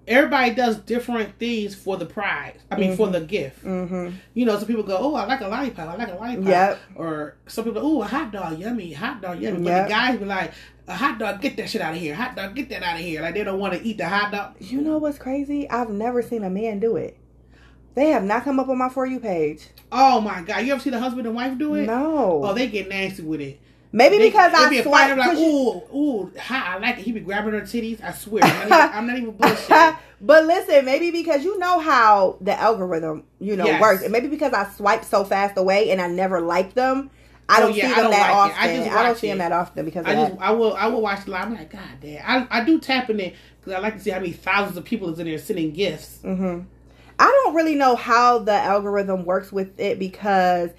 everybody 0.08 0.54
does 0.54 0.78
different 0.78 1.38
things 1.38 1.76
for 1.76 1.98
the 1.98 2.06
prize. 2.06 2.60
I 2.72 2.78
mean, 2.78 2.96
for 2.96 3.08
the 3.08 3.22
gift. 3.22 3.64
mm-hmm. 3.64 4.16
You 4.34 4.46
know, 4.46 4.58
some 4.58 4.68
people 4.68 4.84
go, 4.84 4.98
"Oh, 4.98 5.16
I 5.16 5.26
like 5.26 5.42
a 5.42 5.48
lollipop. 5.48 5.90
I 5.90 5.96
like 5.96 6.10
a 6.10 6.16
lollipop." 6.16 6.48
Yep. 6.48 6.80
Or 6.96 7.36
some 7.48 7.66
people, 7.66 7.82
"Oh, 7.84 8.02
a 8.02 8.06
hot 8.06 8.32
dog, 8.32 8.60
yummy, 8.60 8.94
hot 8.94 9.22
dog, 9.22 9.40
yummy." 9.42 9.64
But 9.64 9.84
the 9.84 9.90
guys 9.90 10.20
be 10.20 10.26
like, 10.26 10.54
"A 10.88 10.96
hot 10.96 11.20
dog, 11.20 11.42
get 11.42 11.58
that 11.58 11.70
shit 11.70 11.82
out 11.82 11.94
of 11.94 12.00
here. 12.00 12.16
Hot 12.16 12.36
dog, 12.36 12.56
get 12.56 12.70
that 12.70 12.84
out 12.84 12.96
of 12.96 13.02
here." 13.02 13.22
Like 13.22 13.34
they 13.34 13.44
don't 13.44 13.60
want 13.60 13.74
to 13.74 13.84
eat 13.84 13.98
the 13.98 14.08
hot 14.08 14.32
dog. 14.32 14.56
You 14.60 14.82
know 14.82 14.98
what's 14.98 15.18
crazy? 15.18 15.70
I've 15.70 15.90
never 15.90 16.22
seen 16.22 16.44
a 16.44 16.50
man 16.50 16.80
do 16.80 16.96
it. 16.96 17.18
They 17.96 18.10
have 18.10 18.24
not 18.24 18.44
come 18.44 18.60
up 18.60 18.70
on 18.70 18.78
my 18.78 18.90
for 18.90 19.08
you 19.08 19.20
page. 19.20 19.70
Oh 19.92 20.22
my 20.22 20.42
god, 20.44 20.66
you 20.66 20.72
ever 20.72 20.82
see 20.82 20.92
the 20.92 21.00
husband 21.00 21.26
and 21.26 21.36
wife 21.36 21.58
do 21.58 21.74
it? 21.76 21.88
No. 21.88 22.42
Oh, 22.44 22.54
they 22.54 22.68
get 22.68 22.90
nasty 22.90 23.24
with 23.24 23.42
it. 23.42 23.60
Maybe 23.92 24.18
They- 24.18 24.28
because 24.30 24.54
I 24.54 24.70
be 24.70 24.82
swipe. 24.82 25.18
fighting 25.18 25.18
like, 25.18 25.38
ooh, 25.38 25.82
ooh, 25.96 26.32
hot. 26.40 26.68
I 26.68 26.78
like 26.80 27.00
it. 27.00 27.04
He 27.04 27.12
be 27.14 27.22
grabbing 27.22 27.54
her 27.54 27.62
titties. 27.62 28.04
I 28.04 28.12
swear, 28.12 28.44
I'm 28.44 28.68
not 28.70 28.82
even, 28.90 28.98
I'm 28.98 29.08
not 29.08 29.18
even 29.18 29.34
bullshitting. 29.34 29.98
but 30.22 30.46
listen, 30.46 30.84
maybe 30.86 31.10
because 31.12 31.44
you 31.46 31.58
know 31.58 31.80
how 31.80 32.38
the 32.42 32.54
algorithm, 32.60 33.24
you 33.40 33.56
know, 33.56 33.66
Yes. 33.66 33.82
works, 33.82 34.04
and 34.04 34.12
maybe 34.12 34.28
because 34.28 34.52
I 34.54 34.70
swipe 34.72 35.06
so 35.06 35.24
fast 35.24 35.58
away 35.58 35.90
and 35.92 36.02
I 36.02 36.08
never 36.08 36.42
like 36.42 36.74
them, 36.74 37.10
I 37.50 37.60
Oh, 37.60 37.68
don't 37.68 37.76
yeah, 37.78 37.86
see 37.88 37.92
I 37.94 37.96
them 37.96 38.04
don't 38.04 38.12
that 38.12 38.20
like. 38.20 38.30
I 38.30 38.34
often. 38.68 38.76
just 38.84 38.92
I, 38.98 39.04
don't 39.04 39.18
see 39.18 39.28
them 39.30 39.38
that 39.38 39.52
often 39.54 39.86
because 39.86 40.06
I 40.06 40.14
just, 40.16 40.34
that. 40.38 40.42
I 40.42 40.52
will, 40.52 40.74
I 40.76 40.88
will 40.88 41.02
watch 41.02 41.24
the 41.24 41.32
live. 41.32 41.46
I'm 41.46 41.56
like, 41.56 41.72
God 41.72 41.82
damn. 42.02 42.22
I, 42.52 42.60
I 42.60 42.66
do 42.66 42.80
tap 42.80 43.10
in 43.10 43.22
it 43.22 43.36
because 43.62 43.72
I 43.74 43.80
like 43.80 43.94
to 43.96 44.02
see 44.02 44.10
how 44.10 44.20
many 44.20 44.34
thousands 44.34 44.76
of 44.76 44.84
people 44.84 45.10
is 45.14 45.18
in 45.20 45.28
there 45.28 45.38
sending 45.38 45.72
gifts. 45.72 46.20
hmm 46.24 46.60
I 47.20 47.42
don't 47.44 47.56
really 47.56 47.74
know 47.74 47.96
how 47.96 48.40
the 48.40 48.52
algorithm 48.52 49.24
works 49.26 49.52
with 49.52 49.80
it 49.80 49.98
because 49.98 50.70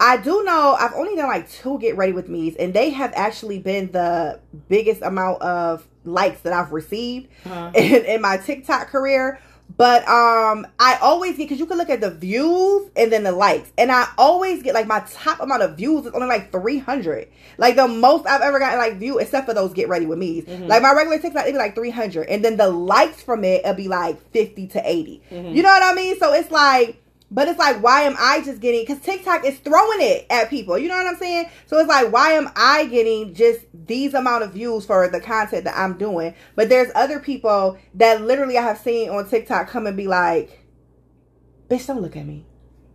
I 0.00 0.16
do 0.18 0.44
know 0.44 0.76
I've 0.78 0.94
only 0.94 1.16
done 1.16 1.26
like 1.28 1.50
two 1.50 1.78
get 1.80 1.96
ready 1.96 2.12
with 2.12 2.28
me's 2.28 2.54
and 2.56 2.72
they 2.72 2.90
have 2.90 3.12
actually 3.16 3.58
been 3.58 3.90
the 3.90 4.38
biggest 4.68 5.02
amount 5.02 5.42
of 5.42 5.86
likes 6.04 6.40
that 6.42 6.52
I've 6.52 6.72
received 6.72 7.28
Uh, 7.48 7.70
in, 7.74 8.04
in 8.04 8.20
my 8.22 8.36
TikTok 8.36 8.88
career. 8.88 9.40
But 9.76 10.08
um 10.08 10.66
I 10.78 10.96
always 11.02 11.32
get 11.32 11.44
because 11.44 11.58
you 11.58 11.66
can 11.66 11.76
look 11.76 11.90
at 11.90 12.00
the 12.00 12.10
views 12.10 12.88
and 12.96 13.12
then 13.12 13.22
the 13.24 13.32
likes. 13.32 13.70
And 13.76 13.92
I 13.92 14.06
always 14.16 14.62
get 14.62 14.72
like 14.72 14.86
my 14.86 15.00
top 15.12 15.40
amount 15.40 15.62
of 15.62 15.76
views 15.76 16.06
is 16.06 16.12
only 16.12 16.26
like 16.26 16.50
300. 16.52 17.28
Like 17.58 17.76
the 17.76 17.86
most 17.86 18.26
I've 18.26 18.40
ever 18.40 18.58
gotten 18.58 18.78
like 18.78 18.98
view 18.98 19.18
except 19.18 19.46
for 19.46 19.52
those 19.52 19.74
get 19.74 19.88
ready 19.88 20.06
with 20.06 20.18
me's. 20.18 20.44
Mhm. 20.44 20.68
Like 20.68 20.80
my 20.80 20.92
regular 20.94 21.18
TikTok 21.18 21.42
it'd 21.42 21.54
be 21.54 21.58
like 21.58 21.74
300 21.74 22.28
and 22.28 22.42
then 22.44 22.56
the 22.56 22.68
likes 22.70 23.20
from 23.20 23.44
it 23.44 23.60
it'll 23.62 23.74
be 23.74 23.88
like 23.88 24.18
50 24.30 24.68
to 24.68 24.82
80. 24.88 25.22
Mhm. 25.30 25.54
You 25.54 25.62
know 25.62 25.68
what 25.70 25.82
I 25.82 25.92
mean? 25.94 26.18
So 26.18 26.32
it's 26.32 26.50
like 26.50 26.96
but 27.30 27.48
it's 27.48 27.58
like, 27.58 27.82
why 27.82 28.02
am 28.02 28.16
I 28.18 28.40
just 28.42 28.60
getting? 28.60 28.82
Because 28.82 29.00
TikTok 29.00 29.44
is 29.44 29.58
throwing 29.58 30.00
it 30.00 30.26
at 30.30 30.48
people. 30.48 30.78
You 30.78 30.88
know 30.88 30.96
what 30.96 31.06
I'm 31.06 31.16
saying? 31.16 31.50
So 31.66 31.78
it's 31.78 31.88
like, 31.88 32.10
why 32.12 32.32
am 32.32 32.48
I 32.56 32.86
getting 32.86 33.34
just 33.34 33.60
these 33.74 34.14
amount 34.14 34.44
of 34.44 34.52
views 34.52 34.86
for 34.86 35.08
the 35.08 35.20
content 35.20 35.64
that 35.64 35.76
I'm 35.76 35.98
doing? 35.98 36.34
But 36.56 36.68
there's 36.68 36.90
other 36.94 37.20
people 37.20 37.78
that 37.94 38.22
literally 38.22 38.56
I 38.56 38.62
have 38.62 38.78
seen 38.78 39.10
on 39.10 39.28
TikTok 39.28 39.68
come 39.68 39.86
and 39.86 39.96
be 39.96 40.06
like, 40.06 40.64
"Bitch, 41.68 41.86
don't 41.86 42.00
look 42.00 42.16
at 42.16 42.26
me," 42.26 42.46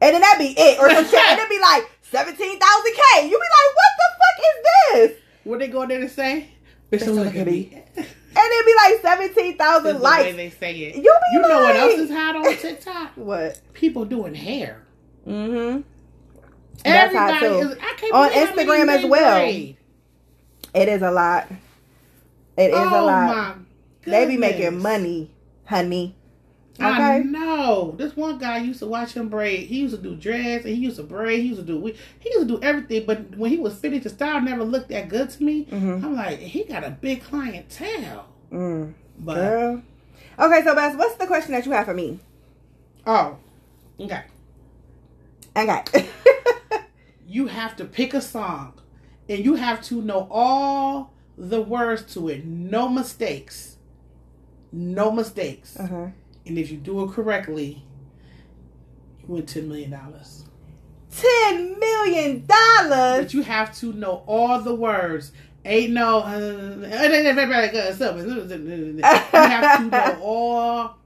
and 0.02 0.16
then 0.16 0.22
that 0.22 0.38
be 0.40 0.56
it, 0.58 0.80
or 0.80 0.90
some 0.90 1.06
shit, 1.06 1.20
and 1.20 1.40
it 1.40 1.50
be 1.50 1.60
like 1.62 1.90
seventeen 2.02 2.60
thousand 2.60 2.94
k. 2.94 3.26
You 3.26 3.30
be 3.30 3.36
like, 3.38 3.76
what 3.76 3.94
the 4.00 4.10
fuck 4.18 4.40
is 4.40 5.12
this? 5.12 5.24
what 5.44 5.60
they 5.60 5.68
go 5.68 5.86
there 5.86 6.00
to 6.00 6.10
say? 6.10 6.50
Bitch, 6.92 7.06
don't 7.06 7.16
look 7.16 7.36
at 7.36 7.48
me. 7.48 7.84
And 8.36 8.52
it'd 8.54 8.66
be 8.66 8.76
like 8.76 9.02
seventeen 9.02 9.58
thousand 9.58 10.00
likes. 10.02 10.24
thousand 10.24 10.32
the 10.36 10.38
way 10.44 10.50
they 10.50 10.56
say 10.56 10.76
it. 10.76 10.96
You 10.96 11.02
be 11.04 11.10
You 11.34 11.42
know 11.42 11.62
what 11.62 11.76
else 11.76 11.94
is 11.94 12.10
hot 12.10 12.36
on 12.36 12.58
TikTok? 12.58 13.12
What? 13.16 13.62
People 13.74 14.06
doing 14.06 14.34
hair. 14.36 14.84
Mm-hmm. 15.28 15.82
That's 16.84 17.16
hot, 17.16 17.34
Everybody 17.44 17.62
too. 17.64 17.70
is. 17.70 17.78
I 17.82 17.94
can't 17.98 18.14
On 18.14 18.30
believe 18.30 18.50
how 18.50 18.56
many 18.56 18.68
Instagram 18.70 18.90
as 18.98 19.06
well. 19.10 19.40
grade. 19.40 19.78
It 20.74 20.90
is 20.90 21.02
a 21.02 21.12
lot. 21.12 21.48
It 22.58 22.72
is 22.72 22.76
oh 22.76 23.02
a 23.02 23.02
lot. 23.06 23.36
my 23.36 23.56
They 24.06 24.26
be 24.26 24.38
making 24.38 24.82
money, 24.82 25.32
honey. 25.66 26.16
I 26.80 27.18
Okay. 27.20 27.28
know. 27.28 27.94
This 27.98 28.16
one 28.16 28.40
guy 28.40 28.58
used 28.58 28.80
to 28.80 28.88
watch 28.88 29.14
him 29.14 29.30
braid. 29.30 29.68
He 29.68 29.80
used 29.82 29.96
to 29.96 30.02
do 30.02 30.16
dreads 30.16 30.66
and 30.66 30.76
he 30.76 30.82
used 30.82 30.98
to 30.98 31.04
braid. 31.04 31.42
He 31.42 31.50
used 31.50 31.60
to 31.60 31.66
do 31.66 31.80
we- 31.80 31.96
he 32.20 32.30
used 32.30 32.48
to 32.48 32.58
do 32.58 32.64
everything. 32.64 33.06
But 33.06 33.38
when 33.38 33.52
he 33.52 33.58
was 33.58 33.76
finished, 33.76 34.04
the 34.06 34.10
style 34.10 34.42
never 34.42 34.64
looked 34.64 34.90
that 34.90 35.08
good 35.08 35.30
to 35.30 35.44
me. 35.44 35.66
Mhm. 35.66 36.04
I'm 36.04 36.16
like, 36.16 36.40
he 36.40 36.64
got 36.64 36.84
a 36.84 36.90
big 36.90 37.22
clientele. 37.24 38.26
Mm, 38.52 38.94
But 39.20 39.36
girl. 39.36 39.82
Okay, 40.40 40.64
so 40.64 40.74
Bess, 40.74 40.96
what's 40.98 41.16
the 41.16 41.28
question 41.28 41.52
that 41.52 41.66
you 41.66 41.72
have 41.74 41.86
for 41.86 41.94
me? 41.94 42.20
oh, 43.06 43.38
okay. 44.00 44.24
Okay. 45.56 45.84
You 47.28 47.48
have 47.48 47.76
to 47.78 47.86
pick 47.86 48.14
a 48.14 48.22
song, 48.22 48.74
and 49.28 49.44
you 49.44 49.56
have 49.56 49.82
to 49.86 50.02
know 50.02 50.28
all 50.30 51.14
the 51.36 51.62
words 51.62 52.14
to 52.14 52.30
it. 52.30 52.46
No 52.46 52.88
mistakes. 52.90 53.78
No 54.72 55.10
mistakes. 55.12 55.80
Uh-huh. 55.80 56.08
And 56.46 56.58
if 56.58 56.72
you 56.72 56.78
do 56.78 57.04
it 57.04 57.12
correctly, 57.12 57.84
you 59.22 59.26
win 59.28 59.46
ten 59.46 59.68
million 59.68 59.92
dollars. 59.92 60.44
Ten 61.12 61.80
million 61.80 62.46
dollars. 62.46 63.24
But 63.26 63.34
you 63.34 63.44
have 63.44 63.78
to 63.80 63.94
know 63.94 64.24
all 64.28 64.60
the 64.60 64.74
words. 64.76 65.32
Ain't 65.66 65.94
no. 65.94 66.20
Uh, 66.20 66.76
you 66.82 66.90
have 69.32 69.78
to 69.80 69.86
know 69.90 70.20
all 70.22 70.98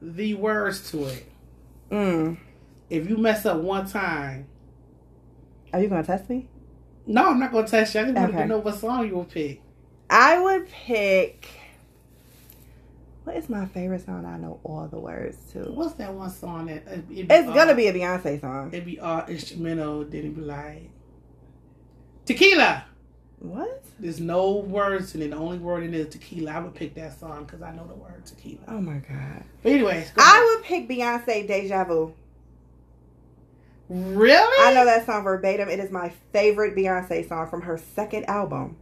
the 0.00 0.34
words 0.34 0.90
to 0.90 1.04
it. 1.06 1.26
Mm. 1.90 2.38
If 2.88 3.08
you 3.08 3.16
mess 3.18 3.44
up 3.46 3.58
one 3.60 3.86
time, 3.86 4.46
Are 5.72 5.80
you 5.82 5.88
gonna 5.88 6.02
test 6.04 6.30
me? 6.30 6.48
no, 7.06 7.30
I'm 7.30 7.38
not 7.38 7.52
gonna 7.52 7.66
test 7.66 7.94
you. 7.94 8.00
I 8.00 8.04
just 8.04 8.16
want 8.16 8.30
Okay. 8.30 8.38
to 8.42 8.46
know 8.46 8.58
what 8.58 8.74
song 8.76 9.06
you 9.06 9.14
will 9.14 9.24
pick. 9.24 9.60
I 10.08 10.40
would 10.40 10.68
pick. 10.68 11.46
What 13.26 13.36
is 13.36 13.48
my 13.48 13.66
favorite 13.66 14.06
song? 14.06 14.24
I 14.24 14.38
know 14.38 14.60
all 14.62 14.86
the 14.86 15.00
words 15.00 15.36
to. 15.50 15.58
What's 15.72 15.94
that 15.94 16.14
one 16.14 16.30
song 16.30 16.66
that 16.66 16.86
uh, 16.86 16.98
it'd 17.10 17.32
It's 17.32 17.48
uh, 17.48 17.52
gonna 17.52 17.74
be 17.74 17.88
a 17.88 17.92
Beyonce 17.92 18.40
song. 18.40 18.68
It'd 18.72 18.84
be 18.84 19.00
all 19.00 19.26
instrumental. 19.26 20.04
Then 20.04 20.20
it'd 20.20 20.36
be 20.36 20.42
like 20.42 20.90
tequila. 22.24 22.84
What? 23.40 23.84
There's 23.98 24.20
no 24.20 24.52
words 24.58 25.16
in 25.16 25.22
it. 25.22 25.30
The 25.30 25.36
only 25.36 25.58
word 25.58 25.82
in 25.82 25.92
it 25.92 26.02
is 26.02 26.12
tequila. 26.12 26.52
I 26.52 26.60
would 26.60 26.76
pick 26.76 26.94
that 26.94 27.18
song 27.18 27.46
because 27.46 27.62
I 27.62 27.74
know 27.74 27.84
the 27.88 27.94
word 27.94 28.24
tequila. 28.24 28.60
Oh 28.68 28.80
my 28.80 28.98
god. 28.98 29.42
But 29.64 29.72
anyways. 29.72 30.12
I 30.16 30.54
would 30.54 30.64
pick 30.64 30.88
Beyonce 30.88 31.48
Deja 31.48 31.82
Vu. 31.82 32.14
really. 33.88 34.68
I 34.68 34.72
know 34.72 34.84
that 34.84 35.04
song 35.04 35.24
verbatim. 35.24 35.68
It 35.68 35.80
is 35.80 35.90
my 35.90 36.12
favorite 36.32 36.76
Beyonce 36.76 37.28
song 37.28 37.50
from 37.50 37.62
her 37.62 37.76
second 37.76 38.26
album. 38.26 38.76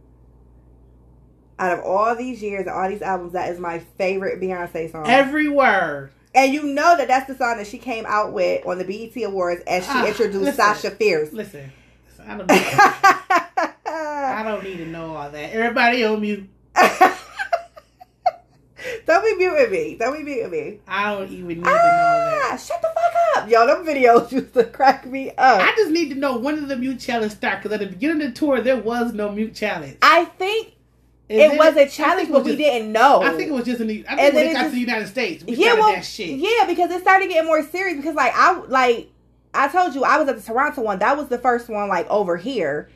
Out 1.57 1.79
of 1.79 1.85
all 1.85 2.15
these 2.15 2.41
years 2.43 2.61
and 2.67 2.69
all 2.75 2.89
these 2.89 3.01
albums, 3.01 3.33
that 3.33 3.49
is 3.51 3.59
my 3.59 3.79
favorite 3.97 4.41
Beyonce 4.41 4.91
song. 4.91 5.05
every 5.07 5.47
word. 5.47 6.11
and 6.33 6.53
you 6.53 6.63
know 6.63 6.97
that 6.97 7.07
that's 7.07 7.27
the 7.27 7.35
song 7.35 7.57
that 7.57 7.67
she 7.67 7.77
came 7.77 8.05
out 8.05 8.33
with 8.33 8.65
on 8.67 8.77
the 8.77 8.83
BET 8.83 9.23
Awards 9.23 9.61
as 9.65 9.85
she 9.85 9.89
Ah, 9.91 10.05
introduced 10.05 10.43
listen. 10.43 10.55
Sasha 10.55 10.91
Fierce. 10.91 11.31
Listen, 11.31 11.71
I 12.27 12.37
don't. 12.37 12.49
Need 12.49 12.61
I 13.87 14.43
don't 14.43 14.63
need 14.63 14.77
to 14.77 14.85
know 14.87 15.15
all 15.15 15.29
that. 15.31 15.53
Everybody 15.53 16.03
on 16.03 16.19
mute. 16.21 16.49
Don't 19.07 19.23
be 19.23 19.35
mute 19.35 19.53
muting 19.53 19.71
me. 19.71 19.95
Don't 19.99 20.13
be 20.17 20.23
mute 20.23 20.49
muting 20.49 20.51
me. 20.73 20.79
I 20.87 21.13
don't 21.13 21.31
even 21.31 21.47
need 21.47 21.55
to 21.55 21.61
know 21.61 21.71
that. 21.71 22.49
Ah, 22.53 22.57
shut 22.57 22.81
the 22.81 22.87
fuck 22.87 23.43
up. 23.43 23.49
Yo, 23.49 23.65
them 23.65 23.83
videos 23.85 24.31
used 24.33 24.53
to 24.53 24.63
crack 24.63 25.05
me 25.07 25.29
up. 25.31 25.61
I 25.61 25.73
just 25.75 25.89
need 25.91 26.09
to 26.09 26.15
know 26.15 26.37
when 26.37 26.55
did 26.55 26.67
the 26.67 26.75
mute 26.75 26.99
challenge 26.99 27.31
start? 27.33 27.63
Because 27.63 27.73
at 27.73 27.79
the 27.79 27.87
beginning 27.87 28.21
of 28.27 28.33
the 28.33 28.39
tour, 28.39 28.61
there 28.61 28.77
was 28.77 29.11
no 29.13 29.31
mute 29.31 29.55
challenge. 29.55 29.97
I 30.03 30.25
think 30.25 30.73
Is 31.27 31.51
it 31.53 31.57
was 31.57 31.75
a 31.75 31.87
challenge, 31.89 32.29
it 32.29 32.31
but 32.31 32.43
we 32.43 32.51
just- 32.51 32.59
didn't 32.63 32.91
know. 32.91 33.21
I 33.23 33.31
think 33.31 33.49
it 33.49 33.53
was 33.53 33.65
just 33.65 33.81
in 33.81 33.87
the. 33.87 34.05
I 34.07 34.15
And 34.15 34.35
when 34.35 34.45
it 34.45 34.49
it 34.49 34.53
got 34.53 34.59
just- 34.59 34.69
to 34.69 34.75
the 34.75 34.81
United 34.81 35.07
States, 35.07 35.43
we 35.43 35.55
yeah, 35.55 35.73
well, 35.73 35.91
that 35.93 36.05
shit. 36.05 36.29
yeah, 36.37 36.65
because 36.67 36.91
it 36.91 37.01
started 37.01 37.29
getting 37.29 37.45
more 37.47 37.63
serious. 37.63 37.97
Because 37.97 38.15
like 38.15 38.31
I 38.35 38.59
like 38.67 39.09
I 39.53 39.67
told 39.69 39.95
you, 39.95 40.03
I 40.03 40.17
was 40.19 40.27
at 40.29 40.35
the 40.35 40.41
Toronto 40.43 40.81
one. 40.81 40.99
That 40.99 41.17
was 41.17 41.27
the 41.29 41.39
first 41.39 41.67
one 41.69 41.87
like 41.89 42.07
over 42.09 42.37
here. 42.37 42.89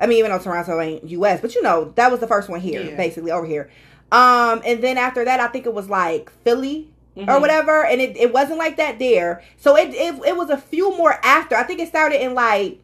I 0.00 0.06
mean, 0.06 0.18
even 0.18 0.30
though 0.30 0.38
Toronto 0.38 0.80
ain't 0.80 1.04
U.S., 1.10 1.40
but 1.40 1.54
you 1.54 1.62
know 1.62 1.92
that 1.94 2.10
was 2.10 2.20
the 2.20 2.26
first 2.26 2.48
one 2.48 2.60
here, 2.60 2.82
Yeah. 2.82 2.96
basically 2.96 3.30
over 3.30 3.46
here. 3.46 3.70
Um, 4.12 4.62
and 4.64 4.82
then 4.82 4.98
after 4.98 5.24
that, 5.24 5.40
I 5.40 5.46
think 5.48 5.64
it 5.66 5.72
was 5.74 5.88
like 5.88 6.30
Philly 6.44 6.90
or 7.16 7.24
Mhm. 7.24 7.40
whatever, 7.40 7.84
and 7.84 8.00
it, 8.00 8.16
it 8.16 8.32
wasn't 8.32 8.58
like 8.58 8.76
that 8.76 8.98
there. 8.98 9.42
So 9.56 9.76
it, 9.76 9.90
it 9.94 10.14
it 10.26 10.36
was 10.36 10.50
a 10.50 10.58
few 10.58 10.96
more 10.98 11.18
after. 11.22 11.54
I 11.56 11.62
think 11.62 11.80
it 11.80 11.88
started 11.88 12.20
in 12.22 12.34
like 12.34 12.78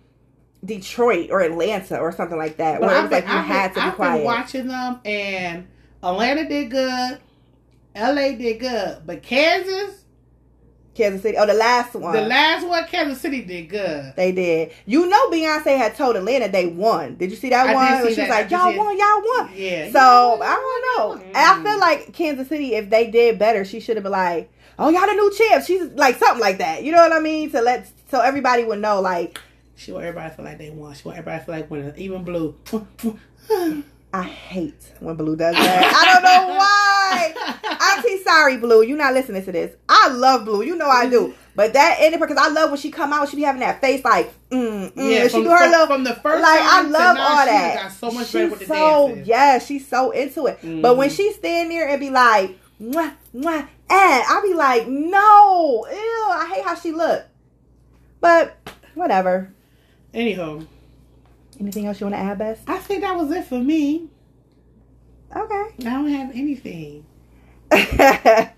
Detroit 0.64 1.30
or 1.30 1.40
Atlanta 1.40 1.98
or 1.98 2.12
something 2.12 2.38
like 2.38 2.56
that, 2.58 2.80
But 2.80 2.86
where 2.88 2.96
it 2.96 2.98
I've 2.98 3.10
was 3.10 3.10
been, 3.10 3.24
like 3.24 3.32
you 3.32 3.38
I've 3.40 3.44
had 3.46 3.74
been, 3.74 3.82
to 3.84 3.90
be 3.90 4.02
I've 4.04 4.14
been 4.14 4.24
watching 4.24 4.66
them, 4.68 5.00
and 5.04 5.68
Atlanta 6.02 6.48
did 6.48 6.70
good, 6.70 7.18
L.A. 7.94 8.34
did 8.36 8.60
good, 8.60 9.02
but 9.04 9.22
Kansas, 9.22 10.04
Kansas 10.94 11.22
City. 11.22 11.36
Oh, 11.38 11.46
the 11.46 11.54
last 11.54 11.94
one. 11.94 12.12
the 12.14 12.20
last 12.22 12.66
one, 12.66 12.84
Kansas 12.86 13.20
City 13.20 13.42
did 13.42 13.68
good. 13.70 14.12
They 14.14 14.30
did. 14.32 14.72
You 14.86 15.08
know, 15.08 15.30
Beyonce 15.30 15.76
had 15.76 15.96
told 15.96 16.16
Atlanta 16.16 16.48
they 16.48 16.66
won. 16.66 17.16
Did 17.16 17.30
you 17.30 17.36
see 17.36 17.48
that 17.50 17.68
I 17.68 17.74
one? 17.74 18.02
see 18.08 18.14
she 18.14 18.20
was 18.20 18.30
like, 18.30 18.50
"Y'all 18.50 18.76
won, 18.76 18.98
y'all 18.98 19.22
won." 19.22 19.50
Yeah. 19.54 19.90
So 19.90 20.40
I 20.42 20.54
don't 20.54 20.98
know. 21.18 21.22
And 21.24 21.36
I 21.36 21.54
Mm. 21.58 21.62
feel 21.62 21.80
like 21.80 22.12
Kansas 22.12 22.48
City, 22.48 22.74
if 22.74 22.88
they 22.90 23.10
did 23.10 23.38
better, 23.38 23.64
she 23.64 23.80
should 23.80 23.96
have 23.96 24.02
been 24.04 24.12
like, 24.12 24.50
"Oh, 24.78 24.90
y'all 24.90 25.06
the 25.06 25.12
new 25.14 25.32
champs." 25.34 25.66
She's 25.66 25.82
like 25.92 26.16
something 26.18 26.40
like 26.40 26.58
that. 26.58 26.82
You 26.84 26.92
know 26.92 26.98
what 27.02 27.12
I 27.12 27.20
mean? 27.20 27.50
To 27.52 27.62
let 27.62 27.88
so 28.10 28.20
everybody 28.20 28.64
would 28.64 28.80
know, 28.80 29.00
like, 29.00 29.40
She 29.76 29.90
want 29.92 30.04
everybody 30.04 30.30
to 30.30 30.36
feel 30.36 30.44
like 30.44 30.58
they 30.58 30.70
won. 30.70 30.94
She 30.94 31.02
want 31.04 31.18
everybody 31.18 31.40
to 31.40 31.44
feel 31.46 31.54
like 31.56 31.70
winning. 31.70 31.92
Even 31.96 32.24
blue. 32.24 32.54
I 34.14 34.22
hate 34.24 34.92
when 35.00 35.16
Blue 35.16 35.36
does 35.36 35.54
that. 35.56 35.94
I 35.96 36.12
don't 36.12 36.22
know 36.22 36.54
why. 36.58 37.34
I'm 37.64 37.98
Auntie, 37.98 38.22
sorry, 38.22 38.58
Blue. 38.58 38.82
You're 38.82 38.98
not 38.98 39.14
listening 39.14 39.42
to 39.42 39.52
this. 39.52 39.74
I 39.88 40.08
love 40.10 40.44
Blue. 40.44 40.62
You 40.62 40.76
know 40.76 40.86
I 40.86 41.08
do. 41.08 41.34
But 41.56 41.72
that 41.72 41.96
ended 41.98 42.20
because 42.20 42.36
I 42.36 42.48
love 42.48 42.70
when 42.70 42.78
she 42.78 42.90
come 42.90 43.10
out. 43.14 43.30
She 43.30 43.36
be 43.36 43.42
having 43.42 43.60
that 43.60 43.80
face 43.80 44.04
like, 44.04 44.30
mm, 44.50 44.92
mm. 44.92 44.96
yeah, 44.96 45.28
she 45.28 45.42
do 45.42 45.48
her 45.48 45.56
from, 45.58 45.70
little 45.70 45.86
from 45.86 46.04
the 46.04 46.14
first 46.14 46.42
like 46.42 46.60
I 46.60 46.82
love 46.82 47.16
now, 47.16 47.26
all 47.26 47.44
she 47.44 47.50
that. 47.50 47.74
got 47.84 47.92
so 47.92 48.10
much 48.10 48.26
she's 48.26 48.32
better 48.34 48.48
with 48.50 48.58
the 48.60 48.66
so 48.66 49.14
yeah, 49.24 49.58
she's 49.58 49.88
so 49.88 50.10
into 50.10 50.46
it. 50.46 50.58
But 50.62 50.96
when 50.98 51.08
Mhm. 51.08 51.16
she 51.16 51.32
stand 51.32 51.70
there 51.70 51.88
and 51.88 51.98
be 51.98 52.10
like, 52.10 52.58
mwah, 52.82 53.14
mwah, 53.34 53.60
and 53.60 53.68
I 53.88 54.40
be 54.44 54.52
like, 54.54 54.88
no, 54.88 55.86
ew, 55.90 56.26
I 56.30 56.52
hate 56.54 56.64
how 56.64 56.74
she 56.74 56.92
look. 56.92 57.24
But 58.20 58.56
whatever. 58.94 59.52
Anyhow, 60.14 60.62
Anything 61.60 61.86
else 61.86 62.00
you 62.00 62.06
want 62.06 62.14
to 62.14 62.20
add, 62.20 62.38
Best? 62.38 62.62
I 62.68 62.78
think 62.78 63.02
that 63.02 63.14
was 63.16 63.30
it 63.30 63.44
for 63.44 63.58
me. 63.58 64.08
Okay. 65.34 65.64
I 65.80 65.82
don't 65.82 66.08
have 66.08 66.30
anything. 66.34 67.04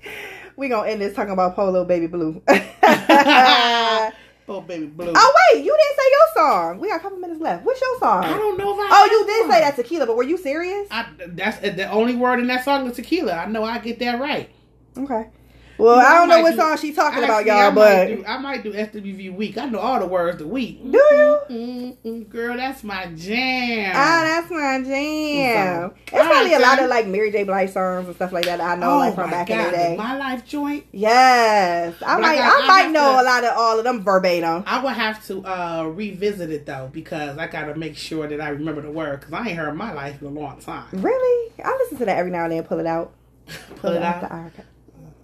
We're 0.57 0.69
gonna 0.69 0.89
end 0.89 1.01
this 1.01 1.15
talking 1.15 1.33
about 1.33 1.55
Polo 1.57 1.85
Baby 1.85 2.07
Blue. 2.07 2.43
Oh, 4.47 4.61
baby 4.61 4.85
blue. 4.87 5.11
oh 5.17 5.35
wait, 5.55 5.65
you 5.65 5.75
didn't 5.75 5.97
say 5.97 6.03
your 6.11 6.45
song. 6.47 6.79
We 6.79 6.89
got 6.89 7.01
a 7.01 7.03
couple 7.03 7.17
minutes 7.19 7.41
left. 7.41 7.65
What's 7.65 7.81
your 7.81 7.99
song? 7.99 8.25
I 8.25 8.37
don't 8.37 8.59
know 8.59 8.75
if 8.75 8.79
I. 8.79 8.89
Oh, 8.91 9.09
you 9.11 9.27
did 9.27 9.41
one. 9.49 9.51
say 9.53 9.61
that 9.63 9.75
tequila, 9.75 10.05
but 10.07 10.17
were 10.19 10.23
you 10.23 10.37
serious? 10.37 10.87
I, 10.91 11.07
that's 11.29 11.61
the 11.61 11.91
only 11.91 12.15
word 12.15 12.41
in 12.41 12.47
that 12.49 12.63
song 12.63 12.87
is 12.91 12.97
tequila. 12.97 13.33
I 13.33 13.47
know 13.47 13.65
I 13.65 13.79
get 13.79 13.99
that 14.01 14.21
right. 14.21 14.51
Okay. 14.99 15.29
Well, 15.77 15.97
You 15.97 16.03
know, 16.03 16.09
I 16.09 16.11
I 16.13 16.19
don't 16.19 16.29
know 16.29 16.43
what 16.43 16.51
do- 16.53 16.57
song 16.57 16.77
she's 16.79 16.95
talking 16.95 17.25
about, 17.25 17.39
Actually, 17.41 17.51
I 17.51 17.63
y'all, 17.65 17.73
might 17.73 18.07
but 18.07 18.07
do, 18.07 18.25
I 18.27 18.39
might 18.39 18.63
do 18.63 18.73
SWV 18.73 19.35
Weak. 19.35 19.59
I 19.59 19.67
know 19.67 19.81
all 19.81 19.99
the 19.99 20.07
words 20.07 20.39
the 20.39 20.47
week. 20.47 20.81
do 20.83 20.99
you? 20.99 21.39
Mm-mm, 21.51 22.29
girl, 22.29 22.57
that's 22.57 22.85
my 22.85 23.07
jam. 23.07 23.93
Ah, 23.97 24.23
that's 24.25 24.51
my 24.51 24.83
jam. 24.85 25.91
So, 25.91 25.95
There's 26.13 26.27
probably 26.27 26.55
a 26.55 26.59
lot 26.61 26.81
of 26.83 26.89
like 26.89 27.07
Mary 27.09 27.31
J. 27.33 27.45
Blige 27.45 27.71
songs 27.71 28.07
and 28.07 28.15
stuff 28.15 28.33
like 28.33 28.45
that. 28.45 28.59
that 28.59 28.79
I 28.79 28.81
know, 28.81 28.93
oh 28.95 28.99
like 28.99 29.15
from 29.17 29.31
back 29.31 29.49
God, 29.49 29.59
in 29.59 29.65
the 29.65 29.71
day. 29.77 29.97
My 29.97 30.17
life 30.17 30.45
joint. 30.47 30.85
Yes, 30.93 31.95
I 32.03 32.15
But 32.17 32.21
might. 32.23 32.33
I, 32.35 32.37
got- 32.37 32.63
I 32.63 32.67
might 32.67 32.91
know 32.93 33.17
to- 33.17 33.23
a 33.23 33.25
lot 33.25 33.45
of 33.45 33.53
all 33.57 33.79
of 33.79 33.85
them 33.85 34.03
verbatim. 34.05 34.63
I 34.67 34.83
would 34.83 34.93
have 34.95 35.25
to 35.27 35.45
uh, 35.45 35.85
revisit 35.93 36.51
it 36.51 36.67
though 36.67 36.89
because 36.93 37.37
I 37.37 37.47
got 37.49 37.65
to 37.65 37.75
make 37.75 37.97
sure 37.97 38.27
that 38.29 38.41
I 38.41 38.51
remember 38.51 38.81
the 38.83 38.91
word 38.91 39.21
because 39.21 39.33
I 39.35 39.49
ain't 39.49 39.59
heard 39.59 39.75
my 39.75 39.93
life 39.93 40.21
in 40.23 40.29
a 40.29 40.31
long 40.31 40.61
time. 40.61 40.87
Really, 40.93 41.53
I 41.65 41.71
listen 41.79 41.99
to 41.99 42.05
that 42.05 42.17
every 42.17 42.31
now 42.31 42.45
and 42.45 42.53
then. 42.53 42.63
Pull 42.63 42.79
it 42.79 42.87
out. 42.87 43.13
Pull 43.77 43.91
it 43.93 44.03
out. 44.03 44.21
the 44.23 44.29
archive. 44.33 44.65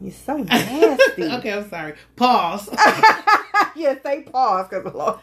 You're 0.01 0.13
so 0.13 0.37
nasty. 0.43 1.25
okay, 1.25 1.53
I'm 1.53 1.69
sorry. 1.69 1.95
Pause. 2.17 2.71
yes, 3.77 4.03
say 4.03 4.23
pause 4.23 4.67
because 4.69 4.93
Lord, 4.95 5.19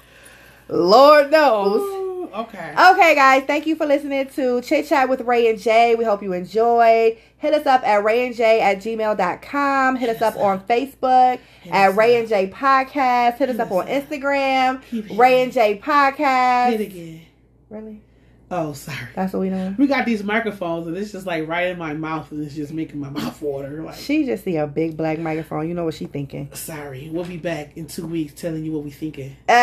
Lord 0.69 1.31
knows. 1.31 1.81
Ooh, 1.81 2.29
okay. 2.33 2.73
Okay, 2.91 3.15
guys, 3.15 3.43
thank 3.45 3.65
you 3.65 3.75
for 3.75 3.85
listening 3.85 4.27
to 4.35 4.61
Chit 4.61 4.87
Chat 4.87 5.09
with 5.09 5.21
Ray 5.21 5.49
and 5.49 5.59
Jay. 5.59 5.95
We 5.95 6.03
hope 6.03 6.21
you 6.21 6.33
enjoyed. 6.33 7.17
Hit 7.37 7.53
us 7.53 7.65
up 7.65 7.83
at 7.87 8.03
rayandj 8.03 8.39
at 8.39 8.77
gmail.com. 8.77 9.95
Hit 9.95 10.09
us 10.15 10.21
up 10.21 10.35
on 10.37 10.59
Facebook 10.61 11.39
Hit 11.61 11.73
at 11.73 11.95
Ray 11.95 12.19
and 12.19 12.27
J 12.27 12.49
Podcast. 12.49 13.37
Hit 13.37 13.49
us 13.49 13.55
Hit 13.57 13.59
up 13.61 13.71
on. 13.71 13.87
Instagram, 13.87 15.17
Ray 15.17 15.43
and 15.43 15.51
J 15.53 15.73
Hit 15.73 15.81
Podcast. 15.81 16.79
again. 16.79 17.21
Really? 17.69 18.01
Oh, 18.49 18.71
sorry. 18.73 18.97
That's 19.13 19.33
what 19.33 19.41
we 19.41 19.49
doing? 19.49 19.75
We 19.77 19.87
got 19.87 20.05
these 20.05 20.23
microphones 20.23 20.87
and 20.87 20.95
it's 20.95 21.11
just 21.11 21.25
like 21.25 21.47
right 21.49 21.67
in 21.67 21.77
my 21.77 21.93
mouth 21.93 22.31
and 22.31 22.45
it's 22.45 22.55
just 22.55 22.71
making 22.71 22.99
my 22.99 23.09
mouth 23.09 23.41
water. 23.41 23.83
Like, 23.83 23.95
She 23.95 24.25
just 24.25 24.45
see 24.45 24.55
a 24.55 24.65
big 24.65 24.95
black 24.95 25.19
microphone. 25.19 25.67
You 25.67 25.73
know 25.73 25.83
what 25.83 25.95
she 25.95 26.05
thinking. 26.05 26.49
sorry. 26.53 27.09
We'll 27.11 27.25
be 27.25 27.35
back 27.37 27.75
in 27.75 27.87
two 27.87 28.07
weeks 28.07 28.39
telling 28.39 28.63
you 28.63 28.71
what 28.71 28.83
we 28.85 28.91
thinking. 28.91 29.35
all 29.49 29.55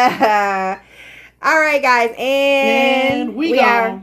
right, 1.60 1.80
guys, 1.82 2.14
and, 2.18 3.20
And 3.30 3.36
we, 3.36 3.56
gone. 3.56 3.64
are. 3.64 4.02